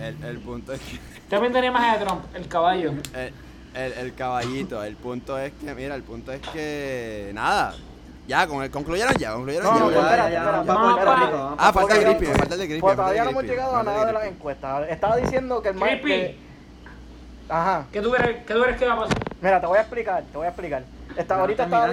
el, 0.00 0.24
el 0.24 0.38
punto 0.38 0.72
es 0.72 0.80
que. 1.28 1.40
Me 1.40 1.50
tenía 1.50 1.70
imagen 1.70 1.98
de 1.98 2.06
Trump, 2.06 2.24
el 2.34 2.46
caballo. 2.46 2.90
El, 3.14 3.32
el, 3.74 3.92
el 3.92 4.14
caballito, 4.14 4.82
el 4.84 4.96
punto 4.96 5.38
es 5.38 5.52
que, 5.52 5.74
mira, 5.74 5.94
el 5.94 6.02
punto 6.02 6.32
es 6.32 6.40
que. 6.52 7.30
Nada. 7.34 7.74
Ya, 8.26 8.46
con 8.46 8.62
el, 8.62 8.70
concluyeron 8.70 9.14
ya, 9.16 9.32
concluyeron 9.34 9.66
No, 9.66 9.74
ya. 9.74 9.80
no, 9.80 9.90
espérate, 10.06 10.32
ya, 10.32 10.38
espérate. 10.38 10.64
Puerto 10.72 11.16
Rico, 11.16 11.54
Ah, 11.58 11.72
falta 11.74 11.94
el 11.96 12.20
me 12.20 12.26
falta 12.34 12.54
el 12.54 12.60
de 12.60 12.66
Grippy. 12.68 12.80
Pues 12.80 12.96
todavía 12.96 13.24
no 13.24 13.30
hemos 13.30 13.44
llegado 13.44 13.76
a 13.76 13.82
nada 13.82 14.06
de 14.06 14.12
las 14.14 14.24
encuestas. 14.24 14.88
Estaba 14.88 15.16
diciendo 15.16 15.60
que 15.60 15.68
el 15.68 15.78
que- 16.00 16.38
Ajá. 17.48 17.86
¿qué 17.92 18.00
tú, 18.00 18.10
crees, 18.10 18.44
¿qué 18.46 18.54
tú 18.54 18.62
crees 18.62 18.78
que 18.78 18.86
va 18.86 18.94
a 18.94 19.00
pasar? 19.00 19.18
Mira, 19.42 19.60
te 19.60 19.66
voy 19.66 19.76
a 19.76 19.80
explicar, 19.82 20.22
te 20.32 20.36
voy 20.38 20.46
a 20.46 20.48
explicar. 20.48 20.84
Está, 21.14 21.34
No 21.34 21.40
ahorita, 21.42 21.64
estaba, 21.64 21.84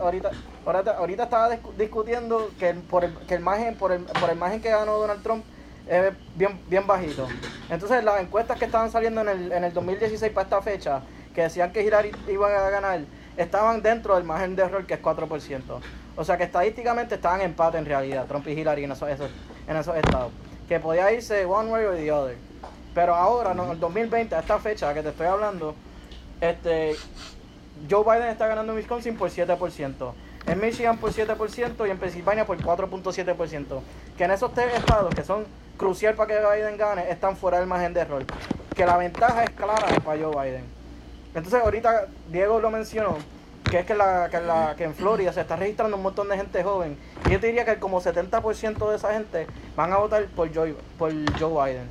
ahorita, 0.00 0.30
ahorita, 0.64 0.90
ahorita 0.96 1.22
estaba 1.24 1.50
discu- 1.52 1.74
discutiendo 1.76 2.50
que 2.58 2.68
el, 2.70 2.76
por 2.78 3.02
el, 3.04 3.12
que 3.26 3.34
el 3.34 3.40
margen, 3.40 3.74
por 3.74 3.90
el, 3.90 4.02
por 4.04 4.30
el 4.30 4.36
margen 4.38 4.62
que 4.62 4.70
ganó 4.70 4.92
Donald 4.98 5.22
Trump 5.24 5.44
es 5.88 6.12
bien, 6.36 6.60
bien 6.68 6.86
bajito. 6.86 7.26
Entonces 7.68 8.04
las 8.04 8.20
encuestas 8.20 8.56
que 8.60 8.66
estaban 8.66 8.92
saliendo 8.92 9.22
en 9.22 9.28
el, 9.28 9.50
en 9.52 9.64
el 9.64 9.72
2016 9.72 10.30
para 10.32 10.44
esta 10.44 10.62
fecha, 10.62 11.02
que 11.34 11.42
decían 11.42 11.72
que 11.72 11.82
Hillary 11.82 12.12
iba 12.28 12.48
a 12.48 12.70
ganar, 12.70 13.00
estaban 13.36 13.82
dentro 13.82 14.14
del 14.16 14.24
margen 14.24 14.56
de 14.56 14.62
error 14.64 14.86
que 14.86 14.94
es 14.94 15.02
4%. 15.02 15.62
O 16.16 16.24
sea 16.24 16.36
que 16.36 16.44
estadísticamente 16.44 17.14
estaban 17.14 17.40
en 17.40 17.46
empate 17.46 17.78
en 17.78 17.86
realidad, 17.86 18.26
Trump 18.26 18.46
y 18.48 18.52
Hillary 18.52 18.84
en, 18.84 18.92
eso, 18.92 19.06
eso- 19.08 19.28
en 19.68 19.76
esos 19.76 19.96
estados. 19.96 20.32
Que 20.68 20.78
podía 20.80 21.10
irse 21.12 21.44
one 21.46 21.70
way 21.70 21.84
or 21.84 21.96
the 21.96 22.12
other. 22.12 22.36
Pero 22.94 23.14
ahora, 23.14 23.54
no, 23.54 23.64
en 23.64 23.70
el 23.72 23.80
2020, 23.80 24.34
a 24.34 24.40
esta 24.40 24.58
fecha 24.58 24.92
que 24.92 25.02
te 25.02 25.10
estoy 25.10 25.26
hablando, 25.26 25.74
este, 26.40 26.96
Joe 27.88 28.04
Biden 28.04 28.28
está 28.28 28.46
ganando 28.48 28.72
en 28.72 28.78
Wisconsin 28.78 29.16
por 29.16 29.30
7%, 29.30 30.12
en 30.46 30.60
Michigan 30.60 30.98
por 30.98 31.12
7% 31.12 31.86
y 31.86 31.90
en 31.90 31.98
Pensilvania 31.98 32.44
por 32.44 32.58
4.7%. 32.58 33.80
Que 34.18 34.24
en 34.24 34.30
esos 34.32 34.52
tres 34.52 34.74
estados 34.74 35.14
que 35.14 35.22
son 35.22 35.46
crucial 35.76 36.14
para 36.14 36.28
que 36.34 36.40
Biden 36.56 36.76
gane, 36.76 37.10
están 37.10 37.36
fuera 37.36 37.58
del 37.58 37.66
margen 37.68 37.94
de 37.94 38.00
error. 38.00 38.24
Que 38.74 38.84
la 38.84 38.96
ventaja 38.96 39.44
es 39.44 39.50
clara 39.50 39.86
para 40.04 40.20
Joe 40.20 40.34
Biden. 40.50 40.79
Entonces 41.34 41.62
ahorita 41.62 42.06
Diego 42.30 42.60
lo 42.60 42.70
mencionó, 42.70 43.16
que 43.70 43.78
es 43.80 43.86
que, 43.86 43.94
la, 43.94 44.28
que, 44.30 44.40
la, 44.40 44.74
que 44.76 44.84
en 44.84 44.94
Florida 44.94 45.32
se 45.32 45.40
está 45.42 45.56
registrando 45.56 45.96
un 45.96 46.02
montón 46.02 46.28
de 46.28 46.36
gente 46.36 46.62
joven. 46.62 46.98
Y 47.26 47.30
yo 47.32 47.40
te 47.40 47.46
diría 47.48 47.64
que 47.64 47.78
como 47.78 48.00
70% 48.00 48.90
de 48.90 48.96
esa 48.96 49.12
gente 49.12 49.46
van 49.76 49.92
a 49.92 49.98
votar 49.98 50.24
por 50.26 50.52
Joe, 50.54 50.74
por 50.98 51.12
Joe 51.38 51.70
Biden. 51.72 51.86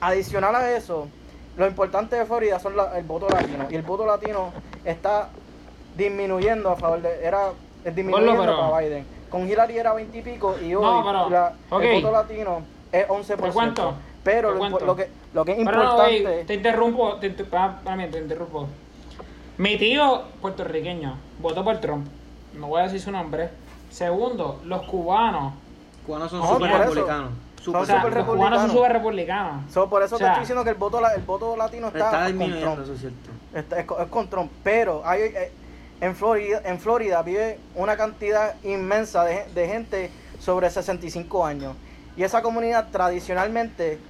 Adicional 0.00 0.54
a 0.56 0.70
eso, 0.76 1.08
lo 1.56 1.66
importante 1.66 2.16
de 2.16 2.26
Florida 2.26 2.58
son 2.58 2.76
la- 2.76 2.98
el 2.98 3.04
voto 3.04 3.28
latino. 3.28 3.66
Y 3.70 3.74
el 3.76 3.82
voto 3.82 4.04
latino 4.06 4.52
está 4.84 5.28
disminuyendo 5.96 6.70
a 6.70 6.76
favor 6.76 7.00
de. 7.02 7.24
Era 7.24 7.50
disminuyendo 7.84 8.40
pero- 8.40 8.58
para 8.58 8.78
Biden. 8.80 9.06
Con 9.30 9.48
Hillary 9.48 9.78
era 9.78 9.94
20 9.94 10.18
y 10.18 10.22
pico 10.22 10.56
y 10.60 10.74
hoy 10.74 10.82
No, 10.82 11.02
pero- 11.04 11.30
la- 11.30 11.52
ok. 11.70 11.82
el 11.82 12.02
voto 12.02 12.12
latino 12.12 12.62
es 12.90 13.06
11%. 13.08 13.46
¿Te 13.46 13.52
cuento? 13.52 13.94
Pero 14.24 14.52
¿Te 14.78 14.84
lo, 14.84 14.94
que, 14.96 15.08
lo 15.34 15.44
que 15.44 15.52
es 15.52 15.58
Pero 15.64 15.70
no, 15.78 15.82
importante. 15.84 16.44
te 16.46 16.54
interrumpo, 16.54 17.16
te, 17.16 17.30
para 17.30 17.96
mí, 17.96 18.06
te 18.08 18.18
interrumpo. 18.18 18.68
Mi 19.62 19.78
tío 19.78 20.22
puertorriqueño 20.40 21.16
votó 21.40 21.62
por 21.62 21.78
Trump. 21.78 22.08
No 22.58 22.66
voy 22.66 22.80
a 22.80 22.84
decir 22.86 23.00
su 23.00 23.12
nombre. 23.12 23.48
Segundo, 23.90 24.60
los 24.64 24.82
cubanos. 24.88 25.54
Cubanos 26.04 26.32
son 26.32 26.40
por 26.58 26.68
eso. 26.68 26.78
republicanos. 26.78 27.30
O 27.68 27.84
sea, 27.86 28.00
súper 28.02 28.12
los 28.16 28.24
cubanos 28.26 28.26
son 28.26 28.26
republicanos. 28.26 28.72
súper 28.72 28.92
republicanos. 28.92 29.72
So, 29.72 29.88
por 29.88 30.02
eso 30.02 30.16
O 30.16 30.18
te 30.18 30.24
estoy 30.24 30.40
diciendo 30.40 30.64
que 30.64 30.70
el 30.70 30.76
voto, 30.76 31.00
la- 31.00 31.14
el 31.14 31.22
voto 31.22 31.56
latino 31.56 31.86
está, 31.86 31.98
Está 32.06 32.18
con 32.18 32.26
disminuyendo, 32.26 32.72
Trump. 32.72 32.82
eso 32.82 32.92
es 32.94 33.00
cierto. 33.00 33.30
Está- 33.54 33.78
es, 33.78 33.86
es 34.04 34.08
con 34.10 34.28
Trump. 34.28 34.50
Pero 34.64 35.02
hay, 35.04 35.20
eh, 35.22 35.52
en, 36.00 36.16
Florida, 36.16 36.60
en 36.64 36.80
Florida 36.80 37.22
vive 37.22 37.60
una 37.76 37.96
cantidad 37.96 38.56
inmensa 38.64 39.22
de, 39.24 39.44
de 39.54 39.68
gente 39.68 40.10
sobre 40.40 40.68
65 40.70 41.46
años. 41.46 41.76
Y 42.16 42.24
esa 42.24 42.42
comunidad 42.42 42.88
tradicionalmente 42.90 44.00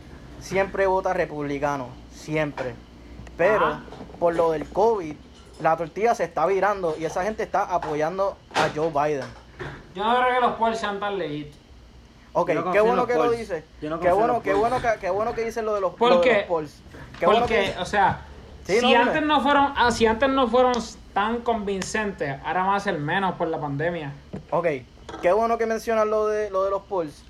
siempre 0.41 0.87
vota 0.87 1.12
republicano. 1.12 1.88
Siempre. 2.15 2.75
Pero 3.37 3.67
Ah. 3.67 3.81
por 4.19 4.35
lo 4.35 4.51
del 4.53 4.67
COVID, 4.71 5.15
la 5.62 5.77
tortilla 5.77 6.14
se 6.14 6.25
está 6.25 6.44
virando 6.46 6.94
y 6.98 7.05
esa 7.05 7.22
gente 7.22 7.42
está 7.42 7.62
apoyando 7.64 8.37
a 8.55 8.68
Joe 8.75 8.90
Biden. 8.90 9.27
Yo 9.94 10.05
no 10.05 10.16
creo 10.20 10.35
que 10.35 10.40
los 10.46 10.53
Pols 10.57 10.79
sean 10.79 10.98
tan 11.01 11.18
legit. 11.18 11.53
Ok, 12.35 12.51
no 12.51 12.72
qué 12.72 12.81
bueno 12.81 13.07
que 13.07 13.14
lo 13.14 13.25
polls. 13.27 13.38
dice. 13.38 13.64
Yo 13.81 13.90
no 13.90 14.01
qué 14.01 14.11
bueno, 14.11 14.40
qué 14.42 14.51
polls. 14.53 14.61
bueno 14.61 14.81
que, 14.81 14.98
qué 15.01 15.11
bueno 15.11 15.35
que 15.35 15.44
dicen 15.44 15.64
lo 15.66 15.75
de 15.75 15.81
los, 15.83 15.94
¿Por 15.94 16.11
lo 16.11 16.16
de 16.20 16.22
qué? 16.29 16.35
los 16.38 16.44
polls. 16.44 16.83
Qué 17.18 17.27
bueno 17.27 17.40
Porque, 17.42 17.72
que- 17.75 17.79
o 17.81 17.85
sea, 17.85 18.22
Sí, 18.66 18.81
si 18.81 18.92
no, 18.92 19.01
antes 19.03 19.22
no 19.22 19.40
fueron, 19.42 19.75
ah, 19.77 19.90
si 19.90 20.07
antes 20.07 20.29
no 20.31 20.48
fueron 20.48 20.72
tan 21.12 21.40
convincentes, 21.40 22.38
ahora 22.44 22.62
van 22.64 22.77
a 22.77 22.81
ser 22.81 22.98
menos 22.98 23.35
por 23.35 23.48
la 23.48 23.61
pandemia. 23.61 24.12
Ok, 24.51 24.66
qué 25.20 25.33
bueno 25.33 25.59
que 25.59 25.66
mencionas 25.66 26.07
lo 26.07 26.27
de 26.29 26.48
lo 26.51 26.64
de 26.64 26.70
los 26.70 26.83
polls, 26.83 27.22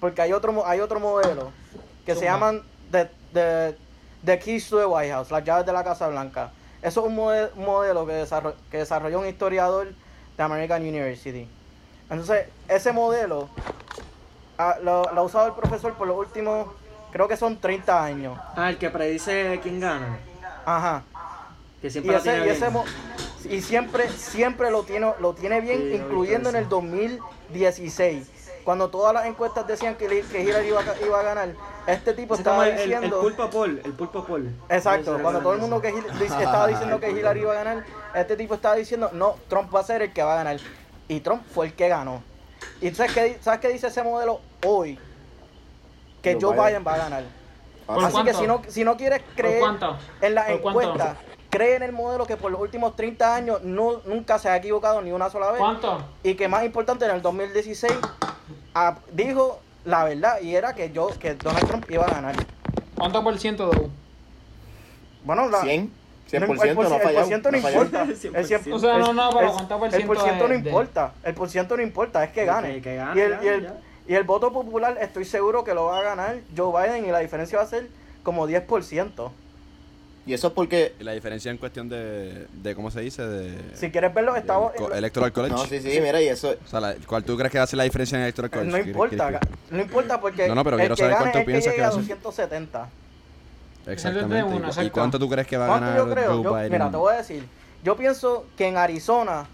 porque 0.00 0.22
hay 0.22 0.32
otro 0.32 0.66
hay 0.66 0.80
otro 0.80 0.98
modelo 0.98 1.52
que 2.04 2.14
se 2.16 2.24
llaman 2.24 2.62
the, 2.90 3.08
the, 3.34 3.76
the 4.24 4.38
Keys 4.38 4.68
to 4.70 4.78
the 4.78 4.86
White 4.86 5.12
House, 5.12 5.30
las 5.30 5.44
llaves 5.44 5.66
de 5.66 5.72
la 5.72 5.84
Casa 5.84 6.08
Blanca. 6.08 6.50
Eso 6.82 7.00
es 7.00 7.06
un 7.06 7.16
mode- 7.16 7.50
modelo 7.56 8.06
que, 8.06 8.12
desarro- 8.12 8.54
que 8.70 8.78
desarrolló 8.78 9.20
un 9.20 9.26
historiador 9.26 9.88
de 10.36 10.42
American 10.42 10.82
University. 10.82 11.48
Entonces, 12.10 12.46
ese 12.68 12.92
modelo 12.92 13.48
ah, 14.58 14.76
lo, 14.82 15.02
lo 15.12 15.20
ha 15.20 15.24
usado 15.24 15.46
el 15.48 15.52
profesor 15.54 15.94
por 15.94 16.06
los 16.06 16.16
últimos, 16.16 16.68
creo 17.10 17.26
que 17.28 17.36
son 17.36 17.58
30 17.58 18.02
años. 18.04 18.38
Ah, 18.56 18.70
el 18.70 18.78
que 18.78 18.90
predice 18.90 19.58
quién 19.62 19.80
gana. 19.80 20.18
Ajá. 20.64 21.02
Que 21.80 21.88
Y, 21.88 21.90
siempre 21.90 22.16
ese, 22.16 22.30
tiene 22.30 22.46
y, 22.46 22.50
ese 22.50 22.70
y 23.50 23.62
siempre, 23.62 24.08
siempre 24.10 24.70
lo 24.70 24.82
tiene, 24.84 25.12
lo 25.20 25.32
tiene 25.34 25.60
bien, 25.60 25.78
Sí, 25.78 25.94
incluyendo 25.94 26.48
en 26.50 26.56
el 26.56 26.68
2016. 26.68 28.26
Cuando 28.64 28.88
todas 28.90 29.14
las 29.14 29.26
encuestas 29.26 29.66
decían 29.66 29.94
que, 29.96 30.06
que 30.06 30.42
Hillary 30.42 30.68
iba, 30.68 30.80
a- 30.80 31.06
iba 31.06 31.20
a 31.20 31.22
ganar, 31.22 31.54
este 31.86 32.12
tipo 32.12 32.34
Ese 32.34 32.42
estaba 32.42 32.68
el, 32.68 32.76
diciendo... 32.76 33.16
el 33.16 33.22
pulpo 33.22 33.50
Paul, 33.50 33.80
el 33.84 33.92
pulpo 33.92 34.24
Paul. 34.24 34.50
Exacto, 34.68 35.18
cuando 35.22 35.40
todo 35.40 35.54
el 35.54 35.60
mundo 35.60 35.80
que 35.80 35.88
estaba 35.88 36.66
diciendo 36.66 37.00
que 37.00 37.10
Hillary 37.18 37.40
iba 37.40 37.52
a 37.52 37.64
ganar, 37.64 37.84
este 38.14 38.36
tipo 38.36 38.54
estaba 38.54 38.74
diciendo, 38.74 39.10
no, 39.12 39.36
Trump 39.48 39.74
va 39.74 39.80
a 39.80 39.84
ser 39.84 40.02
el 40.02 40.12
que 40.12 40.22
va 40.22 40.34
a 40.34 40.36
ganar. 40.36 40.58
Y 41.08 41.20
Trump 41.20 41.42
fue 41.54 41.66
el 41.66 41.72
que 41.74 41.88
ganó. 41.88 42.22
¿Y 42.80 42.90
sabes 42.90 43.12
qué, 43.12 43.38
sabes 43.40 43.60
qué 43.60 43.68
dice 43.68 43.86
ese 43.86 44.02
modelo 44.02 44.40
hoy? 44.66 44.98
Que 46.22 46.36
Joe 46.40 46.52
Biden. 46.52 46.66
Biden 46.66 46.84
va 46.86 46.94
a 46.94 46.98
ganar. 46.98 47.24
¿Por 47.86 48.04
Así 48.04 48.22
que 48.22 48.34
si 48.34 48.46
no, 48.46 48.60
si 48.68 48.84
no 48.84 48.96
quieres 48.98 49.22
creer 49.34 49.62
en 50.20 50.34
la 50.34 50.44
¿Por 50.46 50.60
cuánto? 50.60 50.82
encuesta, 50.82 51.16
cree 51.48 51.76
en 51.76 51.82
el 51.84 51.92
modelo 51.92 52.26
que 52.26 52.36
por 52.36 52.50
los 52.52 52.60
últimos 52.60 52.94
30 52.96 53.34
años 53.34 53.62
no, 53.62 54.02
nunca 54.04 54.38
se 54.38 54.50
ha 54.50 54.56
equivocado 54.56 55.00
ni 55.00 55.10
una 55.12 55.30
sola 55.30 55.50
vez. 55.52 55.60
¿Cuánto? 55.60 55.98
Y 56.22 56.34
que 56.34 56.48
más 56.48 56.64
importante, 56.64 57.06
en 57.06 57.12
el 57.12 57.22
2016 57.22 57.90
ah, 58.86 58.98
dijo 59.12 59.60
la 59.84 60.04
verdad 60.04 60.40
y 60.40 60.54
era 60.54 60.74
que 60.74 60.90
yo 60.92 61.08
que 61.18 61.34
Donald 61.34 61.66
Trump 61.66 61.90
iba 61.90 62.04
a 62.04 62.10
ganar. 62.10 62.34
¿Cuánto 62.96 63.22
por 63.22 63.38
ciento 63.38 63.70
de 63.70 63.88
Bueno, 65.24 65.48
la, 65.48 65.60
100, 65.62 65.84
no, 65.84 66.46
100%, 66.46 66.64
el, 66.68 66.74
por, 66.74 66.88
no 66.88 66.94
ha 66.94 66.96
el 66.96 67.02
fallado. 67.02 67.14
porciento 67.20 67.50
no, 67.50 67.58
no 67.58 67.68
importa. 67.68 68.02
El, 68.08 68.18
cien- 68.46 68.72
O 68.72 68.78
sea, 68.78 68.98
no, 68.98 69.12
no, 69.12 69.30
pero 69.30 69.46
el- 69.46 69.52
¿cuánto 69.52 69.78
por 69.78 69.86
el 69.86 69.92
ciento 69.94 70.14
porciento 70.14 70.48
no 70.48 70.54
es 70.54 70.62
de- 70.64 70.70
importa. 70.70 71.12
El 71.22 71.34
porciento 71.34 71.76
no 71.76 71.82
importa, 71.82 72.24
es 72.24 72.30
que 72.32 72.44
gane. 72.44 72.80
que 72.82 72.96
gane, 72.96 73.18
y, 73.18 73.22
el, 73.22 73.38
y, 73.42 73.48
el, 73.48 73.68
y 74.08 74.14
el 74.14 74.24
voto 74.24 74.52
popular 74.52 74.98
estoy 75.00 75.24
seguro 75.24 75.64
que 75.64 75.74
lo 75.74 75.86
va 75.86 75.98
a 75.98 76.02
ganar 76.02 76.38
Joe 76.56 76.72
Biden 76.88 77.06
y 77.06 77.10
la 77.10 77.18
diferencia 77.20 77.58
va 77.58 77.64
a 77.64 77.68
ser 77.68 77.88
como 78.22 78.46
10%. 78.48 79.30
Y 80.28 80.34
eso 80.34 80.48
es 80.48 80.52
porque. 80.52 80.94
Y 81.00 81.04
la 81.04 81.12
diferencia 81.12 81.50
en 81.50 81.56
cuestión 81.56 81.88
de, 81.88 82.46
de 82.52 82.74
¿cómo 82.74 82.90
se 82.90 83.00
dice? 83.00 83.26
De, 83.26 83.74
Si 83.74 83.90
quieres 83.90 84.12
verlo, 84.12 84.36
estamos... 84.36 84.72
co- 84.76 84.92
Electoral 84.92 85.32
College. 85.32 85.54
No, 85.54 85.64
sí, 85.64 85.80
sí, 85.80 86.00
mira, 86.02 86.20
y 86.20 86.28
eso. 86.28 86.54
O 86.64 86.68
sea, 86.68 86.80
la- 86.80 86.94
¿cuál 87.06 87.24
tú 87.24 87.34
crees 87.36 87.50
que 87.50 87.56
va 87.58 87.64
a 87.64 87.66
ser 87.66 87.78
la 87.78 87.84
diferencia 87.84 88.16
en 88.16 88.20
el 88.22 88.26
Electoral 88.26 88.50
College? 88.50 88.70
No 88.70 88.78
importa, 88.86 89.40
no 89.70 89.80
importa 89.80 90.20
porque 90.20 90.46
No, 90.46 90.54
no, 90.54 90.64
pero 90.64 90.76
el 90.76 90.80
quiero 90.82 90.94
que 90.96 91.00
saber 91.02 91.14
gane 91.14 91.22
cuánto 91.32 91.38
es 91.38 91.40
el 91.40 91.46
que 91.46 91.50
piensas 91.52 91.72
que 91.74 91.80
va 91.80 91.86
a 91.86 91.88
a 91.88 91.92
ser. 91.92 92.00
270. 92.22 92.88
Exactamente. 93.86 94.38
¿Y 94.38 94.42
uno, 94.42 94.50
cu- 94.58 94.62
¿Y 94.64 94.66
exacto. 94.68 94.90
cuánto 94.92 95.18
tú 95.18 95.28
crees 95.30 95.46
que 95.46 95.56
va 95.56 95.64
a 95.64 95.68
¿Cuánto 95.68 95.86
ganar 95.86 95.98
yo 96.06 96.12
creo? 96.14 96.34
Joe 96.34 96.42
Yo- 96.44 96.54
Biden? 96.54 96.72
mira, 96.72 96.90
te 96.90 96.96
voy 96.98 97.14
a 97.14 97.16
decir. 97.16 97.44
Yo 97.82 97.96
pienso 97.96 98.46
que 98.56 98.66
en 98.68 98.76
Arizona 98.76 99.46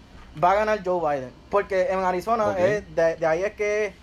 va 0.43 0.51
a 0.51 0.55
ganar 0.55 0.81
Joe 0.83 0.99
Biden. 1.17 1.29
Porque 1.49 1.87
en 1.89 1.99
Arizona, 1.99 2.53
es, 2.57 2.83
de, 2.95 3.15
de 3.15 3.25
ahí 3.25 3.43
es 3.43 3.53
que. 3.53 3.93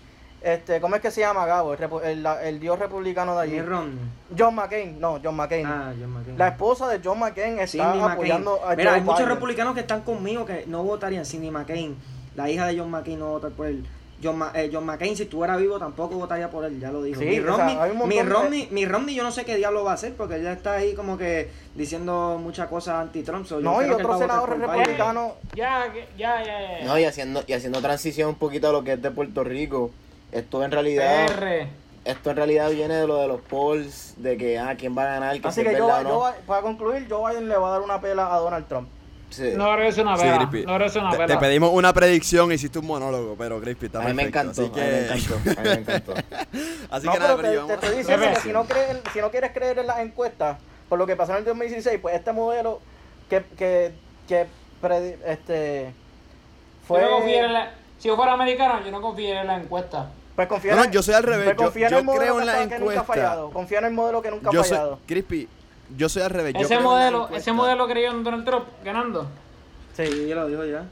Este, 0.43 0.81
¿Cómo 0.81 0.95
es 0.95 1.01
que 1.01 1.09
se 1.09 1.21
llama 1.21 1.45
Gabo? 1.45 1.73
El, 1.73 1.79
el, 2.03 2.23
la- 2.23 2.43
el 2.43 2.59
dios 2.59 2.77
republicano 2.77 3.33
de 3.37 3.43
allí. 3.43 3.57
John 4.37 4.55
McCain. 4.55 4.99
No, 4.99 5.19
John 5.23 5.35
McCain. 5.35 5.65
Ah, 5.65 5.93
John 5.97 6.11
McCain. 6.11 6.37
La 6.37 6.49
esposa 6.49 6.89
de 6.89 6.99
John 7.03 7.17
McCain 7.19 7.59
está 7.59 7.67
Cindy 7.67 7.99
McCain. 7.99 8.11
apoyando 8.11 8.59
a 8.65 8.75
Mira, 8.75 8.91
Joe 8.91 8.99
hay 8.99 9.05
muchos 9.05 9.27
republicanos 9.27 9.73
que 9.73 9.79
están 9.79 10.01
conmigo 10.01 10.45
que 10.45 10.65
no 10.67 10.83
votarían 10.83 11.25
Cindy 11.25 11.49
McCain. 11.49 11.95
La 12.35 12.49
hija 12.49 12.67
de 12.67 12.77
John 12.77 12.91
McCain 12.91 13.19
no 13.19 13.29
votar 13.29 13.51
por 13.51 13.67
él. 13.67 13.85
John, 14.21 14.37
Ma- 14.37 14.51
eh, 14.55 14.69
John 14.71 14.85
McCain, 14.85 15.15
si 15.17 15.23
estuviera 15.23 15.57
vivo, 15.57 15.77
tampoco 15.79 16.15
votaría 16.15 16.49
por 16.49 16.63
él, 16.63 16.79
ya 16.79 16.91
lo 16.91 17.03
dijo. 17.03 17.19
Sí, 17.19 17.25
mi 17.25 17.39
o 17.39 17.55
sea, 17.55 17.67
Romney, 17.67 18.65
de- 18.67 18.71
mi 19.05 19.15
yo 19.15 19.23
no 19.23 19.31
sé 19.31 19.43
qué 19.43 19.55
diablo 19.57 19.83
va 19.83 19.91
a 19.91 19.93
hacer 19.95 20.13
porque 20.15 20.35
él 20.35 20.43
ya 20.43 20.53
está 20.53 20.73
ahí 20.73 20.93
como 20.93 21.17
que 21.17 21.49
diciendo 21.75 22.37
muchas 22.41 22.67
cosas 22.69 22.95
anti-Trump. 22.95 23.45
so 23.45 23.59
No, 23.59 23.81
y 23.85 23.89
otro 23.89 24.17
senador 24.17 24.57
republicano. 24.57 25.33
Ya, 25.55 25.91
que- 25.91 26.07
ya, 26.17 26.41
ya, 26.43 26.79
ya. 26.79 26.85
No, 26.85 26.97
y 26.97 27.03
haciendo, 27.05 27.43
y 27.47 27.53
haciendo 27.53 27.81
transición 27.81 28.29
un 28.29 28.35
poquito 28.35 28.69
a 28.69 28.71
lo 28.71 28.83
que 28.83 28.93
es 28.93 29.01
de 29.01 29.11
Puerto 29.11 29.43
Rico. 29.43 29.91
Esto 30.33 30.63
en 30.63 30.71
realidad. 30.71 31.27
PR. 31.27 31.67
Esto 32.05 32.31
en 32.31 32.35
realidad 32.35 32.69
viene 32.71 32.95
de 32.95 33.07
lo 33.07 33.17
de 33.17 33.27
los 33.27 33.39
polls, 33.41 34.15
de 34.17 34.35
que 34.37 34.59
ah, 34.59 34.75
quién 34.77 34.97
va 34.97 35.03
a 35.03 35.05
ganar, 35.05 35.39
que 35.39 35.47
Así 35.47 35.63
que 35.63 35.71
yo, 35.77 35.85
verdad 35.87 36.01
o 36.01 36.03
no. 36.03 36.09
yo- 36.09 36.35
para 36.45 36.61
concluir, 36.61 37.07
Joe 37.09 37.31
Biden 37.31 37.47
le 37.47 37.55
va 37.55 37.69
a 37.69 37.71
dar 37.71 37.81
una 37.81 38.01
pela 38.01 38.33
a 38.33 38.37
Donald 38.39 38.67
Trump. 38.67 38.89
Sí. 39.29 39.51
No 39.55 39.65
sea 39.91 40.03
una 40.03 40.17
Sí. 40.17 40.25
Crispy. 40.29 40.65
No 40.65 40.89
sea 40.89 41.01
una 41.01 41.17
Te, 41.17 41.25
te 41.25 41.37
pedimos 41.37 41.71
una 41.73 41.91
predicción, 41.93 42.51
hiciste 42.51 42.77
un 42.79 42.85
monólogo, 42.87 43.35
pero 43.37 43.59
Crispy 43.61 43.85
está 43.87 43.99
a 44.03 44.07
mí 44.07 44.13
me 44.13 44.23
encantó, 44.23 44.51
así 44.51 44.61
a 44.61 44.65
mí 44.65 44.71
me 44.75 44.81
que... 44.81 45.05
encantó, 45.05 45.35
a 45.35 45.63
mí 45.63 45.69
me 45.69 45.73
encantó. 45.73 46.13
así 46.91 47.05
no, 47.07 47.13
que 47.13 47.19
nada, 47.19 47.37
pero 47.37 47.65
te, 47.65 47.67
te 47.67 47.73
estoy 47.85 47.97
diciendo 47.99 48.25
que 48.33 48.39
si 48.41 48.49
no, 48.49 48.65
crees, 48.65 48.97
si 49.13 49.19
no 49.21 49.31
quieres 49.31 49.51
creer 49.53 49.79
en 49.79 49.87
las 49.87 49.99
encuestas, 49.99 50.57
por 50.89 50.99
lo 50.99 51.07
que 51.07 51.15
pasó 51.15 51.31
en 51.31 51.39
el 51.39 51.45
2016, 51.45 51.99
pues 52.01 52.15
este 52.15 52.31
modelo 52.33 52.79
que, 53.29 53.43
que, 53.57 53.93
que 54.27 54.45
predi- 54.81 55.15
este, 55.25 55.93
fue... 56.87 56.99
Yo 57.01 57.05
no 57.09 57.11
confiaría 57.15 57.45
en 57.45 57.53
la- 57.53 57.71
Si 57.97 58.09
yo 58.09 58.15
fuera 58.17 58.33
americano, 58.33 58.81
yo 58.85 58.91
no 58.91 59.01
confiaría 59.01 59.41
en 59.41 59.47
la 59.47 59.55
encuesta. 59.55 60.11
Pues 60.35 60.47
confía 60.47 60.75
No, 60.75 60.83
en- 60.83 60.87
no, 60.89 60.93
yo 60.93 61.03
soy 61.03 61.13
al 61.13 61.23
revés, 61.23 61.45
pues 61.45 61.57
yo- 61.57 61.63
confía 61.63 61.87
en 61.87 61.91
yo 61.91 61.97
el 61.99 62.03
modelo 62.05 62.21
creo 62.21 62.35
que 62.35 62.41
en 62.41 62.47
la 62.69 62.75
encuesta. 62.75 63.03
fallado. 63.03 63.49
Confía 63.51 63.79
en 63.79 63.85
el 63.85 63.93
modelo 63.93 64.21
que 64.21 64.31
nunca 64.31 64.49
ha 64.49 64.53
Yo 64.53 64.63
soy, 64.63 64.69
fallado. 64.77 64.99
Crispy, 65.05 65.47
yo 65.95 66.09
soy 66.09 66.21
al 66.23 66.29
revés. 66.31 66.55
Ese 66.59 66.79
modelo, 66.79 67.29
ese 67.29 67.51
modelo 67.51 67.87
creyó 67.87 68.11
en 68.11 68.23
Donald 68.23 68.45
Trump 68.45 68.65
ganando. 68.83 69.27
Sí. 69.95 70.07
Sí, 70.07 70.27
ya 70.27 70.35
lo 70.35 70.47
dijo 70.47 70.65
ya. 70.65 70.85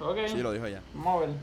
Ok. 0.00 0.16
Sí, 0.26 0.36
lo 0.38 0.52
dijo 0.52 0.66
ya. 0.68 0.80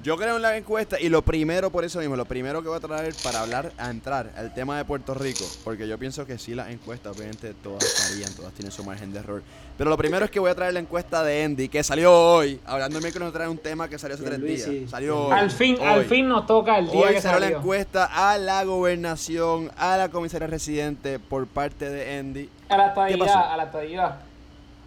Yo 0.04 0.18
creo 0.18 0.36
en 0.36 0.42
la 0.42 0.58
encuesta 0.58 1.00
y 1.00 1.10
lo 1.10 1.22
primero, 1.22 1.70
por 1.70 1.84
eso 1.86 2.00
mismo, 2.00 2.16
lo 2.16 2.26
primero 2.26 2.62
que 2.62 2.68
voy 2.68 2.78
a 2.78 2.82
traer 2.82 3.14
para 3.24 3.42
hablar, 3.42 3.72
a 3.78 3.90
entrar 3.90 4.32
al 4.36 4.54
tema 4.54 4.78
de 4.78 4.86
Puerto 4.86 5.14
Rico, 5.14 5.44
porque 5.64 5.88
yo 5.88 5.98
pienso 5.98 6.26
que 6.26 6.38
sí 6.38 6.54
las 6.54 6.70
encuestas, 6.70 7.16
obviamente 7.18 7.54
todas 7.54 8.10
varían, 8.10 8.34
todas 8.36 8.54
tienen 8.54 8.72
su 8.72 8.84
margen 8.84 9.14
de 9.14 9.20
error. 9.20 9.42
Pero 9.78 9.90
lo 9.90 9.98
primero 9.98 10.26
es 10.26 10.32
que 10.32 10.40
voy 10.40 10.52
a 10.52 10.56
traer 10.56 10.74
la 10.74 10.80
encuesta 10.80 11.24
de 11.24 11.44
Andy, 11.44 11.70
que 11.70 11.82
salió 11.84 12.14
hoy, 12.14 12.60
hablando 12.66 13.00
de 13.00 13.04
miércoles, 13.04 13.32
trae 13.34 13.48
un 13.48 13.58
tema 13.58 13.88
que 13.88 13.98
salió 13.98 14.16
hace 14.16 14.24
tres 14.26 14.42
días. 14.42 14.62
Pierluisi. 14.64 14.88
Salió 14.92 15.26
hoy. 15.28 15.32
Al 15.34 15.50
fin, 15.50 15.78
al 15.82 16.00
hoy. 16.00 16.06
fin 16.06 16.28
nos 16.28 16.46
toca 16.46 16.78
el 16.78 16.90
día 16.92 17.02
Hoy 17.02 17.14
que 17.16 17.22
salió 17.22 17.40
la 17.40 17.46
salió. 17.46 17.58
encuesta 17.60 18.06
a 18.32 18.38
la 18.38 18.64
gobernación, 18.66 19.72
a 19.78 19.98
la 19.98 20.10
comisaria 20.10 20.48
residente 20.48 21.18
por 21.20 21.48
parte 21.48 21.90
de 21.90 22.20
Andy, 22.20 22.50
A 22.70 22.78
la 22.78 22.88
estadía, 22.90 23.54
a 23.54 23.58
la 23.58 23.64
estadía. 23.64 24.20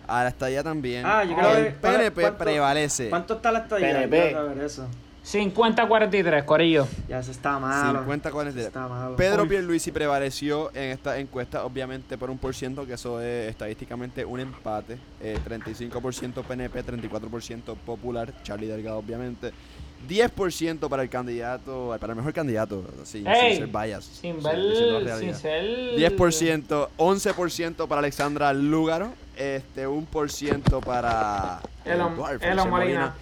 A 0.06 0.22
la 0.24 0.28
estadía 0.28 0.62
también. 0.62 1.04
Ah, 1.06 1.24
yo 1.24 1.34
Ah, 1.36 1.40
creo 1.40 1.56
el 1.56 1.64
que. 1.66 1.70
PNP 1.72 2.20
¿cuánto- 2.22 2.44
prevalece. 2.44 3.10
¿Cuánto 3.10 3.34
está 3.34 3.52
la 3.52 3.58
estadía? 3.60 3.88
PNP. 3.92 4.22
Quiero 4.30 4.48
ver 4.48 4.58
eso. 4.64 4.86
50-43, 5.24 6.44
Corillo. 6.44 6.86
Ya 7.08 7.22
se 7.22 7.30
está 7.30 7.58
malo. 7.58 7.98
50 8.00 8.30
con 8.30 8.46
Está 8.46 8.86
malo. 8.88 9.16
Pedro 9.16 9.44
Uy. 9.44 9.48
Pierluisi 9.48 9.90
prevaleció 9.90 10.70
en 10.74 10.90
esta 10.90 11.18
encuesta, 11.18 11.64
obviamente 11.64 12.18
por 12.18 12.28
un 12.28 12.36
por 12.36 12.54
ciento, 12.54 12.86
que 12.86 12.92
eso 12.92 13.22
es 13.22 13.48
estadísticamente 13.48 14.24
un 14.26 14.40
empate. 14.40 14.98
Eh, 15.22 15.38
35% 15.42 16.42
PNP, 16.42 16.82
34% 16.84 17.74
Popular, 17.86 18.34
Charlie 18.42 18.66
Delgado, 18.66 18.98
obviamente. 18.98 19.52
10% 20.06 20.88
para 20.88 21.02
el 21.02 21.08
candidato, 21.08 21.96
para 22.00 22.12
el 22.12 22.16
mejor 22.16 22.32
candidato, 22.32 22.84
sí, 23.04 23.24
Ey, 23.26 23.56
sin 23.56 23.58
ser 23.58 23.66
bias. 23.68 24.04
Sin 24.04 24.42
ver, 24.42 24.56
realidad. 24.56 25.18
sin 25.18 25.34
ser... 25.34 25.64
10%, 25.96 26.88
11% 26.96 27.88
para 27.88 27.98
Alexandra 28.00 28.52
Lúgaro, 28.52 29.12
este, 29.36 29.86
1% 29.88 30.80
para 30.84 31.60
El, 31.84 32.00
el 32.00 32.38
Feliciano 32.38 32.66
Molina. 32.66 33.14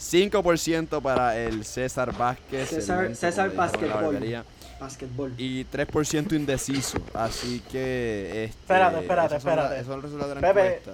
5% 0.00 1.00
para 1.00 1.38
el 1.38 1.64
César 1.64 2.16
Vázquez. 2.16 2.72
el 2.72 2.82
César- 2.82 3.14
César 3.16 3.52
Basketball. 3.54 4.44
Básquetbol. 4.80 5.32
y 5.38 5.64
3% 5.66 6.32
indeciso. 6.32 6.98
Así 7.14 7.62
que. 7.70 8.44
Este, 8.46 8.58
Espérate, 8.62 8.98
espérate, 9.00 9.28
son 9.28 9.38
espérate. 9.38 9.84
Son 9.84 10.18
la 10.18 10.34
Pepe, 10.40 10.66
encuesta. 10.66 10.90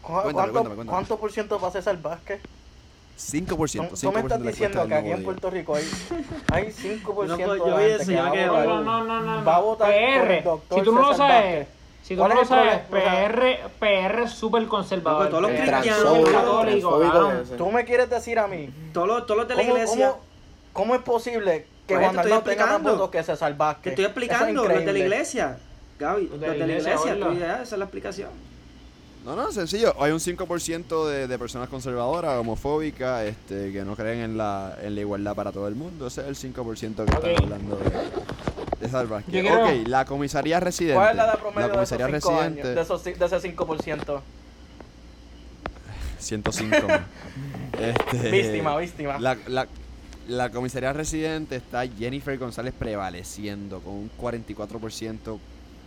¿Cu- 0.00 0.12
Cuéntame, 0.12 0.32
¿Cuánto, 0.32 0.32
cuéntame, 0.52 0.62
cuéntame. 0.76 0.90
¿Cuánto 0.90 1.18
por 1.18 1.32
ciento 1.32 1.58
va 1.58 1.68
a 1.68 1.70
César 1.72 2.00
Vázquez? 2.00 2.40
5%. 3.20 3.46
Tú, 3.46 3.56
5% 3.96 4.00
tú 4.00 4.12
me 4.12 4.20
estás 4.20 4.42
de 4.42 4.48
diciendo 4.50 4.86
que 4.88 4.94
aquí 4.94 5.10
en 5.10 5.22
Puerto 5.24 5.50
Rico 5.50 5.74
hay, 5.76 5.84
hay 6.52 6.64
5% 6.72 7.02
No, 7.04 7.14
pues, 7.14 7.28
de 7.28 7.36
yo 7.38 7.66
la 7.68 7.76
vi 7.78 7.88
gente 7.90 8.04
que 8.06 8.48
va. 8.48 8.64
No, 8.64 8.82
no, 8.82 9.04
no, 9.04 9.20
no, 9.20 9.36
no. 9.40 9.44
Va 9.44 9.56
a 9.56 9.60
votar 9.60 9.92
por 9.92 10.00
el 10.02 10.20
PR. 10.38 10.44
doctor 10.44 10.78
Si 10.78 10.84
tú 10.84 10.92
no 10.92 11.02
lo 11.02 11.14
sabes, 11.14 11.44
Vázquez. 11.58 11.68
si 12.02 12.14
tú 12.14 12.20
¿Cuál 12.20 12.30
no 12.34 12.40
lo 12.40 12.44
sabes? 12.46 12.78
PR, 12.90 13.68
PR 13.78 14.22
es 14.24 14.30
súper 14.32 14.66
conservador. 14.66 15.28
Todos 15.28 15.42
los 15.42 15.50
PR 15.52 15.70
cristianos, 15.70 16.00
súper 16.02 16.20
todos- 16.22 16.32
católico, 16.32 16.88
transfóbico 16.88 17.12
cabrón. 17.12 17.42
ese. 17.42 17.56
Tú 17.56 17.70
me 17.70 17.84
quieres 17.84 18.10
decir 18.10 18.38
a 18.38 18.46
mí, 18.46 18.70
Todos 18.92 19.06
los, 19.08 19.26
todos 19.26 19.38
los 19.40 19.48
de 19.48 19.54
la 19.56 19.62
¿cómo, 19.62 19.74
iglesia. 19.76 20.08
cómo, 20.10 20.20
cómo 20.72 20.94
es 20.94 21.02
posible 21.02 21.66
que 21.86 21.94
Pues, 21.94 21.98
Juan 22.06 22.16
estoy 22.16 22.30
Dalmau 22.30 22.48
tenga 22.48 22.66
más 22.66 22.82
votos 22.82 23.10
que 23.10 23.22
César 23.22 23.56
Vázquez? 23.56 23.82
Te 23.82 23.90
estoy 23.90 24.04
explicando, 24.06 24.64
los 24.66 24.84
de 24.84 24.92
la 24.92 24.98
iglesia. 24.98 25.58
Gaby, 25.98 26.28
los 26.28 26.40
de 26.40 26.46
la 26.48 26.54
iglesia, 26.56 26.94
ya, 27.38 27.52
esa 27.54 27.62
es 27.62 27.72
la 27.78 27.84
explicación. 27.84 28.30
No, 29.24 29.36
no, 29.36 29.52
sencillo. 29.52 29.94
Hay 30.02 30.12
un 30.12 30.18
5% 30.18 31.06
de, 31.06 31.28
de 31.28 31.38
personas 31.38 31.68
conservadoras, 31.68 32.38
homofóbicas, 32.38 33.24
este, 33.26 33.70
que 33.70 33.84
no 33.84 33.94
creen 33.94 34.20
en 34.20 34.38
la, 34.38 34.76
en 34.82 34.94
la 34.94 35.00
igualdad 35.02 35.34
para 35.34 35.52
todo 35.52 35.68
el 35.68 35.74
mundo. 35.74 36.06
Ese 36.06 36.22
es 36.22 36.42
el 36.42 36.54
5% 36.54 36.94
que 36.94 37.02
Ok. 37.02 37.24
están 37.26 37.44
hablando 37.44 37.76
de, 37.76 37.90
de 38.80 38.88
Salva. 38.88 39.22
Quiero- 39.22 39.64
Ok, 39.64 39.86
la 39.88 40.06
comisaría 40.06 40.58
residente. 40.58 40.96
¿Cuál 40.98 41.10
es 41.10 41.16
la 41.16 41.24
edad 41.24 41.38
promedio 41.38 41.68
de 41.68 41.82
esos 41.82 41.88
comisaría 41.90 42.20
5 42.20 42.30
años? 42.30 42.44
residente. 42.56 42.74
De, 42.74 42.80
esos, 42.80 43.04
de 43.04 43.10
ese 43.12 43.56
5%. 43.56 44.20
105. 46.18 46.88
man. 46.88 47.06
este, 47.78 48.30
Víctima, 48.30 48.76
víctima. 48.78 49.18
La, 49.18 49.36
la, 49.48 49.66
la 50.28 50.50
comisaría 50.50 50.92
residente 50.92 51.56
está 51.56 51.86
Jennifer 51.86 52.36
González 52.38 52.74
prevaleciendo 52.78 53.80
con 53.80 53.92
un 53.94 54.10
44%. 54.18 55.38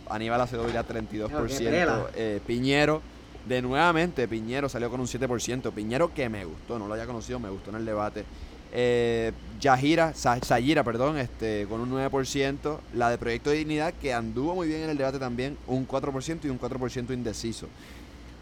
Aníbal 0.08 0.40
Acevedo 0.40 0.68
ya 0.70 0.86
32%. 0.86 1.28
Claro, 1.28 1.46
qué 1.46 1.58
pela. 1.64 2.06
eh, 2.14 2.40
Piñero, 2.46 3.00
de 3.48 3.62
nuevamente, 3.62 4.26
Piñero 4.28 4.68
salió 4.68 4.90
con 4.90 5.00
un 5.00 5.06
7%. 5.06 5.70
Piñero 5.72 6.12
que 6.14 6.28
me 6.28 6.44
gustó, 6.44 6.78
no 6.78 6.86
lo 6.86 6.94
había 6.94 7.06
conocido, 7.06 7.38
me 7.38 7.50
gustó 7.50 7.70
en 7.70 7.76
el 7.76 7.84
debate. 7.84 8.24
Eh, 8.72 9.32
Yajira, 9.60 10.14
Sa- 10.14 10.40
Sayira, 10.40 10.82
perdón, 10.82 11.18
este, 11.18 11.66
con 11.68 11.80
un 11.80 11.90
9%. 11.90 12.80
La 12.94 13.10
de 13.10 13.18
Proyecto 13.18 13.50
de 13.50 13.56
Dignidad, 13.56 13.94
que 13.94 14.12
anduvo 14.12 14.54
muy 14.54 14.66
bien 14.68 14.82
en 14.82 14.90
el 14.90 14.96
debate 14.98 15.18
también, 15.18 15.56
un 15.66 15.86
4% 15.86 16.44
y 16.44 16.48
un 16.48 16.58
4% 16.58 17.12
indeciso. 17.14 17.68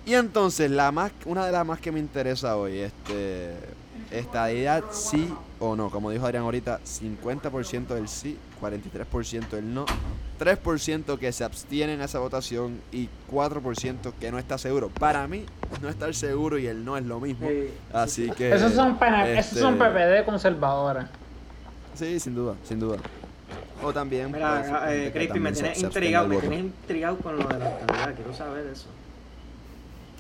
Y 0.07 0.15
entonces, 0.15 0.71
la 0.71 0.91
más, 0.91 1.13
una 1.27 1.45
de 1.47 1.53
las 1.53 1.67
más 1.67 1.81
que 1.81 1.93
me 1.93 2.01
interesa 2.01 2.57
hoy, 2.57 2.79
este, 2.79 3.53
estadidad 4.11 4.85
sí 4.91 5.33
o 5.63 5.77
no. 5.77 5.91
Como 5.91 6.11
dijo 6.11 6.27
Adrián 6.27 6.43
ahorita, 6.45 6.81
50% 6.81 7.87
del 7.89 8.09
sí, 8.09 8.37
43% 8.61 9.51
del 9.51 9.73
no, 9.73 9.87
3% 10.41 11.19
que 11.19 11.33
se 11.33 11.45
abstienen 11.45 12.01
a 12.01 12.07
esa 12.07 12.19
votación 12.19 12.81
y 12.91 13.09
4% 13.31 14.13
que 14.19 14.33
no 14.33 14.39
está 14.39 14.59
seguro. 14.59 14.89
Para 14.89 15.27
mí, 15.29 15.45
no 15.81 15.89
estar 15.89 16.13
seguro 16.15 16.59
y 16.59 16.67
el 16.67 16.85
no 16.85 16.97
es 16.97 17.05
lo 17.05 17.21
mismo. 17.21 17.49
Sí. 17.49 17.69
Así 17.93 18.31
que... 18.31 18.53
Esos 18.53 18.73
son, 18.73 18.99
PN 18.99 19.39
esos 19.39 19.59
son 19.59 19.75
este, 19.75 19.85
PPD 19.85 20.25
conservadores. 20.25 21.05
Sí, 21.95 22.19
sin 22.19 22.35
duda, 22.35 22.57
sin 22.65 22.81
duda. 22.81 22.99
O 23.83 23.93
también... 23.93 24.31
pues, 24.31 24.43
Mira, 24.43 24.65
gente 24.65 25.07
eh, 25.07 25.13
Crispy, 25.13 25.41
me 25.41 25.53
tienes 25.53 25.81
intrigado, 25.81 26.29
me 26.29 26.39
tienes 26.39 26.61
intrigado 26.61 27.19
con 27.19 27.37
lo 27.37 27.47
de 27.47 27.59
la 27.59 27.69
estabilidad. 27.69 28.15
Quiero 28.15 28.35
saber 28.35 28.67
eso. 28.67 28.87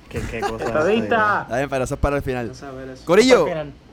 ¿Qué, 0.08 0.20
qué 0.30 0.40
cosa? 0.40 0.64
Está 0.64 1.56
bien, 1.56 1.68
pero 1.68 1.84
eso 1.84 1.94
es 1.94 2.00
para 2.00 2.16
el 2.16 2.22
final. 2.22 2.44
Quiero 2.44 2.58
saber 2.58 2.90
eso. 2.90 3.04
Corillo, 3.04 3.46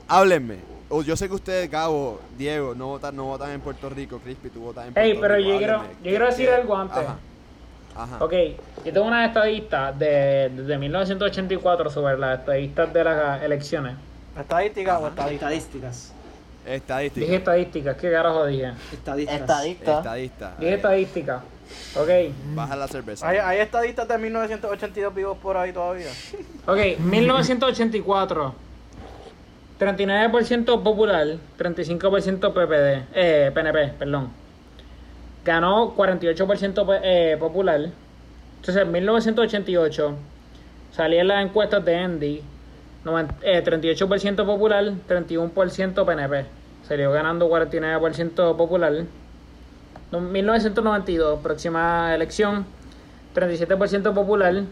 háblenme. 0.06 0.79
O 0.92 1.02
yo 1.02 1.16
sé 1.16 1.28
que 1.28 1.34
ustedes, 1.34 1.70
Gabo, 1.70 2.20
Diego, 2.36 2.74
no 2.74 2.88
votan, 2.88 3.14
no 3.14 3.24
votan 3.24 3.50
en 3.52 3.60
Puerto 3.60 3.88
Rico. 3.88 4.18
Crispy, 4.18 4.50
tú 4.50 4.60
votas 4.60 4.88
en 4.88 4.92
Puerto 4.92 5.06
Ey, 5.06 5.12
Rico. 5.12 5.20
pero 5.22 5.38
yo 5.38 5.58
quiero, 5.58 5.82
yo 5.82 5.88
quiero 6.02 6.24
¿Qué- 6.26 6.30
decir 6.32 6.50
algo 6.50 6.76
antes. 6.76 6.98
Ajá. 6.98 7.16
Ajá. 7.96 8.24
Ok, 8.24 8.32
yo 8.84 8.92
tengo 8.92 9.06
una 9.06 9.24
estadista 9.26 9.92
de, 9.92 10.48
de 10.48 10.78
1984 10.78 11.90
sobre 11.90 12.18
las 12.18 12.40
estadistas 12.40 12.92
de 12.92 13.04
las 13.04 13.42
elecciones. 13.42 13.94
¿Estadística 14.38 14.98
o 14.98 15.08
estadística? 15.08 15.46
Estadísticas. 15.52 16.12
Estadística. 16.66 17.20
Dije 17.24 17.36
estadísticas, 17.36 17.96
¿qué 17.96 18.10
carajo 18.10 18.46
dije? 18.46 18.72
Estadistas. 18.92 19.40
Estadista. 19.40 19.98
Estadista. 19.98 20.54
Dije 20.58 20.72
Eh, 20.72 20.74
estadística. 20.76 21.42
Ok, 21.96 22.08
Baja 22.54 22.74
la 22.76 22.88
cerveza. 22.88 23.28
¿Hay, 23.28 23.38
¿Hay 23.38 23.58
estadistas 23.60 24.08
de 24.08 24.18
1982 24.18 25.14
vivos 25.14 25.38
por 25.38 25.56
ahí 25.56 25.72
todavía? 25.72 26.10
ok, 26.66 26.98
1984. 26.98 28.54
39% 29.80 30.82
popular, 30.82 31.26
35% 31.58 32.52
PPD, 32.52 33.04
eh, 33.14 33.50
PNP, 33.54 33.94
perdón. 33.98 34.28
Ganó 35.42 35.94
48% 35.96 36.86
pe- 36.86 37.00
eh, 37.32 37.36
popular. 37.38 37.80
Entonces, 38.60 38.82
en 38.82 38.92
1988 38.92 40.16
salía 40.92 41.22
en 41.22 41.28
las 41.28 41.42
encuestas 41.46 41.82
de 41.82 41.96
Andy, 41.96 42.42
noven- 43.06 43.28
eh, 43.42 43.62
38% 43.64 44.44
popular, 44.44 44.84
31% 45.08 46.04
PNP. 46.04 46.44
Salió 46.86 47.10
ganando 47.10 47.48
49% 47.48 48.54
popular. 48.58 48.92
No, 50.12 50.20
1992, 50.20 51.40
próxima 51.40 52.14
elección, 52.14 52.66
37% 53.32 54.12
popular, 54.12 54.64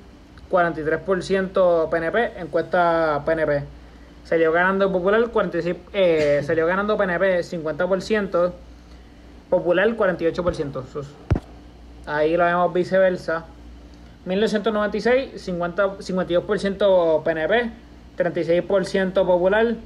43% 0.50 1.88
PNP, 1.90 2.32
encuesta 2.40 3.22
PNP. 3.24 3.62
Salió 4.28 4.52
ganando 4.52 4.92
popular 4.92 5.26
46, 5.30 5.74
eh, 5.94 6.42
salió 6.44 6.66
ganando 6.66 6.98
PNP 6.98 7.42
50%, 7.42 8.52
popular 9.48 9.96
48%. 9.96 10.82
Sus- 10.92 11.08
Ahí 12.04 12.36
lo 12.36 12.44
vemos 12.44 12.70
viceversa. 12.74 13.46
1996, 14.26 15.40
50, 15.40 15.96
52% 16.00 17.22
PNP, 17.24 17.70
36% 18.18 19.24
popular. 19.24 19.76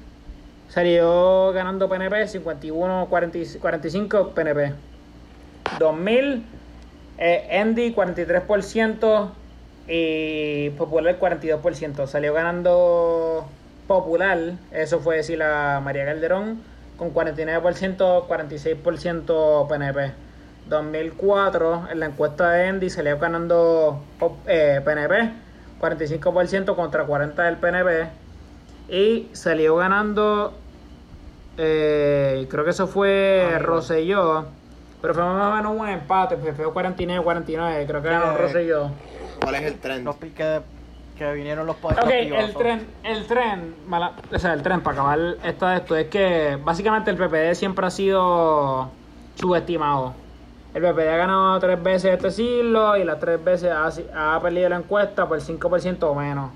Salió 0.68 1.53
ganando 1.53 1.88
PNP 1.88 2.26
51, 2.26 3.07
40 3.09 3.38
45 3.61 4.30
PNP. 4.34 4.72
2000, 5.78 6.45
eh, 7.18 7.61
Andy 7.61 7.93
43% 7.95 9.30
y 9.86 10.70
Popular 10.70 11.16
42%. 11.20 12.09
Salió 12.09 12.34
ganando 12.34 13.47
Popular, 13.87 14.39
eso 14.70 15.01
fue 15.01 15.16
decir 15.16 15.39
la 15.39 15.80
María 15.83 16.05
Calderón, 16.05 16.61
con 16.97 17.12
49%, 17.12 18.26
46% 18.28 19.68
PNP. 19.68 20.12
2004, 20.68 21.89
en 21.91 22.01
la 22.01 22.07
encuesta 22.07 22.51
de 22.53 22.68
Andy 22.68 22.89
salió 22.89 23.18
ganando 23.18 24.01
eh, 24.47 24.80
PNP, 24.85 25.33
45% 25.80 26.76
contra 26.76 27.07
40% 27.07 27.35
del 27.35 27.57
PNP. 27.57 28.09
Y 28.89 29.28
salió 29.33 29.76
ganando, 29.76 30.55
eh, 31.59 32.47
creo 32.49 32.64
que 32.64 32.70
eso 32.70 32.87
fue 32.87 33.57
Rosselló, 33.61 34.47
pero 35.01 35.14
fue 35.14 35.22
más 35.24 35.53
o 35.53 35.57
menos 35.57 35.80
un 35.80 35.89
empate, 35.89 36.37
fue 36.37 36.66
49-49, 36.66 37.87
creo 37.87 38.03
que 38.03 38.09
ganó 38.09 38.37
Sí. 38.37 38.43
Rosselló. 38.43 38.91
¿Cuál 39.43 39.55
es 39.57 39.62
el 39.62 39.78
trend? 39.80 40.05
Los 40.05 40.16
piques 40.16 40.47
de... 40.47 40.61
que 41.16 41.32
vinieron 41.32 41.66
los 41.66 41.76
poderes 41.76 42.04
Ok, 42.04 42.10
el 42.10 42.54
tren, 42.54 42.86
el 43.04 43.26
tren, 43.26 43.74
mala- 43.86 44.12
o 44.32 44.38
sea, 44.38 44.54
el 44.54 44.62
tren, 44.62 44.80
para 44.80 44.94
acabar 44.94 45.18
esto 45.44 45.66
de 45.66 45.76
esto, 45.76 45.96
es 45.96 46.06
que 46.08 46.58
básicamente 46.64 47.10
el 47.10 47.16
PPD 47.16 47.54
siempre 47.54 47.86
ha 47.86 47.90
sido 47.90 48.90
subestimado. 49.34 50.14
El 50.74 50.82
PPD 50.82 51.08
ha 51.08 51.16
ganado 51.18 51.60
tres 51.60 51.82
veces 51.82 52.12
este 52.14 52.30
siglo 52.30 52.96
y 52.96 53.04
las 53.04 53.20
tres 53.20 53.42
veces 53.44 53.70
ha, 53.70 54.34
ha 54.36 54.40
perdido 54.40 54.70
la 54.70 54.76
encuesta 54.76 55.28
por 55.28 55.38
5% 55.38 56.02
o 56.04 56.14
menos. 56.14 56.50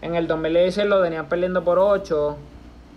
En 0.00 0.14
el 0.14 0.26
2016 0.26 0.86
lo 0.88 1.02
tenían 1.02 1.26
perdiendo 1.26 1.62
por 1.62 1.78
8, 1.78 2.36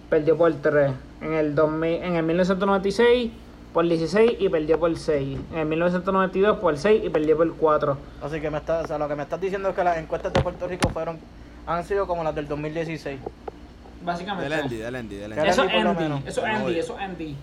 perdió 0.09 0.37
por 0.37 0.53
3. 0.53 0.91
En 1.21 1.33
el, 1.33 1.53
2000, 1.55 2.03
en 2.03 2.15
el 2.15 2.23
1996 2.23 3.31
por 3.77 3.87
16 3.87 4.37
y 4.39 4.49
perdió 4.49 4.79
por 4.79 4.97
6. 4.97 5.37
En 5.53 5.59
el 5.59 5.65
1992 5.67 6.57
por 6.57 6.75
6 6.75 7.03
y 7.05 7.09
perdió 7.11 7.37
por 7.37 7.55
4. 7.57 7.95
Así 8.23 8.41
que 8.41 8.49
me 8.49 8.57
está, 8.57 8.79
o 8.79 8.87
sea, 8.87 8.97
lo 8.97 9.07
que 9.07 9.13
me 9.15 9.21
estás 9.21 9.39
diciendo 9.39 9.69
es 9.69 9.75
que 9.75 9.83
las 9.83 9.99
encuestas 9.99 10.33
de 10.33 10.41
Puerto 10.41 10.67
Rico 10.67 10.89
fueron 10.89 11.19
han 11.67 11.83
sido 11.83 12.07
como 12.07 12.23
las 12.23 12.33
del 12.33 12.47
2016. 12.47 13.19
Básicamente. 14.03 14.49
Del 14.49 14.59
Andy, 14.63 14.77
del 14.77 14.95
Andy, 14.95 15.15
del 15.17 15.31
Andy. 15.31 15.41
Era 15.43 15.51
Eso 15.51 15.61
Andy 15.61 15.75
es 15.77 15.85
Andy, 15.85 16.03
eso 16.27 16.41
es 16.41 16.47
Andy, 16.55 16.79
eso 16.79 16.93
es 16.95 16.99
Andy. 17.01 17.35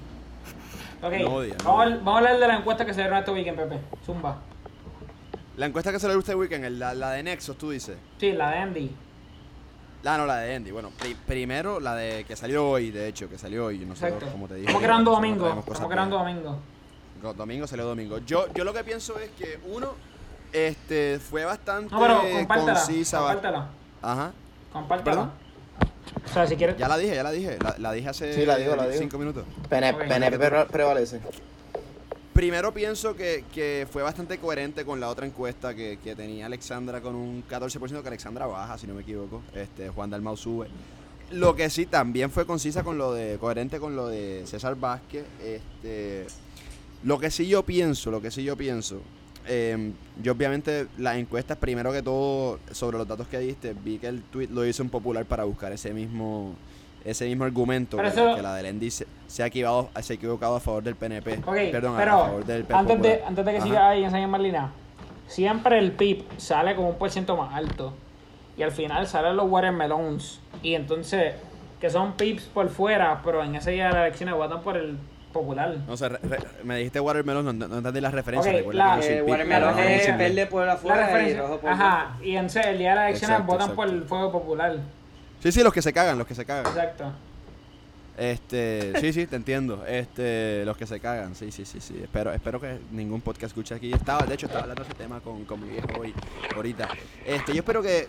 Ok, 1.05 1.12
No 1.20 1.35
odia, 1.37 1.55
no 1.62 1.64
vamos, 1.66 1.80
a- 1.80 1.87
odia. 1.87 1.97
vamos 1.99 2.14
a 2.14 2.18
hablar 2.18 2.39
de 2.41 2.49
la 2.49 2.57
encuesta 2.57 2.85
que 2.85 2.95
se 2.95 3.01
dieron 3.03 3.16
este 3.16 3.30
weekend, 3.30 3.57
Pepe. 3.57 3.78
Zumba. 4.05 4.39
La 5.57 5.66
encuesta 5.66 5.93
que 5.93 6.01
salió 6.01 6.18
este 6.18 6.35
weekend, 6.35 6.64
el- 6.64 6.80
la, 6.80 6.95
la 6.95 7.12
de 7.12 7.22
Nexos, 7.22 7.57
tú 7.57 7.70
dices. 7.70 7.97
Sí, 8.18 8.32
la 8.32 8.51
de 8.51 8.57
Andy. 8.59 8.91
La 10.05 10.19
no, 10.19 10.27
la 10.27 10.37
de 10.37 10.55
Andy. 10.55 10.71
Bueno, 10.71 10.91
pri- 10.99 11.15
primero 11.27 11.81
la 11.81 11.95
de 11.95 12.25
que 12.25 12.37
salió 12.37 12.69
hoy, 12.69 12.91
de 12.91 13.09
hecho, 13.09 13.29
que 13.29 13.39
salió 13.39 13.65
hoy. 13.67 13.79
Nosotros, 13.79 14.13
Exacto. 14.13 14.33
como 14.33 14.47
te 14.47 14.55
dije. 14.55 14.67
Estamos 14.67 14.83
grabando 14.83 15.11
domingo. 15.13 15.65
Estamos 15.67 15.91
grabando 15.91 16.19
domingo. 16.19 16.59
Go- 17.23 17.33
Domingo 17.35 17.67
salió 17.67 17.87
domingo. 17.87 18.19
Yo, 18.19 18.53
yo 18.53 18.65
lo 18.65 18.75
que 18.75 18.85
pienso 18.85 19.19
es 19.19 19.31
que 19.31 19.59
uno, 19.67 19.93
este, 20.53 21.19
fue 21.19 21.45
bastante 21.47 21.93
No, 21.95 22.01
pero 22.01 22.21
compártela. 22.21 22.75
concisa. 22.75 23.19
Compártela. 23.19 23.67
Ajá. 24.03 24.33
Compártela. 24.73 25.11
¿Perdón? 25.11 25.31
O 26.23 26.29
sea, 26.35 26.47
si 26.47 26.57
quieres. 26.57 26.77
Ya 26.77 26.87
la 26.87 26.99
dije, 26.99 27.15
ya 27.15 27.23
la 27.23 27.31
dije. 27.31 27.57
La, 27.63 27.75
la 27.79 27.93
dije 27.93 28.09
hace 28.11 28.35
Sí, 28.35 28.45
la 28.45 28.57
digo, 28.57 28.77
la 28.77 28.87
digo. 28.87 28.99
cinco 29.01 29.17
minutos. 29.19 29.45
PNP, 29.71 30.03
Ok. 30.03 30.09
PNP 30.09 30.39
pre- 30.39 30.67
prevalece. 30.67 31.21
Primero 32.35 32.74
pienso 32.74 33.14
que, 33.14 33.87
fue 33.93 34.03
bastante 34.03 34.39
coherente 34.39 34.85
con 34.85 34.99
la 34.99 35.09
otra 35.09 35.24
encuesta 35.24 35.72
que, 35.72 35.97
tenía 36.16 36.47
Alexandra 36.47 37.01
con 37.01 37.14
un 37.14 37.45
14% 37.49 38.03
que 38.03 38.09
Alexandra 38.09 38.47
baja, 38.47 38.76
si 38.76 38.89
no 38.89 38.95
me 38.95 39.03
equivoco. 39.03 39.41
Este, 39.55 39.89
Juan 39.89 40.11
Dalmau 40.11 40.37
sube. 40.37 40.66
Lo 41.30 41.55
que 41.55 41.70
sí 41.70 41.87
también 41.87 42.32
fue 42.32 42.45
concisa 42.45 42.82
con 42.82 42.99
lo 42.99 43.12
de, 43.14 43.39
coherente 43.39 43.78
con 43.78 43.95
lo 43.95 44.09
de 44.09 44.43
César 44.47 44.74
Vázquez. 44.74 45.24
Este, 45.41 46.26
lo 47.05 47.20
que 47.20 47.30
sí 47.30 47.47
yo 47.47 47.62
pienso, 47.62 48.11
lo 48.11 48.20
que 48.20 48.32
sí 48.32 48.43
yo 48.43 48.57
pienso, 48.57 49.01
eh, 49.47 49.93
yo 50.20 50.32
obviamente 50.32 50.89
las 50.99 51.16
encuestas, 51.16 51.57
primero 51.57 51.93
que 51.93 52.03
todo, 52.03 52.59
sobre 52.72 52.99
los 52.99 53.07
datos 53.07 53.28
que 53.28 53.39
diste, 53.39 53.74
vi 53.74 53.99
que 53.99 54.09
el 54.09 54.22
tweet 54.22 54.49
lo 54.49 54.66
hizo 54.66 54.82
en 54.82 54.89
popular 54.89 55.24
para 55.24 55.45
buscar 55.45 55.72
ese 55.72 55.95
mismo, 55.95 56.57
ese 57.05 57.27
mismo 57.27 57.45
argumento, 57.45 57.97
que, 57.99 58.07
eso- 58.07 58.35
que 58.35 58.43
la 58.43 58.55
del 58.55 58.67
Endy 58.67 58.91
se, 58.91 59.07
se 59.27 59.43
ha 59.43 59.47
equivocado, 59.47 59.91
se 60.01 60.13
ha 60.15 60.17
equivocado 60.17 60.57
a 60.57 60.61
favor 60.61 60.83
del 60.83 60.97
PNP. 60.97 61.41
Ok, 61.47 61.55
Perdón, 61.71 61.95
a- 61.95 61.99
pero 61.99 62.13
a 62.13 62.27
favor 62.27 62.45
del 62.45 62.65
P 62.65 62.75
antes, 62.75 63.03
de, 63.03 63.23
antes 63.25 63.45
de 63.45 63.51
que 63.53 63.59
Ajá. 63.59 63.67
siga 63.67 63.89
ahí 63.91 64.05
en 64.05 64.43
línea, 64.43 64.71
siempre 65.27 65.79
el 65.79 65.93
PIB 65.93 66.25
sale 66.39 66.75
con 66.75 66.87
un 66.87 66.95
por 66.95 67.11
ciento 67.11 67.37
más 67.37 67.55
alto. 67.55 67.93
Y 68.57 68.63
al 68.63 68.71
final 68.71 69.07
salen 69.09 69.37
los 69.37 69.51
watermelons. 69.51 70.41
Y 70.63 70.75
entonces, 70.75 71.35
que 71.81 71.91
son 71.91 72.13
PIBs 72.13 72.45
por 72.45 72.69
fuera, 72.69 73.21
pero 73.25 73.43
en 73.43 73.57
ese 73.57 73.73
día 73.73 73.89
de 73.89 73.93
las 73.95 74.03
elecciones 74.07 74.35
votan 74.37 74.61
por 74.63 74.77
el 74.77 74.97
popular. 75.33 75.77
No 75.89 75.97
sé, 75.97 76.09
re- 76.09 76.19
re- 76.23 76.39
me 76.63 76.77
dijiste 76.77 77.01
Watermelon, 77.01 77.45
no, 77.59 77.67
no 77.67 77.79
entendí 77.79 78.01
la 78.01 78.13
referencia. 78.13 78.53
Ok, 78.53 78.59
recuerda 78.59 78.95
la- 78.95 79.01
que 79.01 79.19
Eh, 79.19 79.23
watermelon 79.23 79.75
no, 79.77 79.83
es 79.83 80.09
no, 80.09 80.17
verde 80.19 80.47
por 80.47 80.65
La 80.67 80.73
afuera 80.75 80.97
y 81.03 81.05
referencia. 81.07 81.41
rojo 81.43 81.59
por 81.59 81.71
Ajá, 81.71 82.17
y 82.23 82.37
entonces 82.37 82.67
el 82.67 82.79
día 82.79 82.91
de 82.91 82.95
las 82.95 83.05
elecciones 83.09 83.35
Exacto, 83.41 83.53
votan 83.53 83.75
por 83.75 83.89
el 83.89 84.05
fuego 84.05 84.31
popular. 84.31 84.77
Sí, 85.45 85.53
sí, 85.53 85.62
los 85.62 85.74
que 85.74 85.82
se 85.82 85.92
cagan, 85.92 86.16
los 86.16 86.26
que 86.26 86.34
se 86.34 86.47
cagan. 86.47 86.64
Exacto. 86.66 87.12
Este, 88.16 88.95
sí, 89.01 89.12
sí, 89.12 89.26
te 89.26 89.36
entiendo. 89.36 89.84
Este, 89.86 90.64
los 90.64 90.74
que 90.74 90.86
se 90.86 90.99
cagan, 91.01 91.34
sí, 91.34 91.53
sí, 91.53 91.66
sí, 91.66 91.80
sí. 91.80 92.01
Espero, 92.03 92.32
espero 92.32 92.59
que 92.59 92.78
ningún 92.92 93.20
podcast 93.20 93.51
escuche 93.51 93.74
aquí. 93.74 93.92
Estaba, 93.92 94.24
de 94.24 94.32
hecho, 94.32 94.47
estaba 94.47 94.62
hablando 94.62 94.82
de 94.82 94.88
ese 94.88 94.97
tema 94.97 95.20
con, 95.20 95.45
con 95.45 95.61
mi 95.61 95.68
viejo 95.68 95.88
hoy, 96.01 96.14
ahorita. 96.57 96.88
Este, 97.26 97.53
yo 97.53 97.59
espero 97.59 97.82
que 97.82 98.09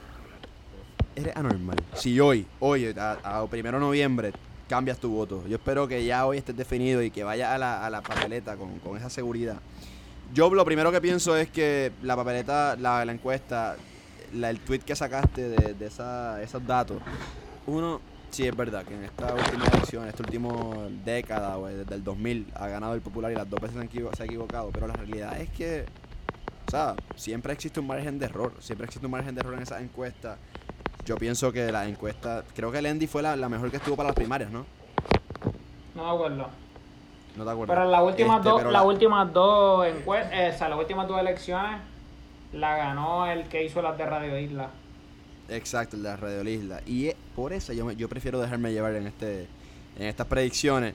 eres 1.13 1.35
anormal. 1.35 1.75
Si 1.93 2.17
hoy, 2.21 2.47
hoy, 2.61 2.95
a, 2.97 3.17
a 3.21 3.45
primero 3.47 3.79
de 3.79 3.83
noviembre, 3.83 4.31
cambias 4.69 4.97
tu 4.97 5.09
voto. 5.09 5.45
Yo 5.45 5.57
espero 5.57 5.89
que 5.89 6.05
ya 6.05 6.25
hoy 6.25 6.37
estés 6.37 6.55
definido 6.55 7.03
y 7.03 7.11
que 7.11 7.25
vayas 7.25 7.51
a 7.51 7.57
la, 7.57 7.85
a 7.85 7.89
la 7.89 7.99
papeleta 7.99 8.55
con, 8.55 8.79
con 8.79 8.95
esa 8.95 9.09
seguridad. 9.09 9.57
Yo 10.33 10.49
lo 10.53 10.63
primero 10.63 10.89
que 10.89 11.01
pienso 11.01 11.35
es 11.35 11.49
que 11.49 11.91
la 12.01 12.15
papeleta, 12.15 12.77
la, 12.77 13.03
la 13.03 13.11
encuesta, 13.11 13.75
la, 14.33 14.49
el 14.49 14.59
tweet 14.59 14.79
que 14.79 14.95
sacaste 14.95 15.49
de, 15.49 15.73
de 15.73 15.85
esa, 15.85 16.41
esos 16.41 16.65
datos, 16.65 16.97
uno, 17.67 17.99
sí 18.29 18.45
es 18.47 18.55
verdad 18.55 18.83
que 18.83 18.93
en 18.95 19.03
esta 19.03 19.33
última 19.33 19.65
elección, 19.65 20.07
esta 20.07 20.23
última 20.23 20.49
década, 21.03 21.55
güey, 21.55 21.75
desde 21.75 21.95
el 21.95 22.03
2000, 22.03 22.47
ha 22.55 22.67
ganado 22.67 22.93
el 22.93 23.01
popular 23.01 23.31
y 23.31 23.35
las 23.35 23.49
dos 23.49 23.59
veces 23.61 23.77
se, 23.77 24.23
ha 24.23 24.25
equivocado, 24.25 24.69
pero 24.71 24.87
la 24.87 24.93
realidad 24.93 25.39
es 25.39 25.49
que, 25.49 25.85
o 26.67 26.71
sea, 26.71 26.95
siempre 27.15 27.53
existe 27.53 27.79
un 27.79 27.87
margen 27.87 28.19
de 28.19 28.25
error, 28.25 28.53
siempre 28.59 28.85
existe 28.85 29.05
un 29.05 29.11
margen 29.11 29.35
de 29.35 29.41
error 29.41 29.53
en 29.55 29.61
esas 29.61 29.81
encuestas. 29.81 30.37
Yo 31.05 31.17
pienso 31.17 31.51
que 31.51 31.71
la 31.71 31.85
encuesta, 31.87 32.43
creo 32.55 32.71
que 32.71 32.81
Lendy 32.81 33.05
fue 33.07 33.21
la, 33.21 33.35
la 33.35 33.47
mejor 33.47 33.69
que 33.69 33.77
estuvo 33.77 33.95
para 33.95 34.09
las 34.09 34.15
primarias, 34.15 34.49
¿no? 34.51 34.65
No 35.93 36.03
me 36.03 36.09
acuerdo. 36.09 36.47
No 37.37 37.43
te 37.45 37.49
acuerdas. 37.51 37.75
Pero 37.77 37.89
las 37.91 38.01
últimas 38.01 38.37
Este, 38.37 38.49
dos, 38.49 38.63
las 38.63 38.71
la- 38.73 38.83
últimas 38.83 39.33
dos 39.33 39.85
encuestas, 39.87 40.55
o 40.55 40.57
sea, 40.57 40.69
las 40.69 40.79
últimas 40.79 41.07
dos 41.07 41.19
elecciones 41.19 41.81
la 42.55 42.75
ganó 42.77 43.27
el 43.27 43.43
que 43.47 43.63
hizo 43.63 43.81
las 43.81 43.97
de 43.97 44.05
Radio 44.05 44.39
Isla. 44.39 44.69
Exacto, 45.49 45.95
el 45.95 46.03
de 46.03 46.09
la 46.09 46.15
Radio 46.17 46.43
Isla. 46.49 46.81
Y 46.85 47.07
eh, 47.07 47.15
por 47.35 47.53
eso 47.53 47.73
yo, 47.73 47.85
me- 47.85 47.95
yo 47.95 48.09
prefiero 48.09 48.39
dejarme 48.39 48.71
llevar 48.73 48.95
en 48.95 49.07
este 49.07 49.47
en 49.97 50.07
estas 50.07 50.27
predicciones. 50.27 50.93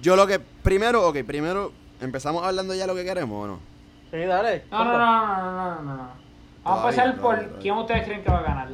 Yo 0.00 0.16
lo 0.16 0.26
que 0.26 0.38
primero, 0.38 1.06
ok, 1.08 1.18
primero 1.26 1.72
empezamos 2.00 2.42
hablando 2.44 2.74
ya 2.74 2.86
lo 2.86 2.94
que 2.94 3.04
queremos 3.04 3.44
o 3.44 3.46
no. 3.46 3.60
Sí, 4.10 4.18
dale. 4.18 4.64
No, 4.70 4.84
no, 4.84 4.92
no, 4.98 4.98
no, 4.98 5.36
no, 5.36 5.52
no, 5.52 5.82
no, 5.82 5.96
no. 5.96 6.10
Vamos 6.64 6.78
a 6.78 6.90
Todavía, 6.90 7.04
empezar 7.04 7.20
por 7.20 7.58
quién 7.60 7.74
ustedes 7.74 8.04
creen 8.04 8.22
que 8.22 8.30
va 8.30 8.38
a 8.38 8.42
ganar. 8.42 8.68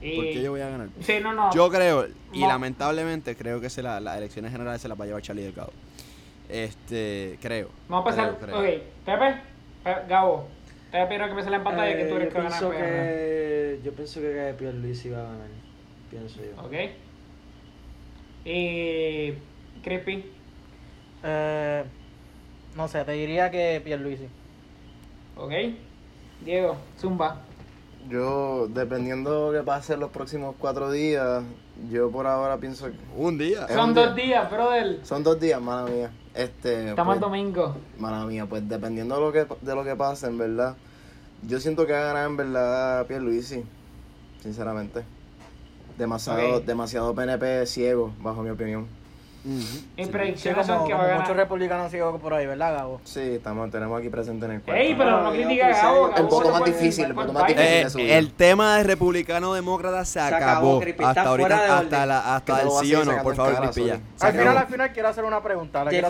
Y... 0.00 0.16
¿Por 0.16 0.24
qué 0.24 0.42
yo 0.42 0.50
voy 0.50 0.60
a 0.60 0.68
ganar? 0.68 0.88
Sí, 1.00 1.14
no, 1.22 1.32
no. 1.32 1.52
Yo 1.52 1.70
creo, 1.70 2.06
y 2.32 2.40
No. 2.40 2.48
lamentablemente 2.48 3.36
creo 3.36 3.60
que 3.60 3.70
se 3.70 3.82
la- 3.82 4.00
las 4.00 4.16
elecciones 4.18 4.50
generales 4.52 4.80
se 4.82 4.88
las 4.88 4.98
va 4.98 5.04
a 5.04 5.06
llevar 5.06 5.22
Charlie 5.22 5.42
Delgado. 5.44 5.72
Este, 6.48 7.38
creo. 7.40 7.68
Vamos 7.88 8.16
a 8.18 8.36
creo. 8.36 8.58
Ok, 8.58 8.64
Pepe, 9.06 9.40
Pe- 9.84 9.96
Gabo, 10.08 10.48
te 10.92 10.98
voy 10.98 11.06
a 11.06 11.08
pedir 11.08 11.22
que 11.28 11.34
me 11.34 11.42
sale 11.42 11.56
en 11.56 11.64
pantalla 11.64 11.96
que 11.96 12.04
tú 12.04 12.14
Eh, 12.14 12.16
eres 12.16 12.28
yo 12.28 12.32
que 12.34 12.38
va 12.38 12.46
a 12.46 12.50
ganar. 12.50 12.60
pienso 12.60 12.70
que 12.70 13.80
Yo 13.82 13.92
pienso 13.92 14.20
que 14.20 14.54
Pierluisi 14.58 15.10
va 15.10 15.18
a 15.20 15.24
ganar. 15.24 15.48
Pienso 16.10 16.40
yo. 16.40 16.62
Ok. 16.62 16.72
Y. 18.44 19.32
Crispy. 19.82 20.30
Eh, 21.24 21.84
no 22.76 22.88
sé, 22.88 23.04
te 23.04 23.12
diría 23.12 23.50
que 23.50 23.80
Pierluisi. 23.84 24.28
Ok. 25.36 25.52
Diego, 26.44 26.76
Zumba. 26.98 27.40
Yo, 28.08 28.66
dependiendo 28.68 29.50
de 29.50 29.52
lo 29.58 29.60
que 29.62 29.64
pase 29.66 29.94
en 29.94 30.00
los 30.00 30.10
próximos 30.10 30.56
cuatro 30.58 30.90
días, 30.90 31.44
yo 31.88 32.10
por 32.10 32.26
ahora 32.26 32.58
pienso 32.58 32.86
que... 32.86 32.96
Un 33.16 33.38
día. 33.38 33.68
Son 33.68 33.90
un 33.90 33.94
dos 33.94 34.14
día. 34.16 34.24
días, 34.26 34.50
brother. 34.50 34.98
Son 35.06 35.22
dos 35.22 35.38
días, 35.38 35.60
mala 35.60 35.88
mía. 35.88 36.10
Este, 36.34 36.90
Estamos 36.90 37.18
pues, 37.18 37.20
domingo. 37.20 37.76
Mala 37.98 38.24
mía, 38.24 38.46
pues 38.46 38.66
dependiendo 38.68 39.16
de 39.16 39.20
lo 39.20 39.32
que 39.32 39.46
de 39.60 39.74
lo 39.74 39.84
que 39.84 39.94
pase, 39.96 40.26
en 40.28 40.38
verdad. 40.38 40.76
Yo 41.46 41.60
siento 41.60 41.86
que 41.86 41.92
va 41.92 41.98
a 42.00 42.04
ganar 42.04 42.26
en 42.30 42.36
verdad 42.36 43.06
Pierluisi, 43.06 43.64
sinceramente. 44.42 45.02
Demasiado, 45.98 46.58
Ok. 46.58 46.64
demasiado 46.64 47.14
PNP 47.14 47.66
ciego, 47.66 48.12
bajo 48.22 48.42
mi 48.42 48.50
opinión. 48.50 48.86
Mis 49.44 49.84
Sí, 49.96 50.06
predicciones 50.06 50.66
como, 50.66 50.78
son 50.78 50.86
que 50.88 50.94
va 50.94 50.98
a 50.98 51.02
como 51.02 51.08
ganar. 51.08 51.20
muchos 51.22 51.36
republicanos 51.36 51.90
ciegos 51.90 52.20
por 52.20 52.32
ahí, 52.34 52.46
¿verdad, 52.46 52.74
Gabo? 52.74 53.00
Sí, 53.04 53.20
estamos, 53.20 53.70
tenemos 53.70 53.98
aquí 53.98 54.08
presente 54.08 54.46
en 54.46 54.52
el 54.52 54.60
cuarto. 54.62 54.80
Ey, 54.82 54.94
pero 54.94 55.10
no 55.10 55.22
No, 55.24 55.32
critica 55.32 55.66
a 55.66 55.70
Gabo. 55.82 56.10
Un 56.16 56.28
poco 56.28 56.50
más 56.50 56.64
difícil, 56.64 57.06
un 57.06 57.14
poco 57.14 57.32
más 57.32 57.46
difícil. 57.48 58.00
Eh, 58.02 58.18
el 58.18 58.32
tema 58.32 58.76
de 58.76 58.84
republicano 58.84 59.52
demócrata 59.54 60.04
se, 60.04 60.12
Se 60.12 60.20
acabó. 60.20 60.80
hasta 61.04 61.22
ahorita, 61.22 61.78
hasta, 61.78 62.06
la, 62.06 62.36
hasta 62.36 62.62
el 62.62 62.70
sí 62.80 62.94
o 62.94 63.04
no, 63.04 63.22
por 63.22 63.34
favor. 63.34 63.72
Se 63.74 63.92
Al 64.20 64.32
final, 64.32 64.56
al 64.58 64.66
final 64.66 64.92
quiero 64.92 65.08
hacer 65.08 65.24
una 65.24 65.42
pregunta. 65.42 65.84
Te 65.88 66.00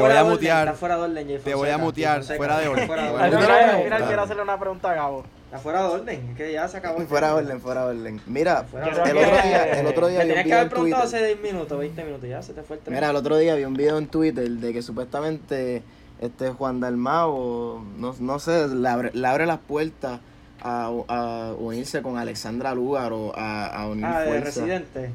voy 0.00 0.12
a 0.12 0.24
mutear. 0.24 0.68
Está 0.68 0.78
fuera 0.78 0.96
de 0.96 1.02
orden, 1.02 1.26
Jay 1.26 1.38
Te 1.38 1.54
voy 1.54 1.68
a 1.70 1.78
mutear, 1.78 2.22
fuera 2.22 2.58
de 2.58 2.68
orden. 2.68 2.90
Al 2.90 3.82
final 3.82 4.04
quiero 4.06 4.22
hacerle 4.22 4.42
una 4.42 4.58
pregunta 4.58 4.90
a 4.90 4.94
Gabo. 4.94 5.24
Está 5.52 5.62
fuera 5.62 5.82
de 5.82 5.88
orden. 5.88 6.28
Es 6.30 6.36
que 6.38 6.50
ya 6.52 6.66
se 6.66 6.78
acabó. 6.78 6.98
el 6.98 7.06
Fuera 7.06 7.28
de 7.28 7.34
orden, 7.34 7.60
fuera 7.60 7.86
de 7.86 7.98
orden. 7.98 8.20
Mira, 8.26 8.64
Fuera 8.64 8.86
el 8.88 8.94
de 8.94 9.00
otro 9.22 9.42
día, 9.42 9.64
el 9.80 9.86
otro 9.86 10.08
día 10.08 10.18
Me 10.20 10.24
vi 10.24 10.30
un 10.30 10.36
tenías 10.38 10.46
que 10.46 10.52
haber 10.54 10.62
en 10.64 10.70
preguntado 10.70 11.02
Twitter. 11.02 11.18
hace 11.20 11.26
10 11.36 11.40
minutos, 11.52 11.78
20 11.78 12.04
minutos. 12.04 12.28
Ya 12.30 12.42
se 12.42 12.54
te 12.54 12.62
fue 12.62 12.76
el 12.76 12.82
tren. 12.82 12.94
Mira, 12.94 13.10
el 13.10 13.16
otro 13.16 13.36
día 13.36 13.54
vi 13.54 13.64
un 13.66 13.74
video 13.74 13.98
en 13.98 14.06
Twitter 14.06 14.48
de 14.48 14.72
que 14.72 14.80
supuestamente 14.80 15.82
este 16.22 16.50
Juan 16.52 16.80
Dalmao, 16.80 17.84
no, 17.98 18.14
no 18.18 18.38
sé, 18.38 18.66
le 18.68 18.88
abre, 18.88 19.10
le 19.12 19.26
abre 19.28 19.44
las 19.44 19.58
puertas 19.58 20.20
a, 20.62 20.86
a 21.08 21.52
unirse 21.58 22.00
con 22.00 22.16
Alexandra 22.16 22.74
Lugar 22.74 23.12
o 23.12 23.36
a, 23.36 23.66
a 23.66 23.88
unir 23.88 24.06
Ah, 24.06 24.20
de 24.20 24.28
fuerzas. 24.28 24.56
residente. 24.56 25.10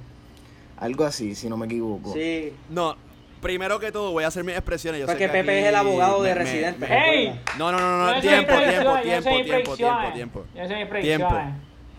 Algo 0.77 1.05
así, 1.05 1.33
si 1.33 1.49
no 1.49 1.57
me 1.57 1.65
equivoco. 1.65 2.13
Sí. 2.13 2.53
No, 2.69 2.95
primero 3.41 3.79
que 3.79 3.91
todo 3.91 4.11
voy 4.11 4.23
a 4.23 4.27
hacer 4.27 4.43
mis 4.43 4.55
expresiones. 4.55 5.01
Yo 5.01 5.07
sé 5.07 5.11
Porque 5.13 5.25
que 5.27 5.31
Pepe 5.31 5.59
es 5.61 5.65
el 5.67 5.75
abogado 5.75 6.21
de 6.23 6.29
me- 6.29 6.35
residente. 6.35 6.87
me- 6.87 7.09
¡Ey! 7.23 7.41
No, 7.57 7.71
no, 7.71 7.79
no, 7.79 8.05
no, 8.13 8.21
tiempo, 8.21 8.53
tiempo, 8.53 8.97
tiempo, 9.01 9.01
tiempo, 9.01 9.75
tiempo, 9.75 9.75
tiempo. 10.13 10.45
Tiempo. 11.01 11.35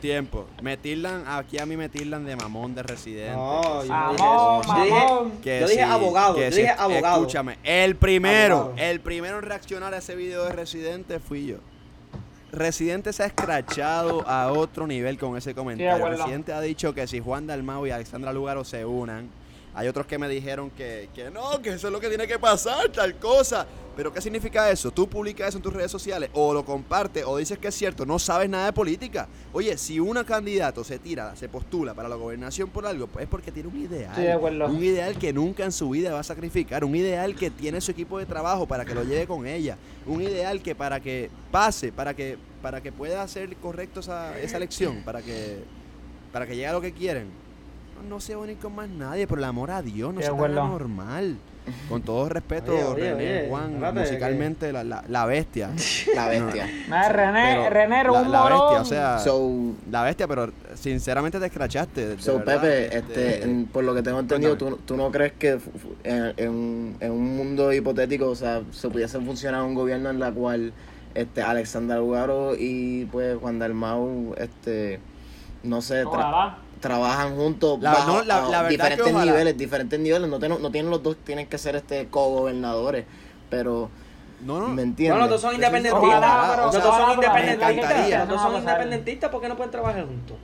Tiempo. 0.00 0.46
Me 0.62 0.76
tildan, 0.76 1.24
aquí 1.26 1.58
a 1.58 1.66
mí 1.66 1.76
me 1.76 1.88
tildan 1.88 2.24
de 2.24 2.36
mamón 2.36 2.72
de 2.72 2.84
residente. 2.84 3.32
No, 3.34 3.82
yo 3.84 3.88
Mamón, 3.88 4.62
dije 4.62 4.62
eso. 4.62 4.76
Yo 4.76 4.84
dije- 4.84 4.90
mamón. 4.94 5.32
Que 5.42 5.60
Yo 5.60 5.66
dije 5.66 5.82
sí, 5.84 5.90
abogado, 5.90 6.34
que 6.36 6.40
yo 6.44 6.50
sí. 6.52 6.60
dije 6.60 6.74
abogado. 6.78 7.16
Escúchame, 7.16 7.58
el 7.64 7.96
primero, 7.96 8.54
Abogado. 8.56 8.78
el 8.78 9.00
primero 9.00 9.38
en 9.38 9.42
reaccionar 9.42 9.94
a 9.94 9.98
ese 9.98 10.14
video 10.14 10.44
de 10.44 10.52
Residente 10.52 11.18
fui 11.18 11.46
yo. 11.46 11.56
Residente 12.52 13.12
se 13.12 13.24
ha 13.24 13.26
escrachado 13.26 14.26
a 14.26 14.52
otro 14.52 14.86
nivel 14.86 15.18
con 15.18 15.36
ese 15.36 15.52
comentario. 15.54 15.92
acuerdo. 15.96 16.18
Residente 16.18 16.52
ha 16.52 16.60
dicho 16.60 16.94
que 16.94 17.06
si 17.08 17.18
Juan 17.20 17.46
Dalmau 17.48 17.84
y 17.86 17.90
Alexandra 17.90 18.32
Lugaro 18.32 18.64
se 18.64 18.84
unan, 18.84 19.28
hay 19.74 19.88
otros 19.88 20.06
que 20.06 20.18
me 20.18 20.28
dijeron 20.28 20.70
que, 20.70 21.08
que 21.14 21.30
no, 21.30 21.60
que 21.62 21.70
eso 21.70 21.88
es 21.88 21.92
lo 21.92 22.00
que 22.00 22.08
tiene 22.08 22.26
que 22.26 22.38
pasar, 22.38 22.88
tal 22.90 23.16
cosa. 23.16 23.66
Pero 23.98 24.12
¿qué 24.12 24.20
significa 24.20 24.70
eso? 24.70 24.92
Tú 24.92 25.08
publicas 25.08 25.48
eso 25.48 25.58
en 25.58 25.62
tus 25.64 25.72
redes 25.72 25.90
sociales 25.90 26.30
o 26.32 26.54
lo 26.54 26.64
compartes 26.64 27.24
o 27.26 27.36
dices 27.36 27.58
que 27.58 27.66
es 27.66 27.74
cierto, 27.74 28.06
no 28.06 28.20
sabes 28.20 28.48
nada 28.48 28.66
de 28.66 28.72
política. 28.72 29.26
Oye, 29.52 29.76
si 29.76 29.98
un 29.98 30.22
candidato 30.22 30.84
se 30.84 31.00
tira, 31.00 31.34
se 31.34 31.48
postula 31.48 31.94
para 31.94 32.08
la 32.08 32.14
gobernación 32.14 32.70
por 32.70 32.86
algo, 32.86 33.08
pues 33.08 33.24
es 33.24 33.28
porque 33.28 33.50
tiene 33.50 33.68
un 33.68 33.76
ideal. 33.76 34.14
Sí. 34.14 34.22
Un 34.72 34.84
ideal 34.84 35.18
que 35.18 35.32
nunca 35.32 35.64
en 35.64 35.72
su 35.72 35.90
vida 35.90 36.12
va 36.12 36.20
a 36.20 36.22
sacrificar. 36.22 36.84
Un 36.84 36.94
ideal 36.94 37.34
que 37.34 37.50
tiene 37.50 37.80
su 37.80 37.90
equipo 37.90 38.20
de 38.20 38.26
trabajo 38.26 38.68
para 38.68 38.84
que 38.84 38.94
lo 38.94 39.02
lleve 39.02 39.26
con 39.26 39.48
ella. 39.48 39.76
Un 40.06 40.22
ideal 40.22 40.62
que 40.62 40.76
para 40.76 41.00
que 41.00 41.28
pase, 41.50 41.90
para 41.90 42.14
que, 42.14 42.38
para 42.62 42.80
que 42.80 42.92
pueda 42.92 43.26
ser 43.26 43.56
correcto 43.56 43.98
esa, 43.98 44.38
esa 44.38 44.58
elección, 44.58 45.02
para 45.04 45.22
que, 45.22 45.64
para 46.32 46.46
que 46.46 46.54
llegue 46.54 46.68
a 46.68 46.72
lo 46.72 46.80
que 46.80 46.92
quieren. 46.92 47.47
No, 48.08 48.20
se 48.20 48.34
va 48.34 48.42
a 48.42 48.44
unir 48.44 48.58
con 48.58 48.74
más 48.74 48.88
nadie, 48.88 49.26
por 49.26 49.38
el 49.38 49.44
amor 49.44 49.70
a 49.70 49.82
Dios, 49.82 50.12
no 50.14 50.20
se 50.20 50.30
normal. 50.30 51.36
Con 51.88 52.00
todo 52.02 52.28
respeto, 52.30 52.72
Oye, 52.72 52.82
oye, 52.84 53.10
René, 53.14 53.38
oye, 53.40 53.48
Juan, 53.50 53.72
espérate, 53.74 54.00
musicalmente 54.00 54.72
la, 54.72 54.84
la, 54.84 55.04
la 55.06 55.26
bestia. 55.26 55.70
La 56.14 56.28
bestia. 56.28 56.66
Nah, 56.88 57.08
René, 57.10 57.68
René 57.68 58.04
la, 58.04 58.22
un 58.22 58.32
la 58.32 58.44
bestia, 58.44 58.80
o 58.80 58.84
sea, 58.86 59.18
So, 59.18 59.50
la 59.90 60.02
bestia, 60.02 60.26
pero 60.26 60.50
sinceramente 60.74 61.38
te 61.38 61.44
escrachaste. 61.46 62.18
So, 62.18 62.38
verdad, 62.38 62.62
Pepe, 62.62 62.96
este, 62.96 63.42
en- 63.44 63.66
por 63.66 63.84
lo 63.84 63.94
que 63.94 64.02
tengo 64.02 64.18
entendido, 64.18 64.56
¿tú, 64.56 64.78
tú 64.84 64.96
no 64.96 65.10
crees 65.10 65.32
que 65.34 65.58
en, 66.04 66.32
en 66.38 66.48
un- 66.48 66.96
en 67.00 67.12
un 67.12 67.36
mundo 67.36 67.70
hipotético, 67.72 68.28
o 68.28 68.34
sea, 68.34 68.62
se 68.72 68.88
pudiese 68.88 69.20
funcionar 69.20 69.62
un 69.62 69.74
gobierno 69.74 70.08
en 70.08 70.20
la 70.20 70.32
cual 70.32 70.72
este 71.14 71.42
Alexander 71.42 71.98
Lugaro 71.98 72.54
y 72.58 73.04
pues 73.12 73.36
Juan 73.38 73.58
Dalmau, 73.58 74.34
este, 74.38 75.00
no 75.64 75.82
sé, 75.82 76.04
Ojalá. 76.04 76.58
Trabajan 76.78 77.36
juntos 77.36 77.78
La- 77.80 77.92
bajo 77.92 78.12
no, 78.18 78.22
la- 78.22 78.36
a 78.38 78.40
la 78.48 78.62
verdad 78.62 78.68
diferentes 78.68 79.14
niveles, 79.14 79.56
diferentes 79.58 80.00
niveles, 80.00 80.28
no 80.28 80.38
tienen, 80.38 80.62
no 80.62 80.70
tienen 80.70 80.90
los 80.90 81.02
dos, 81.02 81.16
tienen 81.24 81.46
que 81.46 81.58
ser 81.58 81.76
este 81.76 82.06
co-gobernadores, 82.08 83.04
pero 83.50 83.90
No, 84.44 84.60
no. 84.60 84.68
¿me 84.68 84.82
entiendes? 84.82 85.14
No, 85.16 85.20
los 85.20 85.30
dos 85.30 85.40
son 85.40 85.54
Ojalá, 85.54 85.66
independentistas. 85.66 86.56
Los 86.64 86.72
dos 86.72 86.96
son 86.96 87.12
independentistas. 87.12 88.18
Los 88.20 88.28
dos 88.28 88.36
No 88.36 88.42
son 88.42 88.56
independentistas 88.60 89.30
porque 89.30 89.48
no 89.48 89.56
pueden 89.56 89.70
trabajar 89.70 90.06
juntos. 90.06 90.36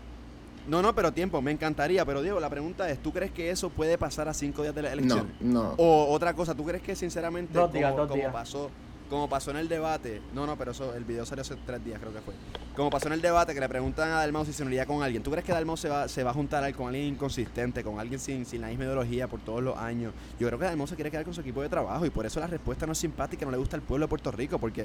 No, 0.67 0.81
no, 0.81 0.95
pero 0.95 1.13
tiempo, 1.13 1.43
me 1.43 1.51
encantaría. 1.51 2.05
Pero 2.07 2.23
Diego, 2.23 2.41
la 2.41 2.49
pregunta 2.49 2.89
es, 2.89 2.99
¿tú 2.99 3.13
crees 3.13 3.31
que 3.31 3.51
eso 3.51 3.69
puede 3.69 3.99
pasar 3.99 4.29
a 4.29 4.35
cinco 4.35 4.63
días 4.63 4.75
de 4.75 4.81
la 4.83 4.89
No, 4.89 4.95
elección? 4.95 5.33
no. 5.41 5.75
O 5.77 6.07
otra 6.11 6.33
cosa, 6.33 6.55
¿tú 6.55 6.65
crees 6.65 6.83
que 6.83 6.97
sinceramente, 6.97 7.53
Dos 7.53 7.67
como, 7.67 7.75
días, 7.79 7.95
dos 7.95 8.09
como 8.09 8.15
días. 8.21 8.33
pasó, 8.33 8.71
como 9.15 9.29
pasó 9.29 9.53
en 9.53 9.59
el 9.59 9.69
debate, 9.69 10.21
no, 10.35 10.45
no, 10.45 10.57
pero 10.57 10.73
eso, 10.73 10.93
el 10.93 11.05
video 11.05 11.25
salió 11.25 11.43
hace 11.43 11.55
tres 11.65 11.85
días, 11.85 12.01
creo 12.01 12.13
que 12.13 12.21
fue. 12.21 12.35
Como 12.75 12.91
pasó 12.91 13.07
en 13.07 13.13
el 13.13 13.23
debate 13.23 13.55
que 13.55 13.61
le 13.61 13.69
preguntan 13.69 14.11
a 14.11 14.15
Dalmau 14.17 14.45
si 14.45 14.53
se 14.53 14.65
uniría 14.65 14.87
con 14.87 15.05
alguien, 15.05 15.23
¿tú 15.23 15.31
crees 15.31 15.45
que 15.45 15.53
Dalmau 15.53 15.77
se 15.77 15.89
va, 15.89 16.09
se 16.09 16.25
va 16.25 16.33
a 16.33 16.35
juntar 16.35 16.75
con 16.75 16.89
alguien 16.89 17.07
inconsistente, 17.07 17.85
con 17.85 18.01
alguien 18.01 18.19
sin, 18.19 18.45
sin 18.45 18.61
la 18.61 18.67
misma 18.67 18.87
ideología 18.87 19.29
por 19.29 19.39
todos 19.39 19.63
los 19.63 19.79
años? 19.79 20.13
Yo 20.41 20.49
creo 20.49 20.59
que 20.59 20.65
Dalmau 20.65 20.89
se 20.89 20.97
quiere 20.97 21.13
quedar 21.13 21.25
con 21.25 21.33
su 21.33 21.43
equipo 21.43 21.63
de 21.63 21.69
trabajo 21.69 22.05
y 22.05 22.11
por 22.11 22.27
eso 22.27 22.41
la 22.41 22.49
respuesta 22.49 22.87
no 22.87 22.93
es 22.93 22.99
simpática, 22.99 23.45
no 23.45 23.53
le 23.53 23.57
gusta 23.57 23.77
el 23.77 23.83
pueblo 23.83 24.07
de 24.07 24.09
Puerto 24.09 24.33
Rico, 24.33 24.59
porque 24.59 24.85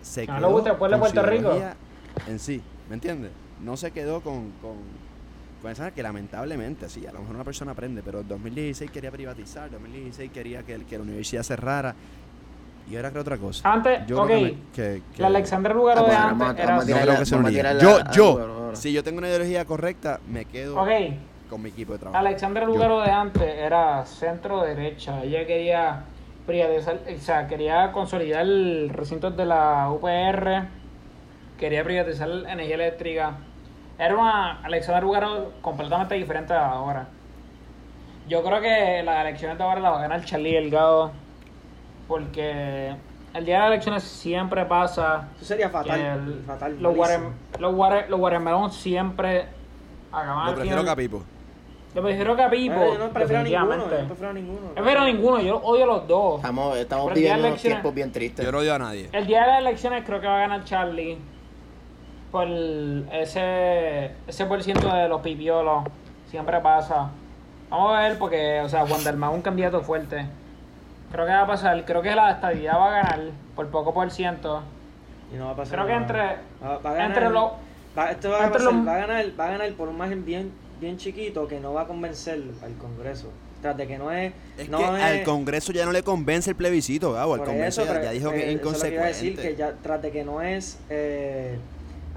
se 0.00 0.26
No 0.26 0.32
le 0.32 0.38
quedó 0.40 0.50
gusta 0.52 0.70
el 0.70 0.76
pueblo 0.76 0.96
de 0.96 1.00
Puerto 1.00 1.22
Rico. 1.22 1.60
En 2.26 2.38
sí, 2.38 2.62
¿me 2.88 2.94
entiendes? 2.94 3.32
No 3.62 3.76
se 3.76 3.90
quedó 3.90 4.22
con, 4.22 4.52
con, 4.62 4.76
con 5.60 5.70
esa 5.70 5.90
que 5.90 6.02
lamentablemente, 6.02 6.88
sí, 6.88 7.06
a 7.06 7.12
lo 7.12 7.20
mejor 7.20 7.34
una 7.34 7.44
persona 7.44 7.72
aprende, 7.72 8.02
pero 8.02 8.20
en 8.20 8.28
2016 8.28 8.90
quería 8.90 9.10
privatizar, 9.10 9.70
2016 9.70 10.32
quería 10.32 10.62
que, 10.62 10.82
que 10.86 10.96
la 10.96 11.02
universidad 11.02 11.42
cerrara 11.42 11.94
y 12.88 12.96
ahora 12.96 13.10
creo 13.10 13.22
otra 13.22 13.36
cosa. 13.38 13.70
Antes, 13.70 14.06
Yo 14.06 14.20
ok, 14.22 14.26
creo 14.26 14.38
que, 14.38 14.44
me- 14.44 14.54
que- 14.74 15.02
que- 15.14 15.22
la 15.22 15.28
Alexandra 15.28 15.74
Lugaro 15.74 16.04
de 16.04 16.14
antes 16.14 16.58
era... 16.64 16.76
no 16.76 16.84
creo 16.84 17.42
la- 17.42 17.50
que 17.50 17.84
Yo, 17.84 17.98
la- 17.98 18.10
yo, 18.12 18.70
si 18.74 18.92
yo 18.92 19.02
tengo 19.02 19.18
una 19.18 19.28
ideología 19.28 19.64
correcta, 19.64 20.20
me 20.28 20.44
quedo 20.44 20.76
con 21.50 21.62
mi 21.62 21.70
equipo 21.70 21.92
de 21.94 21.98
trabajo. 22.00 22.18
Alexandra 22.18 22.62
Yo. 22.64 22.68
Lugaro 22.68 23.00
de 23.00 23.10
antes 23.10 23.42
era 23.42 24.04
centro 24.04 24.62
derecha. 24.62 25.22
Ella 25.22 25.46
quería 25.46 26.02
privatizar, 26.46 27.00
o 27.14 27.18
sea, 27.20 27.46
quería 27.48 27.90
consolidar 27.92 28.46
recintos 28.94 29.36
de 29.36 29.46
la 29.46 29.90
UPR, 29.90 30.68
quería 31.58 31.82
privatizar 31.84 32.28
energía 32.28 32.74
eléctrica. 32.76 33.36
Era 33.98 34.14
una 34.16 34.60
Alexandra 34.62 35.00
Lugaro 35.00 35.52
completamente 35.62 36.14
diferente 36.16 36.52
a 36.52 36.66
ahora. 36.68 37.08
Yo 38.28 38.42
creo 38.44 38.60
que 38.60 39.02
las 39.04 39.20
elecciones 39.24 39.56
de 39.56 39.64
ahora 39.64 39.80
las 39.80 39.92
va 39.92 39.98
a 39.98 40.02
ganar 40.02 40.24
Charlie 40.24 40.54
Delgado, 40.54 41.12
porque 42.08 42.94
el 43.34 43.44
día 43.44 43.54
de 43.56 43.60
las 43.60 43.68
elecciones 43.68 44.02
siempre 44.04 44.64
pasa 44.64 45.28
Eso 45.36 45.44
sería 45.44 45.66
que 45.66 45.72
fatal. 45.72 46.00
el- 46.00 46.42
fatal. 46.46 46.76
los, 46.80 46.96
water- 46.96 47.20
los, 47.58 47.74
water- 47.74 48.10
los 48.10 48.20
siempre 48.74 49.46
acaban 50.12 50.36
Lo 50.44 50.48
al 50.50 50.54
prefiero 50.54 50.78
final- 50.80 50.94
Capipo. 50.94 51.22
Yo 51.94 52.02
prefiero 52.02 52.36
yo 52.92 52.98
no 52.98 53.08
prefiero 53.10 53.42
ninguno. 53.42 53.66
definitivamente. 53.66 53.94
Yo 53.96 54.02
no 54.02 54.08
prefiero 54.08 54.32
ninguno. 54.34 54.66
Yo 54.68 54.74
prefiero 54.74 55.04
ninguno, 55.04 55.40
yo 55.40 55.56
odio 55.62 55.86
los 55.86 56.06
dos. 56.06 56.36
Estamos, 56.40 56.76
estamos 56.76 57.14
viviendo 57.14 57.48
unos 57.48 57.62
tiempos 57.62 57.94
bien 57.94 58.12
tristes. 58.12 58.44
Yo 58.44 58.52
no 58.52 58.58
odio 58.58 58.74
a 58.74 58.78
nadie. 58.78 59.08
El 59.12 59.26
día 59.26 59.40
de 59.42 59.46
las 59.46 59.58
elecciones 59.60 60.04
creo 60.04 60.20
que 60.20 60.26
va 60.26 60.36
a 60.36 60.40
ganar 60.40 60.64
Charlie. 60.64 61.16
Por 62.30 62.48
ese, 63.12 64.10
ese 64.26 64.44
por 64.46 64.62
ciento 64.62 64.92
de 64.94 65.08
los 65.08 65.22
pipiolos. 65.22 65.84
Siempre 66.30 66.60
pasa. 66.60 67.10
Vamos 67.70 67.96
a 67.96 68.00
ver 68.00 68.18
porque, 68.18 68.60
o 68.60 68.68
sea, 68.68 68.84
Wanderman 68.84 69.30
es 69.30 69.36
un 69.36 69.42
candidato 69.42 69.80
fuerte. 69.80 70.26
Creo 71.12 71.24
que 71.26 71.32
va 71.32 71.42
a 71.42 71.46
pasar. 71.46 71.84
Creo 71.84 72.02
que 72.02 72.14
la 72.14 72.32
estabilidad 72.32 72.78
va 72.78 72.86
a 72.86 73.02
ganar 73.02 73.20
por 73.54 73.68
poco 73.68 73.94
por 73.94 74.10
ciento. 74.10 74.62
Y 75.32 75.36
no 75.36 75.46
va 75.46 75.52
a 75.52 75.56
pasar 75.56 75.74
Creo 75.74 75.86
que 75.86 75.92
entre, 75.94 76.22
Va, 76.62 76.78
va 76.78 76.90
a 76.90 76.94
ganar, 76.94 77.06
entre 77.08 77.30
los... 77.30 77.50
va- 77.98 78.10
esto 78.10 78.30
va 78.30 78.46
a, 78.46 78.52
pasar- 78.52 78.86
va 78.88 78.94
a 78.94 78.98
ganar, 78.98 79.24
va 79.40 79.46
a 79.46 79.50
ganar 79.50 79.72
por 79.72 79.88
un 79.88 79.98
margen 79.98 80.24
bien, 80.24 80.52
bien 80.80 80.96
chiquito 80.98 81.48
que 81.48 81.58
no 81.60 81.72
va 81.74 81.82
a 81.82 81.86
convencer 81.86 82.40
al 82.62 82.74
Congreso. 82.74 83.30
Tras 83.62 83.76
de 83.76 83.86
que 83.86 83.98
no 83.98 84.12
es, 84.12 84.32
Es 84.58 84.68
no 84.68 84.78
que 84.78 84.84
es 84.84 84.90
al 85.02 85.22
Congreso 85.24 85.72
ya 85.72 85.84
no 85.86 85.92
le 85.92 86.02
convence 86.02 86.50
el 86.50 86.56
plebiscito, 86.56 87.12
Gabo. 87.14 87.34
Al 87.34 87.44
Congreso 87.44 87.82
eso, 87.82 87.94
ya, 88.02 88.10
dijo 88.10 88.30
que 88.30 88.36
eh, 88.50 88.52
es 88.52 88.60
eso 88.60 88.70
es 88.70 88.76
lo 88.82 88.88
que 88.88 88.94
iba 88.94 89.02
a 89.04 89.06
decir 89.06 89.32
inconsecuente. 89.32 89.42
que 89.42 89.56
ya 89.56 89.72
tras 89.82 90.02
de 90.02 90.10
que 90.12 90.24
no 90.24 90.42
es 90.42 90.78
eh, 90.90 91.58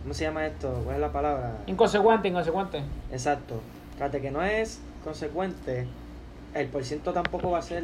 ¿cómo 0.03 0.13
se 0.13 0.25
llama 0.25 0.45
esto? 0.45 0.81
¿Cuál 0.83 0.95
es 0.97 1.01
la 1.01 1.11
palabra? 1.11 1.53
Inconsecuente, 1.65 2.27
inconsecuente. 2.27 2.81
Exacto. 3.11 3.61
Tras 3.97 4.11
de 4.11 4.21
que 4.21 4.29
no 4.31 4.43
es 4.43 4.79
consecuente, 5.03 5.87
el 6.53 6.67
por 6.67 6.83
ciento 6.83 7.13
tampoco 7.13 7.51
va 7.51 7.59
a 7.59 7.63
ser 7.63 7.83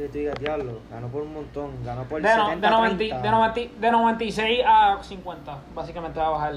que 0.00 0.08
tú 0.08 0.18
digas, 0.18 0.34
diablo, 0.38 0.80
ganó 0.90 1.08
por 1.08 1.22
un 1.22 1.32
montón, 1.34 1.70
ganó 1.84 2.04
por 2.04 2.22
De, 2.22 2.28
no- 2.36 2.46
70, 2.46 2.66
de, 2.66 2.72
90 2.74 2.96
30. 2.96 3.22
de, 3.22 3.30
90 3.30 3.60
de 3.80 3.90
96 3.90 4.60
a 4.66 4.98
50. 5.02 5.58
Básicamente 5.74 6.18
va 6.18 6.26
a 6.26 6.30
bajar. 6.30 6.54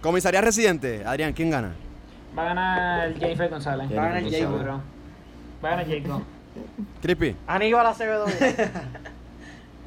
Comisaría 0.00 0.40
residente, 0.40 1.02
Adrián, 1.06 1.32
¿quién 1.32 1.50
gana? 1.50 1.74
Va 2.36 2.42
a 2.42 2.46
ganar 2.46 3.14
Jennifer 3.14 3.48
González. 3.48 3.88
Va 3.96 4.02
a 4.04 4.08
ganar 4.08 4.30
Jacob. 4.30 4.66
Va 5.64 5.68
a 5.68 5.70
ganar 5.76 5.86
Jacob. 5.86 6.22
Crispy. 7.00 7.36
Aníbal 7.46 7.86
Acevedo. 7.86 8.26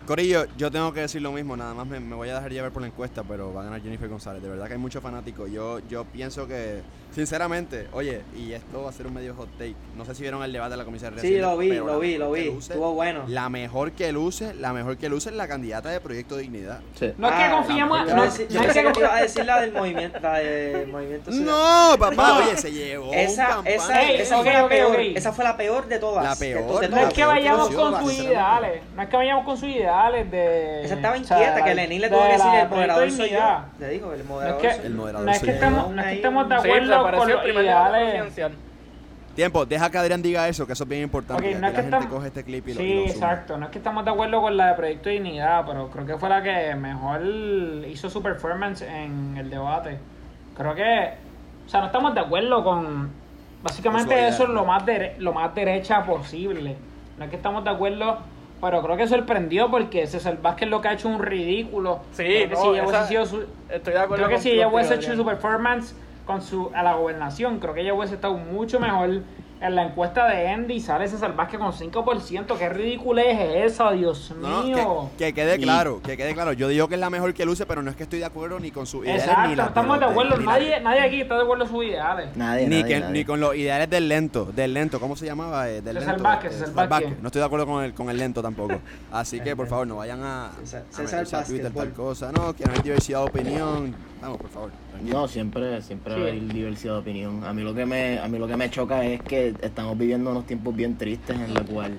Corillo, 0.06 0.45
yo 0.56 0.70
tengo 0.70 0.93
que 0.93 0.99
decir 1.01 1.20
lo 1.22 1.32
mismo, 1.32 1.58
nada 1.58 1.74
más 1.74 1.88
me, 1.88 1.99
me 1.99 2.16
voy 2.16 2.30
a 2.30 2.36
dejar 2.36 2.51
llevar 2.51 2.72
por 2.72 2.82
la 2.84 2.88
encuesta, 2.89 3.24
pero 3.24 3.51
va 3.53 3.62
a 3.62 3.64
ganar 3.66 3.82
Jennifer 3.82 4.08
González. 4.08 4.41
De 4.43 4.49
verdad 4.49 4.68
que 4.68 4.74
hay 4.74 4.80
muchos 4.80 5.01
fanáticos. 5.01 5.49
Yo, 5.49 5.80
yo 5.89 6.06
pienso 6.06 6.47
que, 6.47 6.82
sinceramente, 7.12 7.88
oye, 7.91 8.22
y 8.38 8.51
esto 8.53 8.84
va 8.84 8.89
a 8.91 8.93
ser 8.93 9.08
un 9.08 9.16
medio 9.16 9.34
hot 9.34 9.49
take. 9.58 9.74
No 9.97 10.06
sé 10.06 10.14
si 10.14 10.22
vieron 10.22 10.43
el 10.43 10.53
debate 10.53 10.72
de 10.72 10.78
la 10.78 10.86
comisaría 10.86 11.20
Sí, 11.20 11.38
lo 11.39 11.58
vi, 11.58 11.70
lo 11.74 11.97
vi, 11.99 12.18
lo 12.18 12.32
vi. 12.32 12.45
luce- 12.51 12.74
Estuvo 12.74 12.93
bueno. 12.93 13.24
La 13.28 13.49
mejor 13.49 13.93
que 13.93 14.12
luce, 14.12 14.53
la 14.53 14.74
mejor 14.74 14.97
que 14.97 15.10
luce 15.10 15.30
es 15.30 15.36
la 15.36 15.47
candidata 15.47 15.89
de 15.89 15.99
Proyecto 15.99 16.38
Dignidad. 16.38 16.82
Sí. 16.99 17.12
No 17.18 17.28
es 17.28 17.34
que 17.34 17.43
Ah, 17.43 17.64
Yo 17.68 17.86
No, 17.88 18.06
no 18.16 18.24
es 18.26 18.38
pensé 18.38 18.47
que 18.93 18.99
ibas 18.99 19.12
a 19.12 19.22
decir 19.22 19.45
la 19.45 19.62
del 19.62 19.72
movimiento, 19.74 20.20
la 20.20 20.34
del 20.38 20.88
movimiento 20.88 21.32
ciudadano. 21.32 21.91
No, 21.93 21.97
papá, 21.97 22.38
oye, 22.39 22.58
se 22.58 22.72
llevó 22.72 23.12
Esa, 23.12 23.47
campaña. 23.47 23.76
esa, 23.76 24.03
esa 24.12 24.38
fue 24.43 24.53
la 24.53 24.68
peor. 24.68 24.99
Esa 24.99 25.32
fue 25.34 25.43
la 25.45 25.58
peor 25.58 25.88
de 25.88 25.97
todas. 25.99 26.24
La 26.24 26.36
peor. 26.36 26.62
de 26.82 26.89
No 26.89 26.97
es 26.97 27.01
todas. 27.01 27.14
que 27.14 27.26
vayamos 27.26 27.70
con 27.72 28.03
sus 28.03 28.14
ideales. 28.20 28.82
No 28.95 29.01
es 29.01 29.10
que 29.10 29.16
vayamos 29.18 29.45
con 29.45 29.58
sus 29.58 29.70
ideales 29.70 29.95
de. 30.04 30.84
Esa 30.86 30.96
estaba 30.96 31.16
o 31.16 31.24
sea, 31.24 31.38
inquieta, 31.39 31.64
que 31.66 31.76
Lenín 31.76 32.02
le 32.02 32.10
de 32.10 32.16
tuvo 32.16 32.26
que 32.26 32.32
decir 32.34 32.54
el 32.62 32.70
moderador 32.70 33.12
soy 33.12 33.18
yo. 33.18 33.24
dignidad. 33.26 33.60
Le 33.80 33.89
dijo, 33.89 34.14
el 34.14 34.18
No 34.18 34.24
es 34.24 34.30
moderador 34.30 34.62
que, 34.62 34.70
soy 34.72 34.78
yo. 34.82 34.86
El 34.88 34.93
moderador 34.96 35.26
no 35.26 35.32
es 35.32 35.39
que 35.39 35.46
yo. 35.48 35.52
estemos, 35.54 35.89
no 35.91 36.02
es 36.02 36.08
que 36.08 36.14
estemos 36.16 36.50
de 36.50 36.56
Sí, 36.56 36.68
acuerdo 36.68 36.88
desapareció 36.88 37.38
con 37.41 37.48
los 37.54 37.64
ideales. 37.64 38.41
Tiempo, 39.36 39.66
deja 39.66 39.89
que 39.89 39.98
Adrián 39.98 40.22
diga 40.22 40.48
eso, 40.48 40.66
que 40.66 40.72
eso 40.74 40.84
es 40.86 40.89
bien 40.89 41.02
importante. 41.04 41.43
No 41.43 41.50
es 41.50 41.56
que 41.56 41.62
la 41.62 41.68
gente 41.68 41.82
estamos- 41.98 42.06
coge 42.06 42.28
este 42.28 42.43
clip 42.46 42.70
y 42.70 42.74
lo, 42.74 42.80
Sí, 42.80 42.86
y 42.86 42.93
lo 42.96 43.02
suma. 43.02 43.14
exacto. 43.14 43.58
No 43.58 43.66
es 43.66 43.72
que 43.72 43.78
estamos 43.80 44.06
de 44.06 44.12
acuerdo 44.12 44.41
con 44.41 44.56
la 44.56 44.68
de 44.68 44.74
Proyecto 44.76 45.10
Dignidad, 45.10 45.66
pero 45.68 45.89
creo 45.89 46.06
que 46.06 46.18
fue 46.18 46.30
la 46.30 46.41
que 46.41 46.74
mejor 46.76 47.22
hizo 47.86 48.10
su 48.10 48.24
performance 48.24 48.82
en 48.84 49.36
el 49.38 49.50
debate. 49.50 49.98
Creo 50.56 50.74
que, 50.74 51.10
o 51.66 51.70
sea, 51.70 51.82
no 51.82 51.88
estamos 51.88 52.14
de 52.16 52.22
acuerdo 52.22 52.64
con, 52.64 53.12
básicamente 53.62 54.26
eso 54.30 54.43
es 54.43 54.50
lo 54.50 54.64
más 54.64 54.86
dere- 54.86 55.18
lo 55.18 55.34
más 55.34 55.54
derecha 55.54 56.04
posible. 56.06 56.78
No 57.18 57.26
es 57.26 57.30
que 57.30 57.36
estamos 57.36 57.62
de 57.66 57.72
acuerdo 57.72 58.20
pero 58.62 58.82
creo 58.82 58.97
que 58.97 59.08
sorprendió 59.08 59.70
porque 59.70 60.08
César 60.08 60.38
Vázquez 60.41 60.70
lo 60.70 60.82
que 60.82 60.88
ha 60.89 60.93
hecho 60.93 61.08
un 61.10 61.20
ridículo. 61.22 61.99
Sí, 62.12 62.24
creo 62.24 62.49
que 62.49 62.56
no, 62.56 62.62
si 62.62 62.68
ella 62.70 62.84
hubiese 62.88 63.08
sido 63.08 63.26
su- 63.26 63.45
Estoy 63.70 63.93
de 63.93 63.99
acuerdo 63.99 64.26
creo 64.26 64.38
que 64.38 64.41
si 64.41 64.51
ella 64.51 64.68
hubiese 64.68 64.95
hecho 64.95 65.16
su 65.16 65.26
performance 65.26 65.95
con 66.26 66.41
su 66.41 66.72
a 66.74 66.82
la 66.84 66.95
gobernación, 66.95 67.60
creo 67.60 67.74
que 67.74 67.82
ella 67.82 67.93
hubiese 67.93 68.16
estado 68.16 68.34
mucho 68.36 68.80
mejor. 68.80 69.22
En 69.66 69.76
la 69.76 69.84
encuesta 69.84 70.28
de 70.28 70.47
Andy 70.47 70.80
sale 70.80 71.07
César 71.07 71.36
Vázquez 71.36 71.59
con 71.59 71.72
5%. 71.74 72.57
¿Qué 72.57 72.70
ridiculez 72.70 73.26
es 73.39 73.74
esa, 73.74 73.91
Dios 73.93 74.32
No, 74.39 74.61
mío? 74.63 74.78
no, 74.78 75.09
que, 75.18 75.26
que 75.28 75.34
quede 75.34 75.57
claro, 75.59 76.01
que 76.03 76.16
quede 76.16 76.34
claro. 76.36 76.53
Yo 76.53 76.68
digo 76.68 76.88
que 76.88 76.93
es 76.93 76.99
la 76.99 77.09
mejor 77.09 77.34
que 77.34 77.45
luce, 77.45 77.66
pero 77.66 77.82
no 77.82 77.89
es 77.89 77.95
que 77.95 78.03
estoy 78.03 78.20
de 78.20 78.26
acuerdo 78.26 78.59
ni 78.59 78.70
con 78.70 78.86
sus 78.86 79.03
ideales 79.05 79.24
Exacto, 79.24 79.49
ni 79.49 79.55
las 79.55 79.68
estamos 79.70 79.99
de 79.99 80.05
acuerdo. 80.05 80.38
ni 80.38 80.45
la- 80.45 80.51
Nadie, 80.51 80.80
nadie 80.82 80.99
aquí 81.01 81.22
está 81.22 81.36
de 81.38 81.41
acuerdo 81.43 81.63
en 81.63 81.70
sus 81.72 81.84
ideales. 81.84 82.30
Nadie, 82.38 82.68
ni, 82.68 82.82
nadie, 82.82 82.93
que- 82.93 82.99
nadie. 82.99 83.13
ni 83.13 83.26
con 83.26 83.39
los 83.39 83.55
ideales 83.55 83.89
del 83.89 84.07
lento, 84.07 84.45
del 84.45 84.74
lento, 84.74 84.99
¿cómo 84.99 85.16
se 85.16 85.26
llamaba? 85.26 85.68
Eh, 85.68 85.82
del 85.82 85.95
César 85.97 86.09
lento, 86.13 86.24
Vázquez, 86.24 86.51
eh, 86.53 86.66
César 86.66 86.88
Vázquez. 86.88 87.22
No 87.22 87.28
estoy 87.30 87.39
de 87.39 87.45
acuerdo 87.45 87.66
con 87.66 87.84
el, 87.84 87.93
con 87.95 88.09
el 88.11 88.18
lento 88.18 88.41
tampoco. 88.43 88.80
Así 89.11 89.39
que, 89.39 89.55
por 89.55 89.68
favor, 89.68 89.88
no 89.88 89.95
vayan 89.95 90.22
a, 90.22 90.47
a 90.47 90.51
César- 90.63 90.84
meterse 90.91 91.18
César 91.26 91.41
a 91.41 91.45
Twitter 91.45 91.72
tal 91.74 91.91
cosa. 91.93 92.32
No, 92.32 92.53
que 92.55 92.66
no 92.66 92.74
hay 92.74 92.82
diversidad 92.82 93.20
de 93.22 93.26
opinión. 93.26 93.95
Vamos, 94.26 94.40
por 94.42 94.50
favor. 94.50 94.72
tranquilo. 94.92 95.20
No, 95.22 95.28
siempre, 95.28 95.82
siempre 95.82 96.16
Sí. 96.16 96.22
haber 96.22 96.48
diversidad 96.48 96.94
de 96.94 97.00
opinión. 97.00 97.44
A 97.44 97.54
mí 97.54 97.62
lo 97.62 97.74
que 97.76 97.86
me, 97.86 98.20
a 98.20 98.28
mí 98.28 98.40
lo 98.40 98.48
que 98.48 98.58
me 98.58 98.70
choca 98.70 99.06
es 99.06 99.22
que 99.22 99.54
estamos 99.62 99.98
viviendo 99.98 100.32
unos 100.32 100.46
tiempos 100.46 100.76
bien 100.76 100.98
tristes 100.98 101.36
en 101.40 101.54
la 101.54 101.62
cual, 101.62 101.98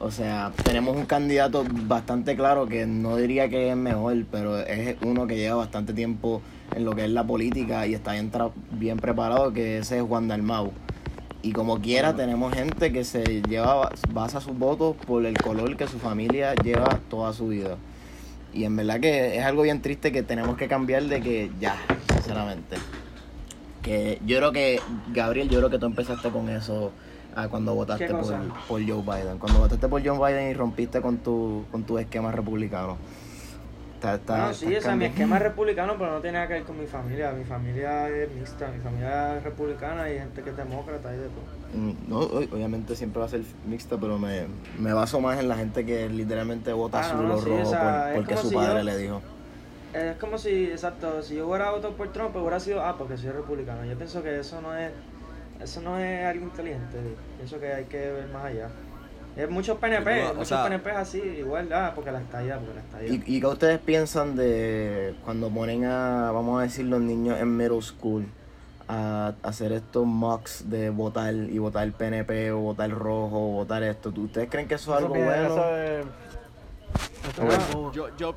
o 0.00 0.10
sea, 0.10 0.50
tenemos 0.64 0.96
un 0.96 1.06
candidato 1.06 1.64
bastante 1.86 2.34
claro 2.34 2.66
que 2.66 2.86
no 2.86 3.16
diría 3.16 3.48
que 3.48 3.70
es 3.70 3.76
mejor, 3.76 4.16
pero 4.30 4.58
es 4.58 4.96
uno 5.02 5.26
que 5.28 5.36
lleva 5.36 5.56
bastante 5.56 5.92
tiempo 5.94 6.42
en 6.74 6.84
lo 6.84 6.94
que 6.96 7.04
es 7.04 7.10
la 7.10 7.24
política 7.24 7.86
y 7.86 7.94
está 7.94 8.12
bien, 8.12 8.32
tra- 8.32 8.50
bien 8.72 8.98
preparado, 8.98 9.52
que 9.52 9.78
ese 9.78 9.98
es 9.98 10.02
Juan 10.02 10.26
Dalmau. 10.26 10.72
Y 11.42 11.52
como 11.52 11.78
quiera, 11.80 12.16
tenemos 12.16 12.52
gente 12.54 12.90
que 12.90 13.04
se 13.04 13.42
lleva, 13.42 13.90
basa 14.12 14.40
sus 14.40 14.58
votos 14.58 14.96
por 15.06 15.24
el 15.26 15.36
color 15.36 15.76
que 15.76 15.86
su 15.86 15.98
familia 15.98 16.54
lleva 16.54 16.98
toda 17.10 17.32
su 17.34 17.48
vida. 17.48 17.76
Y 18.54 18.64
en 18.64 18.76
verdad 18.76 19.00
que 19.00 19.36
es 19.36 19.44
algo 19.44 19.62
bien 19.62 19.82
triste 19.82 20.12
que 20.12 20.22
tenemos 20.22 20.56
que 20.56 20.68
cambiar 20.68 21.02
de 21.04 21.20
que 21.20 21.50
ya, 21.60 21.76
sinceramente. 22.12 22.76
Que 23.82 24.20
yo 24.24 24.38
creo 24.38 24.52
que, 24.52 24.80
Gabriel, 25.12 25.48
yo 25.48 25.58
creo 25.58 25.70
que 25.70 25.78
tú 25.78 25.86
empezaste 25.86 26.30
con 26.30 26.48
eso 26.48 26.92
ah, 27.34 27.48
cuando 27.48 27.74
votaste 27.74 28.06
¿Qué 28.06 28.14
por, 28.14 28.34
por 28.68 28.86
Joe 28.86 29.02
Biden. 29.02 29.38
Cuando 29.38 29.58
votaste 29.58 29.88
por 29.88 30.06
Joe 30.06 30.18
Biden 30.18 30.50
y 30.50 30.54
rompiste 30.54 31.00
con 31.00 31.18
tu, 31.18 31.64
con 31.72 31.82
tu 31.82 31.98
esquema 31.98 32.30
republicano. 32.30 32.96
Está, 34.04 34.14
está, 34.16 34.36
No, 34.48 34.52
sí, 34.54 34.76
o 34.76 34.80
sea, 34.82 34.94
mi 34.96 35.06
esquema 35.06 35.36
es 35.36 35.42
republicano, 35.42 35.94
pero 35.98 36.12
no 36.12 36.20
tiene 36.20 36.34
nada 36.34 36.46
que 36.48 36.54
ver 36.54 36.62
con 36.64 36.78
mi 36.78 36.86
familia. 36.86 37.32
Mi 37.32 37.44
familia 37.44 38.08
es 38.10 38.30
mixta, 38.32 38.68
mi 38.68 38.78
familia 38.80 39.38
es 39.38 39.42
republicana 39.44 40.10
y 40.10 40.18
gente 40.18 40.42
que 40.42 40.50
es 40.50 40.56
demócrata 40.56 41.14
y 41.14 41.18
de 41.18 41.28
todo. 41.28 41.80
Mm, 41.80 41.94
No, 42.08 42.18
obviamente 42.18 42.94
siempre 42.96 43.20
va 43.20 43.26
a 43.26 43.30
ser 43.30 43.40
mixta, 43.66 43.96
pero 43.98 44.18
me, 44.18 44.42
me 44.78 44.92
baso 44.92 45.20
más 45.20 45.38
en 45.40 45.48
la 45.48 45.56
gente 45.56 45.86
que 45.86 46.08
literalmente 46.10 46.70
vota 46.74 46.98
Ah, 46.98 47.00
azul 47.00 47.26
no, 47.28 47.34
o 47.34 47.40
sí, 47.40 47.48
rojo 47.48 47.62
o 47.62 47.64
sea, 47.70 47.80
por- 47.80 48.10
es 48.10 48.14
porque 48.16 48.36
su 48.36 48.48
si 48.50 48.54
padre 48.54 48.74
yo- 48.78 48.82
le 48.84 48.96
dijo. 48.98 49.22
Es 49.94 50.16
como 50.16 50.36
si, 50.38 50.64
exacto, 50.64 51.22
si 51.22 51.36
yo 51.36 51.48
hubiera 51.48 51.70
votado 51.70 51.94
por 51.94 52.12
Trump, 52.12 52.32
pues 52.32 52.42
hubiera 52.42 52.60
sido, 52.60 52.82
ah, 52.84 52.96
porque 52.98 53.16
soy 53.16 53.30
republicano. 53.30 53.84
Yo 53.86 53.96
pienso 53.96 54.22
que 54.22 54.38
eso 54.40 54.60
no 54.60 54.76
es, 54.76 54.90
eso 55.62 55.80
no 55.80 55.98
es 55.98 56.26
algo 56.26 56.44
inteligente. 56.44 56.98
Pienso 57.36 57.58
que 57.60 57.72
hay 57.72 57.84
que 57.84 57.96
ver 58.10 58.28
más 58.32 58.44
allá. 58.44 58.68
Es 59.36 59.50
muchos 59.50 59.78
PNP, 59.78 60.28
muchos 60.34 60.48
sea- 60.48 60.62
PNP 60.64 60.90
así, 60.92 61.18
igual, 61.18 61.72
ah, 61.72 61.92
porque 61.94 62.12
la 62.12 62.20
estalla, 62.20 62.58
porque 62.58 62.74
la 62.74 62.80
estalla. 62.80 63.06
¿Y, 63.26 63.36
¿Y 63.36 63.40
qué 63.40 63.46
ustedes 63.46 63.78
piensan 63.80 64.36
de 64.36 65.14
cuando 65.24 65.50
ponen 65.50 65.84
a, 65.86 66.30
vamos 66.30 66.60
a 66.60 66.62
decir, 66.62 66.84
los 66.86 67.00
niños 67.00 67.40
en 67.40 67.56
middle 67.56 67.82
school 67.82 68.26
a 68.86 69.32
hacer 69.42 69.72
estos 69.72 70.04
mocks 70.06 70.68
de 70.70 70.90
votar 70.90 71.34
y 71.34 71.58
votar 71.58 71.90
PNP 71.90 72.52
o 72.52 72.58
votar 72.58 72.90
rojo 72.90 73.36
o 73.36 73.52
votar 73.54 73.82
esto? 73.82 74.12
¿Tú- 74.12 74.24
¿Ustedes 74.26 74.48
creen 74.50 74.68
que 74.68 74.74
eso 74.76 74.92
es 74.92 74.98
algo 75.02 75.14
bueno? 75.14 75.32
eso 75.32 75.76
es- 75.76 76.06
eso 77.32 77.42
Ah. 77.42 77.90
Yo, 77.92 78.16
yo, 78.16 78.36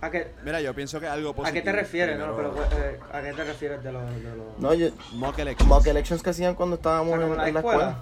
¿A 0.00 0.10
qué, 0.10 0.32
mira, 0.44 0.60
yo 0.60 0.74
pienso 0.74 1.00
que 1.00 1.06
es 1.06 1.12
algo 1.12 1.34
positivo. 1.34 1.48
¿A 1.48 1.52
qué 1.52 1.62
te 1.62 1.72
refieres, 1.72 2.18
no? 2.18 2.36
Pero, 2.36 2.54
eh, 2.76 3.00
¿A 3.12 3.20
qué 3.22 3.32
te 3.32 3.44
refieres 3.44 3.82
de 3.82 3.90
los... 3.92 4.02
De 4.14 4.36
los... 4.36 4.58
No, 4.58 4.72
yo, 4.74 4.90
mock 5.14 5.38
elections. 5.40 5.68
mock 5.68 5.86
elections 5.86 6.22
que 6.22 6.30
hacían 6.30 6.54
cuando 6.54 6.76
estábamos 6.76 7.14
O 7.14 7.16
sea, 7.16 7.26
en, 7.26 7.32
en 7.32 7.36
la 7.54 7.60
escuela. 7.60 7.60
escuela. 7.60 7.98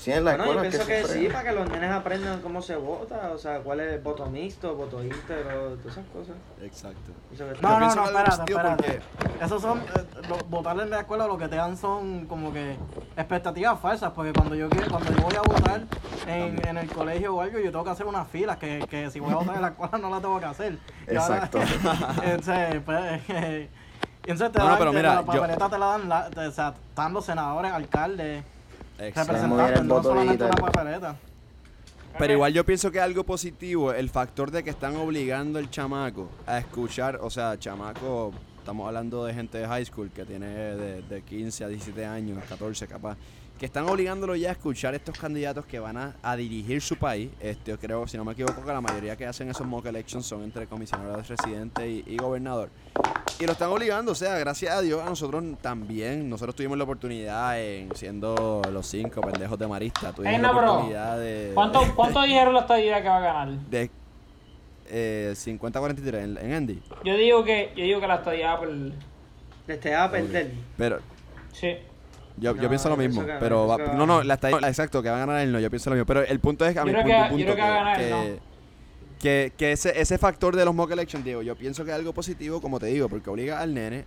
Sí, 0.00 0.10
en 0.12 0.24
la 0.24 0.30
Bueno, 0.34 0.44
yo 0.46 0.62
escuela. 0.62 0.70
pienso 0.70 0.86
que, 0.86 0.94
siempre- 1.04 1.20
sí, 1.20 1.28
para 1.30 1.44
que 1.50 1.52
los 1.54 1.68
nenes 1.68 1.90
aprendan 1.92 2.40
cómo 2.40 2.62
se 2.62 2.74
vota, 2.74 3.32
o 3.34 3.38
sea, 3.38 3.58
cuál 3.58 3.80
es 3.80 3.92
el 3.92 4.00
voto 4.00 4.24
mixto, 4.30 4.74
voto 4.74 5.04
íntegro, 5.04 5.76
todas 5.76 5.92
esas 5.98 6.06
cosas. 6.06 6.36
Exacto. 6.62 7.12
Que- 7.30 7.36
Yo 7.36 7.44
No, 7.60 7.78
no, 7.78 7.94
no, 7.94 8.02
que 8.04 8.08
espérate, 8.08 8.52
espérate. 8.52 9.00
Esos 9.44 9.60
son, 9.60 9.80
eh, 9.80 9.82
lo- 10.26 10.38
votar 10.48 10.80
en 10.80 10.88
la 10.88 11.00
escuela 11.00 11.26
lo 11.26 11.36
que 11.36 11.48
te 11.48 11.56
dan 11.56 11.76
son 11.76 12.24
como 12.24 12.50
que 12.50 12.76
expectativas 13.14 13.78
falsas, 13.78 14.12
porque 14.12 14.32
cuando 14.32 14.54
yo 14.54 14.70
quiero, 14.70 14.88
cuando 14.90 15.12
yo 15.12 15.20
voy 15.22 15.34
a 15.36 15.42
votar 15.42 15.82
en, 16.26 16.66
en 16.66 16.78
el 16.78 16.88
colegio 16.90 17.34
o 17.36 17.42
algo, 17.42 17.58
yo 17.58 17.70
tengo 17.70 17.84
que 17.84 17.90
hacer 17.90 18.06
unas 18.06 18.26
filas 18.28 18.56
que, 18.56 18.86
que 18.88 19.10
si 19.10 19.20
voy 19.20 19.32
a 19.32 19.36
votar 19.36 19.56
en 19.56 19.62
la 19.62 19.68
escuela 19.68 19.98
no 19.98 20.08
la 20.08 20.20
tengo 20.22 20.40
que 20.40 20.46
hacer. 20.46 20.78
Y 21.10 21.14
ahora- 21.16 21.44
Exacto. 21.44 21.58
entonces, 22.24 22.80
pues, 22.86 23.20
y 23.28 23.30
entonces 24.30 24.52
te 24.52 24.58
No, 24.60 24.64
no, 24.64 24.70
dan, 24.70 24.78
pero 24.78 24.92
mira, 24.94 25.14
la 25.16 25.20
yo- 25.20 25.26
papeleta 25.26 25.68
te 25.68 25.78
la 25.78 25.86
dan, 25.86 26.08
la- 26.08 26.30
te- 26.30 26.46
o 26.46 26.52
sea, 26.52 26.72
están 26.88 27.12
los 27.12 27.22
senadores, 27.26 27.70
alcaldes, 27.70 28.44
No 29.84 30.02
solamente 30.02 30.44
una 30.44 30.54
papeleta. 30.54 31.16
Pero 32.18 32.32
igual 32.34 32.52
yo 32.52 32.66
pienso 32.66 32.90
que 32.90 32.98
es 32.98 33.04
algo 33.04 33.24
positivo 33.24 33.92
el 33.92 34.10
factor 34.10 34.50
de 34.50 34.62
que 34.62 34.70
están 34.70 34.96
obligando 34.96 35.58
al 35.58 35.70
chamaco 35.70 36.28
a 36.46 36.58
escuchar, 36.58 37.18
o 37.22 37.30
sea, 37.30 37.58
chamaco, 37.58 38.32
estamos 38.58 38.86
hablando 38.86 39.24
de 39.24 39.32
gente 39.32 39.58
de 39.58 39.66
high 39.66 39.84
school 39.84 40.10
que 40.10 40.24
tiene 40.24 40.48
de, 40.48 41.02
de 41.02 41.22
15 41.22 41.64
a 41.64 41.68
17 41.68 42.04
años, 42.04 42.42
14 42.48 42.86
capaz, 42.88 43.16
que 43.60 43.66
están 43.66 43.86
obligándolo 43.86 44.34
ya 44.36 44.48
a 44.48 44.52
escuchar 44.52 44.94
estos 44.94 45.18
candidatos 45.18 45.66
que 45.66 45.78
van 45.78 45.98
a, 45.98 46.16
a 46.22 46.34
dirigir 46.34 46.80
su 46.80 46.96
país. 46.96 47.28
Este, 47.40 47.72
yo 47.72 47.78
creo, 47.78 48.06
si 48.08 48.16
no 48.16 48.24
me 48.24 48.32
equivoco, 48.32 48.64
que 48.64 48.72
la 48.72 48.80
mayoría 48.80 49.16
que 49.16 49.26
hacen 49.26 49.50
esos 49.50 49.66
mock 49.66 49.84
elections 49.84 50.24
son 50.24 50.42
entre 50.44 50.66
comisionado 50.66 51.20
residente 51.22 51.86
y, 51.86 52.02
y 52.06 52.16
gobernador. 52.16 52.70
Y 53.38 53.44
lo 53.44 53.52
están 53.52 53.68
obligando, 53.68 54.12
o 54.12 54.14
sea, 54.14 54.38
gracias 54.38 54.74
a 54.74 54.80
Dios 54.80 55.02
a 55.02 55.04
nosotros 55.04 55.44
también, 55.60 56.30
nosotros 56.30 56.54
tuvimos 56.56 56.78
la 56.78 56.84
oportunidad 56.84 57.60
en 57.60 57.94
siendo 57.94 58.62
los 58.72 58.86
cinco 58.86 59.20
pendejos 59.20 59.58
de 59.58 59.68
Marista, 59.68 60.10
tuvimos 60.14 60.40
la 60.40 60.52
bro. 60.52 60.72
oportunidad 60.72 61.18
de... 61.18 61.50
¿Cuánto, 61.52 61.80
¿Cuánto 61.94 62.22
dijeron 62.22 62.54
la 62.54 62.60
estadía 62.60 63.02
que 63.02 63.08
va 63.10 63.16
a 63.18 63.20
ganar? 63.20 63.48
de 63.68 63.90
eh, 64.88 65.32
50-43 65.36 66.14
en, 66.14 66.38
en 66.38 66.52
Andy. 66.54 66.82
Yo 67.04 67.14
digo 67.14 67.44
que, 67.44 67.72
yo 67.76 67.84
digo 67.84 68.00
que 68.00 68.06
la 68.06 68.14
estadía 68.16 68.54
va 68.54 68.60
por... 68.60 68.70
Este 69.68 69.90
va 69.90 70.04
a 70.04 70.10
perder. 70.10 70.50
Pero 70.78 70.98
Sí. 71.52 71.76
Yo, 72.40 72.56
yo 72.56 72.68
pienso 72.68 72.88
lo 72.88 72.96
mismo. 72.96 73.24
que- 73.24 73.32
pero 73.38 73.66
va- 73.66 73.78
no, 73.78 74.06
no, 74.06 74.22
la 74.22 74.34
estadística, 74.34 74.68
exacto, 74.68 75.02
que 75.02 75.08
va 75.10 75.16
a 75.16 75.20
ganar 75.20 75.40
él, 75.40 75.52
no, 75.52 75.60
yo 75.60 75.70
pienso 75.70 75.90
lo 75.90 75.96
mismo. 75.96 76.06
Pero 76.06 76.22
el 76.22 76.40
punto 76.40 76.64
es 76.66 76.72
que 76.74 76.80
a 76.80 76.84
mi 76.84 76.92
punto, 76.92 77.06
que- 77.06 77.26
punto 77.30 77.54
que 79.20 79.52
que, 79.56 79.72
ese, 79.72 80.00
ese 80.00 80.16
factor 80.18 80.56
de 80.56 80.64
los 80.64 80.74
mock 80.74 80.90
elections, 80.92 81.24
digo, 81.24 81.42
yo 81.42 81.54
pienso 81.54 81.84
que 81.84 81.90
es 81.90 81.96
algo 81.96 82.12
positivo, 82.14 82.60
como 82.62 82.80
te 82.80 82.86
digo, 82.86 83.08
porque 83.08 83.28
obliga 83.28 83.60
al 83.60 83.74
nene 83.74 84.04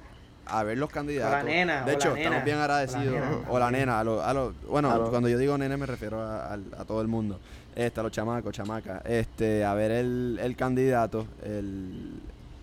a 0.48 0.64
ver 0.64 0.78
los 0.78 0.90
candidatos. 0.90 1.46
nena, 1.46 1.84
o 1.84 1.86
de 1.86 1.92
la 1.92 1.98
hecho, 1.98 2.10
nena, 2.16 2.20
estamos 2.24 2.44
bien 2.46 2.56
o 2.56 2.60
la 2.60 2.64
agradecidos. 2.66 3.14
nena. 3.14 3.38
O 3.50 3.60
la 3.60 3.72
nena, 3.72 4.00
a 4.00 4.04
lo, 4.04 4.24
a 4.24 4.34
lo- 4.34 4.54
bueno, 4.68 4.90
A 4.92 4.98
lo- 4.98 5.10
cuando 5.12 5.30
yo 5.30 5.38
digo 5.38 5.58
nene 5.58 5.78
me 5.78 5.86
refiero 5.86 6.20
a, 6.22 6.58
todo 6.88 7.02
el 7.02 7.08
mundo. 7.08 7.40
Este, 7.76 8.00
a 8.00 8.04
los 8.04 8.12
chamacos, 8.12 8.54
chamacas. 8.54 9.02
Este, 9.06 9.64
a 9.64 9.74
ver 9.76 9.92
el, 9.92 10.40
el 10.42 10.56
candidato, 10.56 11.28
el, 11.46 12.14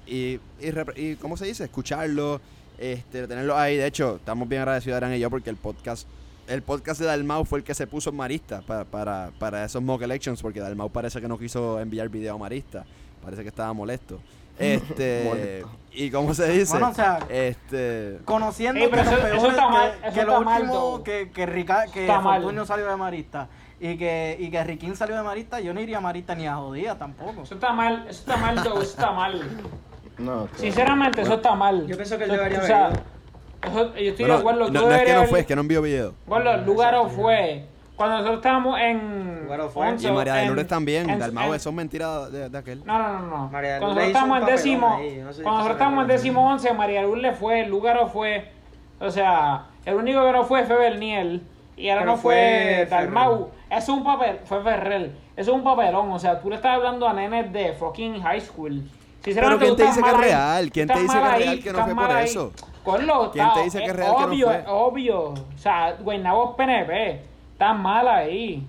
y, 0.06 0.40
y, 0.60 0.72
y, 0.96 1.16
¿cómo 1.16 1.36
se 1.36 1.46
dice? 1.46 1.64
Escucharlo, 1.64 2.40
este, 2.80 3.28
tenerlo 3.28 3.56
ahí. 3.56 3.76
De 3.76 3.86
hecho, 3.86 4.16
estamos 4.16 4.48
bien 4.48 4.62
agradecidos, 4.62 4.96
Adrián 4.96 5.14
y 5.14 5.20
yo, 5.20 5.30
porque 5.30 5.50
el 5.50 5.56
podcast, 5.56 6.08
el 6.48 6.62
podcast 6.62 6.98
de 7.00 7.06
Dalmau 7.06 7.44
fue 7.44 7.58
el 7.60 7.64
que 7.64 7.74
se 7.74 7.86
puso 7.86 8.10
en 8.10 8.16
Marista 8.16 8.62
para, 8.62 8.84
para, 8.84 9.30
para 9.38 9.64
esos 9.64 9.80
mock 9.82 10.02
elections, 10.02 10.42
porque 10.42 10.58
Dalmau 10.60 10.88
parece 10.90 11.20
que 11.20 11.28
no 11.28 11.38
quiso 11.38 11.78
enviar 11.78 12.08
video 12.08 12.34
a 12.34 12.38
Marista. 12.38 12.84
Parece 13.22 13.42
que 13.42 13.48
estaba 13.48 13.72
molesto. 13.72 14.18
Este, 14.60 15.22
Molesto. 15.24 15.70
y 15.92 16.10
cómo 16.10 16.34
se 16.34 16.46
dice, 16.50 16.72
Bueno, 16.72 16.90
o 16.90 16.94
sea, 16.94 17.18
este, 17.30 18.18
Conociendo 18.26 18.78
que 18.90 18.94
lo 18.94 19.02
eso- 19.02 19.10
peor 19.16 19.36
eso 19.36 19.46
es 19.46 19.50
está 19.52 19.68
mal, 19.70 19.90
que, 19.92 19.96
eso 20.08 20.14
que 20.14 20.20
está 20.20 20.32
lo 20.32 20.40
mal, 20.42 20.62
último 20.62 21.02
que, 21.02 21.30
que, 21.30 21.46
Rica, 21.46 21.86
que 21.90 22.02
Está 22.02 22.20
mal. 22.20 22.42
Fortunio 22.42 22.66
salió 22.66 22.86
de 22.86 22.96
Marista 22.96 23.48
y 23.80 23.96
que, 23.96 24.36
y 24.38 24.50
que 24.50 24.62
Riquín 24.62 24.96
salió 24.96 25.16
de 25.16 25.22
Marista, 25.22 25.60
yo 25.60 25.72
no 25.72 25.80
iría 25.80 25.96
a 25.96 26.00
Marista 26.02 26.34
ni 26.34 26.46
a 26.46 26.56
jodía 26.56 26.98
tampoco. 26.98 27.44
Eso 27.44 27.54
está 27.54 27.72
mal, 27.72 28.04
eso 28.06 28.20
está 28.20 28.36
mal, 28.36 28.58
eso 28.58 28.82
está 28.82 29.10
mal. 29.12 29.40
No, 30.20 30.48
Sinceramente, 30.56 31.22
eso 31.22 31.34
está 31.34 31.54
mal. 31.54 31.86
Yo 31.86 31.96
pienso 31.96 32.18
que 32.18 32.24
él 32.24 32.30
debería 32.30 32.58
o 32.58 32.62
sea, 32.62 32.86
haber 32.86 33.00
eso- 33.64 33.94
yo 33.96 34.10
estoy 34.10 34.24
bueno, 34.24 34.34
de 34.34 34.40
acuerdo. 34.40 34.60
no, 34.70 34.80
tú 34.80 34.86
no 34.88 34.94
es 34.94 35.02
que 35.04 35.14
no 35.14 35.24
fue, 35.24 35.40
es 35.40 35.46
que 35.46 35.54
no 35.56 35.60
envió 35.62 35.82
video. 35.82 36.14
Bueno, 36.26 36.56
Lugaro 36.58 37.08
fue. 37.08 37.64
Cuando 37.96 38.16
nosotros 38.16 38.38
estábamos 38.38 38.80
en. 38.80 39.42
Lugaro 39.44 39.68
fue. 39.68 39.94
Y 40.00 40.10
María 40.10 40.34
de 40.34 40.42
en- 40.42 40.48
Lourdes 40.48 40.66
también, 40.68 41.10
en- 41.10 41.18
Dalmau, 41.18 41.48
en- 41.50 41.54
eso 41.54 41.68
es 41.68 41.74
mentira 41.76 42.28
de, 42.30 42.48
de 42.48 42.58
aquel. 42.58 42.82
No, 42.86 42.98
no, 42.98 43.18
no, 43.18 43.26
no. 43.26 43.48
María 43.50 43.78
Cuando 43.78 43.86
nosotros 43.88 44.06
estábamos 44.08 44.38
en 44.40 44.46
décimo. 44.46 44.96
ahí, 44.96 45.16
yo 45.16 45.24
no 45.24 45.32
sé 45.32 45.36
si 45.38 45.42
cuando 45.42 45.58
nosotros 45.58 45.76
estábamos 45.76 46.02
en 46.02 46.08
décimo 46.08 46.50
once, 46.50 46.72
María 46.72 47.02
Lourdes 47.02 47.36
fue, 47.38 47.66
Lugaro 47.66 48.08
fue. 48.08 48.50
O 49.00 49.10
sea, 49.10 49.66
el 49.84 49.94
único 49.96 50.24
que 50.24 50.32
no 50.32 50.44
fue 50.44 50.64
fue 50.64 50.76
Berniel. 50.76 51.42
Y 51.76 51.88
ahora 51.88 52.02
Pero 52.02 52.12
no 52.12 52.18
fue 52.18 52.86
fue 52.88 52.96
Dalmau. 52.96 53.50
Eso 53.70 53.78
es 53.78 53.88
un 53.98 54.04
papel. 54.04 54.38
Fue 54.44 54.62
Ferrell. 54.62 55.12
Eso 55.36 55.50
es 55.52 55.56
un 55.56 55.64
papelón. 55.64 56.10
O 56.10 56.18
sea, 56.18 56.38
tú 56.40 56.50
le 56.50 56.56
estás 56.56 56.74
hablando 56.76 57.06
a 57.08 57.12
nenes 57.14 57.52
de 57.52 57.72
fucking 57.74 58.20
high 58.22 58.40
school. 58.40 58.82
Sinceramente, 59.22 59.64
Pero 59.64 59.76
¿quién 59.76 59.76
te 59.76 59.82
dice 59.86 60.02
que 60.02 60.10
es 60.10 60.16
real? 60.16 60.70
¿Quién 60.72 60.88
te 60.88 60.98
dice 61.00 61.12
que 61.12 61.18
es 61.18 61.38
real 61.38 61.62
que 61.62 61.72
no 61.72 61.84
fue 61.84 61.94
por 61.94 62.10
eso? 62.16 62.52
¿Quién 63.32 63.48
te 63.54 63.62
dice 63.64 63.78
que 63.78 63.84
es 63.86 63.96
real 63.96 64.14
que 64.16 64.20
no 64.22 64.26
obvio, 64.28 64.46
fue? 64.46 64.64
obvio. 64.68 65.20
O 65.30 65.58
sea, 65.58 65.96
Guaynabo 66.00 66.50
es 66.50 66.56
PNP. 66.56 67.22
Está 67.52 67.72
mal 67.74 68.08
ahí. 68.08 68.66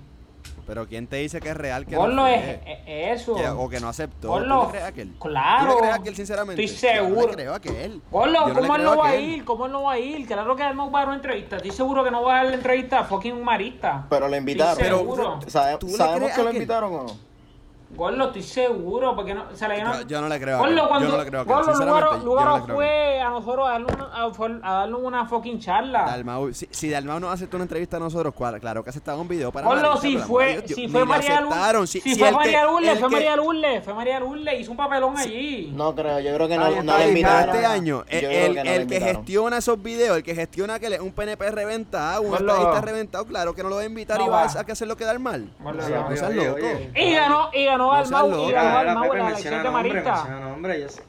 Pero 0.67 0.87
¿quién 0.87 1.07
te 1.07 1.17
dice 1.17 1.39
que 1.41 1.49
es 1.49 1.57
real 1.57 1.85
que 1.85 1.95
no 1.95 2.01
fue? 2.21 2.35
es- 2.65 2.79
es 2.85 3.21
eso. 3.21 3.35
Que- 3.35 3.47
o 3.49 3.67
que 3.67 3.79
no 3.79 3.89
aceptó. 3.89 4.29
Gordo, 4.29 4.59
¿Tú 4.59 4.65
le 4.65 4.69
crees 4.69 4.83
a 4.83 4.87
aquel? 4.87 5.13
claro. 5.19 5.65
¿Tú 5.65 5.71
le 5.73 5.77
crees 5.79 5.93
a 5.93 5.95
aquel, 5.97 6.15
sinceramente? 6.15 6.63
Estoy 6.63 6.77
seguro. 6.77 7.15
Yo 7.15 7.21
no 7.21 7.27
le 7.27 7.33
creo 7.33 7.53
a 7.53 7.55
aquel. 7.55 8.01
Yo 8.11 8.25
no 8.25 8.47
le 8.47 8.53
¿cómo 8.53 8.75
él 8.75 8.83
no 8.83 8.97
va 8.97 9.07
a 9.09 9.15
ir? 9.15 9.43
¿Cómo 9.45 9.65
él 9.65 9.71
no 9.71 9.83
va 9.83 9.91
a 9.93 9.99
ir? 9.99 10.27
Claro 10.27 10.55
que 10.55 10.67
él 10.67 10.75
no 10.75 10.91
va 10.91 10.99
a 10.99 11.01
dar 11.01 11.07
una 11.07 11.15
entrevista. 11.17 11.55
Estoy 11.57 11.71
seguro 11.71 12.03
que 12.03 12.11
no 12.11 12.21
va 12.23 12.33
a 12.33 12.37
dar 12.37 12.45
la 12.47 12.53
entrevista 12.55 12.99
a 12.99 13.03
fucking 13.05 13.43
marista. 13.43 14.05
Pero 14.09 14.27
lo 14.29 14.35
invitaron. 14.37 14.71
Estoy 14.73 14.83
Pero- 14.85 14.97
seguro. 14.99 15.39
¿Sabe- 15.47 15.77
¿Tú 15.77 15.87
le 15.87 15.93
¿Sabemos 15.93 16.19
crees 16.19 16.35
que 16.35 16.43
lo 16.43 16.51
invitaron 16.51 16.93
o 16.93 17.03
no? 17.03 17.30
Gordo, 17.95 18.25
estoy 18.27 18.43
seguro, 18.43 19.15
porque 19.15 19.33
no, 19.33 19.45
se 19.53 19.67
le 19.67 19.79
Yo, 19.79 20.01
yo 20.07 20.21
no 20.21 20.27
le 20.29 20.39
creo. 20.39 20.57
Gordo, 20.59 20.87
cuando, 20.87 21.07
Yo 21.07 21.17
no 21.17 21.23
le 21.23 21.29
creo 21.29 21.43
Lugaro, 21.43 22.17
yo 22.17 22.23
Lugaro 22.25 22.25
no 22.25 22.25
le 22.25 22.25
creo 22.25 22.49
a 22.49 22.57
aquel. 22.57 22.75
fue 22.75 23.21
a 23.21 23.29
nosotros 23.29 23.67
a 23.67 23.71
darle 23.71 23.87
una, 23.93 24.61
a, 24.63 24.71
darle 24.79 24.95
una 24.95 25.25
fucking 25.25 25.59
charla. 25.59 26.03
Dalmau, 26.05 26.53
si, 26.53 26.67
si 26.71 26.89
Dalmau 26.89 27.19
nos 27.19 27.33
aceptó 27.33 27.57
una 27.57 27.63
entrevista 27.65 27.97
a 27.97 27.99
nosotros, 27.99 28.33
claro 28.59 28.83
que 28.83 28.89
aceptaba 28.89 29.19
un 29.21 29.27
video 29.27 29.51
para 29.51 29.67
Marisa, 29.67 29.97
si 29.97 30.17
fue, 30.17 30.61
Dios, 30.61 30.71
si 30.75 30.87
fue 30.87 31.05
María. 31.05 31.41
Lourdes, 31.41 31.89
Si, 31.89 31.99
si 32.01 32.13
si 32.13 32.19
fue 32.19 32.29
el 32.29 32.35
María 32.35 32.63
Lourdes, 32.65 32.89
el 32.91 32.97
fue 32.99 33.09
que- 33.09 33.15
María 33.15 33.35
Lourdes, 33.35 33.83
fue 33.83 33.93
María 33.93 34.19
Lourdes, 34.19 34.59
hizo 34.59 34.71
un 34.71 34.77
papelón 34.77 35.17
allí. 35.17 35.71
No 35.75 35.93
creo, 35.95 36.19
yo 36.19 36.33
creo 36.35 36.47
que 36.47 36.57
no, 36.57 36.81
no 36.83 36.97
le 36.97 37.07
invitaron. 37.09 37.55
Este 37.55 37.65
año, 37.65 38.03
el, 38.07 38.25
el- 38.25 38.31
que 38.31 38.37
no 38.37 38.41
el 38.41 38.55
lo 38.55 38.63
que 38.63 38.81
invitaron. 38.81 39.15
gestiona 39.15 39.57
esos 39.57 39.81
videos, 39.83 40.17
el 40.17 40.23
que 40.23 40.33
gestiona 40.35 40.79
que 40.79 40.89
le- 40.89 40.99
un 41.01 41.11
PNP 41.11 41.51
reventado, 41.51 42.21
un 42.21 42.35
estadista 42.35 42.81
reventado, 42.81 43.25
claro 43.25 43.53
que 43.53 43.63
no 43.63 43.69
lo 43.69 43.75
va 43.75 43.81
a 43.81 43.85
invitar 43.85 44.19
y 44.21 44.27
va 44.27 44.43
a, 44.43 44.59
a 44.59 44.63
que 44.65 44.71
hacerlo 44.71 44.95
quedar 44.95 45.19
mal. 45.19 45.49
Y 46.95 47.13
ganó, 47.13 47.49
y 47.53 47.65
ganó 47.65 47.80
Al 47.91 48.09
Mau, 48.09 48.27
y 48.27 48.31
ganó 48.31 48.45
Mira, 48.47 48.79
al 48.81 48.95
Mau 48.95 49.13
en 49.13 49.19
la 49.19 49.27
elección 49.29 49.63
de 49.63 49.69
Marista. 49.69 50.27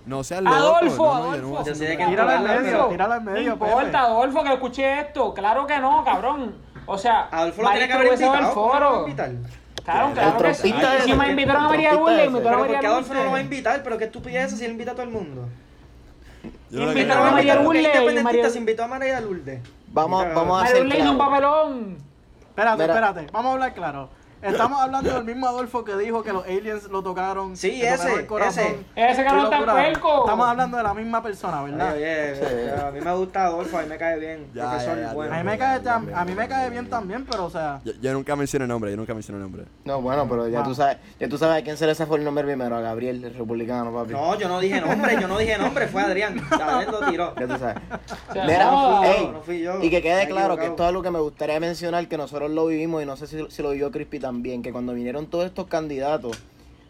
No 0.07 0.23
seas 0.25 0.43
loco. 0.43 0.57
Adolfo, 0.57 1.05
no, 1.07 1.13
no, 1.15 1.37
yo 1.37 1.43
no 1.43 1.49
Adolfo. 1.49 1.49
voy 1.49 1.57
a 1.59 1.65
Yo 1.65 1.75
sé 1.75 1.85
de 1.85 1.87
hacer 1.93 1.97
quién 1.97 1.99
nada. 1.99 2.11
Tíralo 2.11 2.31
en 2.33 2.37
Adolfo. 2.47 2.91
medio, 2.91 3.19
No 3.19 3.21
medio, 3.33 3.53
importa. 3.55 4.01
Adolfo, 4.01 4.45
que 4.45 4.53
escuché 4.53 5.01
esto. 5.01 5.35
Claro 5.35 5.67
que 5.67 5.79
no, 5.79 6.05
cabrón. 6.05 6.55
O 6.87 6.97
sea, 6.99 7.29
Adolfo 7.31 7.63
lo 7.63 7.71
tiene 7.71 7.87
que 7.89 7.95
Marista 7.95 7.97
haber 7.97 8.07
hubiese 8.09 8.25
dado 8.25 8.35
el 8.37 8.41
invitado. 8.43 8.55
¿cómo 8.55 8.73
no 8.75 8.81
lo 8.81 8.87
va 8.87 8.93
a 8.93 9.05
foro. 9.05 9.05
Claro, 9.85 10.13
claro 10.15 10.39
que 10.39 10.55
sí. 10.55 10.75
Si 11.05 11.13
me 11.15 11.29
invitaron 11.31 11.65
a 11.65 11.69
María 11.69 11.91
ese. 11.91 11.99
invitaron 12.27 12.31
a 12.31 12.33
Pero 12.43 12.59
¿por 12.59 12.67
qué 12.67 12.73
María 12.75 12.89
Adolfo 12.91 13.15
no 13.15 13.25
lo 13.25 13.31
va 13.33 13.37
a 13.37 13.41
invitar? 13.41 13.83
Pero 13.83 13.99
qué 13.99 14.05
estupidez 14.05 14.51
si 14.57 14.65
él 14.65 14.71
invita 14.73 14.91
a 14.93 14.95
todo 14.95 15.03
el 15.05 15.11
mundo. 15.11 15.49
Invitaron 16.71 17.27
a 17.27 17.31
María 17.33 17.53
aquel. 17.55 17.65
Porque 17.67 17.83
Lourdes 17.83 17.83
y 17.83 17.87
independentista 17.99 18.23
María- 18.23 18.51
se 18.51 18.59
invitó 18.59 18.85
a 18.85 18.89
María 18.89 19.21
Lourdes. 19.21 19.61
Vamos, 19.89 20.25
vamos 20.35 20.41
a 20.59 20.63
María 20.63 20.65
hacer 20.73 20.83
Lourdes 20.85 20.99
hizo 21.01 21.11
un 21.11 21.17
claro. 21.17 21.31
papelón. 21.31 21.97
Espérate, 22.49 22.83
Mira. 22.83 22.95
espérate, 22.95 23.27
vamos 23.33 23.51
a 23.51 23.53
hablar 23.55 23.75
claro. 23.75 24.09
Estamos 24.43 24.81
hablando 24.81 25.13
del 25.15 25.25
mismo 25.25 25.47
Adolfo 25.47 25.85
que 25.85 25.97
dijo 25.97 26.23
que 26.23 26.33
los 26.33 26.45
aliens 26.45 26.85
lo 26.91 27.03
tocaron. 27.03 27.57
Sí, 27.57 27.79
le 27.81 27.91
tocaron 27.93 28.07
ese, 28.11 28.21
el 28.21 28.27
corazón. 28.27 28.65
ese. 28.97 29.11
Ese 29.13 29.25
cabrón 29.25 29.49
Qué 29.51 29.57
está 29.59 29.73
puerco. 29.73 30.21
Estamos 30.25 30.49
hablando 30.49 30.77
de 30.77 30.83
la 30.83 30.95
misma 30.95 31.23
persona, 31.23 31.63
¿verdad? 31.63 31.95
Oye, 31.95 32.73
a 32.87 32.91
mí 32.91 33.01
me 33.01 33.15
gusta 33.15 33.45
Adolfo, 33.47 33.79
a 33.79 33.83
mí 33.83 33.89
me 33.89 33.97
cae 33.99 34.19
bien. 34.19 34.47
Ya, 34.53 34.69
profesor 34.71 34.97
ya, 34.97 35.03
ya, 35.09 35.13
bueno. 35.15 35.35
A 35.35 35.39
mí 35.39 35.45
me 35.45 35.59
cae, 35.59 35.81
tam- 35.83 36.13
a 36.15 36.25
mí 36.25 36.35
me 36.35 36.49
cae 36.49 36.71
bien 36.71 36.91
también, 36.91 37.25
pero 37.25 37.45
o 37.47 37.51
sea, 37.51 37.81
Yo, 37.85 37.93
yo 38.01 38.13
nunca 38.13 38.35
mencioné 38.37 38.67
nombre, 38.67 38.91
yo 38.91 38.97
nunca 38.97 39.15
mencioné 39.15 39.41
nombre. 39.41 39.65
No, 39.85 40.01
bueno, 40.03 40.27
pero 40.29 40.49
ya 40.49 40.61
Ah. 40.61 40.65
tú 40.65 40.75
sabes, 40.75 40.97
ya 41.21 41.29
tú 41.29 41.39
sabes 41.39 41.61
a 41.61 41.65
quién 41.65 41.77
se 41.77 41.87
le 41.87 41.95
fue 41.95 42.19
el 42.19 42.25
nombre 42.25 42.43
primero, 42.45 42.75
a 42.77 42.81
Gabriel, 42.81 43.25
el 43.25 43.35
republicano, 43.35 43.93
papi. 43.93 44.13
No, 44.13 44.35
yo 44.37 44.49
no 44.49 44.59
dije 44.59 44.81
nombre, 44.81 45.17
yo 45.21 45.29
no 45.29 45.39
dije 45.39 45.57
nombre, 45.57 45.87
fue 45.87 46.03
Adrián. 46.03 46.41
Adrián 46.51 46.91
lo 46.91 46.99
tiró. 47.11 47.35
Ya 47.39 47.47
tú 47.47 47.59
sabes. 47.59 47.77
Mira, 48.35 48.65
no, 48.71 49.33
no 49.33 49.41
fui 49.43 49.61
yo. 49.61 49.81
y 49.83 49.89
que 49.91 50.03
quede 50.03 50.27
claro 50.27 50.57
que 50.57 50.67
esto 50.67 50.83
es 50.83 50.89
algo 50.89 51.03
que 51.03 51.11
me 51.13 51.21
gustaría 51.21 51.61
mencionar, 51.61 52.09
que 52.09 52.17
nosotros 52.17 52.51
lo 52.51 52.67
vivimos 52.67 53.03
y 53.03 53.07
no 53.07 53.17
sé 53.17 53.27
si, 53.29 53.39
si 53.51 53.63
lo 53.63 53.71
vivió 53.71 53.91
Crispy 53.93 54.19
también, 54.33 54.63
que 54.63 54.73
cuando 54.73 54.95
vinieron 54.95 55.27
todos 55.27 55.45
estos 55.45 55.67
candidatos, 55.67 56.39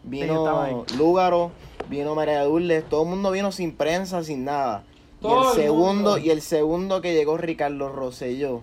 vino 0.03 0.85
Lúgaro, 0.97 1.51
vino 1.89 2.15
María 2.15 2.45
Lourdes, 2.45 2.87
todo 2.87 3.03
el 3.03 3.09
mundo 3.09 3.31
vino 3.31 3.51
sin 3.51 3.75
prensa, 3.75 4.23
sin 4.23 4.45
nada. 4.45 4.83
Y 5.19 5.23
Todo 5.23 5.51
el 5.53 5.59
el 5.59 5.65
segundo, 5.65 6.17
y 6.17 6.29
el 6.29 6.41
segundo 6.41 7.01
que 7.01 7.13
llegó 7.13 7.37
Ricardo 7.37 7.89
Rosselló. 7.89 8.61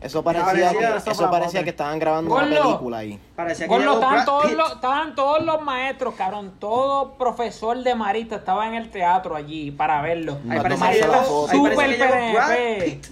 Eso 0.00 0.22
parecía, 0.22 0.46
parecía 0.46 1.02
que, 1.02 1.10
eso 1.10 1.30
parecía 1.30 1.64
que 1.64 1.70
estaban 1.70 1.98
grabando 1.98 2.34
una 2.34 2.48
película 2.48 2.98
ahí. 2.98 3.18
Parecía 3.34 3.66
que 3.68 3.78
llegó 3.78 3.94
estaban 3.94 4.24
todos, 4.24 4.52
los, 4.52 4.72
estaban 4.72 5.14
todos 5.16 5.44
los 5.44 5.60
maestros, 5.62 6.14
cabrón. 6.14 6.52
Todo 6.60 7.14
profesor 7.14 7.82
de 7.82 7.94
Marista 7.96 8.36
estaba 8.36 8.66
en 8.68 8.74
el 8.74 8.90
teatro 8.90 9.34
allí 9.34 9.72
para 9.72 10.00
verlo. 10.02 10.38
Ahí 10.48 10.56
Ahí 10.56 10.60
parece 10.60 11.00
que 11.00 11.06
la 11.08 11.22
llegó, 11.22 11.48
foto. 11.48 11.50
ahí 11.52 11.60
parece 11.60 11.74
Super 11.74 11.98
que 11.98 11.98
llegó 11.98 12.32
Brad 12.32 12.48
PNP. 12.48 12.84
Pitt. 12.84 13.06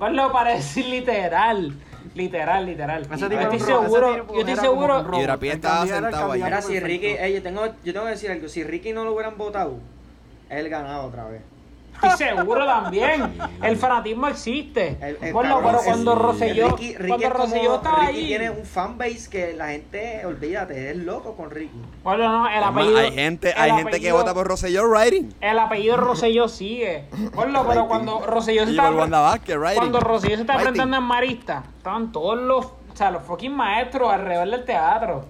Gordo 0.00 0.32
parece 0.32 0.82
literal. 0.82 1.74
Literal, 2.14 2.64
literal. 2.64 3.02
Ese 3.02 3.28
Yo 3.28 3.40
estoy 3.40 3.60
seguro, 3.60 4.10
ese 4.10 4.20
tipo 4.20 4.34
yo 4.34 4.40
estoy 4.40 4.56
seguro. 4.56 5.20
Y 5.20 5.26
Rapi 5.26 5.48
estaba 5.48 5.86
sentado 5.86 6.32
ahí. 6.32 6.40
candidato 6.40 6.68
Mira, 6.68 6.80
si. 6.80 6.86
Ricky, 6.86 7.06
ey, 7.06 7.34
yo 7.34 7.42
tengo, 7.42 7.66
yo 7.66 7.92
tengo 7.92 8.04
que 8.06 8.12
decir 8.12 8.30
algo, 8.30 8.48
si 8.48 8.62
Ricky 8.62 8.92
no 8.92 9.04
lo 9.04 9.12
hubieran 9.12 9.36
votado, 9.36 9.78
él 10.48 10.68
ganaba 10.68 11.02
otra 11.02 11.24
vez. 11.24 11.42
Estoy 12.08 12.26
seguro 12.36 12.66
también. 12.66 13.34
El 13.62 13.76
fanatismo 13.76 14.28
existe. 14.28 14.96
El- 15.00 15.18
el 15.20 15.32
cabrón, 15.32 15.62
pero 15.64 15.78
cuando 15.84 16.12
el 16.12 16.18
Rosselló, 16.18 16.68
Ricky, 16.70 16.94
Ricky 16.96 17.08
cuando 17.08 17.26
es 17.26 17.32
como- 17.32 17.44
Rosselló 17.44 17.74
estaba 17.76 17.98
Ricky 18.06 18.18
ahí. 18.20 18.26
tiene 18.26 18.50
un 18.50 18.64
fanbase 18.64 19.30
que 19.30 19.52
la 19.54 19.68
gente, 19.68 20.26
olvídate, 20.26 20.90
es 20.90 20.96
loco 20.96 21.34
con 21.36 21.50
Ricky. 21.50 21.80
Gordo, 22.02 22.28
no, 22.28 22.48
el 22.48 22.62
apellido. 22.62 22.98
hay 22.98 23.12
gente, 23.12 23.54
hay 23.56 23.70
gente 23.72 24.00
que 24.00 24.12
vota 24.12 24.34
por 24.34 24.46
Rosselló 24.46 24.84
Writing. 24.88 25.34
El 25.40 25.58
apellido 25.58 25.96
Rosselló 25.96 26.48
sigue. 26.48 27.04
Gordo, 27.34 27.64
pero 27.68 27.88
cuando 27.88 28.20
Rosselló 28.26 28.66
se 28.66 28.74
Vázquez, 28.76 29.56
Writing. 29.56 29.76
Cuando 29.78 30.00
Rosselló 30.00 30.36
se 30.36 30.42
Writing. 30.42 30.56
enfrentando 30.58 30.96
en 30.96 31.02
Marista, 31.02 31.64
estaban 31.78 32.12
todos 32.12 32.38
los, 32.38 32.66
o 32.66 32.76
sea, 32.94 33.10
los 33.10 33.22
fucking 33.22 33.54
maestros 33.54 34.12
alrededor 34.12 34.48
del 34.50 34.64
teatro. 34.64 35.24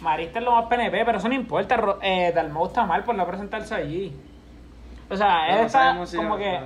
Marista 0.00 0.38
es 0.38 0.44
lo 0.44 0.52
más 0.52 0.66
PNP, 0.66 1.04
pero 1.04 1.18
eso 1.18 1.28
no 1.28 1.34
importa. 1.34 1.80
Eh, 2.02 2.32
Dalmau 2.34 2.66
está 2.66 2.86
mal 2.86 3.02
por 3.04 3.14
no 3.16 3.26
presentarse 3.26 3.74
allí. 3.74 4.14
O 5.10 5.16
sea, 5.16 5.48
él 5.48 5.56
No 5.60 5.66
está 5.66 5.78
sabemos 5.78 6.10
si- 6.10 6.16
como 6.16 6.36
que. 6.36 6.60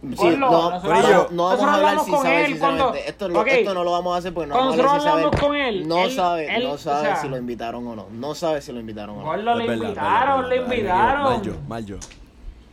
Sí, 0.00 0.36
no, 0.38 0.48
nosotros 0.48 0.82
pero 1.02 1.08
no 1.08 1.18
vamos 1.18 1.32
nosotros 1.32 1.68
a 1.68 1.74
hablar 1.74 1.98
sin 2.04 2.14
con 2.14 2.22
saber 2.22 2.38
él 2.38 2.46
sinceramente. 2.46 2.82
cuando- 2.84 2.94
esto, 3.08 3.28
lo- 3.28 3.40
ok. 3.40 3.46
esto 3.48 3.74
no 3.74 3.82
lo 3.84 3.90
vamos 3.90 4.14
a 4.14 4.18
hacer 4.18 4.32
porque 4.32 4.48
no 4.48 4.54
vamos 4.54 4.74
a 4.74 4.76
nosotros 4.76 5.06
hablar 5.06 5.22
saber. 5.24 5.40
con 5.40 5.56
él, 5.56 5.88
no 5.88 5.98
él- 6.04 6.10
sabe, 6.14 6.56
él- 6.56 6.62
no 6.64 6.70
o 6.70 6.78
sabe 6.78 7.04
sea- 7.06 7.16
si 7.16 7.28
lo 7.28 7.36
invitaron 7.36 7.84
o 7.88 7.96
no. 7.96 8.06
No 8.12 8.34
sabe 8.36 8.62
si 8.62 8.70
lo 8.72 8.78
invitaron 8.78 9.16
o 9.16 9.18
no. 9.20 9.24
Gordo, 9.24 9.54
le 9.56 9.66
invitaron, 9.66 10.48
le 10.48 10.56
invitaron. 10.56 11.22
Mal 11.24 11.42
yo, 11.42 11.52
mal 11.66 11.84
yo. 11.84 11.96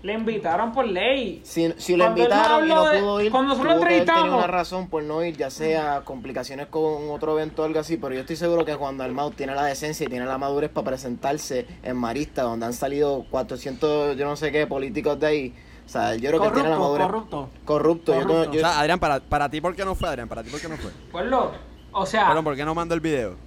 Le 0.06 0.14
invitaron 0.14 0.72
por 0.72 0.86
ley. 0.86 1.42
Si, 1.44 1.74
si 1.78 1.96
lo 1.98 2.06
invitaron 2.06 2.66
y 2.66 2.70
no 2.70 2.86
de- 2.86 3.00
pudo 3.00 3.22
ir, 3.22 3.32
cuando 3.32 3.56
nosotros 3.56 3.74
que 3.74 3.86
tenido 3.86 4.02
entrevistamos- 4.04 4.38
una 4.38 4.46
razón 4.48 4.88
por 4.88 5.02
no 5.02 5.24
ir, 5.24 5.36
ya 5.36 5.50
sea 5.50 6.02
complicaciones 6.06 6.68
con 6.68 7.10
otro 7.10 7.34
evento 7.40 7.64
o 7.64 7.66
algo 7.66 7.80
así, 7.80 7.98
pero 7.98 8.14
yo 8.14 8.20
estoy 8.22 8.36
seguro 8.36 8.64
que 8.66 8.76
cuando 8.76 9.04
Almau 9.04 9.32
tiene 9.32 9.56
la 9.56 9.64
decencia 9.66 10.06
y 10.06 10.08
tiene 10.08 10.26
la 10.28 10.38
madurez 10.38 10.70
para 10.70 10.86
presentarse 10.86 11.66
en 11.82 11.98
Marista, 11.98 12.44
donde 12.44 12.68
han 12.68 12.74
salido 12.74 13.26
400, 13.32 14.16
yo 14.16 14.26
no 14.26 14.36
sé 14.36 14.52
qué, 14.52 14.68
políticos 14.68 15.20
de 15.20 15.26
ahí, 15.26 15.54
o 15.86 15.90
sea, 15.90 16.14
yo 16.16 16.30
creo 16.30 16.40
que 16.42 16.48
él 16.50 16.54
tiene 16.54 16.70
la 16.70 16.76
corrupto, 16.78 17.00
madurez. 17.00 17.08
corrupto. 17.08 17.50
Corrupto. 17.66 18.14
Corrupto. 18.14 18.52
yo- 18.52 18.60
O 18.60 18.70
sea, 18.70 18.80
Adrián, 18.80 19.00
para, 19.00 19.20
para 19.22 19.50
ti, 19.50 19.60
¿por 19.60 19.76
qué 19.76 19.84
no 19.86 19.96
fue, 19.96 20.08
Adrián? 20.08 20.28
Para 20.28 20.44
ti, 20.44 20.52
¿por 20.52 20.62
qué 20.62 20.70
no 20.70 20.78
fue? 20.78 20.92
Gordo, 21.12 21.52
o 21.92 22.06
sea, 22.06 22.28
Perdón, 22.28 22.44
¿por 22.44 22.56
qué 22.56 22.64
no 22.64 22.76
mandó 22.76 22.94
el 22.94 23.02
video? 23.02 23.38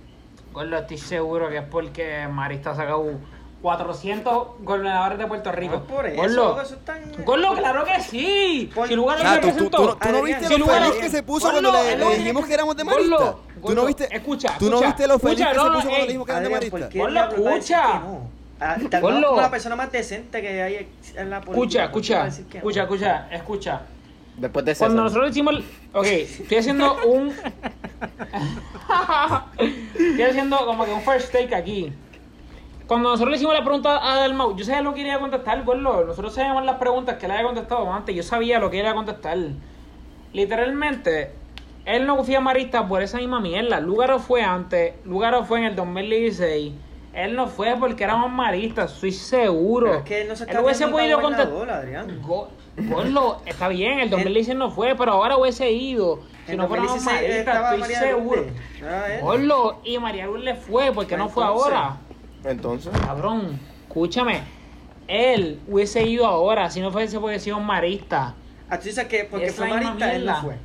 Gordo, 0.52 0.76
estoy 0.76 0.98
seguro 0.98 1.48
que 1.50 1.58
es 1.58 1.64
porque 1.70 2.26
Marista 2.28 2.70
ha 2.70 2.74
sacado 2.74 3.04
400 3.62 4.48
gobernadores 4.60 5.18
de 5.18 5.26
Puerto 5.26 5.50
Rico. 5.50 5.80
Por 5.82 6.06
eso, 6.06 6.16
Gordo, 6.16 6.60
eso 6.62 6.76
es. 6.76 7.24
Gordo, 7.24 7.54
claro 7.56 7.84
que 7.84 8.00
sí. 8.02 8.70
Por- 8.74 8.86
Si 8.88 8.94
lugar 8.94 9.18
sea, 9.18 9.34
se 9.34 9.40
tú, 9.40 9.48
tú, 9.48 9.64
no- 9.64 9.70
tú 9.70 9.84
no 9.84 10.18
Adrián, 10.18 10.24
viste 10.24 10.46
si 10.46 10.52
lo 10.52 10.58
lugar- 10.58 10.82
feliz 10.84 11.00
que 11.00 11.10
se 11.10 11.22
puso 11.24 11.50
cuando 11.50 11.72
le, 11.72 12.16
dijimos 12.18 12.46
que 12.46 12.54
éramos 12.54 12.76
de 12.76 12.84
Marista. 12.84 13.34
¿Tú 13.60 13.74
no 13.74 13.84
viste, 13.86 14.08
escucha, 14.14 14.54
¿tú 14.58 14.70
no 14.70 14.80
viste 14.80 15.06
lo 15.08 15.18
feliz 15.18 15.40
escucha, 15.40 15.52
que 15.52 15.58
se 15.58 15.66
puso 15.66 15.80
cuando 15.88 15.98
le 15.98 16.06
dijimos 16.06 16.26
que 16.26 16.32
eran 16.32 16.44
de 16.44 16.54
Adrián, 16.54 16.70
¿por 16.70 16.80
Marista? 16.80 17.20
a 17.20 17.28
decir 17.28 17.46
escucha. 17.48 18.02
Ah, 18.60 18.76
tal 18.90 19.02
vez 19.02 19.20
la 19.36 19.50
persona 19.50 19.76
más 19.76 19.92
decente 19.92 20.40
que 20.40 20.62
hay 20.62 20.88
en 21.16 21.30
la 21.30 21.40
política. 21.40 21.84
Escucha, 21.84 21.90
¿por 21.92 22.02
qué 22.02 22.14
va 22.14 22.26
escucha, 22.28 22.80
a 22.80 22.84
escucha, 22.84 23.26
escucha, 23.26 23.28
escucha. 23.32 23.80
después 24.36 24.64
de. 24.64 24.74
Cuando 24.76 25.02
nosotros 25.02 25.30
hicimos. 25.30 25.54
Ok, 25.92 26.06
estoy 26.06 26.58
haciendo 26.58 26.96
un... 27.06 27.32
estoy 29.98 30.22
haciendo 30.22 30.64
como 30.66 30.84
que 30.84 30.92
un 30.92 31.02
first 31.02 31.32
take 31.32 31.54
aquí. 31.54 31.92
Cuando 32.88 33.10
nosotros 33.10 33.30
le 33.30 33.36
hicimos 33.36 33.54
la 33.54 33.62
pregunta 33.62 34.00
a 34.02 34.16
Dalmau, 34.16 34.56
yo 34.56 34.64
sabía 34.64 34.80
lo 34.82 34.94
que 34.94 35.02
iba 35.02 35.14
a 35.14 35.18
contestar, 35.20 35.62
gordo. 35.62 36.04
Nosotros 36.06 36.34
sabíamos 36.34 36.64
las 36.64 36.76
preguntas 36.76 37.16
que 37.18 37.28
le 37.28 37.34
había 37.34 37.44
contestado 37.46 37.92
antes. 37.92 38.16
Yo 38.16 38.22
sabía 38.22 38.58
lo 38.58 38.70
que 38.70 38.78
iba 38.78 38.90
a 38.90 38.94
contestar. 38.94 39.36
Literalmente, 40.32 41.32
él 41.84 42.06
no 42.06 42.22
fue 42.24 42.36
a 42.36 42.40
Marista 42.40 42.86
por 42.88 43.02
esa 43.02 43.18
misma 43.18 43.40
mierda. 43.40 43.80
Lugaro 43.80 44.18
fue 44.18 44.42
antes, 44.42 44.94
Lugaro 45.04 45.44
fue 45.44 45.58
en 45.58 45.64
el 45.66 45.76
2016. 45.76 46.72
Él 47.12 47.34
no 47.34 47.46
fue 47.46 47.74
porque 47.78 48.04
éramos 48.04 48.30
maristas, 48.30 48.94
estoy 48.94 49.12
seguro. 49.12 49.86
Pero 49.86 49.98
es 49.98 50.04
que 50.04 50.22
él 50.22 50.28
no 50.28 50.36
se 50.36 50.44
está 50.44 50.60
hubiese 50.62 50.84
viendo 50.84 50.96
para 50.96 51.02
podido 51.04 51.20
contestar. 51.20 51.52
gobernador, 51.52 51.82
Adrián. 51.82 52.22
Go- 52.22 52.48
Gordo, 52.80 53.42
está 53.44 53.66
bien, 53.68 53.98
el 53.98 54.08
2016 54.08 54.56
no 54.56 54.70
fue, 54.70 54.94
pero 54.94 55.12
ahora 55.12 55.36
hubiese 55.36 55.70
ido. 55.72 56.20
Si 56.46 56.56
no 56.56 56.68
fuéramos 56.68 56.92
2016 57.04 57.04
maristas, 57.44 57.64
estoy 57.64 57.80
María 57.80 57.98
seguro. 58.00 58.46
Era 58.80 59.14
él. 59.16 59.20
Gordo, 59.20 59.80
y 59.82 59.98
María 59.98 60.26
Lourdes 60.26 60.58
fue, 60.60 60.92
porque 60.92 61.16
Pues 61.16 61.18
no 61.18 61.28
fue 61.28 61.44
ahora. 61.44 61.96
Entonces, 62.44 62.92
Cabrón, 63.04 63.58
escúchame. 63.88 64.40
Él 65.06 65.58
hubiese 65.66 66.02
ido 66.02 66.26
ahora 66.26 66.70
si 66.70 66.80
no 66.80 66.90
fuese 66.92 67.18
porque 67.18 67.38
sido 67.40 67.56
un 67.56 67.66
marista. 67.66 68.34
Ah, 68.68 68.78
tú 68.78 68.84
dices 68.84 69.06
que 69.06 69.24
porque 69.24 69.46
Es 69.46 69.54
fue 69.56 69.68
marista, 69.68 70.14
él 70.14 70.26
no 70.26 70.40
fue. 70.42 70.56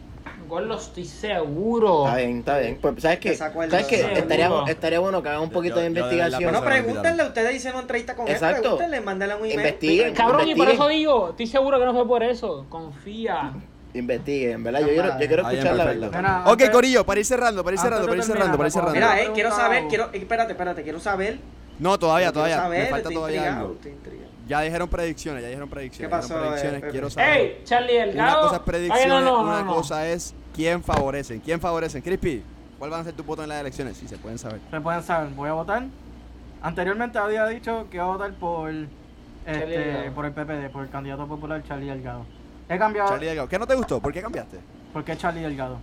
Gordo, 0.47 0.75
estoy 0.77 1.05
seguro. 1.05 2.03
está 2.05 2.17
bien, 2.17 2.39
está 2.39 2.57
bien. 2.59 2.77
Pues, 2.81 2.95
¿sabes 3.01 3.19
qué? 3.19 3.33
¿Sabes 3.35 3.87
qué? 3.87 4.01
Estaría, 4.19 4.51
estaría 4.67 4.99
bueno 4.99 5.23
que 5.23 5.29
hagan 5.29 5.41
un 5.41 5.49
poquito 5.49 5.75
Yo- 5.75 5.81
de 5.81 5.85
yo 5.85 5.89
investigación. 6.01 6.43
Bueno, 6.43 6.59
se 6.59 6.65
lo 6.65 6.69
pregúntenle, 6.69 7.23
ustedes 7.23 7.55
hicieron 7.55 7.75
una 7.77 7.81
entrevista 7.83 8.15
con 8.15 8.27
él, 8.27 8.33
Exacto. 8.33 8.61
pregúntenle, 8.61 9.01
mándenle 9.01 9.35
un 9.35 9.41
email. 9.45 9.59
Investiguen. 9.59 10.13
Cabrón, 10.13 10.47
y 10.47 10.53
por 10.55 10.69
eso 10.69 10.87
digo, 10.89 11.29
estoy 11.29 11.47
seguro 11.47 11.79
que 11.79 11.85
no 11.85 11.93
fue 11.93 12.07
por 12.07 12.23
eso. 12.23 12.65
Confía. 12.69 13.53
investiguen, 13.95 14.63
¿verdad? 14.63 14.79
Yo 14.81 14.87
quiero, 14.87 15.19
yo 15.19 15.27
quiero 15.27 15.45
Ah, 15.47 15.53
escuchar 15.53 15.75
la 15.75 15.85
verdad. 15.85 16.11
Mira, 16.15 16.43
Ok, 16.47 16.71
Corillo, 16.71 17.05
para 17.05 17.19
ir 17.19 17.25
cerrando, 17.27 17.63
para 17.63 17.75
ir 17.75 17.79
cerrando, 17.79 18.07
para 18.07 18.17
ir 18.17 18.23
cerrando, 18.23 18.57
para 18.57 18.67
ir 18.67 18.71
cerrando. 18.73 18.93
Mira, 18.95 19.21
eh, 19.21 19.29
quiero 19.35 19.51
saber, 19.51 19.83
quiero, 19.87 20.09
espérate, 20.11 20.51
espérate, 20.53 20.81
quiero 20.83 20.99
saber. 20.99 21.37
No, 21.83 21.99
todavía, 21.99 22.31
todavía. 22.31 22.55
saber, 22.55 22.83
Me 22.83 22.89
falta 22.89 23.09
todavía 23.09 23.59
algo. 23.59 23.75
Ya 24.47 24.61
dijeron 24.61 24.87
predicciones, 24.87 25.41
ya 25.41 25.49
dijeron 25.49 25.69
predicciones. 25.69 26.09
¿Qué 26.09 26.15
dijeron 26.15 26.39
pasó, 26.39 26.49
predicciones, 26.49 26.83
eh, 26.83 26.87
quiero 26.91 27.09
saber. 27.09 27.37
Ey, 27.37 27.61
Charlie 27.65 27.95
Una 27.97 28.05
Delgado. 28.05 28.41
cosa 28.41 28.55
es 28.55 28.59
Ay, 28.61 28.65
predicciones, 28.65 29.07
no, 29.09 29.21
no, 29.21 29.41
una 29.41 29.59
no, 29.59 29.65
no. 29.65 29.75
cosa 29.75 30.07
es 30.07 30.33
quién 30.55 30.81
favorecen. 30.81 31.39
¿Quién 31.41 31.59
favorecen? 31.59 32.01
Crispy, 32.01 32.41
¿cuál 32.79 32.89
van 32.89 33.01
a 33.01 33.03
ser 33.03 33.13
tus 33.13 33.25
votos 33.25 33.43
en 33.43 33.49
las 33.49 33.59
elecciones? 33.59 33.97
Si 33.97 34.07
se 34.07 34.17
pueden 34.17 34.37
saber. 34.39 34.61
Se 34.71 34.79
pueden 34.79 35.03
saber, 35.03 35.29
voy 35.33 35.49
a 35.49 35.53
votar. 35.53 35.83
Anteriormente 36.61 37.17
había 37.19 37.45
dicho 37.47 37.87
que 37.89 37.97
iba 37.97 38.05
a 38.05 38.09
votar 38.09 38.31
por 38.35 38.71
este, 39.45 40.11
por 40.15 40.25
el 40.25 40.31
PPD, 40.31 40.71
por 40.71 40.83
el 40.83 40.89
candidato 40.89 41.27
popular 41.27 41.61
Charlie 41.67 41.87
Delgado. 41.87 42.25
He 42.69 42.77
cambiado. 42.77 43.09
Charlie 43.09 43.27
Delgado. 43.27 43.49
¿Qué 43.49 43.59
no 43.59 43.67
te 43.67 43.75
gustó? 43.75 43.99
¿Por 43.99 44.13
qué 44.13 44.21
cambiaste? 44.21 44.57
¿Por 44.93 45.03
qué 45.03 45.17
Charlie 45.17 45.41
Delgado? 45.41 45.79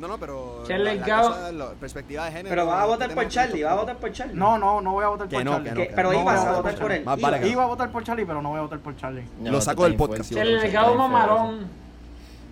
No, 0.00 0.08
no, 0.08 0.18
pero. 0.18 0.62
Charlie 0.66 0.84
la- 0.84 0.94
la 0.94 1.00
Delgado. 1.00 1.28
cosa 1.28 1.46
de 1.46 1.52
la 1.52 1.66
perspectiva 1.72 2.24
de 2.24 2.30
género. 2.32 2.48
Pero 2.48 2.66
vas 2.66 2.78
a 2.78 2.82
¿qué 2.84 2.88
votar 2.88 3.14
por 3.14 3.28
Charlie, 3.28 3.62
vas 3.62 3.72
a 3.72 3.76
votar 3.76 3.96
por 3.98 4.12
Charlie. 4.12 4.34
No, 4.34 4.58
no, 4.58 4.80
no 4.80 4.92
voy 4.92 5.04
a 5.04 5.08
votar 5.08 5.28
Que 5.28 5.36
por 5.36 5.44
no, 5.44 5.50
Charlie. 5.52 5.68
que 5.68 5.74
no, 5.74 5.80
Que- 5.82 5.88
que 5.88 5.94
pero 5.94 6.12
no. 6.12 6.20
ibas 6.22 6.44
a 6.46 6.52
votar 6.56 6.74
por 6.76 6.92
él. 6.92 7.04
Más 7.04 7.20
vale 7.20 7.48
Iba 7.48 7.62
a 7.62 7.66
votar 7.66 7.90
por 7.92 8.02
Charlie, 8.02 8.24
pero 8.24 8.40
no 8.42 8.48
voy 8.48 8.58
a 8.58 8.62
votar 8.62 8.78
por 8.78 8.96
Charlie. 8.96 9.24
No, 9.40 9.50
Lo 9.50 9.60
saco 9.60 9.84
del 9.84 9.96
podcast, 9.96 10.32
Charlie 10.32 10.54
Delgado 10.58 10.94
mamarón. 10.94 11.66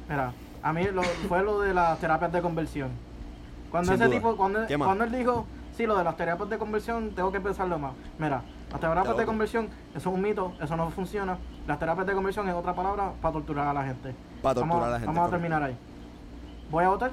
Mira, 0.09 0.33
a 0.63 0.73
mí 0.73 0.85
lo, 0.93 1.03
fue 1.03 1.43
lo 1.43 1.61
de 1.61 1.73
las 1.75 1.99
terapias 1.99 2.33
de 2.33 2.41
conversión. 2.43 2.91
Cuando 3.71 3.93
Sin 3.93 3.95
ese 4.01 4.05
duda. 4.09 4.17
tipo, 4.17 4.37
cuando, 4.37 4.67
¿Qué 4.67 4.77
más? 4.79 4.87
cuando 4.87 5.05
él 5.05 5.13
dijo, 5.13 5.47
sí, 5.77 5.87
lo 5.87 5.97
de 5.97 6.05
las 6.05 6.17
terapias 6.17 6.49
de 6.51 6.59
conversión, 6.59 7.11
tengo 7.15 7.31
que 7.33 7.41
pensarlo 7.41 7.79
más. 7.79 7.93
Mira, 8.19 8.43
las 8.71 8.81
terapias 8.81 9.17
de 9.17 9.25
conversión, 9.27 9.69
eso 9.95 10.09
es 10.11 10.15
un 10.15 10.21
mito, 10.23 10.53
eso 10.61 10.77
no 10.77 10.91
funciona. 10.91 11.39
Las 11.67 11.79
terapias 11.79 12.07
de 12.07 12.13
conversión 12.15 12.49
es 12.49 12.55
otra 12.55 12.75
palabra 12.75 13.13
para 13.21 13.33
torturar 13.33 13.69
a 13.69 13.73
la 13.75 13.85
gente. 13.85 14.15
Para 14.43 14.55
torturar 14.55 14.69
vamos, 14.81 14.87
a 14.87 14.91
la 14.91 14.99
gente. 15.01 15.07
Vamos 15.15 15.29
a 15.29 15.31
terminar 15.31 15.63
ahí. 15.63 15.77
Voy 16.71 16.85
a 16.85 16.89
votar 16.89 17.11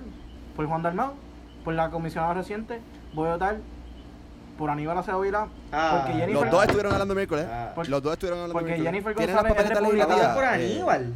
por 0.56 0.66
Juan 0.68 0.82
Dalmau, 0.82 1.14
por 1.64 1.74
la 1.74 1.90
comisionada 1.90 2.34
reciente, 2.34 2.82
voy 3.14 3.28
a 3.30 3.34
votar 3.34 3.58
por 4.58 4.70
Aníbal 4.70 4.98
Acevedo 4.98 5.22
Vila, 5.22 5.48
Ah, 5.72 5.98
porque 5.98 6.14
Jennifer... 6.20 6.44
Los 6.44 6.52
dos 6.52 6.62
estuvieron 6.64 6.92
hablando 6.94 7.14
el 7.14 7.18
miércoles. 7.18 7.48
Ah. 7.52 7.72
Por- 7.76 7.90
Los 7.90 8.02
dos 8.02 8.14
estuvieron 8.14 8.40
hablando 8.40 8.54
porque 8.54 8.74
el 8.76 8.82
miércoles. 8.82 9.04
Jennifer 9.06 9.16
¿Tienen 9.16 9.36
las 9.36 9.44
González 9.44 9.72
es 9.72 9.78
republicana. 9.80 10.34
Por 10.34 10.44
Eh, 10.44 10.48
Aníbal. 10.48 11.14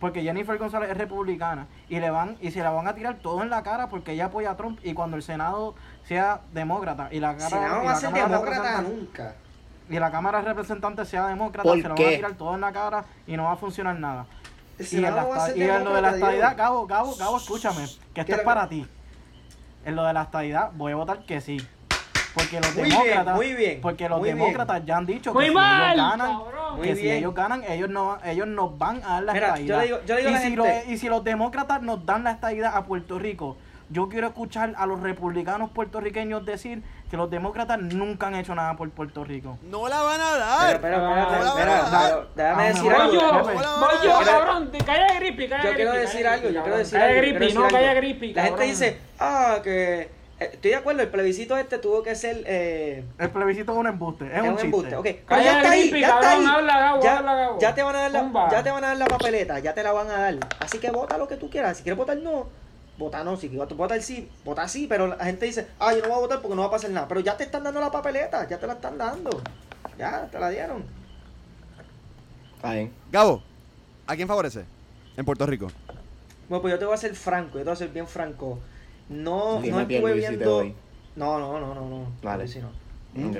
Porque 0.00 0.22
Jennifer 0.22 0.58
González 0.58 0.90
es 0.90 0.96
republicana 0.96 1.66
y 1.88 2.00
le 2.00 2.10
van 2.10 2.36
y 2.40 2.50
se 2.50 2.62
la 2.62 2.70
van 2.70 2.88
a 2.88 2.94
tirar 2.94 3.16
todo 3.16 3.42
en 3.42 3.50
la 3.50 3.62
cara 3.62 3.88
porque 3.90 4.12
ella 4.12 4.26
apoya 4.26 4.52
a 4.52 4.56
Trump 4.56 4.80
y 4.82 4.94
cuando 4.94 5.16
el 5.18 5.22
Senado 5.22 5.74
sea 6.04 6.40
demócrata 6.54 7.08
y 7.12 7.20
la, 7.20 7.36
cara, 7.36 7.68
no 7.68 7.82
y 7.82 7.86
va 7.86 7.92
a 7.92 7.96
ser 7.96 8.10
demócrata 8.12 8.80
nunca. 8.80 9.34
y 9.90 9.98
la 9.98 10.10
Cámara 10.10 10.38
de 10.38 10.44
Representantes 10.48 11.06
sea 11.06 11.26
demócrata, 11.26 11.68
¿Por 11.68 11.76
se 11.76 11.82
la 11.82 11.88
van 11.94 12.02
a 12.02 12.08
tirar 12.08 12.32
todo 12.32 12.54
en 12.54 12.60
la 12.62 12.72
cara 12.72 13.04
y 13.26 13.36
no 13.36 13.44
va 13.44 13.52
a 13.52 13.56
funcionar 13.56 13.98
nada. 14.00 14.24
Y 14.90 14.96
en, 14.96 15.02
la 15.02 15.08
y 15.54 15.84
lo 15.84 15.94
de 15.94 16.02
la 16.02 16.10
estadidad. 16.10 16.56
Gabo, 16.56 16.86
Gabo, 16.86 17.14
Gabo, 17.16 17.36
escúchame, 17.36 17.86
que 18.14 18.20
esto 18.22 18.32
¿Qué 18.32 18.32
es 18.32 18.40
para 18.40 18.68
ti. 18.68 18.86
En 19.84 19.96
lo 19.96 20.04
de 20.04 20.12
la 20.12 20.22
estadidad 20.22 20.70
voy 20.74 20.92
a 20.92 20.96
votar 20.96 21.24
que 21.24 21.40
sí. 21.40 21.58
Porque 22.34 22.60
los 22.60 22.74
Muy 22.76 22.84
bien, 22.84 22.98
demócratas, 22.98 23.34
muy 23.36 23.54
bien, 23.54 23.80
porque 23.80 24.08
los 24.08 24.18
muy 24.20 24.26
bien. 24.28 24.38
demócratas 24.38 24.84
ya 24.86 24.96
han 24.98 25.06
dicho 25.06 25.34
que 25.34 25.46
si 25.46 25.50
mal, 25.50 25.94
ellos 25.94 26.10
ganan, 26.10 26.38
cabrón. 26.38 26.82
Que 26.82 26.96
si 26.96 27.10
ellos 27.10 27.34
ganan, 27.34 27.64
ellos 27.68 27.90
no, 27.90 28.18
ellos 28.24 28.46
nos 28.46 28.78
van 28.78 29.02
a 29.04 29.08
dar 29.14 29.22
la 29.24 29.32
Mira, 29.32 29.46
estadidad. 29.48 29.82
digo- 29.82 29.98
yo 30.06 30.16
digo 30.16 30.30
y, 30.30 30.36
si 30.36 30.92
y 30.92 30.98
si 30.98 31.08
los 31.08 31.24
demócratas 31.24 31.82
nos 31.82 32.06
dan 32.06 32.22
la 32.22 32.30
estadidad 32.30 32.76
a 32.76 32.84
Puerto 32.84 33.18
Rico, 33.18 33.56
yo 33.88 34.08
quiero 34.08 34.28
escuchar 34.28 34.74
a 34.76 34.86
los 34.86 35.00
republicanos 35.00 35.70
puertorriqueños 35.72 36.46
decir 36.46 36.84
que 37.10 37.16
los 37.16 37.28
demócratas 37.28 37.78
nunca 37.80 38.28
han 38.28 38.36
hecho 38.36 38.54
nada 38.54 38.76
por 38.76 38.88
Puerto 38.90 39.24
Rico. 39.24 39.58
No 39.62 39.88
la 39.88 40.00
van 40.02 40.20
a 40.20 40.36
dar. 40.36 40.80
pero, 40.80 40.96
espera, 40.96 41.08
hola. 41.10 41.54
pero 41.56 42.28
déjame 42.36 42.62
Ah, 42.62 42.66
decir 42.68 42.92
algo. 42.92 43.42
voy 43.42 43.94
yo, 44.04 44.18
cabrón. 44.24 44.70
Calla 44.86 45.14
Grippy, 45.18 45.48
calla 45.48 45.64
Yo 45.70 45.74
quiero 45.74 45.92
decir 45.92 46.22
calla 46.22 46.34
algo, 46.34 46.48
yo 46.50 46.62
quiero 46.62 46.78
decir 46.78 46.98
calla 46.98 47.06
algo. 47.12 47.22
yo 47.26 47.34
Grippy, 47.34 47.54
no, 47.54 47.68
calla. 47.68 47.94
Grippy, 47.94 48.34
La 48.34 48.42
gente 48.44 48.62
dice, 48.62 48.98
ah, 49.18 49.58
que 49.62 50.02
eh, 50.38 50.50
estoy 50.52 50.70
de 50.70 50.76
acuerdo, 50.76 51.02
el 51.02 51.08
plebiscito 51.08 51.56
este 51.58 51.78
tuvo 51.78 52.02
que 52.02 52.14
ser 52.14 52.42
eh, 52.46 53.04
El 53.18 53.30
plebiscito 53.30 53.72
es 53.72 53.78
un 53.78 53.86
embuste, 53.88 54.26
es, 54.26 54.32
es 54.34 54.40
un 54.42 54.48
un 54.48 54.52
chiste. 54.52 54.64
embuste. 54.66 54.96
Ok, 54.96 55.04
pero 55.04 55.26
Calla, 55.26 55.42
ya 55.44 55.56
está 55.58 55.70
ahí, 55.72 55.90
ya 55.90 55.98
está 55.98 56.20
cabrón, 56.20 56.40
ahí. 56.46 56.54
habla, 56.54 56.78
Gabo, 56.78 57.02
ya, 57.02 57.18
habla, 57.18 57.34
Gabo. 57.34 57.58
ya 57.58 57.74
te 57.74 57.82
van 57.82 57.96
a 57.96 58.00
dar 58.00 58.10
la, 58.12 58.20
Zumba. 58.20 58.48
ya 58.50 58.62
te 58.62 58.70
van 58.70 58.84
a 58.84 58.86
dar 58.88 58.96
la 58.96 59.06
papeleta, 59.06 59.58
ya 59.58 59.74
te 59.74 59.82
la 59.82 59.92
van 59.92 60.08
a 60.10 60.18
dar. 60.18 60.34
Así 60.60 60.78
que 60.78 60.90
vota 60.90 61.18
lo 61.18 61.26
que 61.28 61.36
tú 61.36 61.50
quieras. 61.50 61.76
Si 61.76 61.82
quieres 61.82 61.98
votar 61.98 62.16
no, 62.18 62.46
vota 63.00 63.24
no. 63.24 63.36
Si 63.36 63.48
quieres 63.48 63.76
votar 63.76 64.00
sí, 64.00 64.28
vota 64.44 64.68
sí. 64.68 64.86
Pero 64.88 65.08
la 65.08 65.24
gente 65.24 65.46
dice, 65.46 65.66
ah, 65.80 65.92
yo 65.92 66.02
no 66.02 66.08
voy 66.08 66.18
a 66.18 66.20
votar 66.20 66.40
porque 66.40 66.54
no 66.54 66.62
va 66.62 66.68
a 66.68 66.70
pasar 66.70 66.90
nada. 66.90 67.08
Pero 67.08 67.20
ya 67.20 67.36
te 67.36 67.44
están 67.44 67.64
dando 67.64 67.80
la 67.80 67.90
papeleta, 67.90 68.46
ya 68.48 68.60
te 68.60 68.66
la 68.68 68.74
están 68.74 68.96
dando. 68.96 69.42
Ya, 69.98 70.28
te 70.30 70.38
la 70.38 70.50
dieron. 70.50 70.84
Está 72.54 72.74
bien. 72.74 72.92
Gabo, 73.10 73.42
¿a 74.06 74.14
quién 74.14 74.28
favorece? 74.28 74.64
En 75.16 75.24
Puerto 75.24 75.46
Rico. 75.46 75.68
Bueno, 76.48 76.62
pues 76.62 76.72
yo 76.72 76.78
te 76.78 76.84
voy 76.84 76.94
a 76.94 76.98
ser 76.98 77.14
franco, 77.14 77.58
yo 77.58 77.60
te 77.60 77.64
voy 77.64 77.72
a 77.72 77.76
ser 77.76 77.88
bien 77.88 78.06
franco. 78.06 78.58
No, 79.08 79.60
Dime 79.60 79.72
no 79.72 79.80
estuve 79.80 80.12
viendo. 80.14 80.64
No, 81.16 81.38
no, 81.38 81.58
no, 81.58 81.74
no, 81.74 81.88
no. 81.88 82.12
Vale. 82.22 82.44
Pierluisi 82.44 82.60
no. 82.60 82.70
¿Mm? 83.14 83.34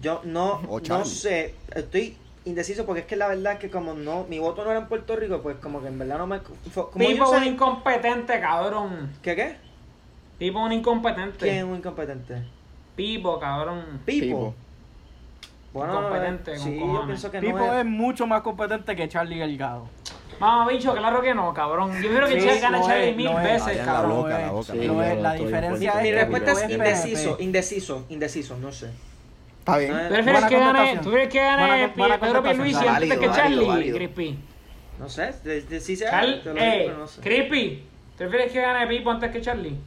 Yo 0.00 0.20
no, 0.24 0.62
O 0.68 0.80
no 0.80 1.04
sé, 1.04 1.54
estoy 1.74 2.16
indeciso 2.48 2.84
porque 2.86 3.00
es 3.02 3.06
que 3.06 3.16
la 3.16 3.28
verdad 3.28 3.54
es 3.54 3.58
que 3.58 3.70
como 3.70 3.94
no, 3.94 4.24
mi 4.28 4.38
voto 4.38 4.64
no 4.64 4.70
era 4.70 4.80
en 4.80 4.86
Puerto 4.88 5.14
Rico, 5.16 5.40
pues 5.42 5.56
como 5.56 5.80
que 5.80 5.88
en 5.88 5.98
verdad 5.98 6.18
no 6.18 6.26
me... 6.26 6.40
Como 6.40 6.56
yo 6.74 6.90
Pipo 6.92 7.24
es 7.24 7.30
sé- 7.30 7.36
un 7.36 7.44
incompetente, 7.44 8.40
cabrón. 8.40 9.10
¿Qué 9.22 9.36
qué? 9.36 9.56
Pipo 10.38 10.58
es 10.60 10.66
un 10.66 10.72
incompetente. 10.72 11.38
¿Quién 11.38 11.56
es 11.58 11.64
un 11.64 11.76
incompetente? 11.76 12.42
Pipo, 12.96 13.38
cabrón. 13.38 14.00
Pipo. 14.04 14.26
Pipo. 14.26 14.54
Bueno, 15.72 15.94
Incompetente, 15.94 16.52
eh, 16.54 16.56
con 16.56 16.64
sí, 16.64 16.78
yo 16.78 17.06
pienso 17.06 17.30
que 17.30 17.40
Pipo 17.40 17.58
no 17.58 17.72
es 17.74 17.80
es... 17.80 17.84
mucho 17.84 18.26
más 18.26 18.40
competente 18.42 18.96
que 18.96 19.08
Charlie 19.08 19.38
Delgado. 19.38 19.88
Mamá, 20.40 20.66
bicho, 20.68 20.94
claro 20.94 21.20
que 21.20 21.34
no, 21.34 21.52
cabrón. 21.52 21.92
Yo 22.00 22.08
creo 22.08 22.26
que 22.28 22.40
Sí, 22.40 22.48
Che 22.48 22.60
gana 22.60 22.80
Charlie 22.80 23.14
mil 23.14 23.28
veces, 23.34 23.76
en 23.76 23.86
la 23.86 23.92
cabrón. 23.92 24.16
boca, 24.18 24.28
Lo 24.30 24.38
la 24.38 24.46
es, 24.46 24.52
boca. 24.52 24.72
Sí, 24.72 24.78
la 24.78 25.32
estoy 25.34 25.46
diferencia 25.46 25.92
es 25.96 26.02
Mi 26.02 26.12
respuesta 26.12 26.52
es 26.52 26.70
indeciso, 26.70 27.36
indeciso, 27.40 28.06
indeciso, 28.08 28.56
no 28.56 28.72
sé. 28.72 28.90
Está 29.68 29.78
bien. 29.78 29.92
No, 29.92 30.02
¿Tú 30.08 30.14
prefieres 30.14 30.44
que 30.46 30.58
gane. 30.58 30.96
¿tú 30.96 31.02
prefieres 31.10 31.28
que 31.28 31.38
gane 31.40 31.88
Pedro. 31.88 32.42
Pierluisi 32.42 32.74
Válido, 32.74 32.90
antes 32.94 33.08
que 33.18 33.26
válido, 33.28 33.34
Charlie, 33.34 33.66
válido. 33.66 33.96
Crispy? 33.96 34.38
No 34.98 35.08
sé, 35.08 35.32
de, 35.44 35.62
de, 35.62 35.80
sí 35.80 35.94
sea, 35.96 36.10
Char- 36.10 36.42
te 36.42 36.48
lo 36.48 36.54
digo, 36.54 36.64
eh, 36.66 36.82
pero 36.86 36.98
no 36.98 37.06
sé. 37.06 37.20
Crispy, 37.20 37.84
¿tú 38.12 38.16
prefieres 38.18 38.52
que 38.52 38.60
gane 38.60 38.86
Pipo 38.86 39.10
antes 39.10 39.30
que 39.30 39.40
Charlie? 39.40 39.78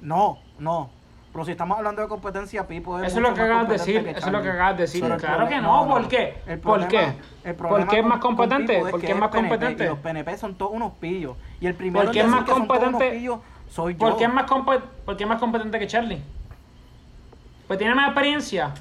No, 0.00 0.38
no. 0.58 0.90
Pero 1.32 1.44
si 1.44 1.50
estamos 1.50 1.76
hablando 1.76 2.00
de 2.00 2.08
competencia, 2.08 2.66
Pipo 2.66 2.98
es 3.00 3.08
Eso 3.08 3.16
es 3.16 3.22
lo 3.22 3.34
que 3.34 3.40
más 3.40 3.50
acabas 3.50 3.68
de 3.68 3.76
competente 3.76 4.02
decir, 4.02 4.16
eso 4.16 4.26
es 4.26 4.32
lo 4.32 4.38
que 4.38 4.44
Charlie. 4.48 4.50
acabas 4.60 4.76
de 4.76 4.82
decir. 4.82 5.00
Claro 5.00 5.18
problema- 5.18 5.48
que 5.48 5.60
no, 5.60 5.88
¿por 5.88 6.08
qué? 6.08 6.34
El 6.46 6.58
¿Por 6.60 6.72
problema- 6.80 6.88
qué? 6.88 7.48
el 7.50 7.54
¿Por 7.56 7.88
qué 7.88 7.98
es 7.98 8.04
más 8.06 8.18
competente? 8.20 8.76
Es 8.76 8.90
¿Por 8.90 9.00
qué 9.00 9.10
es 9.12 9.16
más 9.18 9.30
PNP 9.30 9.48
competente? 9.48 9.84
Y 9.84 9.88
los 9.88 9.98
PNP 9.98 10.36
son 10.38 10.54
todos 10.54 10.72
unos 10.72 10.92
pillos. 11.00 11.36
Y 11.60 11.66
el 11.66 11.74
primero 11.74 12.04
¿Por 12.04 12.12
qué 12.14 12.20
es 12.20 12.26
más 12.28 12.44
competente? 12.44 13.10
pillos 13.10 13.38
soy 13.68 13.94
yo. 13.94 13.98
¿Por 13.98 14.16
qué 14.16 14.24
es 14.24 14.32
más, 14.32 14.46
compe- 14.48 14.80
por 15.04 15.16
qué 15.16 15.24
es 15.24 15.28
más 15.28 15.40
competente 15.40 15.78
que 15.78 15.86
Charlie? 15.88 16.22
Pues 17.66 17.78
tiene 17.80 17.94
más 17.96 18.06
experiencia. 18.06 18.72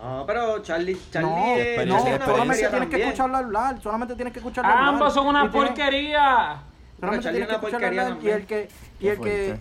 No, 0.00 0.24
pero 0.26 0.62
Charlie, 0.62 0.96
Charlie 1.10 1.28
No, 1.30 1.56
es- 1.56 1.86
no, 1.86 1.98
solamente 2.24 2.68
tienes 2.68 2.88
que 2.88 3.02
escucharlo 3.02 3.36
hablar, 3.36 3.80
solamente 3.82 4.14
tienes 4.14 4.32
que 4.32 4.38
escucharlo 4.38 4.70
hablar. 4.70 4.88
Ambos 4.88 5.14
son 5.14 5.26
una 5.26 5.50
porquería. 5.50 6.62
Solamente 7.00 7.24
Charlie 7.24 7.38
tienes 7.40 7.54
es 7.54 7.58
que 7.60 7.66
escucharlo 7.66 7.86
hablar 8.00 8.18
y 8.22 8.28
el 8.30 8.46
que 8.46 8.68
y 9.00 9.08
el 9.08 9.20
que 9.20 9.58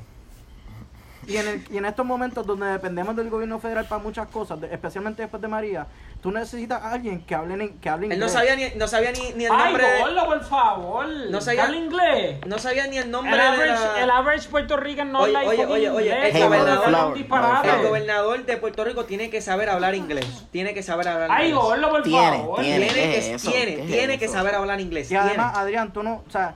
y 1.27 1.35
en, 1.38 1.47
el, 1.47 1.63
y 1.71 1.77
en 1.77 1.85
estos 1.85 2.05
momentos 2.05 2.45
donde 2.47 2.67
dependemos 2.67 3.13
del 3.15 3.29
gobierno 3.29 3.59
federal 3.59 3.85
para 3.85 4.01
muchas 4.01 4.27
cosas, 4.29 4.59
especialmente 4.71 5.23
después 5.23 5.41
de 5.41 5.47
María, 5.49 5.85
tú 6.22 6.32
necesitas 6.32 6.82
a 6.84 6.91
alguien 6.91 7.22
que 7.22 7.36
hable 7.36 7.53
en, 7.53 7.78
que 7.80 7.89
hable 7.89 8.05
Él 8.07 8.20
no 8.20 8.26
inglés. 8.26 8.32
sabía 8.32 8.55
ni, 8.55 8.76
no 8.78 8.88
sabía 8.88 9.11
ni, 9.11 9.34
ni 9.34 9.45
el 9.45 9.51
Ay, 9.51 9.65
nombre 9.65 9.88
de- 9.88 9.99
gordo, 10.01 10.26
por 10.26 10.43
favor. 10.43 11.07
No 11.30 11.39
sabía- 11.41 11.65
Habla 11.65 11.78
inglés. 11.78 12.39
no 12.45 12.57
sabía 12.59 12.88
ni 12.88 12.97
el 12.97 13.09
nombre 13.11 13.32
El 13.34 13.38
de 13.39 13.43
average, 13.47 13.84
la- 13.86 14.03
el 14.03 14.09
average 14.11 14.49
Puerto 14.49 14.78
Rican 14.78 15.11
no 15.11 15.20
Oye, 15.22 15.34
like 15.34 15.47
oye, 15.49 15.65
oye, 15.65 15.89
oye, 15.89 16.05
inglés, 16.09 16.36
el 16.36 16.43
gobernador- 16.43 16.95
habla. 17.32 17.76
El 17.78 17.88
gobernador 17.88 18.45
de 18.45 18.57
Puerto 18.57 18.84
Rico 18.84 19.05
tiene 19.05 19.30
que 19.30 19.41
saber 19.41 19.70
hablar 19.70 19.95
inglés. 19.95 20.26
Tiene 20.51 20.74
que 20.74 20.84
saber 20.84 21.07
hablar 21.07 21.30
Ay, 21.32 21.49
inglés. 21.49 21.63
gordo, 21.63 21.89
por 21.89 22.03
Tiene, 22.03 22.38
favor. 22.38 22.61
tiene. 22.61 22.86
Tiene, 22.88 22.93
¿Qué 22.93 23.20
que, 23.20 23.34
eso? 23.36 23.51
tiene, 23.51 23.76
¿Qué 23.76 23.82
es 23.84 23.88
tiene 23.88 24.20
que 24.20 24.28
saber 24.28 24.55
hablar 24.55 24.82
inglés. 24.82 25.11
Y 25.11 25.15
además. 25.15 25.55
Adrián, 25.57 25.93
tú 25.93 26.03
no, 26.03 26.24
o 26.28 26.32
sea, 26.32 26.55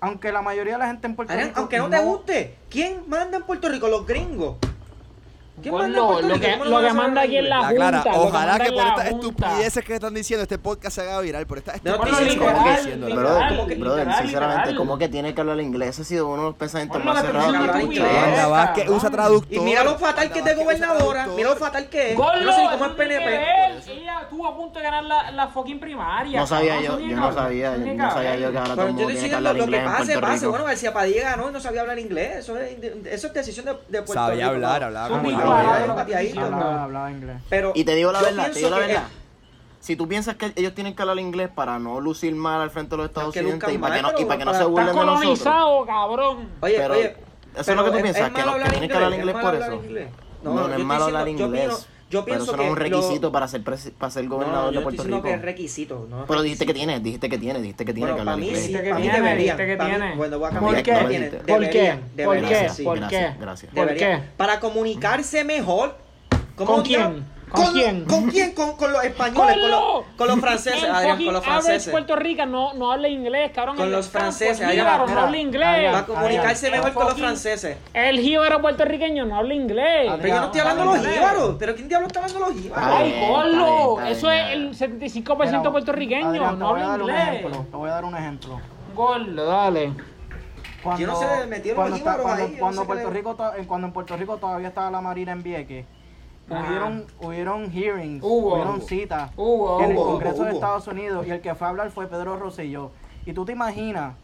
aunque 0.00 0.30
la 0.32 0.42
mayoría 0.42 0.74
de 0.74 0.78
la 0.80 0.86
gente 0.88 1.06
en 1.06 1.16
Puerto 1.16 1.32
Adrián, 1.32 1.48
Rico 1.50 1.60
aunque 1.60 1.78
no 1.78 1.88
te 1.88 1.98
guste, 2.00 2.54
¿quién 2.68 3.04
manda 3.08 3.38
en 3.38 3.44
Puerto 3.44 3.68
Rico? 3.68 3.88
Los 3.88 4.06
gringos. 4.06 4.56
¿Quién 5.62 5.74
manda 5.74 5.86
en 5.98 6.04
Gordo, 6.04 6.12
Puerto 6.12 6.28
lo 6.28 6.40
que, 6.40 6.52
¿Cómo 6.52 6.64
no 6.64 6.70
lo 6.70 6.86
que 6.86 6.92
manda 6.92 7.06
hablar 7.06 7.24
aquí 7.24 7.36
en 7.38 7.48
la 7.48 7.68
Clara, 7.68 7.98
junta. 8.02 8.12
lo 8.18 8.22
que 8.22 8.28
ojalá 8.28 8.58
que 8.58 8.66
en 8.68 8.74
por 8.74 8.86
estas 8.86 9.06
estupideces 9.06 9.84
que 9.84 9.94
están 9.94 10.14
diciendo 10.14 10.42
este 10.42 10.58
podcast 10.58 10.94
se 10.96 11.00
haga 11.02 11.20
viral. 11.20 11.46
Por 11.46 11.58
estas 11.58 11.74
estupideces 11.76 12.18
que 12.18 12.32
están 12.32 12.54
literal, 12.54 12.76
diciendo. 12.76 13.06
Brother, 13.06 13.78
brother, 13.78 14.06
literal, 14.06 14.22
sinceramente, 14.22 14.60
literal. 14.62 14.76
¿cómo 14.76 14.98
que 14.98 15.08
tiene 15.08 15.34
que 15.34 15.40
hablar 15.40 15.60
inglés? 15.60 15.96
Sido 15.96 16.28
uno 16.28 16.36
de 16.36 16.48
los 16.50 16.56
pensamientos 16.56 17.02
Bueno, 17.02 17.12
más 17.12 17.22
lo 17.22 17.26
que 17.28 17.32
cerrados. 17.32 17.54
hablar 17.56 17.84
Wanda 17.84 18.32
eres, 18.32 18.48
Vázquez 18.48 18.88
usa 18.90 19.10
traductor. 19.10 19.52
Y 19.56 19.60
mira 19.60 19.82
lo 19.82 19.98
fatal 19.98 20.30
que 20.30 20.38
es 20.38 20.44
de 20.44 20.54
gobernadora. 20.54 21.26
Mira 21.34 21.48
lo 21.50 21.56
fatal 21.56 21.88
que 21.88 22.12
es. 22.12 22.18
Yo 22.18 22.24
no 22.42 22.52
sé 22.52 22.62
cómo 22.70 22.84
es 22.84 22.90
que 22.92 22.96
PNP. 22.96 23.92
Ella 23.92 24.20
estuvo 24.22 24.46
a 24.46 24.56
punto 24.56 24.78
de 24.78 24.84
ganar 24.84 25.04
la, 25.04 25.48
fucking 25.48 25.80
primaria. 25.80 26.40
No 26.40 26.46
sabía 26.46 26.80
yo, 26.80 26.98
yo 27.00 27.08
que 27.08 27.14
no 27.14 27.32
sabía, 27.32 27.76
no 27.76 27.84
que 27.84 28.14
sabía 28.14 28.36
yo 28.36 28.52
que 28.52 28.58
ahora 28.58 28.74
todo 28.74 28.76
Pero 28.76 28.88
el 28.88 28.94
yo 28.94 28.94
mundo 28.94 29.12
tiene 29.12 29.28
que 29.28 29.34
hablar 29.34 29.54
lo 29.54 29.58
que 29.58 29.64
inglés 29.64 29.80
en 29.80 29.86
pase, 29.86 30.04
Puerto 30.12 30.20
pase. 30.20 30.34
Rico. 30.38 30.50
Bueno, 30.50 30.64
García 30.66 30.92
Padilla 30.92 31.22
ganó 31.30 31.48
y 31.48 31.52
no 31.52 31.60
sabía 31.60 31.80
hablar 31.80 31.98
inglés. 31.98 32.36
Eso 32.38 32.56
es, 32.58 33.32
decisión 33.32 33.66
de, 33.66 33.72
de 33.88 34.02
Puerto 34.02 34.12
Sabía 34.14 34.44
Rico. 34.44 34.54
hablar, 34.54 34.80
¿no? 34.80 34.86
hablaba 34.86 35.08
como 35.08 35.30
inglés. 37.10 37.36
Pero 37.48 37.72
Y 37.74 37.84
te 37.84 37.94
digo 37.94 38.12
la 38.12 38.22
verdad, 38.22 38.50
te 38.52 38.58
digo 38.58 38.70
la 38.70 38.78
verdad. 38.78 39.04
si 39.80 39.96
tú 39.96 40.08
piensas 40.08 40.36
que 40.36 40.52
ellos 40.56 40.74
tienen 40.74 40.94
que 40.94 41.02
hablar 41.02 41.18
inglés 41.18 41.48
para 41.54 41.78
no 41.78 42.00
lucir 42.00 42.34
mal 42.34 42.60
al 42.60 42.70
frente 42.70 42.90
de 42.90 42.96
los 42.98 43.06
Estados 43.06 43.36
Unidos 43.36 43.58
y 43.72 43.78
para 43.78 43.96
que 43.96 44.02
no, 44.02 44.10
y 44.18 44.24
para 44.24 44.38
que 44.38 44.44
no 44.44 44.52
para- 44.52 44.58
se 44.64 44.68
burlen 44.70 44.86
de 44.86 44.92
nosotros. 44.94 45.20
colonizado, 45.20 45.86
cabrón. 45.86 46.48
Oye, 46.60 46.74
Pero, 46.76 46.94
oye. 46.94 47.16
eso 47.56 47.70
es 47.70 47.76
lo 47.76 47.84
que 47.84 47.90
tú 47.90 48.02
piensas, 48.02 48.30
que 48.30 48.42
los 48.42 48.54
que 48.56 48.70
tienen 48.70 48.88
que 48.88 48.94
hablar 48.94 49.12
¿Es 49.12 49.18
inglés 49.18 49.36
por 49.40 49.54
eso. 49.54 49.72
inglés? 49.74 50.08
No, 50.42 50.54
no, 50.54 50.74
es 50.74 50.84
malo 50.84 51.04
hablar 51.04 51.24
diciendo- 51.24 51.78
yo 52.08 52.20
Yo 52.20 52.24
pero 52.24 52.36
pienso 52.36 52.52
eso 52.52 52.56
no 52.56 52.62
es 52.62 52.68
un 52.70 52.74
que 52.76 52.82
requisito 52.84 53.26
lo- 53.26 53.32
para 53.32 53.48
ser, 53.48 53.64
presi- 53.64 53.90
para 53.92 54.10
ser 54.10 54.28
gobernador 54.28 54.64
no, 54.66 54.70
de 54.70 54.74
yo 54.76 54.82
Puerto 54.82 55.02
Rico. 55.04 55.22
que 55.22 55.32
es 55.34 55.42
requisito. 55.42 56.06
No 56.08 56.20
es 56.22 56.24
Pero 56.28 56.42
dijiste 56.42 56.64
requisito. 56.64 56.66
que 56.66 56.74
tiene, 56.74 57.00
dijiste 57.00 57.28
que 57.28 57.38
tiene, 57.38 57.60
dijiste 57.60 57.84
que 57.84 57.92
tiene 57.94 58.10
Bueno, 58.12 58.16
que 58.16 58.20
para 58.24 58.32
hablar 58.34 58.38
mí 58.40 58.46
inglés. 58.46 58.62
sí, 58.62 58.68
Dijiste 58.68 58.84
que 58.84 58.90
para 58.90 59.00
mí 59.00 59.10
tiene, 59.10 59.18
deberían. 59.28 59.56
dijiste 59.56 59.66
que 59.72 59.76
para 59.76 59.88
mí- 59.90 59.96
tiene. 59.96 60.16
Bueno, 60.16 60.38
voy 60.38 60.46
a 60.46 60.50
¿Por 60.50 60.60
cambiar. 60.60 60.74
¿Por 60.74 60.82
qué? 60.84 60.92
deberían, 60.92 61.30
¿Por 61.30 61.46
deberían, 61.46 61.70
qué? 61.72 62.68
sí. 62.70 62.82
¿Por 62.84 62.98
Gracias, 63.00 63.10
qué? 63.34 63.40
gracias. 63.40 63.72
¿Por 63.74 63.94
qué? 63.96 64.18
Para 64.36 64.60
comunicarse 64.60 65.44
mejor. 65.44 65.96
¿Cómo 66.54 66.74
¿Con 66.74 66.82
quién? 66.84 67.24
¿Con 67.56 67.72
quién? 67.72 68.04
¿Con 68.04 68.30
quién? 68.30 68.52
Con, 68.54 68.76
con 68.76 68.92
los 68.92 69.02
españoles, 69.04 69.56
con, 69.58 69.70
los, 69.70 69.80
¡Ponlo! 69.80 70.04
con 70.16 70.28
los 70.28 70.40
franceses, 70.40 70.84
Adrián, 70.84 71.24
con 71.24 71.32
los 71.34 71.44
franceses. 71.44 71.90
Puerto 71.90 72.16
Rico 72.16 72.46
no, 72.46 72.74
no 72.74 72.92
habla 72.92 73.08
inglés, 73.08 73.50
cabrón. 73.54 73.76
Con 73.76 73.86
El 73.86 73.92
los 73.92 74.08
franceses, 74.08 74.60
el 74.60 74.70
jíbaro 74.72 75.06
va. 75.06 75.12
no 75.14 75.20
habla 75.20 75.36
inglés. 75.38 75.66
Adrián, 75.68 75.92
Para 75.92 76.06
comunicarse 76.06 76.66
El 76.66 76.72
mejor 76.72 76.92
con 76.94 77.04
los 77.06 77.14
franceses. 77.14 77.76
El 77.94 78.20
jíbaro 78.20 78.60
puertorriqueño 78.60 79.24
no 79.24 79.36
habla 79.36 79.54
inglés. 79.54 80.12
Pero 80.20 80.28
yo 80.28 80.40
no 80.40 80.46
estoy 80.46 80.60
hablando 80.60 80.92
de 80.92 80.98
los 81.02 81.06
jíbaros. 81.14 81.56
¿Pero 81.58 81.74
quién 81.74 81.88
diablo 81.88 82.06
está 82.06 82.20
hablando 82.20 82.44
de 82.46 82.52
los 82.54 82.62
jíbaros? 82.62 82.88
Ay, 82.92 83.12
está 83.12 84.08
Eso 84.10 84.30
es 84.30 84.52
el 84.52 84.70
75% 84.76 85.46
Mira, 85.58 85.70
puertorriqueño. 85.70 86.28
Adrián, 86.28 86.58
no 86.58 86.66
a 86.66 86.70
habla 86.70 86.96
inglés. 87.02 87.28
ejemplo. 87.28 87.66
Te 87.70 87.76
voy 87.76 87.88
a 87.90 87.92
dar 87.92 88.04
un 88.04 88.16
ejemplo. 88.16 88.60
Gordo, 88.94 89.46
dale. 89.46 89.92
Cuando, 90.82 91.00
Yo 91.00 91.06
no 91.08 91.16
sé, 91.18 91.46
metieron 91.48 91.76
cuando, 91.76 91.90
los 91.90 91.98
está- 91.98 92.12
jíbaros 92.12 92.22
cuando, 92.26 92.44
ahí, 92.44 92.52
no 92.52 92.58
cuando 92.60 92.80
sé 92.82 92.86
Puerto 92.86 93.08
qué- 93.08 93.14
Rico 93.14 93.34
to- 93.34 93.52
cuando 93.66 93.86
en 93.88 93.92
Puerto 93.92 94.16
Rico 94.16 94.36
todavía 94.36 94.68
estaba 94.68 94.90
la 94.90 95.00
Marina 95.00 95.32
en 95.32 95.42
Vieques. 95.42 95.84
Hubieron, 96.48 97.06
hubieron 97.20 97.70
hearings, 97.70 98.22
Hubo. 98.22 98.54
hubieron 98.54 98.82
citas 98.82 99.30
Hubo, 99.36 99.80
en 99.80 99.90
el 99.90 99.96
hubo, 99.96 100.06
Congreso 100.06 100.44
de. 100.44 100.52
Estados 100.52 100.86
Unidos 100.86 101.26
y 101.26 101.30
el 101.30 101.40
que 101.40 101.54
fue 101.54 101.66
a 101.66 101.70
hablar 101.70 101.90
fue 101.90 102.06
Pedro 102.06 102.36
Rosselló. 102.36 102.90
Y 103.24 103.32
tú 103.32 103.44
te 103.44 103.52
imaginas 103.52 104.14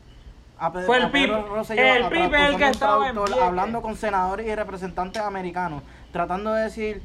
a, 0.59 0.73
Pedro 0.73 0.87
Fue 0.87 0.97
el 0.99 1.05
a 1.05 1.13
Pedro 1.13 1.55
Rosselló 1.55 1.83
el 1.83 2.05
el 2.05 2.57
que 2.57 2.69
estaba 2.69 3.09
en 3.09 3.19
hablando 3.19 3.83
con 3.83 3.97
senadores 3.97 4.47
y 4.47 4.55
representantes 4.55 5.23
americanos, 5.23 5.83
tratando 6.13 6.53
de 6.55 6.65
decir, 6.65 7.03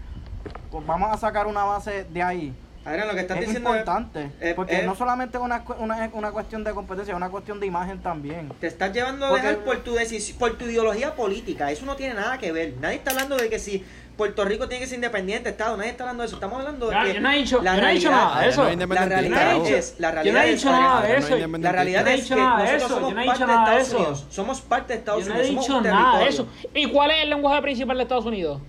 pues 0.72 0.86
vamos 0.86 1.12
a 1.12 1.18
sacar 1.18 1.48
una 1.48 1.64
base 1.64 2.04
de 2.06 2.22
ahí. 2.22 2.56
Adrián, 2.88 3.08
lo 3.08 3.14
que 3.14 3.20
estás 3.22 3.38
es 3.40 3.46
diciendo 3.46 3.70
es- 3.74 3.80
importante, 3.82 4.32
es- 4.40 4.54
porque 4.56 4.78
es- 4.80 4.86
no 4.86 4.96
solamente 4.96 5.38
es 5.38 5.44
una, 5.44 5.64
una, 5.80 6.10
una 6.14 6.32
cuestión 6.32 6.64
de 6.64 6.72
competencia, 6.72 7.12
es 7.12 7.18
una 7.18 7.30
cuestión 7.30 7.60
de 7.60 7.68
imagen 7.68 8.00
también. 8.02 8.50
Te 8.60 8.68
estás 8.68 8.94
llevando 8.94 9.26
a 9.26 9.34
dejar 9.34 9.58
por 9.60 9.78
tu 9.84 9.94
decisión, 9.96 10.38
por 10.40 10.58
tu 10.58 10.66
ideología 10.66 11.14
política. 11.16 11.70
Eso 11.72 11.86
no 11.86 11.96
tiene 11.96 12.14
nada 12.14 12.38
que 12.38 12.52
ver. 12.52 12.74
Nadie 12.80 12.96
está 12.98 13.12
hablando 13.12 13.36
de 13.38 13.50
que 13.50 13.60
si 13.60 13.86
Puerto 14.16 14.44
Rico 14.46 14.68
tiene 14.68 14.82
que 14.84 14.88
ser 14.88 14.96
independiente, 14.96 15.50
Estado. 15.50 15.78
Nadie 15.78 15.92
está 15.92 16.04
hablando 16.06 16.24
de 16.24 16.28
eso. 16.28 16.38
Estamos 16.38 16.60
hablando 16.60 16.90
de 16.90 16.98
que 17.04 17.14
yo 17.14 17.22
no 17.22 17.30
he 17.30 17.38
dicho, 17.38 17.62
la 17.62 17.76
yo 17.76 17.82
no 17.84 17.88
he 17.88 17.94
dicho 17.94 18.10
nada 18.12 18.42
de 18.42 18.50
eso. 18.50 18.64
La 18.64 18.72
realidad 18.72 19.28
Yo 19.28 19.30
no 19.30 19.62
he 19.62 19.64
dicho- 19.66 19.78
es, 19.78 20.00
la 20.00 20.10
Yo 20.10 20.16
no 20.16 20.22
realidad 20.24 20.48
es, 20.48 21.30
la 21.62 21.72
realidad 21.72 22.00
Yo 22.00 22.06
no 22.06 22.10
he 22.10 22.14
es 22.16 22.22
dicho 22.24 22.36
que 22.36 22.42
nada 22.42 22.64
de 22.64 22.74
nosotros 22.74 22.82
eso, 22.82 23.00
somos 23.00 23.14
parte 23.14 23.40
de 23.40 23.48
nada 23.48 23.76
de 23.76 23.82
Estados 23.82 23.88
eso. 23.88 23.98
Unidos. 23.98 24.26
Somos 24.32 24.62
parte 24.62 24.94
de 24.94 25.00
Estados 25.00 25.24
Yo 25.26 25.30
no 25.30 25.36
he 25.36 25.38
Unidos. 25.44 25.50
dicho 25.62 25.74
somos 25.74 25.86
un 25.86 25.92
nada 25.92 26.20
de 26.20 26.28
eso. 26.30 26.46
territorio. 26.46 26.72
¿Y 26.88 26.92
cuál 26.92 27.12
es 27.12 27.18
el 27.24 27.30
lenguaje 27.30 27.62
principal 27.62 27.98
de 27.98 28.04
Estados 28.04 28.26
Unidos? 28.26 28.62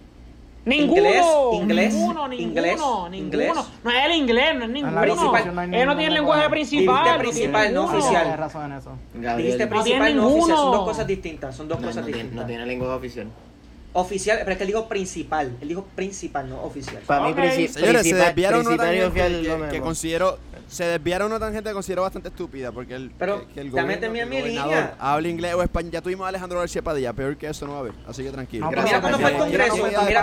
Ninguno, 0.64 0.96
Inglés, 1.00 1.24
inglés, 1.52 1.94
ninguno, 1.94 2.32
inglés, 2.34 2.76
ninguno, 2.76 3.14
inglés. 3.16 3.48
ninguno. 3.48 3.66
No 3.84 3.90
es 3.90 4.04
el 4.04 4.12
inglés, 4.12 4.54
no 4.58 4.64
es 4.64 4.70
ninguno. 4.70 5.00
principal, 5.00 5.54
no 5.54 5.60
hay 5.62 5.68
Ellos 5.68 5.72
no 5.72 5.78
ningún 5.78 5.96
tienen 5.98 6.14
lenguaje 6.14 6.50
principal. 6.50 7.18
Principal, 7.18 7.74
no 7.74 7.84
oficial. 7.86 8.38
Razón 8.38 8.72
en 8.72 8.78
eso. 8.78 8.92
Dijiste 9.36 9.66
principal, 9.66 9.84
tiene 9.84 10.14
no 10.14 10.26
oficial. 10.28 10.56
Son 10.58 10.72
dos 10.72 10.84
cosas 10.84 11.06
distintas. 11.06 11.56
Son 11.56 11.68
dos 11.68 11.80
no, 11.80 11.86
cosas 11.86 12.02
no 12.02 12.06
tiene, 12.06 12.22
distintas. 12.22 12.42
no 12.42 12.46
tiene 12.48 12.66
lenguaje 12.66 12.92
oficial. 12.94 13.26
Oficial, 13.94 14.38
pero 14.40 14.50
es 14.52 14.56
que 14.58 14.64
él 14.64 14.68
dijo 14.68 14.86
principal. 14.88 15.56
Él 15.62 15.68
dijo 15.68 15.86
principal, 15.94 16.48
no 16.50 16.62
oficial. 16.62 17.02
Para 17.06 17.24
mí, 17.24 17.30
Ok. 17.32 17.38
princi- 17.38 17.68
Señores, 17.68 17.76
se 17.76 17.92
principal, 18.00 18.26
desviaron 18.26 18.60
una 18.60 18.76
principal 18.76 18.94
y 18.94 18.98
tangente 19.00 19.06
oficial 19.06 19.32
es 19.32 19.38
que, 19.48 19.64
que 19.68 19.72
mismo. 19.72 19.84
considero 19.86 20.38
se 20.68 20.84
desviaron 20.84 21.28
una 21.32 21.40
tangente 21.40 21.70
que 21.70 21.74
considero 21.74 22.02
bastante 22.02 22.28
estúpida 22.28 22.70
porque 22.72 22.94
el, 22.94 23.10
Pero, 23.18 23.46
que, 23.48 23.54
que 23.54 23.60
el 23.62 23.70
gobierno, 23.70 24.10
mi 24.10 24.18
gobernador 24.20 24.44
línea. 24.46 24.94
habla 24.98 25.28
inglés 25.28 25.54
o 25.54 25.62
español. 25.62 25.90
Ya 25.92 26.02
tuvimos 26.02 26.24
a 26.26 26.28
Alejandro 26.28 26.58
García 26.60 26.82
Padilla, 26.82 27.12
peor 27.12 27.36
que 27.36 27.48
eso 27.48 27.66
no 27.66 27.72
va 27.72 27.78
a 27.78 27.80
haber, 27.80 27.94
así 28.06 28.22
que 28.22 28.30
tranquilo. 28.30 28.66
No, 28.66 28.70
Gracias, 28.70 28.92
Mira 28.92 29.00
cuando 29.00 29.18
fue 29.18 29.30
el. 29.30 29.38
Congreso. 29.38 29.76
Mira, 29.76 30.22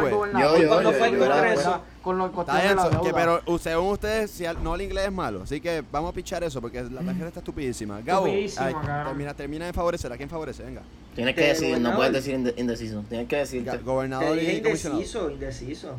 cuando 0.68 0.92
fue 0.94 1.08
el 1.08 1.18
Congreso. 1.20 1.82
Con 2.06 2.20
lo 2.20 2.26
Está 2.28 2.36
cuestión 2.36 2.58
de 2.58 2.64
bien, 2.66 2.76
la 2.76 2.84
so- 2.84 3.02
que- 3.02 3.14
pero 3.16 3.42
uh, 3.48 3.58
según 3.58 3.88
ustedes, 3.94 4.30
si 4.30 4.46
al- 4.46 4.64
no 4.64 4.76
el 4.76 4.82
inglés 4.84 5.06
es 5.08 5.12
malo, 5.12 5.42
así 5.42 5.60
que 5.60 5.84
vamos 5.92 6.12
a 6.12 6.14
pichar 6.14 6.44
eso 6.44 6.62
porque 6.62 6.84
la 6.84 7.02
tarjeta 7.02 7.28
está 7.30 7.40
estupidísima. 7.40 8.00
Gabo, 8.02 8.28
ay, 8.28 8.48
termina, 9.08 9.34
termina 9.34 9.66
de 9.66 9.74
favorecer. 9.74 10.14
¿A 10.14 10.18
quién 10.18 10.30
favorece? 10.30 10.62
Venga. 10.62 10.84
Tienes 11.16 11.34
que 11.34 11.42
Que 11.42 11.48
decir, 11.48 11.80
no 11.80 11.96
puedes 11.96 12.14
decir 12.14 12.36
inde- 12.36 12.54
indeciso. 12.58 13.04
Tienes 13.10 13.28
que 13.28 13.38
decir. 13.38 13.66
Gobernador 13.84 14.38
y 14.38 14.62
comisionado. 14.62 15.00
indeciso, 15.02 15.32
indeciso. 15.32 15.96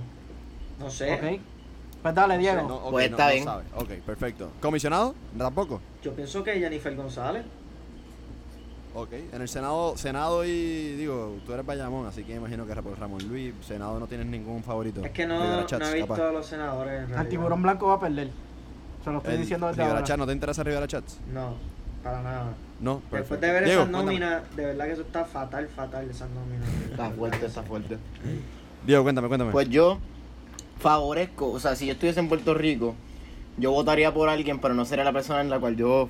No 0.79 0.89
sé. 0.91 1.41
Pues 2.07 2.15
dale, 2.15 2.39
Diego. 2.39 2.69
No, 2.69 2.77
ok, 2.77 2.91
Pues 2.93 3.11
no- 3.11 3.17
está 3.17 3.27
no 3.27 3.33
bien. 3.33 3.45
sabe. 3.45 3.65
Ok, 3.77 3.91
perfecto. 4.07 4.51
¿Comisionado? 4.61 5.15
Tampoco. 5.37 5.81
Yo 6.05 6.13
pienso 6.13 6.45
que 6.45 6.53
Jennifer 6.55 6.95
González. 6.95 7.43
Ok. 8.95 9.13
En 9.33 9.43
el 9.43 9.49
Senado, 9.49 9.97
Senado 9.97 10.45
y 10.45 10.95
digo, 10.97 11.37
tú 11.45 11.53
eres 11.53 11.67
Bayamón, 11.67 12.07
así 12.07 12.23
que 12.23 12.37
imagino 12.37 12.65
que 12.65 12.75
por 12.77 12.97
Ramón 12.99 13.27
Luis, 13.29 13.53
Senado 13.61 13.99
no 13.99 14.07
tienes 14.07 14.27
ningún 14.29 14.63
favorito. 14.63 15.05
Es 15.05 15.11
que 15.11 15.27
no, 15.27 15.35
Rivera 15.41 15.61
no 15.63 15.67
Chats, 15.67 15.89
he 15.91 15.95
visto 15.95 16.15
capaz. 16.15 16.29
a 16.29 16.33
los 16.33 16.47
senadores. 16.47 16.95
en 16.95 17.01
El 17.03 17.09
realidad. 17.09 17.29
tiburón 17.29 17.63
blanco 17.63 17.89
va 17.89 17.95
a 17.95 18.01
perder. 18.01 18.31
Se 19.05 19.11
lo 19.11 19.19
estoy 19.19 19.35
El 19.35 19.41
diciendo 19.41 19.67
desde 19.67 19.83
Rivera 19.83 19.97
ahora. 19.99 20.07
Chats, 20.07 20.19
¿no 20.19 20.27
te 20.27 20.33
interesa 20.33 20.63
Rivera 20.63 20.87
Chats? 20.87 21.19
No, 21.35 21.55
para 22.05 22.23
nada. 22.23 22.55
No, 22.81 22.95
Después 23.01 23.23
perfecto. 23.23 23.47
de 23.47 23.53
ver 23.53 23.65
Diego, 23.65 23.83
esas 23.83 23.91
cuéntame. 23.93 24.21
nóminas, 24.21 24.57
de 24.57 24.65
verdad 24.65 24.85
que 24.87 24.93
eso 24.93 25.03
está 25.03 25.25
fatal, 25.25 25.69
fatal, 25.69 26.09
esas 26.09 26.31
nóminas. 26.31 26.69
Está 26.89 27.11
fuerte, 27.11 27.47
está 27.47 27.63
fuerte. 27.65 27.99
Diego, 28.87 29.03
cuéntame, 29.03 29.27
cuéntame. 29.29 29.51
Pues 29.53 29.69
yo 29.69 29.99
favorezco, 30.79 31.51
o 31.51 31.61
sea, 31.61 31.77
si 31.77 31.87
yo 31.87 31.93
estuviese 31.93 32.21
en 32.21 32.29
Puerto 32.29 32.55
Rico, 32.55 32.95
yo 33.59 33.73
votaría 33.73 34.13
por 34.13 34.29
alguien, 34.29 34.61
pero 34.61 34.75
no 34.75 34.85
sería 34.85 35.05
la 35.05 35.13
persona 35.13 35.41
en 35.41 35.51
la 35.51 35.59
cual 35.59 35.77
yo 35.77 36.09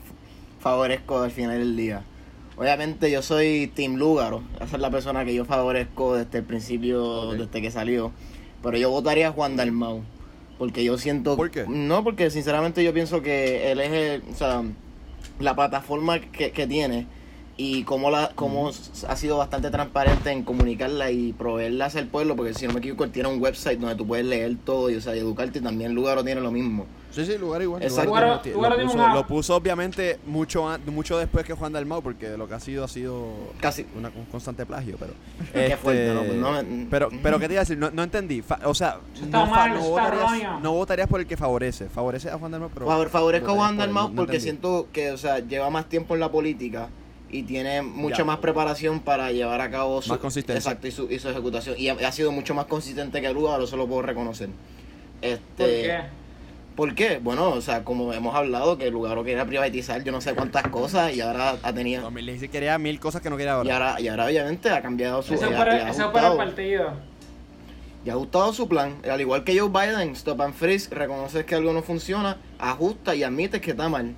favorezco 0.61 1.21
al 1.21 1.31
final 1.31 1.59
del 1.59 1.77
día. 1.77 2.03
Obviamente 2.57 3.11
yo 3.11 3.23
soy 3.23 3.71
Team 3.75 3.97
Lúgaro, 3.97 4.43
esa 4.61 4.77
es 4.77 4.83
la 4.83 4.91
persona 4.91 5.25
que 5.25 5.35
yo 5.35 5.45
favorezco 5.45 6.17
desde 6.17 6.39
el 6.39 6.45
principio, 6.45 7.33
desde 7.33 7.63
que 7.63 7.71
salió. 7.71 8.13
Pero 8.63 8.79
yo 8.79 8.91
votaría 8.91 9.29
a 9.29 9.33
Juan 9.33 9.57
Dalmau, 9.57 10.03
porque 10.59 10.83
yo 10.83 10.97
siento... 10.99 11.37
¿Por 11.37 11.51
qué? 11.51 11.67
No, 11.69 12.03
porque 12.03 12.31
sinceramente 12.31 12.83
yo 12.83 12.93
pienso 12.95 13.23
que 13.23 13.71
él 13.71 13.81
es 13.81 13.93
el, 13.93 14.23
o 14.31 14.35
sea, 14.35 14.63
la 15.39 15.55
plataforma 15.55 16.19
que, 16.21 16.51
que 16.51 16.67
tiene 16.67 17.07
y 17.59 17.85
cómo, 17.85 18.11
la, 18.11 18.33
cómo 18.35 18.71
ha 19.09 19.17
sido 19.17 19.39
bastante 19.39 19.71
transparente 19.71 20.31
en 20.31 20.43
comunicarla 20.43 21.11
y 21.11 21.33
proveerla 21.33 21.87
hacia 21.87 22.01
el 22.01 22.07
pueblo, 22.09 22.37
porque 22.37 22.53
si 22.53 22.67
no 22.67 22.75
me 22.75 22.81
equivoco, 22.81 23.05
él 23.05 23.13
tiene 23.13 23.31
un 23.31 23.41
website 23.41 23.79
donde 23.81 23.97
tú 23.97 24.07
puedes 24.07 24.27
leer 24.27 24.57
todo 24.65 24.91
y, 24.91 24.97
o 24.97 25.01
sea, 25.01 25.17
y 25.17 25.21
educarte 25.21 25.61
y 25.61 25.63
también 25.63 25.95
Lugaro 25.95 26.23
tiene 26.23 26.43
lo 26.43 26.51
mismo. 26.51 26.85
Sí, 27.11 27.25
sí, 27.25 27.39
lugar 27.39 27.63
igual. 27.63 27.83
Exacto. 27.83 28.09
Lugar 28.11 28.25
Lugar- 28.25 28.43
tiene- 28.43 28.57
lugar 28.57 28.71
lo, 28.73 28.77
tiene 28.77 28.93
puso, 28.93 29.09
lo 29.15 29.27
puso 29.27 29.57
obviamente 29.57 30.19
mucho 30.27 30.69
mucho 30.89 31.17
después 31.17 31.47
que 31.47 31.55
Juan 31.55 31.73
Dalmau, 31.73 32.03
porque 32.03 32.37
lo 32.37 32.47
que 32.47 32.53
ha 32.53 32.61
sido 32.61 32.85
ha 32.85 32.89
sido 32.89 33.29
Casi. 33.59 33.87
una, 33.97 34.09
un 34.15 34.27
constante 34.27 34.67
plagio, 34.67 34.97
pero... 34.99 35.15
Qué 35.55 35.79
fuerte, 35.79 36.13
¿no? 36.13 36.25
No 36.35 36.53
me- 36.53 36.59
Este, 36.61 36.87
pero, 36.91 37.09
pero, 37.23 37.39
¿qué 37.39 37.47
te 37.49 37.55
iba 37.55 37.61
a 37.61 37.65
decir? 37.65 37.79
No, 37.79 37.91
no 37.91 38.03
entendí. 38.03 38.43
Fa- 38.43 38.61
o 38.65 38.75
sea, 38.75 38.99
mal, 39.31 39.79
votarías, 39.79 40.61
no 40.61 40.73
votarías 40.73 41.09
por 41.09 41.21
el 41.21 41.27
que 41.27 41.39
favorece. 41.39 41.89
Favorece 41.89 42.29
a 42.29 42.37
Juan 42.37 42.53
Dalmau, 42.53 42.69
pero... 42.75 42.85
Favor- 42.85 43.09
favorezco 43.09 43.53
a 43.53 43.55
Juan 43.55 43.79
Dalmau 43.79 44.13
porque 44.15 44.39
siento 44.41 44.89
que, 44.93 45.13
o 45.13 45.17
sea, 45.17 45.39
lleva 45.39 45.71
más 45.71 45.89
tiempo 45.89 46.13
en 46.13 46.21
la 46.21 46.31
política 46.31 46.91
y 47.31 47.43
tiene 47.43 47.83
mucha 47.83 48.19
Ya. 48.19 48.25
más 48.25 48.39
preparación 48.39 49.01
para 49.01 49.33
llevar 49.33 49.61
a 49.61 49.71
cabo 49.71 50.01
su... 50.03 50.11
Más 50.11 50.19
consistencia. 50.19 50.59
Exacto, 50.71 50.87
y 50.87 50.91
su, 50.93 51.11
y 51.11 51.19
su 51.19 51.29
ejecución. 51.29 51.75
Y 51.79 51.89
ha, 51.89 51.95
ha 52.07 52.13
sido 52.13 52.31
mucho 52.33 52.55
más 52.55 52.67
consistente 52.67 53.21
que 53.21 53.33
Lugaro, 53.33 53.65
eso 53.65 53.77
lo 53.77 53.87
puedo 53.87 54.03
reconocer. 54.03 54.49
Este, 55.23 55.41
¿Por 55.57 55.67
qué? 55.67 56.01
¿Por 56.77 56.95
qué? 56.95 57.19
Bueno, 57.23 57.51
o 57.51 57.61
sea, 57.61 57.85
como 57.85 58.13
hemos 58.13 58.35
hablado, 58.35 58.77
que 58.79 58.91
Lugaro 58.91 59.25
quería 59.25 59.45
privatizar 59.47 60.05
yo 60.05 60.13
no 60.13 60.21
sé 60.21 60.35
cuántas 60.35 60.69
cosas 60.69 61.15
y 61.17 61.21
ahora 61.21 61.57
ha 61.63 61.73
tenido... 61.73 62.03
2016 62.03 62.51
quería 62.51 62.79
mil 62.79 63.01
cosas 63.01 63.23
que 63.23 63.31
no 63.31 63.37
quería 63.37 63.53
Y 63.53 63.55
ahora. 63.57 63.75
ahora, 63.91 64.01
y 64.01 64.09
ahora 64.09 64.27
obviamente 64.27 64.69
ha 64.71 64.83
cambiado 64.83 65.23
su... 65.23 65.35
Eso 65.35 65.47
ha- 65.47 65.91
eso 65.91 66.11
fue 66.13 66.21
el 66.27 66.37
partido. 66.37 66.93
Y 68.05 68.11
ha 68.11 68.13
ajustado 68.13 68.53
su 68.53 68.69
plan. 68.69 68.95
Al 69.11 69.21
igual 69.21 69.43
que 69.43 69.59
Joe 69.59 69.69
Biden, 69.69 70.11
stop 70.11 70.41
and 70.43 70.55
freeze, 70.55 70.95
reconoces 70.95 71.45
que 71.45 71.55
algo 71.57 71.73
no 71.73 71.83
funciona, 71.83 72.37
ajusta 72.59 73.15
y 73.17 73.25
admites 73.25 73.61
que 73.61 73.73
está 73.73 73.89
mal. 73.89 74.15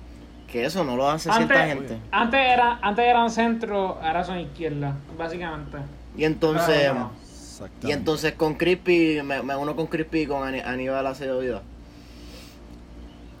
Que 0.51 0.65
eso 0.65 0.83
no 0.83 0.95
lo 0.95 1.09
hace 1.09 1.31
cierta 1.31 1.63
Antes, 1.63 1.67
gente. 1.67 1.97
antes, 2.11 2.39
era, 2.39 2.79
antes 2.81 3.05
eran 3.05 3.29
centro, 3.29 3.99
ahora 4.01 4.23
son 4.23 4.39
izquierda, 4.39 4.95
básicamente. 5.17 5.77
Y 6.17 6.23
entonces... 6.23 6.91
Y 7.83 7.91
entonces 7.91 8.33
con 8.33 8.55
Crispy, 8.55 9.21
me, 9.21 9.43
me 9.43 9.55
uno 9.55 9.75
con 9.75 9.87
Crispy 9.87 10.21
y 10.21 10.27
con 10.27 10.47
Aníbal 10.47 11.05
Acevedo 11.05 11.39
Vida. 11.39 11.61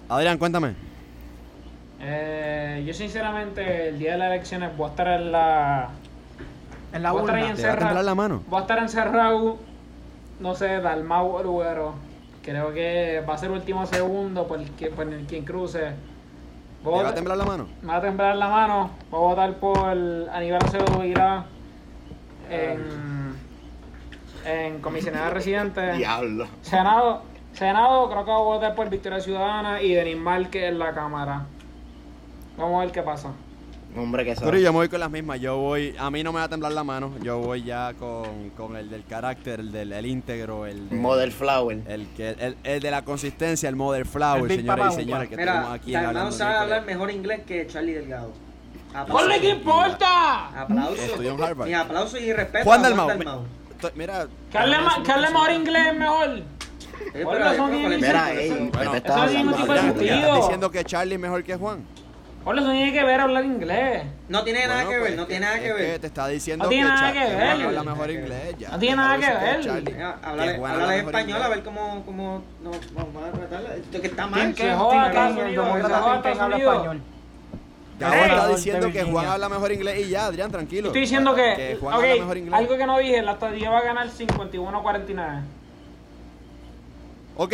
Adrián, 0.09 0.37
cuéntame. 0.37 0.73
Eh, 2.01 2.83
yo 2.85 2.93
sinceramente 2.93 3.89
el 3.89 3.99
día 3.99 4.13
de 4.13 4.17
las 4.17 4.31
elecciones 4.31 4.75
voy 4.75 4.87
a 4.87 4.89
estar 4.89 5.07
en 5.07 5.31
la... 5.31 5.89
En 6.91 7.03
la 7.03 7.11
voy 7.11 7.21
a 7.21 7.23
estar 7.23 7.35
ahí 7.35 7.43
urna. 7.43 7.55
¿Te 7.55 7.65
va 7.67 7.73
a 7.73 7.77
temblar 7.77 8.05
la 8.05 8.15
mano? 8.15 8.43
Voy 8.47 8.57
a 8.57 8.61
estar 8.61 8.77
encerrado, 8.79 9.57
no 10.39 10.55
sé, 10.55 10.81
Dalmau 10.81 11.37
o. 11.37 11.95
Creo 12.43 12.73
que 12.73 13.23
va 13.27 13.35
a 13.35 13.37
ser 13.37 13.51
último 13.51 13.85
segundo 13.85 14.47
por, 14.47 14.59
el 14.59 14.69
que, 14.71 14.89
por 14.89 15.07
el 15.07 15.25
quien 15.25 15.45
cruce. 15.45 15.91
¿Te 16.83 16.89
Voy 16.89 17.03
va 17.03 17.09
a- 17.09 17.13
temblar 17.13 17.37
la 17.37 17.45
mano? 17.45 17.67
Me 17.81 17.87
va 17.89 17.95
a 17.97 18.01
temblar 18.01 18.35
la 18.35 18.47
mano. 18.47 18.89
Voy 19.11 19.19
a 19.19 19.23
votar 19.29 19.53
por 19.55 19.79
Aníbal 20.31 20.63
Acevedo 20.63 20.99
Vilá 20.99 21.45
en, 22.49 23.35
en 24.45 24.79
comisionado 24.81 25.31
residente. 25.31 25.93
Diablo. 25.93 26.47
Senado, 26.61 27.21
Senado, 27.53 28.09
creo 28.09 28.25
que 28.25 28.31
voy 28.31 28.39
a 28.39 28.43
votar 28.55 28.75
por 28.75 28.89
Victoria 28.89 29.19
Ciudadana 29.19 29.81
y 29.81 29.93
Denis 29.93 30.17
Márquez 30.17 30.63
en 30.69 30.79
la 30.79 30.93
Cámara. 30.93 31.45
Vamos 32.57 32.77
a 32.77 32.85
ver 32.85 32.91
qué 32.93 33.01
pasa. 33.03 33.31
Hombre, 33.97 34.23
que 34.23 34.33
Pero 34.35 34.45
sabe. 34.45 34.61
yo 34.61 34.71
me 34.71 34.77
voy 34.79 34.89
con 34.89 34.99
las 34.99 35.09
mismas. 35.09 35.39
Yo 35.41 35.57
voy. 35.57 35.95
A 35.97 36.11
mí 36.11 36.23
no 36.23 36.31
me 36.31 36.37
va 36.39 36.45
a 36.45 36.49
temblar 36.49 36.71
la 36.73 36.83
mano. 36.83 37.11
Yo 37.23 37.39
voy 37.39 37.63
ya 37.63 37.93
con, 37.95 38.51
con 38.51 38.75
el 38.75 38.89
del 38.89 39.03
carácter, 39.05 39.59
el 39.61 39.71
del 39.71 39.91
el 39.91 40.05
íntegro, 40.05 40.65
el. 40.67 40.89
de- 40.89 40.95
Model 40.95 41.31
Flower. 41.31 41.81
El, 41.87 42.07
que, 42.15 42.29
el, 42.39 42.55
el 42.63 42.81
de 42.81 42.91
la 42.91 43.03
consistencia, 43.03 43.67
el 43.67 43.75
Mother 43.75 44.05
Flower, 44.05 44.49
señoras 44.51 44.93
y 44.93 44.95
señores, 44.97 45.27
que 45.29 45.35
Mira, 45.37 45.53
tenemos 45.53 45.73
aquí 45.73 45.95
en 45.95 46.31
sabe 46.33 46.55
hablar 46.55 46.85
mejor 46.85 47.09
inglés 47.09 47.41
que 47.47 47.65
Charlie 47.67 47.93
Delgado. 47.93 48.31
¡Ponle 49.07 49.39
qué 49.39 49.49
importa! 49.49 50.61
Aplausos. 50.61 50.99
Estudió 50.99 51.31
en 51.33 51.43
Harvard. 51.43 51.67
Mi 51.67 51.73
aplausos 51.73 52.19
y 52.21 52.31
respeto 52.33 52.65
Juan 52.65 52.81
Dalmau. 52.81 53.07
Dalmau. 53.07 53.45
Mira. 53.95 54.25
Que 54.51 54.57
que 55.03 55.11
hable 55.11 55.29
mejor 55.29 55.51
inglés 55.51 55.95
mejor. 55.97 56.27
Eh, 57.13 57.23
Bueno, 57.23 57.29
pero- 57.31 57.49
pero- 57.51 57.67
bien- 57.69 57.89
Mira, 58.01 58.25
pero- 58.27 58.39
ey, 58.39 58.45
eso- 58.49 58.55
¿qué 58.55 58.61
Bueno, 58.61 58.71
te 58.71 58.81
eso 58.81 58.95
estás 58.97 59.15
no 59.15 59.25
tiene 59.25 59.39
hablando? 59.39 59.39
ningún 59.39 59.61
tipo 59.61 59.73
de 59.73 59.79
Adrián, 59.79 59.93
sentido. 59.97 60.19
¿estás 60.27 60.35
diciendo 60.41 60.71
que 60.71 60.83
Charlie 60.83 61.13
es 61.15 61.19
mejor 61.21 61.43
que 61.43 61.55
Juan? 61.55 61.85
Hola, 62.49 62.61
eso 62.63 62.71
tiene 62.71 62.91
que 62.91 63.03
ver 63.03 63.19
hablar 63.19 63.45
inglés. 63.45 64.05
No 64.27 64.43
tiene 64.43 64.65
nada 64.65 64.83
Bueno, 64.85 64.89
que 64.89 64.95
ver, 64.95 65.05
pues, 65.05 65.17
no 65.17 65.27
tiene 65.27 65.45
nada 65.45 65.59
que 65.59 65.71
ver. 65.71 65.99
te 65.99 66.07
está 66.07 66.27
diciendo 66.27 66.63
No 66.63 66.69
tiene 66.71 66.87
que, 66.87 66.89
nada 66.91 67.07
Cha- 67.07 67.13
que 67.13 67.19
que 67.19 67.35
ver. 67.35 67.45
Juan 67.45 67.61
habla 67.61 67.83
mejor 67.83 68.09
inglés. 68.09 68.55
Ya. 68.57 68.69
No 68.69 68.79
tiene 68.79 68.95
nada 68.95 69.17
que 69.19 69.25
ver. 69.27 70.09
Habla 70.23 70.95
español 70.95 71.29
inglés. 71.29 71.43
a 71.43 71.49
ver 71.49 71.63
cómo, 71.63 72.03
cómo 72.03 72.41
no, 72.63 72.71
vamos 72.95 73.23
a 73.23 73.31
tratarla. 73.37 73.75
Esto 73.75 74.01
que 74.01 74.07
está 74.07 74.25
mal. 74.25 74.55
que 74.55 74.63
Se 74.63 74.73
joda 74.73 75.05
habla 75.05 76.57
español. 76.57 77.01
Gabo 77.99 78.15
está 78.15 78.47
diciendo 78.47 78.91
que. 78.91 79.03
Juan 79.03 79.27
habla 79.27 79.49
mejor 79.49 79.71
inglés 79.71 80.07
y 80.07 80.09
ya, 80.09 80.25
Adrián, 80.25 80.51
tranquilo. 80.51 80.87
Estoy 80.87 81.01
diciendo 81.01 81.35
que, 81.35 81.53
Que 81.55 81.77
Juan 81.79 81.93
ok, 81.93 82.01
habla 82.03 82.15
mejor 82.15 82.37
inglés. 82.37 82.53
algo 82.55 82.77
que 82.77 82.85
no 82.87 82.97
dije, 82.97 83.21
la 83.21 83.33
estadía 83.33 83.69
va 83.69 83.77
a 83.77 83.83
ganar 83.83 84.07
51-49. 84.09 85.41
Ok, 87.37 87.53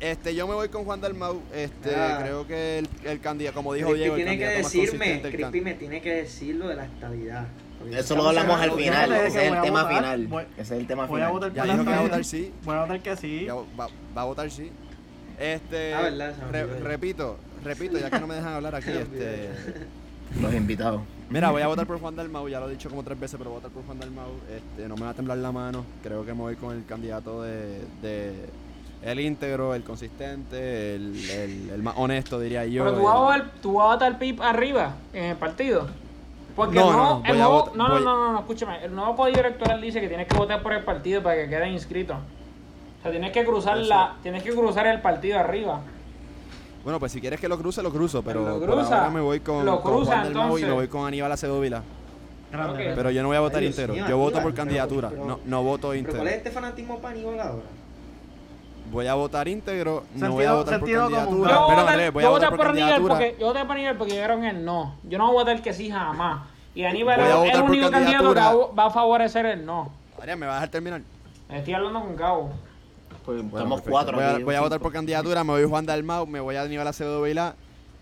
este, 0.00 0.34
yo 0.34 0.46
me 0.46 0.54
voy 0.54 0.68
con 0.68 0.84
Juan 0.84 1.00
Dalmau. 1.00 1.40
Este, 1.54 1.94
Ah. 1.94 2.18
creo 2.22 2.46
que 2.46 2.78
el, 2.80 2.88
el 3.04 3.20
candidato, 3.20 3.54
como 3.56 3.72
dijo 3.74 3.88
Crispy 3.88 4.00
Diego, 4.02 4.16
el 4.16 4.22
tiene 4.24 4.38
que 4.38 4.46
decirme, 4.48 5.22
Crispy 5.22 5.60
me 5.60 5.74
tiene 5.74 6.00
que 6.02 6.12
decir 6.14 6.54
lo 6.56 6.68
de 6.68 6.76
la 6.76 6.84
estabilidad. 6.84 7.46
Porque 7.78 7.98
Eso 7.98 8.16
lo 8.16 8.28
hablamos 8.28 8.58
al 8.60 8.72
final. 8.72 9.12
Ese 9.12 9.26
es 9.26 9.34
voy 9.34 9.44
el 9.46 9.54
a 9.54 9.62
tema 9.62 9.82
votar, 9.82 9.96
final. 10.02 10.26
voy- 10.28 10.44
Ese 10.56 10.62
es 10.62 10.70
el 10.80 10.86
tema 10.86 11.06
Voy 11.06 11.20
a 11.20 11.24
final. 11.26 11.32
votar 11.32 11.52
Ya 11.52 11.62
por 11.62 11.72
dijo 11.72 11.84
que 11.84 11.90
va 11.90 11.98
a 11.98 12.02
votar 12.02 12.24
sí. 12.24 12.52
Voy 12.64 12.74
a 12.74 12.80
votar 12.80 13.00
que 13.02 13.16
sí. 13.16 13.44
Ya 13.46 13.54
va, 13.54 13.88
va 14.16 14.22
a 14.22 14.24
votar 14.24 14.50
sí. 14.50 14.70
Este, 15.38 15.92
Ah, 15.94 16.00
verdad, 16.02 16.34
re- 16.50 16.66
repito, 16.80 17.36
repito, 17.62 17.98
ya 17.98 18.10
que 18.10 18.18
no 18.20 18.26
me 18.26 18.34
dejan 18.36 18.54
hablar 18.54 18.74
aquí, 18.74 18.88
este, 18.90 19.50
Los 20.40 20.54
invitados. 20.54 21.02
mira, 21.28 21.50
voy 21.50 21.60
a 21.60 21.66
votar 21.66 21.86
por 21.86 22.00
Juan 22.00 22.16
Dalmau, 22.16 22.48
ya 22.48 22.58
lo 22.58 22.68
he 22.68 22.72
dicho 22.72 22.88
como 22.88 23.02
tres 23.04 23.20
veces, 23.20 23.36
pero 23.36 23.50
voy 23.50 23.58
a 23.58 23.60
votar 23.60 23.70
por 23.72 23.84
Juan 23.84 23.98
Dalmau, 24.00 24.30
este, 24.50 24.88
no 24.88 24.94
me 24.96 25.02
va 25.02 25.10
a 25.10 25.14
temblar 25.14 25.36
la 25.38 25.52
mano, 25.52 25.84
creo 26.02 26.24
que 26.24 26.32
me 26.32 26.40
voy 26.40 26.56
con 26.56 26.74
el 26.74 26.86
candidato 26.86 27.42
de, 27.42 27.80
de 28.00 28.32
el 29.02 29.20
íntegro, 29.20 29.74
el 29.74 29.82
consistente, 29.84 30.94
el, 30.96 31.30
el, 31.30 31.70
el 31.70 31.82
más 31.82 31.94
honesto, 31.96 32.40
diría 32.40 32.64
yo. 32.66 32.84
Pero 32.84 32.96
tú 32.96 33.02
vas, 33.04 33.14
a 33.14 33.16
el- 33.18 33.42
votar, 33.42 33.60
tú 33.62 33.72
vas 33.74 33.84
a 33.86 33.92
votar 33.94 34.18
PIP 34.18 34.40
arriba 34.40 34.94
en 35.12 35.24
el 35.24 35.36
partido. 35.36 35.86
Porque 36.56 36.76
No, 36.76 36.86
el 36.90 36.92
no, 36.92 36.96
nuevo, 36.96 37.20
no, 37.24 37.30
el 37.32 37.38
nuevo- 37.38 37.64
votar- 37.66 37.76
no, 37.76 37.88
no, 37.88 38.00
no, 38.00 38.16
no, 38.16 38.32
no, 38.32 38.38
escúchame. 38.40 38.84
El 38.84 38.94
nuevo 38.94 39.14
código 39.14 39.40
electoral 39.40 39.80
dice 39.80 40.00
que 40.00 40.08
tienes 40.08 40.26
que 40.26 40.36
votar 40.36 40.62
por 40.62 40.72
el 40.72 40.82
partido 40.84 41.22
para 41.22 41.36
que 41.36 41.48
queden 41.48 41.72
inscritos. 41.72 42.16
O 42.16 43.02
sea, 43.02 43.10
tienes 43.10 43.30
que 43.32 43.44
cruzar 43.44 43.78
Eso. 43.78 43.88
la, 43.88 44.16
tienes 44.22 44.42
que 44.42 44.52
cruzar 44.54 44.86
el 44.86 45.00
partido 45.02 45.38
arriba. 45.38 45.80
Bueno, 46.82 46.98
pues 46.98 47.12
si 47.12 47.20
quieres 47.20 47.40
que 47.40 47.48
lo 47.48 47.58
cruce, 47.58 47.82
lo 47.82 47.90
cruzo, 47.90 48.22
pero 48.22 48.42
Lo 48.44 48.58
por 48.60 48.70
cruza, 48.70 48.98
ahora 48.98 49.10
me 49.10 49.20
voy 49.20 49.40
con, 49.40 49.66
lo 49.66 49.80
con 49.82 49.92
cruza, 49.96 50.24
y 50.30 50.64
me 50.64 50.72
voy 50.72 50.88
con 50.88 51.06
Aníbal 51.06 51.30
Acevedo 51.32 51.60
Vila. 51.60 51.82
Grande, 52.50 52.70
Ok. 52.72 52.78
grande. 52.78 52.96
Pero 52.96 53.10
yo 53.10 53.22
no 53.22 53.28
voy 53.28 53.36
a 53.36 53.40
votar 53.40 53.58
Ay, 53.58 53.66
Dios 53.66 53.78
íntegro, 53.78 54.08
yo 54.08 54.16
voto 54.18 54.40
por 54.40 54.54
candidatura, 54.54 55.10
pero- 55.10 55.24
no, 55.26 55.40
no 55.44 55.62
voto 55.64 55.90
Pero 55.90 56.04
¿cuál 56.04 56.12
es 56.12 56.14
íntegro. 56.14 56.28
este 56.28 56.50
fanatismo 56.52 56.98
para 57.00 57.14
Aníbal 57.14 57.40
ahora? 57.40 57.62
Voy 58.90 59.06
a 59.06 59.14
votar 59.14 59.48
íntegro, 59.48 60.04
no 60.14 60.20
Sentido- 60.20 60.32
voy 60.32 60.44
a 60.44 60.52
votar 60.54 60.80
por 60.80 60.88
candidatura. 60.88 61.20
Yo 61.20 61.36
voy 61.36 61.50
a 61.50 61.58
votar, 61.58 61.96
voy 61.96 62.02
a 62.04 62.10
voy 62.10 62.24
votar 62.24 62.56
por 62.56 62.66
Aníbal 62.66 62.90
candidatura. 62.90 63.14
porque 63.14 63.36
yo 63.40 63.46
voté 63.46 63.60
por 63.64 63.70
Aníbal 63.76 63.96
porque 63.96 64.16
yo 64.16 64.22
creo 64.24 64.38
en 64.38 64.44
el 64.44 64.64
no. 64.64 64.94
Yo 65.04 65.18
no 65.18 65.26
voy 65.26 65.36
a 65.36 65.38
votar 65.40 65.62
que 65.62 65.72
sí 65.72 65.90
jamás. 65.90 66.46
Y 66.74 66.84
Aníbal 66.84 67.20
Voy 67.20 67.28
a 67.30 67.44
es 67.46 67.54
el 67.54 67.60
por 67.62 67.70
único 67.70 67.90
candidato 67.90 68.34
que 68.34 68.74
va 68.76 68.86
a 68.86 68.90
favorecer 68.90 69.46
el 69.46 69.64
no. 69.66 69.90
Adrián, 70.18 70.38
¿me 70.38 70.46
vas 70.46 70.52
a 70.54 70.56
dejar 70.60 70.70
terminar? 70.70 71.00
Estoy 71.50 71.74
hablando 71.74 72.00
con 72.00 72.16
Cabo. 72.16 72.50
Pues 73.24 73.38
Bueno, 73.38 73.48
estamos 73.48 73.80
perfecto. 73.80 73.90
cuatro. 73.90 74.16
Voy 74.16 74.24
a, 74.24 74.44
voy 74.44 74.54
a 74.54 74.60
votar 74.60 74.80
por 74.80 74.92
candidatura, 74.92 75.42
me 75.44 75.52
voy 75.52 75.64
Juan 75.64 75.84
Dalmau, 75.86 76.26
me 76.26 76.40
voy 76.40 76.56
a 76.56 76.62
Aníbal 76.62 76.86
Acevedo 76.86 77.22
Vila. 77.22 77.54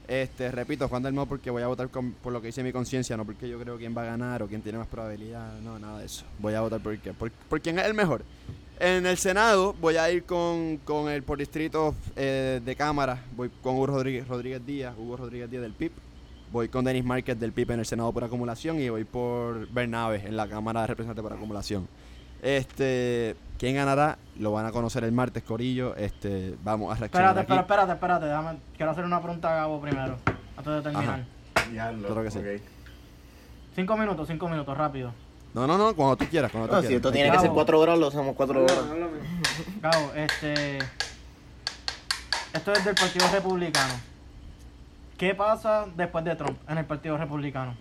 Este, 0.06 0.51
repito, 0.51 0.86
Juan 0.89 1.02
Dalmau 1.02 1.27
porque 1.27 1.51
voy 1.51 1.62
a 1.62 1.66
votar 1.66 1.89
con- 1.89 2.12
por 2.12 2.31
lo 2.32 2.40
que 2.43 2.48
dice 2.48 2.62
mi 2.62 2.73
conciencia, 2.73 3.16
no 3.16 3.24
porque 3.24 3.48
yo 3.48 3.59
creo 3.59 3.78
quién 3.78 3.97
va 3.97 4.02
a 4.02 4.05
ganar 4.05 4.43
o 4.43 4.47
quién 4.47 4.61
tiene 4.61 4.77
más 4.77 4.86
probabilidad, 4.86 5.55
no, 5.62 5.78
nada 5.78 6.01
de 6.01 6.06
eso. 6.06 6.24
Voy 6.40 6.52
a 6.55 6.61
votar 6.61 6.81
por, 6.81 6.98
qué, 6.98 7.12
por, 7.15 7.31
por 7.31 7.61
quién 7.62 7.78
es 7.78 7.86
el 7.86 7.94
mejor. 7.94 8.23
En 8.80 9.06
el 9.06 9.16
Senado 9.18 9.72
voy 9.80 9.96
a 9.96 10.10
ir 10.10 10.24
con, 10.24 10.78
con 10.78 11.09
el 11.09 11.22
por 11.22 11.38
distrito 11.38 11.94
eh, 12.16 12.60
de 12.64 12.76
Cámara, 12.76 13.22
voy 13.36 13.51
con 13.62 13.76
Hugo 13.76 13.86
Rodríguez, 13.86 14.26
Rodríguez 14.26 14.64
Díaz, 14.66 14.94
Hugo 14.98 15.16
Rodríguez 15.16 15.51
Díaz 15.51 15.62
del 15.62 15.72
PIP. 15.72 15.92
Voy 16.51 16.68
con 16.68 16.84
Denis 16.84 17.05
Márquez 17.05 17.38
del 17.38 17.52
PIP 17.52 17.70
en 17.70 17.80
el 17.80 17.86
Senado 17.86 18.12
por 18.12 18.24
acumulación 18.24 18.80
y 18.80 18.88
voy 18.88 19.05
por 19.05 19.68
Bernabe 19.72 20.22
en 20.26 20.36
la 20.36 20.48
Cámara 20.48 20.82
de 20.82 20.86
Representantes 20.88 21.22
por 21.22 21.32
acumulación. 21.32 21.88
Este, 22.42 23.36
¿quién 23.59 23.74
ganará? 23.76 24.18
Lo 24.38 24.52
van 24.52 24.66
a 24.66 24.72
conocer 24.72 25.02
el 25.05 25.12
martes, 25.12 25.42
Corillo. 25.42 25.96
Este, 25.96 26.55
vamos 26.62 26.94
a 26.94 26.98
reaccionar 27.01 27.30
Espérate, 27.30 27.52
aquí. 27.52 27.60
espérate, 27.60 27.92
espérate, 27.92 28.24
espérate. 28.26 28.26
déjame- 28.26 28.59
quiero 28.76 28.92
hacer 28.92 29.05
una 29.05 29.20
pregunta 29.22 29.51
a 29.52 29.56
Gabo 29.56 29.80
primero. 29.80 30.18
Antes 30.56 30.74
de 30.74 30.82
terminar. 30.82 31.24
Diablo, 31.70 32.06
Claro 32.09 32.22
que 32.24 32.30
sí. 32.30 32.38
ok. 32.38 32.46
Cinco 33.74 33.96
minutos, 33.96 34.28
cinco 34.28 34.48
minutos, 34.48 34.76
rápido. 34.76 35.12
No, 35.55 35.66
no, 35.68 35.78
no, 35.78 35.94
cuando 35.94 36.16
tú 36.16 36.24
quieras, 36.28 36.51
cuando 36.51 36.68
tú 36.68 36.74
No, 36.74 36.81
si 36.82 36.89
quieras. 36.89 37.01
esto 37.01 37.12
tiene 37.12 37.31
que 37.31 37.39
ser 37.39 37.51
cuatro 37.51 37.78
horas, 37.81 37.98
lo 37.98 38.09
hacemos 38.09 38.35
cuatro 38.35 38.62
horas. 38.64 38.76
háblame. 38.78 39.18
Gabo, 39.81 40.12
este. 40.14 40.78
Esto 42.52 42.72
es 42.72 42.85
del 42.85 42.94
Partido 42.94 43.26
Republicano. 43.32 43.94
¿Qué 45.18 45.35
pasa 45.35 45.86
después 45.97 46.24
de 46.24 46.35
Trump 46.36 46.59
en 46.68 46.78
el 46.78 46.85
Partido 46.85 47.16
Republicano? 47.16 47.76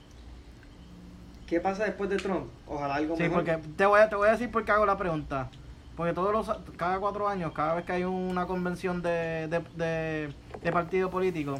¿Qué 1.47 1.59
pasa 1.59 1.83
después 1.85 2.09
de 2.09 2.17
Trump? 2.17 2.47
Ojalá 2.67 2.95
algo 2.95 3.15
Sí, 3.15 3.23
mejor. 3.23 3.43
porque 3.43 3.59
te 3.75 3.85
voy, 3.85 3.99
a, 4.01 4.09
te 4.09 4.15
voy 4.15 4.27
a 4.27 4.31
decir 4.31 4.51
por 4.51 4.63
qué 4.65 4.71
hago 4.71 4.85
la 4.85 4.97
pregunta. 4.97 5.49
Porque 5.95 6.13
todos 6.13 6.31
los 6.31 6.51
cada 6.77 6.99
cuatro 6.99 7.27
años, 7.27 7.51
cada 7.53 7.75
vez 7.75 7.85
que 7.85 7.91
hay 7.91 8.03
una 8.03 8.45
convención 8.47 9.01
de, 9.03 9.47
de, 9.47 9.63
de, 9.75 10.33
de 10.61 10.71
partido 10.71 11.09
político, 11.11 11.59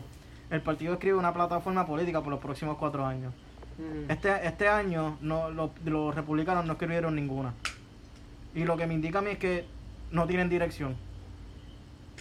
el 0.50 0.62
partido 0.62 0.94
escribe 0.94 1.18
una 1.18 1.34
plataforma 1.34 1.86
política 1.86 2.22
por 2.22 2.30
los 2.32 2.40
próximos 2.40 2.78
cuatro 2.78 3.06
años. 3.06 3.34
Mm. 3.78 4.12
Este, 4.12 4.48
este 4.48 4.68
año 4.68 5.18
no, 5.22 5.50
los, 5.50 5.72
los 5.86 6.14
republicanos 6.14 6.66
no 6.66 6.74
escribieron 6.74 7.16
ninguna. 7.16 7.54
Y 8.56 8.66
lo 8.66 8.78
que 8.78 8.86
me 8.88 8.94
indica 8.94 9.20
a 9.20 9.22
mí 9.22 9.32
es 9.32 9.38
que 9.38 9.66
no 10.12 10.28
tienen 10.28 10.50
dirección. 10.50 10.96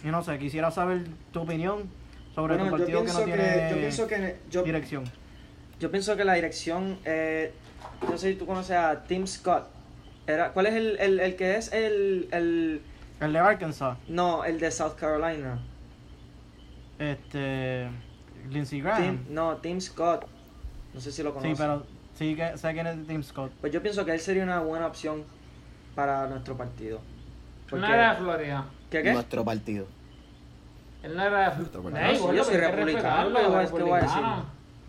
Y 0.02 0.08
no 0.08 0.22
sé, 0.22 0.38
quisiera 0.38 0.70
saber 0.70 1.04
tu 1.32 1.42
opinión 1.42 1.90
sobre 2.34 2.56
Bueno, 2.56 2.70
tu 2.70 2.78
partido 2.78 3.04
que 3.04 3.12
no 3.12 3.18
que, 3.18 3.24
tiene 3.24 3.70
yo 3.70 3.76
pienso 3.76 4.06
que 4.06 4.36
yo, 4.50 4.62
dirección. 4.62 5.04
yo 5.78 5.90
pienso 5.90 6.16
que 6.16 6.24
la 6.24 6.34
dirección 6.34 6.98
eh, 7.04 7.52
no 8.08 8.16
sé 8.16 8.32
si 8.32 8.38
tú 8.38 8.46
conoces 8.46 8.76
a 8.76 9.04
Tim 9.04 9.26
Scott. 9.26 9.68
Era, 10.26 10.52
¿Cuál 10.52 10.66
es 10.66 10.74
el, 10.74 10.98
el, 10.98 11.20
el 11.20 11.36
que 11.36 11.56
es 11.56 11.72
el, 11.72 12.28
el 12.32 12.80
El 13.20 13.32
de 13.32 13.38
Arkansas, 13.38 13.98
no, 14.08 14.44
el 14.44 14.58
de 14.58 14.70
South 14.70 14.94
Carolina? 14.98 15.60
este 16.98 17.88
Lindsey 18.50 18.80
Graham. 18.80 19.02
Tim, 19.02 19.34
no, 19.34 19.56
Tim 19.56 19.80
Scott. 19.80 20.26
No 20.94 21.00
sé 21.00 21.10
si 21.12 21.22
lo 21.22 21.30
sí, 21.30 21.34
conoces. 21.34 21.58
pero 21.58 21.86
sí 22.14 22.34
que 22.34 22.56
sé 22.58 22.72
quién 22.72 22.86
es 22.86 23.06
Tim 23.06 23.22
Scott. 23.22 23.52
Pues 23.60 23.72
yo 23.72 23.82
pienso 23.82 24.04
que 24.04 24.12
él 24.12 24.20
sería 24.20 24.42
una 24.42 24.60
buena 24.60 24.86
opción 24.86 25.24
para 25.94 26.26
nuestro 26.26 26.56
partido. 26.56 27.00
Porque, 27.68 27.86
no 27.86 27.92
era 27.94 28.14
de 28.14 28.20
Florida. 28.20 28.64
¿Qué 28.90 29.02
qué? 29.02 29.12
Nuestro 29.12 29.44
partido. 29.44 29.86
Él 31.02 31.16
no 31.16 31.22
era 31.22 31.50
de 31.50 31.64
Florida. 31.66 32.12
Sí, 32.12 32.18
gordo, 32.18 32.34
yo 32.34 32.44
soy 32.44 32.52
que 32.54 32.60
republicano, 32.60 33.30
respetarlo, 33.30 33.38
¿qué 33.40 33.46
voy 33.46 33.56
a- 33.64 33.66
qué 33.66 33.82
voy 33.82 33.92
a 33.92 34.02
decir? 34.02 34.22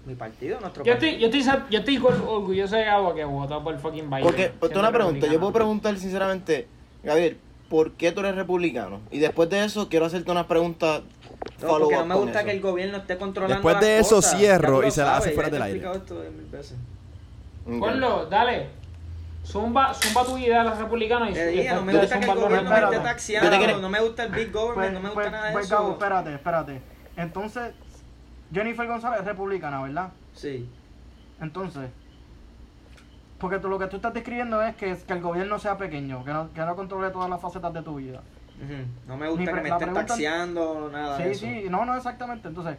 Mi 0.06 0.16
partido, 0.16 0.60
nuestro 0.60 0.84
Yo 0.84 0.92
partido. 0.94 1.12
estoy, 1.14 1.32
yo 1.32 1.38
estoy, 1.40 1.64
yo 1.72 1.80
estoy 1.80 1.98
or- 1.98 2.26
orgulloso 2.28 2.76
de 2.76 2.84
Gabo 2.84 3.16
que 3.16 3.24
votó 3.24 3.64
por 3.64 3.78
fucking 3.80 4.10
Biden. 4.10 4.24
Porque, 4.24 4.50
pues, 4.60 4.70
siendo 4.72 4.82
una 4.82 4.92
pregunta, 4.92 5.28
yo 5.28 5.40
puedo 5.40 5.54
preguntar 5.54 5.98
sinceramente, 5.98 6.68
Gabriel, 7.04 7.38
¿por 7.70 7.92
qué 7.94 8.12
tú 8.12 8.20
eres 8.20 8.36
republicano? 8.36 9.00
Y 9.12 9.20
después 9.20 9.50
de 9.50 9.64
eso 9.64 9.88
quiero 9.88 10.06
hacerte 10.06 10.30
unas 10.30 10.46
preguntas 10.46 11.04
No, 11.62 11.68
porque 11.68 11.96
no 11.96 12.06
me 12.06 12.16
gusta 12.16 12.40
eso. 12.40 12.46
que 12.46 12.52
el 12.52 12.62
gobierno 12.62 12.98
esté 12.98 13.18
controlando 13.18 13.56
Después 13.56 13.80
de 13.80 13.98
las 13.98 14.06
eso 14.06 14.16
cosas. 14.18 14.38
cierro 14.38 14.86
y 14.86 14.92
se 14.92 15.02
la 15.02 15.18
hace 15.18 15.32
fuera 15.32 15.50
del 15.50 15.62
aire. 15.62 15.92
esto 15.94 16.16
mil 16.16 16.48
veces. 16.52 16.78
Ok. 17.66 17.80
Ponlo, 17.80 18.26
dale. 18.26 18.70
Zumba, 19.46 19.94
zumba 19.94 20.24
tu 20.24 20.38
idea 20.38 20.62
a 20.62 20.64
los 20.64 20.78
republicanos 20.78 21.30
y 21.30 21.34
dije, 21.34 21.74
no 21.74 21.84
me 21.84 21.98
gusta 21.98 22.20
que 22.20 22.26
el 22.26 22.36
gobierno 22.40 22.70
me 22.70 22.80
esté 22.80 23.00
taxiando, 23.00 23.82
no 23.82 23.90
me 23.90 24.00
gusta 24.00 24.24
el 24.24 24.32
big 24.32 24.52
government, 24.54 24.94
no 24.94 25.00
me 25.02 25.10
gusta 25.10 25.22
pues, 25.22 25.32
nada 25.32 25.48
de 25.48 25.52
pues, 25.52 25.66
eso. 25.66 25.92
Espérate, 25.92 26.34
espérate. 26.34 26.82
Entonces, 27.18 27.74
Jennifer 28.54 28.88
González 28.88 29.20
es 29.20 29.26
republicana, 29.26 29.82
¿verdad? 29.82 30.12
Sí. 30.34 30.70
Entonces, 31.42 31.90
porque 33.38 33.60
tú, 33.60 33.68
lo 33.68 33.78
que 33.78 33.88
tú 33.88 33.98
estás 33.98 34.14
describiendo 34.14 34.64
es 34.64 34.76
que, 34.78 34.96
que 34.96 35.14
el 35.14 35.22
gobierno 35.22 35.60
sea 35.60 35.78
pequeño, 35.78 36.24
que 36.24 36.32
no, 36.32 36.54
que 36.54 36.62
no 36.62 36.76
controle 36.78 37.10
todas 37.10 37.30
las 37.30 37.42
facetas 37.42 37.74
de 37.74 37.82
tu 37.82 37.96
vida. 37.96 38.22
No 39.08 39.18
me 39.18 39.30
gusta 39.30 39.52
que 39.54 39.62
me 39.62 39.70
estén 39.70 39.94
taxiando, 39.94 40.90
nada 40.92 41.18
de 41.18 41.24
Sí, 41.26 41.32
eso. 41.32 41.46
sí, 41.64 41.70
no, 41.70 41.86
no 41.86 41.96
exactamente. 41.96 42.48
Entonces, 42.48 42.78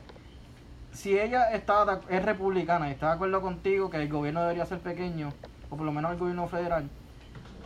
si 0.92 1.18
ella 1.18 1.50
está 1.50 1.84
de- 1.84 2.16
es 2.16 2.24
republicana 2.24 2.88
y 2.88 2.92
está 2.92 3.08
de 3.08 3.12
acuerdo 3.14 3.40
contigo 3.42 3.90
que 3.90 3.96
el 3.98 4.08
gobierno 4.08 4.42
debería 4.42 4.66
ser 4.66 4.78
pequeño, 4.80 5.32
o 5.70 5.76
por 5.76 5.84
lo 5.86 5.92
menos 5.92 6.12
el 6.12 6.18
gobierno 6.18 6.46
federal, 6.48 6.88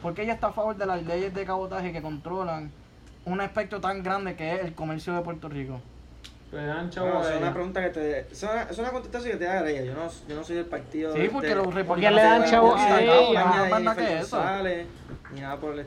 ¿por 0.03 0.15
qué 0.15 0.23
ella 0.23 0.35
está 0.35 0.49
a 0.49 0.53
favor 0.53 0.77
de 0.77 0.87
las 0.87 1.03
leyes 1.05 1.35
de 1.35 1.45
cabotaje 1.45 1.93
que 1.93 2.01
controlan 2.03 2.71
un 3.25 3.41
aspecto 3.43 3.81
tan 3.81 4.03
grande 4.03 4.37
que 4.37 4.55
es 4.55 4.65
el 4.65 4.75
comercio 4.75 5.15
de 5.15 5.21
Puerto 5.21 5.49
Rico. 5.51 5.81
Le 6.51 6.65
dan 6.67 6.87
No, 6.87 6.91
chavo 6.91 7.19
a 7.19 7.31
es 7.31 7.41
una 7.41 7.53
pregunta 7.53 7.83
que 7.83 7.91
te. 7.91 8.21
Es 8.31 8.43
una, 8.43 8.63
es 8.63 8.79
una 8.79 8.91
contestación 8.91 9.33
que 9.33 9.39
te 9.39 9.45
da 9.45 9.69
ella. 9.69 9.83
Yo 9.83 9.95
no, 9.95 10.09
yo 10.29 10.35
no 10.35 10.45
soy 10.45 10.57
del 10.57 10.65
partido. 10.65 11.15
Sí, 11.15 11.29
porque 11.31 11.55
los 11.55 11.65
Porque 11.65 11.79
republicanos 11.81 12.17
le 12.17 12.23
dan 12.23 12.45
chavo 12.51 12.75
a 12.75 13.01
ella. 13.01 13.95
no. 14.61 14.79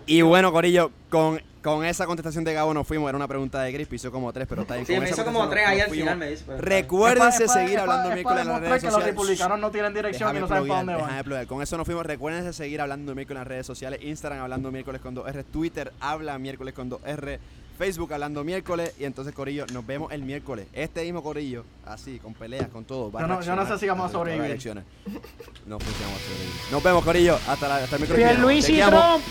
Y 0.05 0.21
bueno, 0.21 0.51
Corillo, 0.51 0.91
con, 1.09 1.41
con 1.63 1.83
esa 1.83 2.05
contestación 2.05 2.43
de 2.43 2.53
Gabo 2.53 2.73
nos 2.73 2.85
fuimos. 2.87 3.09
Era 3.09 3.15
una 3.15 3.27
pregunta 3.27 3.61
de 3.61 3.73
Crispy, 3.73 3.95
hizo 3.95 4.11
como 4.11 4.31
tres, 4.31 4.45
pero 4.47 4.61
está 4.61 4.75
bien. 4.75 4.85
Sí, 4.85 4.93
con 4.93 5.03
me 5.03 5.09
hizo 5.09 5.25
como 5.25 5.49
tres 5.49 5.65
ahí 5.65 5.79
al 5.79 5.89
final, 5.89 6.17
me 6.17 6.29
dice. 6.29 6.45
Recuérdense 6.57 7.47
seguir 7.47 7.79
hablando 7.79 8.11
miércoles 8.11 8.41
en 8.41 8.47
las 8.47 8.61
redes 8.61 8.81
que 8.81 8.85
los 8.85 8.93
sociales. 8.93 9.15
republicanos 9.15 9.59
no 9.59 9.71
tienen 9.71 9.93
dirección 9.93 10.37
y 10.37 10.39
no 10.39 10.47
saben 10.47 10.67
para 10.67 10.83
dónde 10.83 11.33
van. 11.33 11.45
Con 11.47 11.61
eso 11.61 11.77
nos 11.77 11.85
fuimos. 11.85 12.05
Recuérdense 12.05 12.53
seguir 12.53 12.81
hablando 12.81 13.15
miércoles 13.15 13.37
en 13.37 13.39
las 13.41 13.47
redes 13.47 13.65
sociales. 13.65 13.99
Instagram 14.03 14.41
hablando 14.41 14.71
miércoles 14.71 15.01
con 15.01 15.15
2R. 15.15 15.43
Twitter 15.51 15.91
habla 15.99 16.37
miércoles 16.37 16.73
con 16.73 16.89
2R. 16.89 17.39
Facebook 17.81 18.13
hablando 18.13 18.43
miércoles. 18.43 18.93
Y 18.99 19.05
entonces, 19.05 19.33
Corillo, 19.33 19.65
nos 19.73 19.83
vemos 19.87 20.11
el 20.11 20.21
miércoles. 20.21 20.67
Este 20.71 21.01
mismo 21.03 21.23
Corillo, 21.23 21.65
así, 21.83 22.19
con 22.19 22.35
peleas, 22.35 22.67
con 22.67 22.85
todo. 22.85 23.11
va 23.11 23.21
Yo 23.21 23.27
no- 23.27 23.41
yo 23.41 23.55
no 23.55 23.65
sé 23.67 23.79
si 23.79 23.87
vamos 23.87 24.07
a 24.07 24.11
sobrevivir. 24.11 24.45
elecciones. 24.51 24.83
No 25.65 25.79
sé 25.79 25.85
si 25.87 26.03
vamos 26.03 26.19
a 26.19 26.23
sobrevivir. 26.23 26.71
Nos 26.71 26.83
vemos, 26.83 27.03
Corillo. 27.03 27.39
Hasta, 27.47 27.67
la, 27.67 27.77
hasta 27.77 27.95
el 27.95 28.01
miércoles. 28.03 28.27
Pierluisi 28.29 28.73
y. 28.79 28.81
Trump. 28.81 29.23